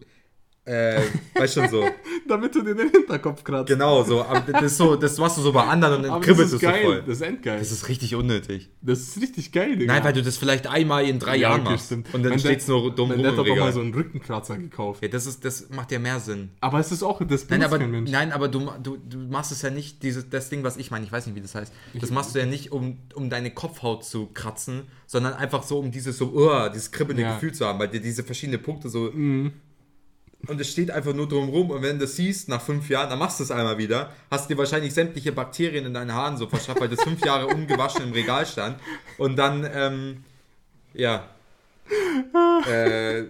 äh, 0.69 1.01
weißt 1.35 1.55
schon 1.55 1.69
so, 1.69 1.85
Damit 2.29 2.55
du 2.55 2.63
dir 2.63 2.75
den 2.75 2.91
Hinterkopf 2.91 3.43
kratzt. 3.43 3.69
genau 3.69 4.03
so, 4.03 4.25
das 4.53 4.63
ist 4.63 4.77
so, 4.77 4.97
das 4.97 5.17
machst 5.17 5.39
du 5.39 5.43
so 5.43 5.51
bei 5.53 5.63
anderen 5.65 5.97
und 5.97 6.03
dann 6.03 6.11
Aber 6.13 6.21
kribbelst 6.21 6.53
du 6.53 6.59
so 6.59 6.69
voll. 6.69 7.03
Das 7.07 7.17
ist 7.17 7.23
endgeil. 7.23 7.59
Das 7.59 7.73
ist 7.73 7.89
richtig 7.89 8.15
unnötig. 8.15 8.69
Das 8.83 8.99
ist 9.01 9.21
richtig 9.21 9.51
geil, 9.53 9.77
Digga. 9.77 9.95
Nein, 9.95 10.05
weil 10.05 10.13
du 10.13 10.23
das 10.23 10.37
vielleicht 10.37 10.67
einmal 10.67 11.05
in 11.09 11.19
drei 11.19 11.37
Ja, 11.37 11.51
Jahren 11.51 11.63
machst 11.65 11.87
stimmt. 11.87 12.13
und 12.13 12.23
dann 12.23 12.33
der- 12.33 12.39
steht's 12.39 12.69
nur 12.69 12.95
dumm 12.95 13.09
Mein 13.09 13.19
rum 13.19 13.25
Dad 13.25 13.33
im 13.35 13.41
hat 13.41 13.51
auch 13.53 13.57
mal 13.65 13.73
so 13.73 13.81
einen 13.81 13.95
Rückenkratzer 13.95 14.59
gekauft. 14.59 15.03
Ja, 15.03 15.09
das 15.09 15.27
ist, 15.27 15.43
das 15.45 15.71
macht 15.71 15.91
ja 15.91 15.99
mehr 15.99 16.21
Sinn. 16.21 16.51
Aber 16.61 16.79
es 16.81 16.93
ist 16.93 17.03
auch, 17.03 17.23
das 17.27 17.49
Nein, 17.49 17.63
aber, 17.63 17.79
Mensch. 17.79 18.11
nein, 18.11 18.31
aber 18.33 18.49
du, 18.49 18.71
du, 18.83 18.97
du 18.99 19.19
machst 19.19 19.53
es 19.53 19.63
ja 19.63 19.71
nicht, 19.71 20.03
dieses, 20.03 20.29
das 20.29 20.51
Ding, 20.51 20.63
was 20.65 20.77
ich 20.77 20.91
meine, 20.91 21.05
ich 21.07 21.13
weiß 21.13 21.27
nicht, 21.27 21.35
wie 21.37 21.41
das 21.41 21.55
heißt. 21.55 21.73
Das 22.01 22.11
machst 22.11 22.35
du 22.35 22.39
ja 22.41 22.47
nicht, 22.47 22.73
um, 22.73 22.99
um 23.15 23.31
deine 23.31 23.51
Kopfhaut 23.53 24.05
zu 24.05 24.27
kratzen, 24.35 24.83
sondern 25.07 25.33
einfach 25.33 25.63
so, 25.63 25.79
um 25.79 25.91
dieses 25.91 26.19
so, 26.19 26.27
uh, 26.35 26.69
dieses 26.69 26.91
kribbelnde 26.91 27.23
Ja. 27.23 27.35
Gefühl 27.35 27.53
zu 27.55 27.65
haben, 27.65 27.79
weil 27.79 27.89
dir 27.89 28.01
diese 28.01 28.23
verschiedenen 28.23 28.61
Punkte 28.63 28.91
so. 28.91 29.11
Mhm. 29.13 29.53
Und 30.49 30.61
es 30.61 30.71
steht 30.71 30.91
einfach 30.91 31.13
nur 31.13 31.29
drum 31.29 31.51
rum 31.51 31.71
und 31.71 31.83
wenn 31.83 31.99
du 31.99 32.07
das 32.07 32.17
siehst, 32.17 32.49
nach 32.49 32.63
fünf 32.63 32.89
Jahren, 32.89 33.11
dann 33.11 33.19
machst 33.19 33.39
du 33.39 33.45
es 33.45 33.51
einmal 33.51 33.77
wieder, 33.77 34.11
hast 34.31 34.49
dir 34.49 34.57
wahrscheinlich 34.57 34.95
sämtliche 34.95 35.31
Bakterien 35.31 35.85
in 35.85 35.93
deinen 35.93 36.15
Haaren 36.15 36.39
so 36.39 36.47
verschafft, 36.47 36.81
weil 36.81 36.89
das 36.89 37.03
fünf 37.03 37.25
Jahre 37.25 37.47
ungewaschen 37.49 38.03
im 38.03 38.13
Regal 38.13 38.47
stand. 38.47 38.79
Und 39.19 39.37
dann, 39.37 39.69
ähm, 39.73 40.25
ja. 40.95 41.29
äh, 42.71 43.25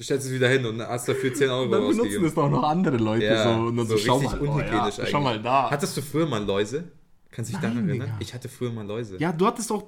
stellst 0.00 0.26
es 0.26 0.32
wieder 0.32 0.48
hin 0.48 0.64
und 0.66 0.80
hast 0.80 1.08
dafür 1.08 1.32
10 1.32 1.48
Euro 1.50 1.62
Dann 1.62 1.80
benutzen 1.80 2.00
ausgegeben. 2.00 2.26
es 2.26 2.34
doch 2.34 2.50
noch 2.50 2.62
andere 2.62 2.96
Leute 2.96 3.24
Ja, 3.24 3.44
so. 3.44 3.50
Und 3.66 3.76
dann 3.76 3.86
so, 3.86 3.96
so 3.96 4.04
schau 4.04 4.20
mal, 4.20 4.40
oh, 4.40 4.44
unhygienisch 4.44 4.98
ja, 4.98 5.06
schau 5.06 5.20
mal 5.20 5.42
da. 5.42 5.70
Hattest 5.70 5.96
du 5.96 6.02
früher 6.02 6.26
mal 6.26 6.42
Läuse? 6.44 6.84
Kannst 7.30 7.50
du 7.50 7.54
dich 7.54 7.62
daran 7.62 7.76
Nein, 7.78 7.88
erinnern? 7.88 8.06
Digga. 8.08 8.18
Ich 8.20 8.34
hatte 8.34 8.48
früher 8.48 8.72
mal 8.72 8.86
Läuse. 8.86 9.16
ja, 9.18 9.32
du 9.32 9.46
hattest 9.46 9.70
doch 9.70 9.86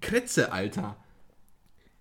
Kretze, 0.00 0.52
Alter. 0.52 0.96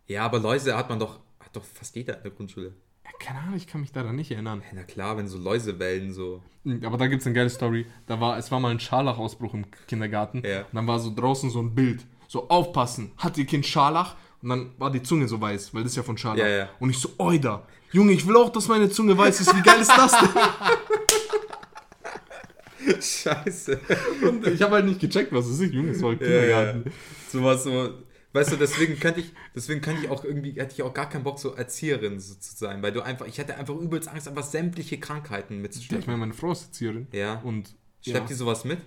Ja, 0.08 0.24
aber 0.26 0.40
Läuse 0.40 0.78
hat 0.78 0.90
man 0.90 1.00
doch, 1.00 1.20
hat 1.40 1.56
doch 1.56 1.64
fast 1.64 1.96
jeder 1.96 2.18
in 2.18 2.24
der 2.24 2.32
Grundschule. 2.32 2.74
Keine 3.20 3.40
Ahnung, 3.40 3.56
ich 3.56 3.68
kann 3.68 3.82
mich 3.82 3.92
daran 3.92 4.16
nicht 4.16 4.32
erinnern. 4.32 4.62
Na 4.74 4.84
klar, 4.84 5.18
wenn 5.18 5.28
so 5.28 5.38
Läusewellen 5.38 6.14
so. 6.14 6.42
Hm, 6.64 6.82
Aber 6.86 6.98
da 6.98 7.08
gibt 7.08 7.22
es 7.22 7.26
eine 7.26 7.36
geile 7.36 7.50
Story. 7.50 7.86
Da 8.06 8.20
war, 8.22 8.38
es 8.38 8.52
war 8.52 8.60
mal 8.60 8.70
ein 8.72 8.80
Scharlachausbruch 8.80 9.54
im 9.54 9.66
Kindergarten. 9.88 10.44
Ja. 10.46 10.60
Und 10.62 10.74
dann 10.74 10.88
war 10.88 11.00
so 11.00 11.14
draußen 11.14 11.50
so 11.50 11.60
ein 11.60 11.74
Bild. 11.76 12.06
So, 12.28 12.50
aufpassen, 12.50 13.12
hat 13.18 13.38
ihr 13.38 13.46
Kind 13.46 13.66
Scharlach? 13.66 14.16
Und 14.42 14.50
dann 14.50 14.72
war 14.78 14.92
die 14.92 15.02
Zunge 15.02 15.28
so 15.28 15.42
weiß, 15.42 15.74
weil 15.74 15.84
das 15.84 15.94
ist 15.94 15.98
ja 15.98 16.04
von 16.04 16.18
Scharlach. 16.18 16.44
Ja, 16.44 16.48
ja. 16.50 16.70
Und 16.80 16.90
ich 16.92 17.00
so, 17.00 17.10
oida. 17.18 17.64
Junge, 17.92 18.12
ich 18.12 18.26
will 18.28 18.36
auch, 18.38 18.50
dass 18.50 18.68
meine 18.68 18.90
Zunge 18.90 19.18
weiß 19.18 19.42
ist. 19.42 19.56
Wie 19.56 19.62
geil 19.62 19.82
ist 19.82 19.92
das 19.92 20.12
denn? 20.12 20.30
Scheiße. 23.02 23.80
Und 24.28 24.48
ich 24.48 24.62
habe 24.62 24.76
halt 24.76 24.86
nicht 24.86 25.00
gecheckt, 25.00 25.32
was 25.34 25.46
es 25.48 25.60
ist. 25.60 25.74
Junge, 25.74 25.92
es 25.92 26.02
war 26.02 26.14
im 26.14 26.20
Ja, 26.22 26.28
ja. 26.28 26.40
Kindergarten. 26.72 26.92
Sowas 27.30 27.64
so. 27.64 27.90
Weißt 28.34 28.52
du, 28.52 28.56
deswegen 28.58 29.00
könnte 29.00 29.22
ich, 29.22 29.34
deswegen 29.56 29.82
könnte 29.82 30.04
ich 30.04 30.10
auch 30.10 30.24
irgendwie, 30.24 30.52
hätte 30.54 30.74
ich 30.74 30.84
auch 30.84 30.94
gar 30.94 31.10
keinen 31.10 31.24
Bock, 31.24 31.40
so 31.40 31.54
Erzieherin 31.54 32.20
so 32.20 32.36
zu 32.36 32.56
sein, 32.56 32.82
weil 32.82 32.92
du 32.92 33.02
einfach, 33.02 33.26
ich 33.26 33.40
hatte 33.40 33.56
einfach 33.56 33.76
übelst 33.76 34.10
Angst, 34.10 34.28
einfach 34.28 34.44
sämtliche 34.44 35.00
Krankheiten 35.00 35.64
Ja, 35.64 35.98
ich 35.98 36.08
meine, 36.08 36.20
meine 36.20 36.34
Frau 36.34 36.52
ist 36.52 36.66
Erzieherin. 36.66 37.08
Ja. 37.12 37.40
Und 37.42 37.76
Schleppt 38.02 38.26
ja, 38.26 38.28
die 38.28 38.34
sowas 38.34 38.64
mit? 38.66 38.80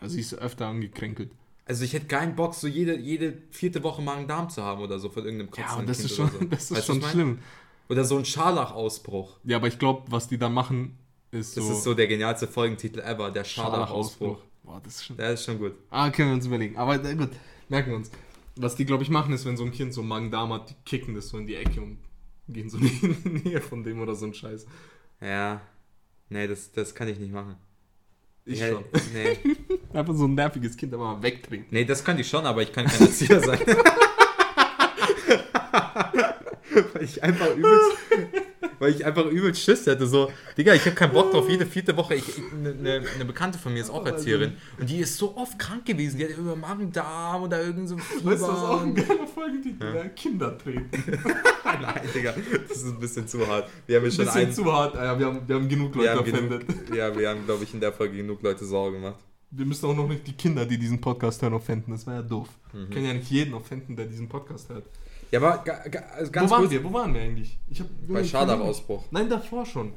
ja, 0.00 0.08
sie 0.08 0.20
ist 0.20 0.34
öfter 0.34 0.66
angekränkelt. 0.66 1.30
Also 1.64 1.84
ich 1.84 1.92
hätte 1.92 2.06
keinen 2.06 2.34
Bock, 2.34 2.54
so 2.54 2.66
jede, 2.66 2.98
jede 2.98 3.38
vierte 3.50 3.82
Woche 3.82 4.02
Magen-Darm 4.02 4.50
zu 4.50 4.62
haben 4.62 4.82
oder 4.82 4.98
so 4.98 5.08
von 5.08 5.24
irgendeinem 5.24 5.50
Ja, 5.56 5.62
kotzenden 5.62 5.80
und 5.80 5.88
das 5.88 5.98
Kind 5.98 6.10
ist 6.10 6.16
schon, 6.16 6.30
so. 6.30 6.44
das 6.50 6.62
ist 6.64 6.76
Weißt 6.76 6.86
schon 6.86 7.02
schlimm. 7.02 7.38
Oder 7.88 8.04
so 8.04 8.18
ein 8.18 8.24
Scharlachausbruch. 8.24 9.38
Ja, 9.44 9.56
aber 9.56 9.68
ich 9.68 9.78
glaube, 9.78 10.02
was 10.10 10.28
die 10.28 10.38
da 10.38 10.48
machen, 10.48 10.98
ist 11.30 11.54
so. 11.54 11.60
Das 11.60 11.70
ist 11.70 11.84
so 11.84 11.94
der 11.94 12.06
genialste 12.06 12.46
Folgentitel 12.46 13.00
ever, 13.00 13.30
der 13.30 13.44
Scharlachausbruch. 13.44 14.38
Boah, 14.62 14.80
das 14.82 14.96
ist 14.96 15.04
schon. 15.06 15.16
Der 15.16 15.32
ist 15.32 15.44
schon 15.44 15.58
gut. 15.58 15.74
Ah, 15.90 16.10
können 16.10 16.30
wir 16.30 16.34
uns 16.34 16.46
überlegen. 16.46 16.76
Aber 16.76 16.98
gut, 16.98 17.30
merken 17.68 17.90
wir 17.90 17.96
uns. 17.96 18.10
Was 18.60 18.76
die, 18.76 18.84
glaube 18.84 19.02
ich, 19.02 19.10
machen, 19.10 19.32
ist, 19.32 19.46
wenn 19.46 19.56
so 19.56 19.64
ein 19.64 19.72
Kind 19.72 19.94
so 19.94 20.02
Magen-Darm 20.02 20.52
hat, 20.52 20.70
die 20.70 20.74
kicken 20.84 21.14
das 21.14 21.28
so 21.28 21.38
in 21.38 21.46
die 21.46 21.56
Ecke 21.56 21.80
und 21.80 21.98
gehen 22.48 22.68
so 22.68 22.76
in 22.78 22.88
die 23.24 23.48
Nähe 23.48 23.60
von 23.60 23.82
dem 23.82 24.00
oder 24.00 24.14
so 24.14 24.26
ein 24.26 24.34
Scheiß. 24.34 24.66
Ja. 25.20 25.62
Nee, 26.28 26.46
das, 26.46 26.70
das 26.72 26.94
kann 26.94 27.08
ich 27.08 27.18
nicht 27.18 27.32
machen. 27.32 27.56
Ich 28.44 28.60
ja, 28.60 28.68
schon. 28.68 28.84
Nee. 29.12 29.38
Einfach 29.92 30.14
so 30.14 30.26
ein 30.26 30.34
nerviges 30.34 30.76
Kind 30.76 30.92
aber 30.94 31.16
mal 31.16 31.22
wegtrinken. 31.22 31.68
nee, 31.70 31.84
das 31.84 32.04
kann 32.04 32.18
ich 32.18 32.28
schon, 32.28 32.44
aber 32.46 32.62
ich 32.62 32.72
kann 32.72 32.86
kein 32.86 33.00
Erzieher 33.00 33.40
sein. 33.40 33.60
weil 36.92 37.02
ich 37.02 37.22
einfach 37.22 37.54
übelst, 37.54 37.92
weil 38.80 38.94
ich 38.94 39.04
einfach 39.06 39.26
übelst 39.26 39.62
Schiss 39.62 39.86
hätte. 39.86 40.06
So, 40.06 40.32
Digga, 40.58 40.74
ich 40.74 40.84
habe 40.84 40.96
keinen 40.96 41.12
Bock 41.12 41.30
drauf. 41.30 41.48
Jede 41.48 41.66
vierte 41.66 41.96
Woche, 41.96 42.14
eine, 42.52 43.02
eine 43.14 43.24
Bekannte 43.24 43.58
von 43.58 43.72
mir 43.72 43.80
ist 43.80 43.90
auch 43.90 44.04
Erzieherin 44.04 44.54
und 44.78 44.88
die 44.88 44.98
ist 44.98 45.16
so 45.16 45.36
oft 45.36 45.58
krank 45.58 45.84
gewesen. 45.84 46.18
Die 46.18 46.24
hat 46.24 46.36
über 46.36 46.56
Magen-Darm 46.56 47.42
oder 47.42 47.62
irgend 47.62 47.88
so 47.88 47.98
Fieber. 47.98 48.32
Weißt 48.32 48.42
du, 48.42 48.48
was 48.48 48.58
auch 48.58 48.80
ein 48.80 48.94
geiler 48.94 49.26
Folgentitel 49.26 49.94
ja. 49.94 50.08
Kinder 50.08 50.56
treten. 50.56 50.88
Nein, 51.64 52.08
Digga, 52.14 52.34
das 52.66 52.78
ist 52.78 52.86
ein 52.86 52.98
bisschen 52.98 53.28
zu 53.28 53.46
hart. 53.46 53.68
Wir 53.86 53.96
haben 53.96 54.04
ja 54.04 54.08
Ein 54.08 54.12
schon 54.12 54.24
bisschen 54.24 54.40
einen, 54.40 54.52
zu 54.52 54.72
hart. 54.72 54.94
Ja, 54.94 55.18
wir, 55.18 55.26
haben, 55.26 55.40
wir 55.46 55.56
haben 55.56 55.68
genug 55.68 55.94
Leute 55.94 56.24
genug, 56.24 56.64
ja, 56.96 57.16
wir 57.16 57.28
haben, 57.28 57.44
glaube 57.44 57.64
ich, 57.64 57.74
in 57.74 57.80
der 57.80 57.92
Folge 57.92 58.16
genug 58.16 58.42
Leute 58.42 58.64
Sorge 58.64 58.96
gemacht. 58.96 59.20
Wir 59.50 59.66
müssen 59.66 59.84
auch 59.84 59.94
noch 59.94 60.08
nicht 60.08 60.26
die 60.26 60.32
Kinder, 60.32 60.64
die 60.64 60.78
diesen 60.78 61.00
Podcast 61.00 61.42
hören, 61.42 61.54
offenden. 61.54 61.90
Das 61.92 62.06
wäre 62.06 62.16
ja 62.16 62.22
doof. 62.22 62.48
Mhm. 62.72 62.78
Wir 62.78 62.86
können 62.88 63.06
ja 63.06 63.14
nicht 63.14 63.30
jeden 63.30 63.52
offenden, 63.52 63.94
der 63.94 64.06
diesen 64.06 64.28
Podcast 64.28 64.70
hört. 64.70 64.84
Ja, 65.30 65.38
aber 65.40 65.58
ga, 65.64 65.88
ga, 65.88 66.00
also 66.16 66.32
ganz 66.32 66.48
Wo 66.50 66.54
waren 66.54 66.60
kurz, 66.62 66.72
wir? 66.72 66.84
Wo 66.84 66.92
waren 66.92 67.14
wir 67.14 67.20
eigentlich? 67.22 67.58
Ich 67.68 67.80
hab, 67.80 67.86
bei 68.08 68.24
Schadachausbruch. 68.24 69.04
Nein, 69.10 69.28
davor 69.28 69.64
schon. 69.64 69.92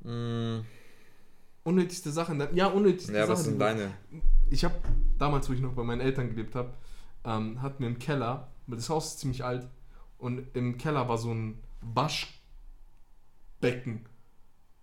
Mm, 0.00 0.60
Unnötigste 1.64 2.10
Sachen. 2.12 2.42
Ja, 2.54 2.66
unnötigste 2.68 3.12
ja, 3.12 3.20
Sachen. 3.26 3.32
was 3.32 3.44
sind 3.44 3.58
deine? 3.58 3.92
Ich 4.50 4.64
habe 4.64 4.74
damals, 5.18 5.48
wo 5.48 5.54
ich 5.54 5.60
noch 5.60 5.72
bei 5.72 5.82
meinen 5.82 6.00
Eltern 6.02 6.28
gelebt 6.28 6.54
habe, 6.54 6.74
ähm, 7.24 7.62
hatten 7.62 7.80
wir 7.82 7.88
im 7.88 7.98
Keller, 7.98 8.48
weil 8.66 8.76
das 8.76 8.88
Haus 8.90 9.08
ist 9.12 9.20
ziemlich 9.20 9.42
alt, 9.44 9.66
und 10.18 10.46
im 10.54 10.76
Keller 10.78 11.08
war 11.08 11.16
so 11.18 11.32
ein 11.32 11.58
Waschbecken. 11.80 12.36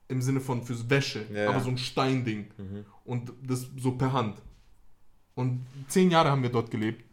Im 0.07 0.21
Sinne 0.21 0.41
von 0.41 0.63
fürs 0.63 0.89
Wäsche, 0.89 1.25
Ja, 1.31 1.47
aber 1.49 1.59
ja. 1.59 1.63
so 1.63 1.69
ein 1.69 1.77
Steinding. 1.77 2.47
Mhm. 2.57 2.85
Und 3.05 3.31
das 3.43 3.67
so 3.77 3.91
per 3.93 4.11
Hand. 4.11 4.41
Und 5.35 5.65
zehn 5.87 6.11
Jahre 6.11 6.31
haben 6.31 6.43
wir 6.43 6.49
dort 6.51 6.69
gelebt. 6.69 7.05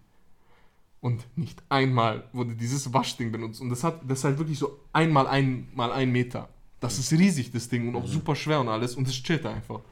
Und 1.00 1.26
nicht 1.36 1.62
einmal 1.68 2.24
wurde 2.32 2.54
dieses 2.54 2.92
Waschding 2.92 3.30
benutzt. 3.30 3.60
Und 3.60 3.70
das 3.70 3.84
hat 3.84 4.00
das 4.08 4.18
ist 4.18 4.24
halt 4.24 4.38
wirklich 4.38 4.58
so 4.58 4.80
einmal 4.92 5.26
ein 5.28 5.68
mal 5.74 5.92
ein 5.92 6.10
Meter. 6.10 6.48
Das 6.80 6.98
ist 6.98 7.12
riesig, 7.12 7.50
das 7.52 7.68
Ding, 7.68 7.88
und 7.88 7.96
auch 7.96 8.06
super 8.06 8.34
schwer 8.34 8.60
und 8.60 8.68
alles. 8.68 8.94
Und 8.96 9.06
es 9.08 9.14
chillt 9.14 9.46
einfach. 9.46 9.76
Und 9.76 9.82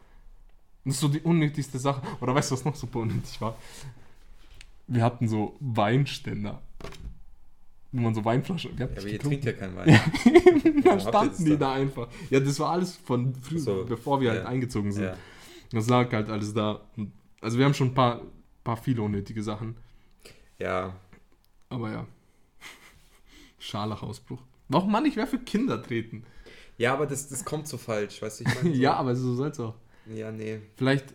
das 0.85 0.95
ist 0.95 1.01
so 1.01 1.09
die 1.09 1.21
unnötigste 1.21 1.79
Sache. 1.79 2.03
Oder 2.21 2.35
weißt 2.35 2.51
du, 2.51 2.55
was 2.55 2.65
noch 2.65 2.77
super 2.77 3.01
unnötig 3.01 3.41
war? 3.41 3.57
Wir 4.87 5.03
hatten 5.03 5.29
so 5.29 5.57
Weinständer. 5.61 6.63
Wo 7.93 8.01
man 8.01 8.15
so 8.15 8.25
Weinflaschen. 8.25 8.77
Ja, 8.79 8.87
aber 8.87 9.03
ihr 9.03 9.13
getrunken. 9.13 9.41
trinkt 9.41 9.45
ja 9.45 9.53
keinen 9.53 9.77
Wein. 9.77 9.87
Dann 10.85 10.93
habt 10.93 11.05
ihr 11.05 11.09
standen 11.09 11.45
die 11.45 11.51
dann? 11.51 11.61
da 11.61 11.73
einfach. 11.73 12.09
Ja, 12.31 12.41
das 12.41 12.61
war 12.61 12.71
alles 12.71 12.97
von 12.97 13.35
früher, 13.35 13.59
So, 13.59 13.85
bevor 13.85 14.21
wir 14.21 14.31
halt 14.31 14.43
ja. 14.43 14.49
eingezogen 14.49 14.93
sind. 14.93 15.05
Ja. 15.05 15.17
Das 15.73 15.89
lag 15.89 16.13
halt 16.13 16.31
alles 16.31 16.53
da. 16.55 16.81
Also 17.41 17.59
wir 17.59 17.65
haben 17.65 17.75
schon 17.75 17.89
ein 17.89 17.95
paar, 17.95 18.23
paar 18.63 18.77
viele 18.77 19.03
unnötige 19.03 19.43
Sachen. 19.43 19.77
Ja, 20.59 20.99
Aber 21.69 21.91
ja. 21.91 22.07
Scharlachausbruch. 23.59 24.43
Warum 24.69 24.91
Mann, 24.91 25.05
ich 25.05 25.17
wäre 25.17 25.27
für 25.27 25.39
Kinder 25.39 25.83
treten? 25.83 26.25
ja, 26.79 26.93
aber 26.93 27.07
das, 27.07 27.29
das 27.29 27.45
kommt 27.45 27.69
so 27.69 27.79
falsch, 27.79 28.21
weißt 28.21 28.41
du, 28.41 28.45
ich 28.45 28.55
meine? 28.55 28.71
So, 28.75 28.81
Ja, 28.81 28.95
aber 28.95 29.15
so 29.15 29.35
soll's 29.35 29.61
auch. 29.61 29.75
Ja, 30.07 30.31
nee. 30.31 30.61
Vielleicht 30.77 31.15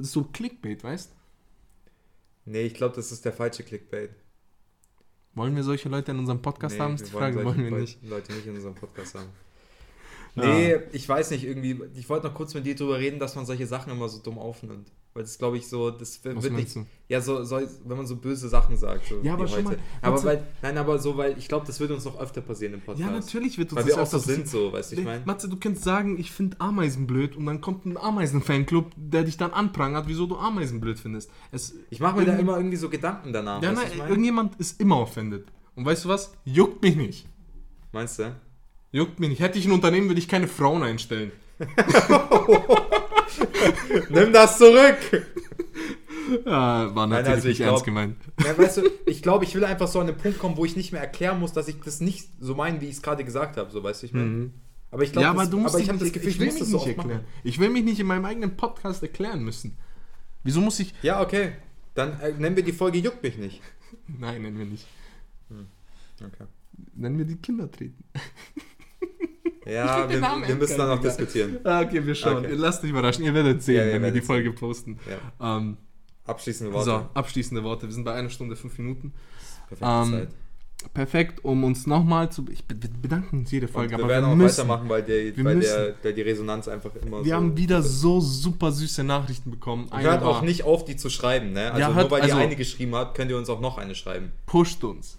so 0.00 0.24
Clickbait, 0.24 0.82
weißt? 0.82 1.12
Nee, 2.46 2.62
ich 2.62 2.74
glaube, 2.74 2.94
das 2.94 3.12
ist 3.12 3.24
der 3.24 3.32
falsche 3.32 3.62
Clickbait. 3.62 4.10
Wollen 5.34 5.54
wir 5.54 5.62
solche 5.62 5.88
Leute 5.88 6.12
in 6.12 6.18
unserem 6.18 6.40
Podcast 6.40 6.76
nee, 6.76 6.80
haben? 6.80 6.94
Ist 6.94 7.06
die 7.06 7.10
Frage, 7.10 7.44
wollen 7.44 7.62
wir 7.62 7.70
nicht. 7.70 8.02
Leute 8.02 8.32
nicht 8.32 8.46
in 8.46 8.54
unserem 8.54 8.74
Podcast 8.74 9.16
haben. 9.16 9.28
Ja. 10.34 10.46
Nee, 10.46 10.76
ich 10.92 11.08
weiß 11.08 11.30
nicht, 11.30 11.44
irgendwie, 11.44 11.80
ich 11.94 12.08
wollte 12.08 12.26
noch 12.28 12.34
kurz 12.34 12.54
mit 12.54 12.64
dir 12.64 12.74
drüber 12.74 12.98
reden, 12.98 13.18
dass 13.18 13.34
man 13.34 13.46
solche 13.46 13.66
Sachen 13.66 13.92
immer 13.92 14.08
so 14.08 14.18
dumm 14.18 14.38
aufnimmt. 14.38 14.90
Weil 15.16 15.22
das 15.22 15.38
glaube 15.38 15.56
ich 15.56 15.66
so, 15.66 15.90
das 15.90 16.22
wird 16.24 16.36
Was 16.36 16.44
nicht, 16.44 16.52
meinst 16.52 16.76
du? 16.76 16.86
ja, 17.08 17.22
so, 17.22 17.42
so, 17.42 17.58
wenn 17.86 17.96
man 17.96 18.06
so 18.06 18.16
böse 18.16 18.50
Sachen 18.50 18.76
sagt. 18.76 19.06
So 19.06 19.18
Ja, 19.22 19.32
aber 19.32 19.48
schon 19.48 19.64
heute. 19.64 19.78
mal, 19.78 19.78
Aber 20.02 20.22
weil, 20.24 20.44
nein, 20.60 20.76
aber 20.76 20.98
so, 20.98 21.16
weil 21.16 21.38
ich 21.38 21.48
glaube, 21.48 21.66
das 21.66 21.80
wird 21.80 21.90
uns 21.90 22.04
noch 22.04 22.20
öfter 22.20 22.42
passieren 22.42 22.74
im 22.74 22.80
Podcast. 22.82 23.00
Ja, 23.00 23.10
natürlich 23.10 23.56
wird 23.56 23.72
uns 23.72 23.76
Weil 23.76 23.88
das 23.88 23.96
wir 23.96 24.02
auch 24.02 24.06
so 24.06 24.18
sind, 24.18 24.46
so, 24.46 24.74
weißt 24.74 24.92
du, 24.92 24.96
ich 24.96 25.04
meine? 25.04 25.22
Matze, 25.24 25.48
du 25.48 25.56
kannst 25.56 25.84
sagen, 25.84 26.18
ich 26.20 26.30
finde 26.32 26.60
Ameisen 26.60 27.06
blöd 27.06 27.34
und 27.34 27.46
dann 27.46 27.62
kommt 27.62 27.86
ein 27.86 27.96
Ameisen-Fanclub, 27.96 28.92
der 28.96 29.24
dich 29.24 29.38
dann 29.38 29.52
anprangert, 29.52 30.04
wieso 30.06 30.26
du 30.26 30.36
Ameisen 30.36 30.80
blöd 30.82 31.00
findest. 31.00 31.30
Es, 31.50 31.74
Ich 31.88 31.98
mache 32.00 32.18
mir 32.18 32.26
da 32.26 32.36
immer 32.36 32.58
irgendwie 32.58 32.76
so 32.76 32.90
Gedanken 32.90 33.32
danach. 33.32 33.62
Ja, 33.62 33.72
nein, 33.72 33.86
ich 33.90 33.96
mein? 33.98 34.08
irgendjemand 34.10 34.56
ist 34.56 34.78
immer 34.80 35.00
offended. 35.00 35.46
Und 35.76 35.86
weißt 35.86 36.04
du 36.04 36.10
was? 36.10 36.34
Juckt 36.44 36.82
mich 36.82 36.96
nicht. 36.96 37.26
Meinst 37.92 38.18
du? 38.18 38.36
Juckt 38.92 39.18
mich 39.18 39.30
nicht. 39.30 39.40
Hätte 39.40 39.58
ich 39.58 39.64
ein 39.64 39.72
Unternehmen, 39.72 40.08
würde 40.08 40.18
ich 40.20 40.28
keine 40.28 40.46
Frauen 40.48 40.82
einstellen. 40.82 41.32
Nimm 44.10 44.32
das 44.32 44.58
zurück! 44.58 45.26
Ja, 46.44 46.94
war 46.94 47.06
natürlich 47.06 47.28
also 47.34 47.48
ich 47.48 47.52
nicht 47.52 47.56
glaub- 47.58 47.70
ernst 47.74 47.84
gemeint. 47.84 48.16
Ja, 48.44 48.56
weißt 48.58 48.78
du, 48.78 48.82
ich 49.06 49.22
glaube, 49.22 49.44
ich 49.44 49.54
will 49.54 49.64
einfach 49.64 49.88
so 49.88 50.00
an 50.00 50.06
den 50.08 50.16
Punkt 50.16 50.38
kommen, 50.38 50.56
wo 50.56 50.64
ich 50.64 50.76
nicht 50.76 50.92
mehr 50.92 51.00
erklären 51.00 51.38
muss, 51.38 51.52
dass 51.52 51.68
ich 51.68 51.80
das 51.80 52.00
nicht 52.00 52.28
so 52.40 52.54
meine, 52.54 52.80
wie 52.80 52.86
ich 52.86 52.96
es 52.96 53.02
gerade 53.02 53.24
gesagt 53.24 53.56
habe, 53.56 53.70
so 53.70 53.82
weißt 53.82 54.02
du, 54.02 54.06
ich 54.06 54.12
meine. 54.12 54.50
Aber 54.90 55.02
ich 55.02 55.12
glaube, 55.12 55.24
ja, 55.24 55.30
aber 55.30 55.40
das- 55.40 55.50
du 55.50 55.58
musst 55.58 55.74
aber 55.74 55.82
ich 55.82 55.88
habe 55.88 55.98
das 55.98 56.12
Gefühl, 56.12 56.30
ich, 56.30 56.38
will 56.38 56.46
muss 56.46 56.54
mich 56.54 56.62
das 56.62 56.70
so 56.70 56.78
nicht 56.78 56.86
erklären. 56.88 57.08
machen. 57.08 57.24
Ich 57.44 57.58
will 57.58 57.70
mich 57.70 57.84
nicht 57.84 58.00
in 58.00 58.06
meinem 58.06 58.24
eigenen 58.24 58.56
Podcast 58.56 59.02
erklären 59.02 59.42
müssen. 59.44 59.76
Wieso 60.42 60.60
muss 60.60 60.78
ich... 60.80 60.94
Ja, 61.02 61.20
okay. 61.22 61.52
Dann 61.94 62.20
äh, 62.20 62.32
nennen 62.32 62.56
wir 62.56 62.62
die 62.62 62.72
Folge 62.72 62.98
Juckt 62.98 63.22
mich 63.22 63.36
nicht. 63.38 63.60
Nein, 64.06 64.42
nennen 64.42 64.58
wir 64.58 64.66
nicht. 64.66 64.86
Okay. 66.20 66.44
Nennen 66.94 67.18
wir 67.18 67.24
die 67.24 67.36
Kinder 67.36 67.70
treten. 67.70 68.02
Ja, 69.66 70.08
wir, 70.08 70.20
wir 70.20 70.54
müssen 70.54 70.78
dann 70.78 70.88
noch 70.88 71.00
diskutieren. 71.00 71.58
Okay, 71.64 72.06
wir 72.06 72.14
schauen. 72.14 72.44
Okay. 72.44 72.54
Lasst 72.56 72.84
euch 72.84 72.90
überraschen. 72.90 73.24
Ihr 73.24 73.34
werdet 73.34 73.62
sehen, 73.62 73.76
Ja, 73.76 73.82
ihr 73.82 73.86
wenn 73.88 73.94
wir 73.96 74.02
werdet 74.08 74.22
die 74.22 74.26
Folge 74.26 74.52
posten. 74.52 74.98
Ja. 75.40 75.56
Ähm, 75.58 75.76
Abschließende 76.26 76.72
Worte. 76.72 76.84
so, 76.90 77.08
abschließende 77.14 77.62
Worte. 77.64 77.86
Wir 77.86 77.94
sind 77.94 78.04
bei 78.04 78.12
einer 78.14 78.30
Stunde, 78.30 78.56
fünf 78.56 78.76
Minuten. 78.78 79.12
Perfekte 79.68 79.84
Ähm, 79.92 80.10
Zeit. 80.12 80.28
Perfekt, 80.92 81.44
um 81.44 81.64
uns 81.64 81.86
nochmal 81.86 82.30
zu... 82.30 82.44
Ich, 82.50 82.62
wir 82.68 82.76
bedanken 83.02 83.38
uns 83.40 83.50
jede 83.50 83.66
Und 83.66 83.72
Folge, 83.72 83.90
wir 83.92 83.98
aber 83.98 84.08
werden 84.08 84.26
wir 84.26 84.32
auch 84.32 84.36
müssen... 84.36 84.58
weitermachen, 84.58 84.88
weil, 84.88 85.02
der, 85.02 85.36
Wir 85.36 85.44
weil, 85.44 85.58
der, 85.60 85.94
weil 86.02 86.12
die 86.12 86.22
Resonanz 86.22 86.68
einfach 86.68 86.90
immer 86.96 87.24
Wir 87.24 87.30
so. 87.30 87.34
haben 87.36 87.56
wieder 87.56 87.82
so 87.82 88.20
super 88.20 88.70
süße 88.72 89.02
Nachrichten 89.02 89.50
bekommen. 89.50 89.88
Hört 89.92 90.22
auch 90.22 90.42
nicht 90.42 90.62
auf, 90.64 90.84
die 90.84 90.96
zu 90.96 91.10
schreiben, 91.10 91.52
ne? 91.52 91.68
Also 91.72 91.80
Ja, 91.80 91.86
nur 91.88 91.96
hört- 91.96 92.10
weil 92.10 92.22
also- 92.22 92.36
ihr 92.36 92.40
eine 92.42 92.56
geschrieben 92.56 92.94
habt, 92.94 93.16
könnt 93.16 93.30
ihr 93.30 93.38
uns 93.38 93.48
auch 93.48 93.60
noch 93.60 93.78
eine 93.78 93.94
schreiben. 93.94 94.30
Pusht 94.46 94.84
uns. 94.84 95.18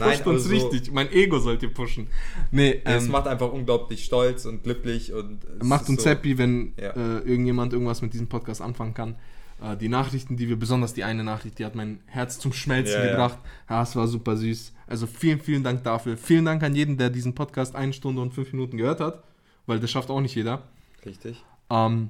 Nein, 0.00 0.10
pusht 0.18 0.26
uns 0.26 0.42
also- 0.50 0.68
richtig. 0.68 0.92
Mein 0.92 1.10
Ego 1.12 1.38
sollt 1.38 1.62
ihr 1.62 1.72
pushen. 1.72 2.08
Nee, 2.50 2.80
Es 2.84 3.04
ähm, 3.04 3.10
macht 3.12 3.26
einfach 3.28 3.52
unglaublich 3.52 4.04
stolz 4.04 4.44
und 4.46 4.62
glücklich 4.62 5.12
und 5.12 5.44
es 5.60 5.66
macht 5.66 5.88
uns 5.88 6.02
so, 6.02 6.10
happy, 6.10 6.36
wenn 6.38 6.72
Ja. 6.76 6.90
äh, 6.90 7.18
irgendjemand 7.20 7.72
irgendwas 7.72 8.02
mit 8.02 8.12
diesem 8.12 8.28
Podcast 8.28 8.60
anfangen 8.62 8.94
kann. 8.94 9.16
Äh, 9.62 9.76
die 9.76 9.88
Nachrichten, 9.88 10.36
die 10.36 10.48
wir, 10.48 10.58
besonders 10.58 10.94
die 10.94 11.04
eine 11.04 11.22
Nachricht, 11.22 11.58
die 11.58 11.64
hat 11.64 11.74
mein 11.74 12.00
Herz 12.06 12.38
zum 12.38 12.52
Schmelzen 12.52 12.94
Ja, 12.94 13.04
ja. 13.04 13.10
gebracht. 13.12 13.38
Ja, 13.68 13.82
es 13.82 13.94
war 13.94 14.08
super 14.08 14.36
süß. 14.36 14.72
Also 14.86 15.06
vielen, 15.06 15.40
vielen 15.40 15.62
Dank 15.62 15.84
dafür. 15.84 16.16
Vielen 16.16 16.44
Dank 16.46 16.62
an 16.62 16.74
jeden, 16.74 16.96
der 16.96 17.10
diesen 17.10 17.34
Podcast 17.34 17.76
eine 17.76 17.92
Stunde 17.92 18.20
und 18.22 18.32
fünf 18.34 18.52
Minuten 18.52 18.76
gehört 18.76 19.00
hat, 19.00 19.22
weil 19.66 19.78
das 19.78 19.90
schafft 19.90 20.10
auch 20.10 20.20
nicht 20.20 20.34
jeder. 20.34 20.62
Richtig. 21.06 21.44
Ähm, 21.68 22.08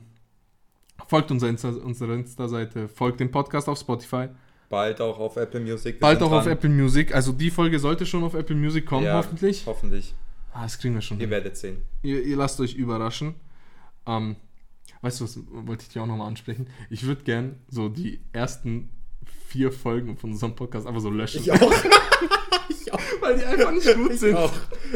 folgt 1.09 1.30
unserer 1.30 1.51
Insta- 1.51 1.80
unserer 1.80 2.14
Insta-Seite, 2.14 2.88
folgt 2.88 3.20
dem 3.20 3.30
Podcast 3.30 3.68
auf 3.68 3.78
Spotify. 3.78 4.28
Bald 4.71 5.01
auch 5.01 5.18
auf 5.18 5.37
Apple 5.37 5.61
Music. 5.61 5.97
Wir 5.97 6.01
Bald 6.01 6.23
auch 6.23 6.31
auf 6.33 6.45
dran. 6.45 6.53
Apple 6.55 6.71
Music. 6.71 7.12
Also 7.14 7.33
die 7.33 7.51
Folge 7.51 7.79
sollte 7.79 8.07
schon 8.07 8.23
auf 8.25 8.35
Apple 8.35 8.55
Music 8.57 8.87
kommen, 8.87 9.05
Ja, 9.05 9.14
hoffentlich. 9.16 9.64
Hoffentlich. 9.66 10.14
Ah, 10.55 10.62
das 10.62 10.79
kriegen 10.79 10.95
wir 10.95 11.03
schon. 11.03 11.18
Ihr 11.18 11.23
hin. 11.23 11.31
werdet 11.31 11.57
sehen. 11.57 11.79
Ihr, 12.03 12.23
ihr 12.23 12.37
lasst 12.37 12.61
euch 12.61 12.75
überraschen. 12.75 13.35
Ähm, 14.07 14.37
weißt 15.03 15.21
du, 15.21 15.25
was 15.25 15.39
wollte 15.51 15.83
ich 15.83 15.89
dir 15.93 16.03
auch 16.03 16.07
nochmal 16.07 16.29
ansprechen? 16.29 16.68
Ich 16.89 17.05
würde 17.05 17.23
gern 17.25 17.57
so 17.68 17.89
die 17.89 18.21
ersten 18.33 18.91
vier 19.49 19.73
Folgen 19.73 20.16
von 20.16 20.31
unserem 20.31 20.55
Podcast 20.55 20.87
einfach 20.87 21.01
so 21.01 21.11
löschen. 21.11 21.43
auch. 21.51 21.73
Weil 23.21 23.39
die 23.39 23.45
einfach 23.45 23.73
nicht 23.73 23.95
gut 23.95 24.12
Ich 24.12 24.21
sind. 24.21 24.37
auch. 24.37 24.53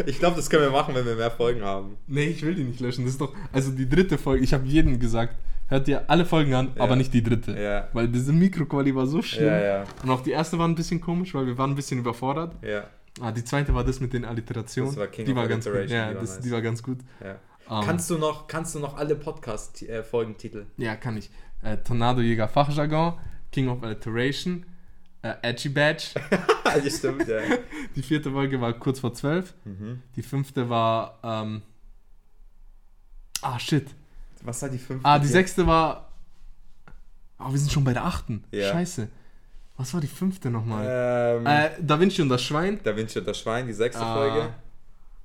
Ich 0.07 0.19
glaube, 0.19 0.37
das 0.37 0.49
können 0.51 0.63
wir 0.63 0.71
machen, 0.71 0.95
wenn 0.95 1.05
wir 1.05 1.17
mehr 1.17 1.31
Folgen 1.31 1.63
haben. 1.63 1.97
Nee, 2.07 2.27
ich 2.27 2.43
will 2.43 2.55
die 2.55 2.65
nicht 2.65 2.81
löschen. 2.81 3.05
Das 3.05 3.15
ist 3.15 3.21
doch. 3.21 3.35
Also 3.53 3.71
die 3.73 3.89
dritte 3.89 4.19
Folge, 4.19 4.45
ich 4.45 4.55
habe 4.55 4.67
jedem 4.67 4.99
gesagt, 5.01 5.37
hört 5.69 5.87
dir 5.87 6.09
alle 6.09 6.25
Folgen 6.25 6.55
an, 6.55 6.73
Ja. 6.77 6.83
aber 6.83 6.97
nicht 6.97 7.13
die 7.15 7.23
dritte. 7.23 7.59
Ja. 7.61 7.89
Weil 7.93 8.09
diese 8.09 8.33
Mikroqualität 8.33 8.97
war 8.97 9.07
so 9.07 9.23
schlimm. 9.23 9.47
Ja, 9.47 9.59
ja. 9.65 9.85
Und 10.03 10.11
auch 10.11 10.23
die 10.23 10.31
erste 10.33 10.59
war 10.59 10.69
ein 10.69 10.75
bisschen 10.75 11.01
komisch, 11.01 11.35
weil 11.35 11.47
wir 11.47 11.57
waren 11.59 11.71
ein 11.71 11.77
bisschen 11.77 11.99
überfordert. 11.99 12.55
Ja. 12.63 12.85
Ah, 13.21 13.31
die 13.31 13.45
zweite 13.45 13.75
war 13.75 13.85
das 13.85 14.01
mit 14.01 14.13
den 14.13 14.25
Alliterationen. 14.25 14.91
Das 14.91 14.99
war 14.99 15.07
King 15.07 15.25
die 15.27 15.33
of 15.33 15.37
war 15.39 15.47
ganz 15.49 15.65
gut. 15.65 15.75
Ja, 15.75 16.09
die 16.09 16.15
war 16.15 16.21
das, 16.21 16.35
nice. 16.37 16.41
die 16.45 16.51
war 16.51 16.63
ganz 16.63 16.83
gut. 16.83 16.99
ja. 17.23 17.37
Ähm, 17.71 17.87
Kannst 17.87 18.11
du 18.11 18.19
noch, 18.19 18.47
kannst 18.47 18.75
du 18.75 18.79
noch 18.79 18.97
alle 18.99 19.15
Podcast-Folgentitel? 19.17 20.67
Ja, 20.77 20.97
kann 20.97 21.17
ich. 21.17 21.31
Äh, 21.63 21.79
Tornadojäger 21.79 22.47
Fachjargon, 22.47 23.15
King 23.53 23.69
of 23.69 23.83
Alliteration, 23.83 24.67
äh, 25.23 25.33
Edgy 25.41 25.71
Badge. 25.71 26.09
das 26.65 26.99
stimmt, 26.99 27.27
ja. 27.27 27.39
Die 27.97 28.03
vierte 28.03 28.33
Folge 28.33 28.61
war 28.61 28.75
kurz 28.75 29.01
vor 29.01 29.15
zwölf. 29.15 29.55
Mhm. 29.65 30.03
Die 30.17 30.23
fünfte 30.23 30.69
war. 30.69 31.19
Ähm, 31.23 31.63
ah, 33.41 33.59
shit. 33.59 33.87
Was 34.45 34.63
war 34.63 34.69
die 34.69 34.79
fünfte? 34.79 35.07
Ah, 35.09 35.19
die 35.19 35.27
sechste 35.27 35.67
war. 35.67 36.09
Ah, 37.39 37.51
wir 37.51 37.59
sind 37.59 37.73
schon 37.73 37.83
bei 37.85 37.93
der 37.93 38.05
achten. 38.05 38.45
Ja. 38.53 38.71
Scheiße. 38.73 39.09
Was 39.77 39.93
war 39.93 40.01
die 40.01 40.07
fünfte 40.07 40.51
nochmal? 40.51 40.87
Ähm, 41.41 41.47
Äh, 41.47 41.71
Da 41.81 41.99
Vinci 41.99 42.23
und 42.23 42.29
das 42.29 42.43
Schwein. 42.43 42.79
Da 42.85 42.97
Vinci 42.97 43.19
und 43.19 43.27
das 43.27 43.39
Schwein, 43.39 43.67
die 43.67 43.73
sechste 43.73 44.03
Ah. 44.05 44.15
Folge. 44.15 44.55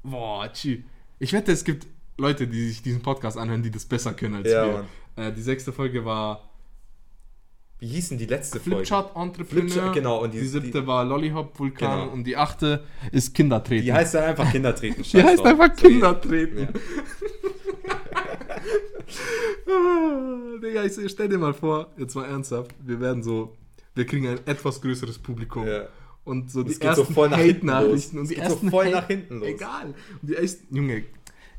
Boah, 0.04 0.52
tschü. 0.52 0.80
Ich 1.20 1.34
wette, 1.34 1.52
es 1.52 1.64
gibt 1.64 1.86
Leute, 2.18 2.48
die 2.48 2.68
sich 2.70 2.82
diesen 2.82 3.02
Podcast 3.02 3.38
anhören, 3.38 3.62
die 3.62 3.70
das 3.72 3.86
besser 3.86 4.14
können 4.14 4.36
als 4.36 4.50
Ja, 4.50 4.66
wir. 4.66 4.86
Äh, 5.26 5.32
die 5.34 5.42
sechste 5.42 5.72
Folge 5.72 6.04
war 6.04 6.46
Wie 7.82 7.88
hieß 7.88 8.10
denn 8.10 8.18
die 8.18 8.26
letzte 8.26 8.60
Folge? 8.60 8.78
Flipchart 8.78 9.16
Entrepreneur. 9.16 9.70
Flipchart, 9.70 9.94
genau, 9.96 10.22
und 10.24 10.34
die, 10.34 10.40
die- 10.42 10.48
siebte 10.48 10.86
war 10.86 11.06
Lollihop 11.06 11.58
Vulkan 11.58 12.00
Genau. 12.02 12.12
und 12.12 12.26
die 12.26 12.36
achte 12.36 12.84
ist 13.14 13.34
Kindertreten. 13.34 13.86
Die 13.86 13.94
heißt 13.94 14.16
dann 14.16 14.24
einfach 14.26 14.52
Kindertreten. 14.52 15.02
Die 15.14 15.24
heißt 15.24 15.46
einfach 15.46 15.70
So, 15.78 15.88
Kindertreten. 15.88 16.60
Ja. 16.60 16.68
Ah, 19.68 20.60
Digga, 20.62 20.84
ich 20.84 21.12
stell 21.12 21.30
dir 21.30 21.38
mal 21.38 21.54
vor, 21.54 21.92
jetzt 21.98 22.16
mal 22.16 22.26
ernsthaft, 22.26 22.74
wir 22.84 23.00
werden 23.00 23.24
so, 23.24 23.56
wir 23.96 24.06
kriegen 24.06 24.28
ein 24.28 24.40
etwas 24.46 24.82
größeres 24.82 25.20
Publikum. 25.20 25.68
Ja. 25.68 25.88
Und 26.26 26.52
so 26.52 26.64
die 26.64 26.74
so 26.74 26.82
ersten 26.82 27.14
hinten 27.14 27.32
Hate-Nachrichten 27.32 28.20
und 28.20 28.30
die 28.30 28.36
geht 28.36 28.44
so 28.46 28.52
ersten 28.52 28.70
voll 28.70 28.86
Hate- 28.86 28.96
nach 28.96 29.08
hinten 29.08 29.40
los. 29.40 29.48
Egal. 29.48 29.94
Und 30.22 30.30
die 30.30 30.36
ersten, 30.36 30.76
Junge, 30.76 31.04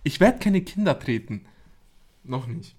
ich 0.05 0.21
werde 0.21 0.39
keine 0.39 0.61
Kinder 0.63 0.99
treten. 0.99 1.45
Noch 2.23 2.47
nicht. 2.47 2.77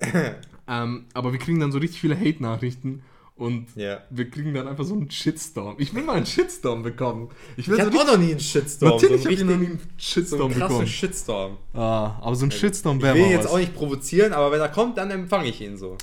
ähm, 0.68 1.06
aber 1.14 1.32
wir 1.32 1.38
kriegen 1.38 1.60
dann 1.60 1.72
so 1.72 1.78
richtig 1.78 2.00
viele 2.00 2.18
Hate-Nachrichten 2.18 3.02
und 3.36 3.74
Ja. 3.76 4.02
wir 4.10 4.30
kriegen 4.30 4.54
dann 4.54 4.68
einfach 4.68 4.84
so 4.84 4.94
einen 4.94 5.10
Shitstorm. 5.10 5.76
Ich 5.78 5.92
will 5.94 6.02
mal 6.04 6.16
einen 6.16 6.26
Shitstorm 6.26 6.82
bekommen. 6.82 7.30
Ich 7.56 7.68
will 7.68 7.76
Ich 7.78 7.82
so 7.84 7.90
hatte 7.90 7.98
auch 8.00 8.06
noch 8.12 8.18
nie 8.18 8.30
einen 8.30 8.40
Shitstorm. 8.40 8.92
Natürlich 8.92 9.22
so 9.22 9.28
habe 9.30 9.36
einen 9.40 9.48
ich 9.50 9.54
noch 9.54 9.60
nie 9.60 9.66
einen 9.66 9.78
so 9.78 9.84
Shitstorm 9.96 10.42
einen 10.42 10.50
krassen 10.52 10.68
bekommen. 10.68 10.86
Shitstorm. 10.86 11.58
Ah, 11.72 12.18
aber 12.20 12.36
so 12.36 12.46
ein 12.46 12.50
Shitstorm 12.50 12.96
Ich 12.98 13.02
wäre 13.02 13.14
will 13.16 13.22
mal 13.22 13.30
jetzt 13.32 13.44
was. 13.46 13.52
auch 13.52 13.58
nicht 13.58 13.74
provozieren, 13.74 14.32
aber 14.32 14.52
wenn 14.52 14.60
er 14.60 14.68
kommt, 14.68 14.98
dann 14.98 15.10
empfange 15.10 15.48
ich 15.48 15.60
ihn 15.60 15.76
so. 15.76 15.96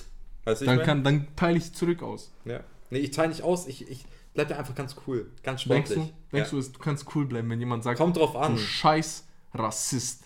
Weißt 0.43 0.61
du, 0.61 0.65
Dann, 0.65 0.79
ich 0.79 0.86
kann, 0.86 1.03
dann 1.03 1.27
teile 1.36 1.57
ich 1.57 1.71
zurück 1.73 2.01
aus. 2.03 2.32
Ja. 2.45 2.61
Nee, 2.89 2.99
ich 2.99 3.11
teile 3.11 3.29
nicht 3.29 3.43
aus, 3.43 3.67
ich, 3.67 3.88
ich 3.89 4.05
bleib 4.34 4.49
da 4.49 4.57
einfach 4.57 4.75
ganz 4.75 4.95
cool. 5.07 5.29
Ganz 5.43 5.63
Denkst 5.63 5.91
sportlich. 5.91 6.13
du, 6.32 6.36
denkst 6.38 6.51
ja. 6.51 6.59
du, 6.59 6.67
du 6.69 6.79
kannst 6.79 7.05
cool 7.15 7.25
bleiben, 7.25 7.49
wenn 7.49 7.59
jemand 7.59 7.84
sagt, 7.84 7.97
Kommt 7.99 8.17
drauf 8.17 8.34
du 8.34 8.39
an. 8.39 8.57
scheiß 8.57 9.25
Rassist. 9.53 10.23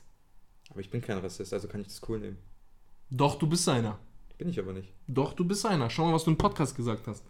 Aber 0.72 0.80
ich 0.80 0.90
bin 0.90 1.02
kein 1.02 1.18
Rassist, 1.20 1.54
also 1.54 1.68
kann 1.68 1.82
ich 1.82 1.88
das 1.88 2.02
cool 2.10 2.20
nehmen. 2.20 2.38
Doch, 3.12 3.36
du 3.36 3.48
bist 3.48 3.68
einer. 3.70 4.00
Bin 4.38 4.50
ich 4.50 4.60
aber 4.60 4.74
nicht. 4.74 4.92
Doch, 5.08 5.34
du 5.34 5.46
bist 5.46 5.66
einer. 5.66 5.90
Schau 5.90 6.06
mal, 6.06 6.14
was 6.14 6.24
du 6.26 6.32
im 6.32 6.38
Podcast 6.38 6.76
gesagt 6.76 7.08
hast. 7.08 7.24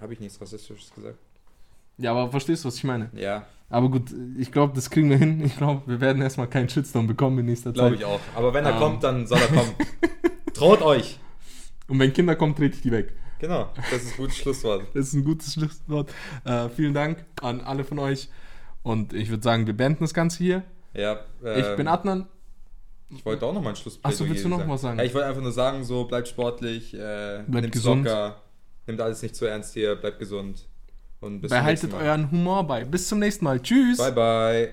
Habe 0.00 0.12
ich 0.12 0.20
nichts 0.20 0.40
Rassistisches 0.40 0.92
gesagt? 0.94 1.18
Ja, 1.98 2.10
aber 2.12 2.30
verstehst 2.30 2.64
du, 2.64 2.68
was 2.68 2.76
ich 2.76 2.84
meine? 2.84 3.10
Ja, 3.14 3.46
Aber 3.68 3.88
gut, 3.90 4.10
ich 4.36 4.50
glaube, 4.52 4.74
das 4.74 4.90
kriegen 4.90 5.08
wir 5.08 5.16
hin. 5.16 5.42
Ich 5.44 5.56
glaube, 5.56 5.82
wir 5.86 6.00
werden 6.00 6.20
erstmal 6.20 6.46
keinen 6.48 6.68
Shitstorm 6.68 7.06
bekommen 7.06 7.38
in 7.38 7.46
nächster 7.46 7.72
glaube 7.72 7.90
Zeit. 7.92 8.00
ich 8.00 8.04
auch. 8.04 8.20
Aber 8.34 8.52
wenn 8.52 8.64
er 8.66 8.72
Ähm. 8.72 8.78
kommt, 8.78 9.02
dann 9.04 9.26
soll 9.26 9.38
er 9.38 9.48
kommen. 9.48 9.74
Traut 10.54 10.82
euch. 10.82 11.18
Und 11.88 11.98
wenn 11.98 12.12
Kinder 12.12 12.36
kommen, 12.36 12.54
trete 12.54 12.74
ich 12.76 12.82
die 12.82 12.90
weg. 12.92 13.12
Genau, 13.38 13.70
das 13.90 14.02
ist 14.02 14.12
ein 14.12 14.16
gutes 14.18 14.36
Schlusswort. 14.36 14.82
Das 14.94 15.08
ist 15.08 15.14
ein 15.14 15.24
gutes 15.24 15.54
Schlusswort. 15.54 16.12
Äh, 16.44 16.68
vielen 16.68 16.94
Dank 16.94 17.24
an 17.40 17.60
alle 17.60 17.84
von 17.84 17.98
euch. 17.98 18.28
Und 18.82 19.12
ich 19.14 19.30
würde 19.30 19.42
sagen, 19.42 19.66
wir 19.66 19.76
beenden 19.76 20.04
das 20.04 20.14
Ganze 20.14 20.38
hier. 20.38 20.62
Ja, 20.94 21.20
Ich 21.56 21.66
ähm, 21.66 21.76
bin 21.76 21.88
Adnan. 21.88 22.26
Ich 23.14 23.24
wollte 23.26 23.44
auch 23.46 23.52
noch 23.52 23.62
mal 23.62 23.70
ein 23.70 23.76
Schluss. 23.76 23.98
Ach 24.02 24.10
so, 24.12 24.28
willst 24.28 24.44
du 24.44 24.48
noch 24.48 24.66
was 24.68 24.80
sagen? 24.82 24.98
Ja, 24.98 25.04
ich 25.04 25.12
wollte 25.14 25.26
einfach 25.28 25.42
nur 25.42 25.52
sagen, 25.52 25.84
so 25.84 26.04
bleibt 26.04 26.28
sportlich, 26.28 26.94
äh, 26.94 27.42
Bleibt 27.46 27.72
gesund. 27.72 28.04
locker, 28.06 28.40
nimmt 28.86 29.00
alles 29.00 29.22
nicht 29.22 29.36
zu 29.36 29.44
ernst 29.46 29.74
hier, 29.74 29.96
bleibt 29.96 30.18
gesund 30.18 30.66
und 31.20 31.40
bis 31.40 31.50
zum 31.50 31.58
Behaltet 31.58 31.82
nächsten 31.84 31.98
Mal. 31.98 32.08
euren 32.08 32.30
Humor 32.30 32.66
bei. 32.66 32.84
Bis 32.84 33.08
zum 33.08 33.18
nächsten 33.18 33.44
Mal. 33.44 33.60
Tschüss. 33.60 33.98
Bye 33.98 34.12
bye. 34.12 34.72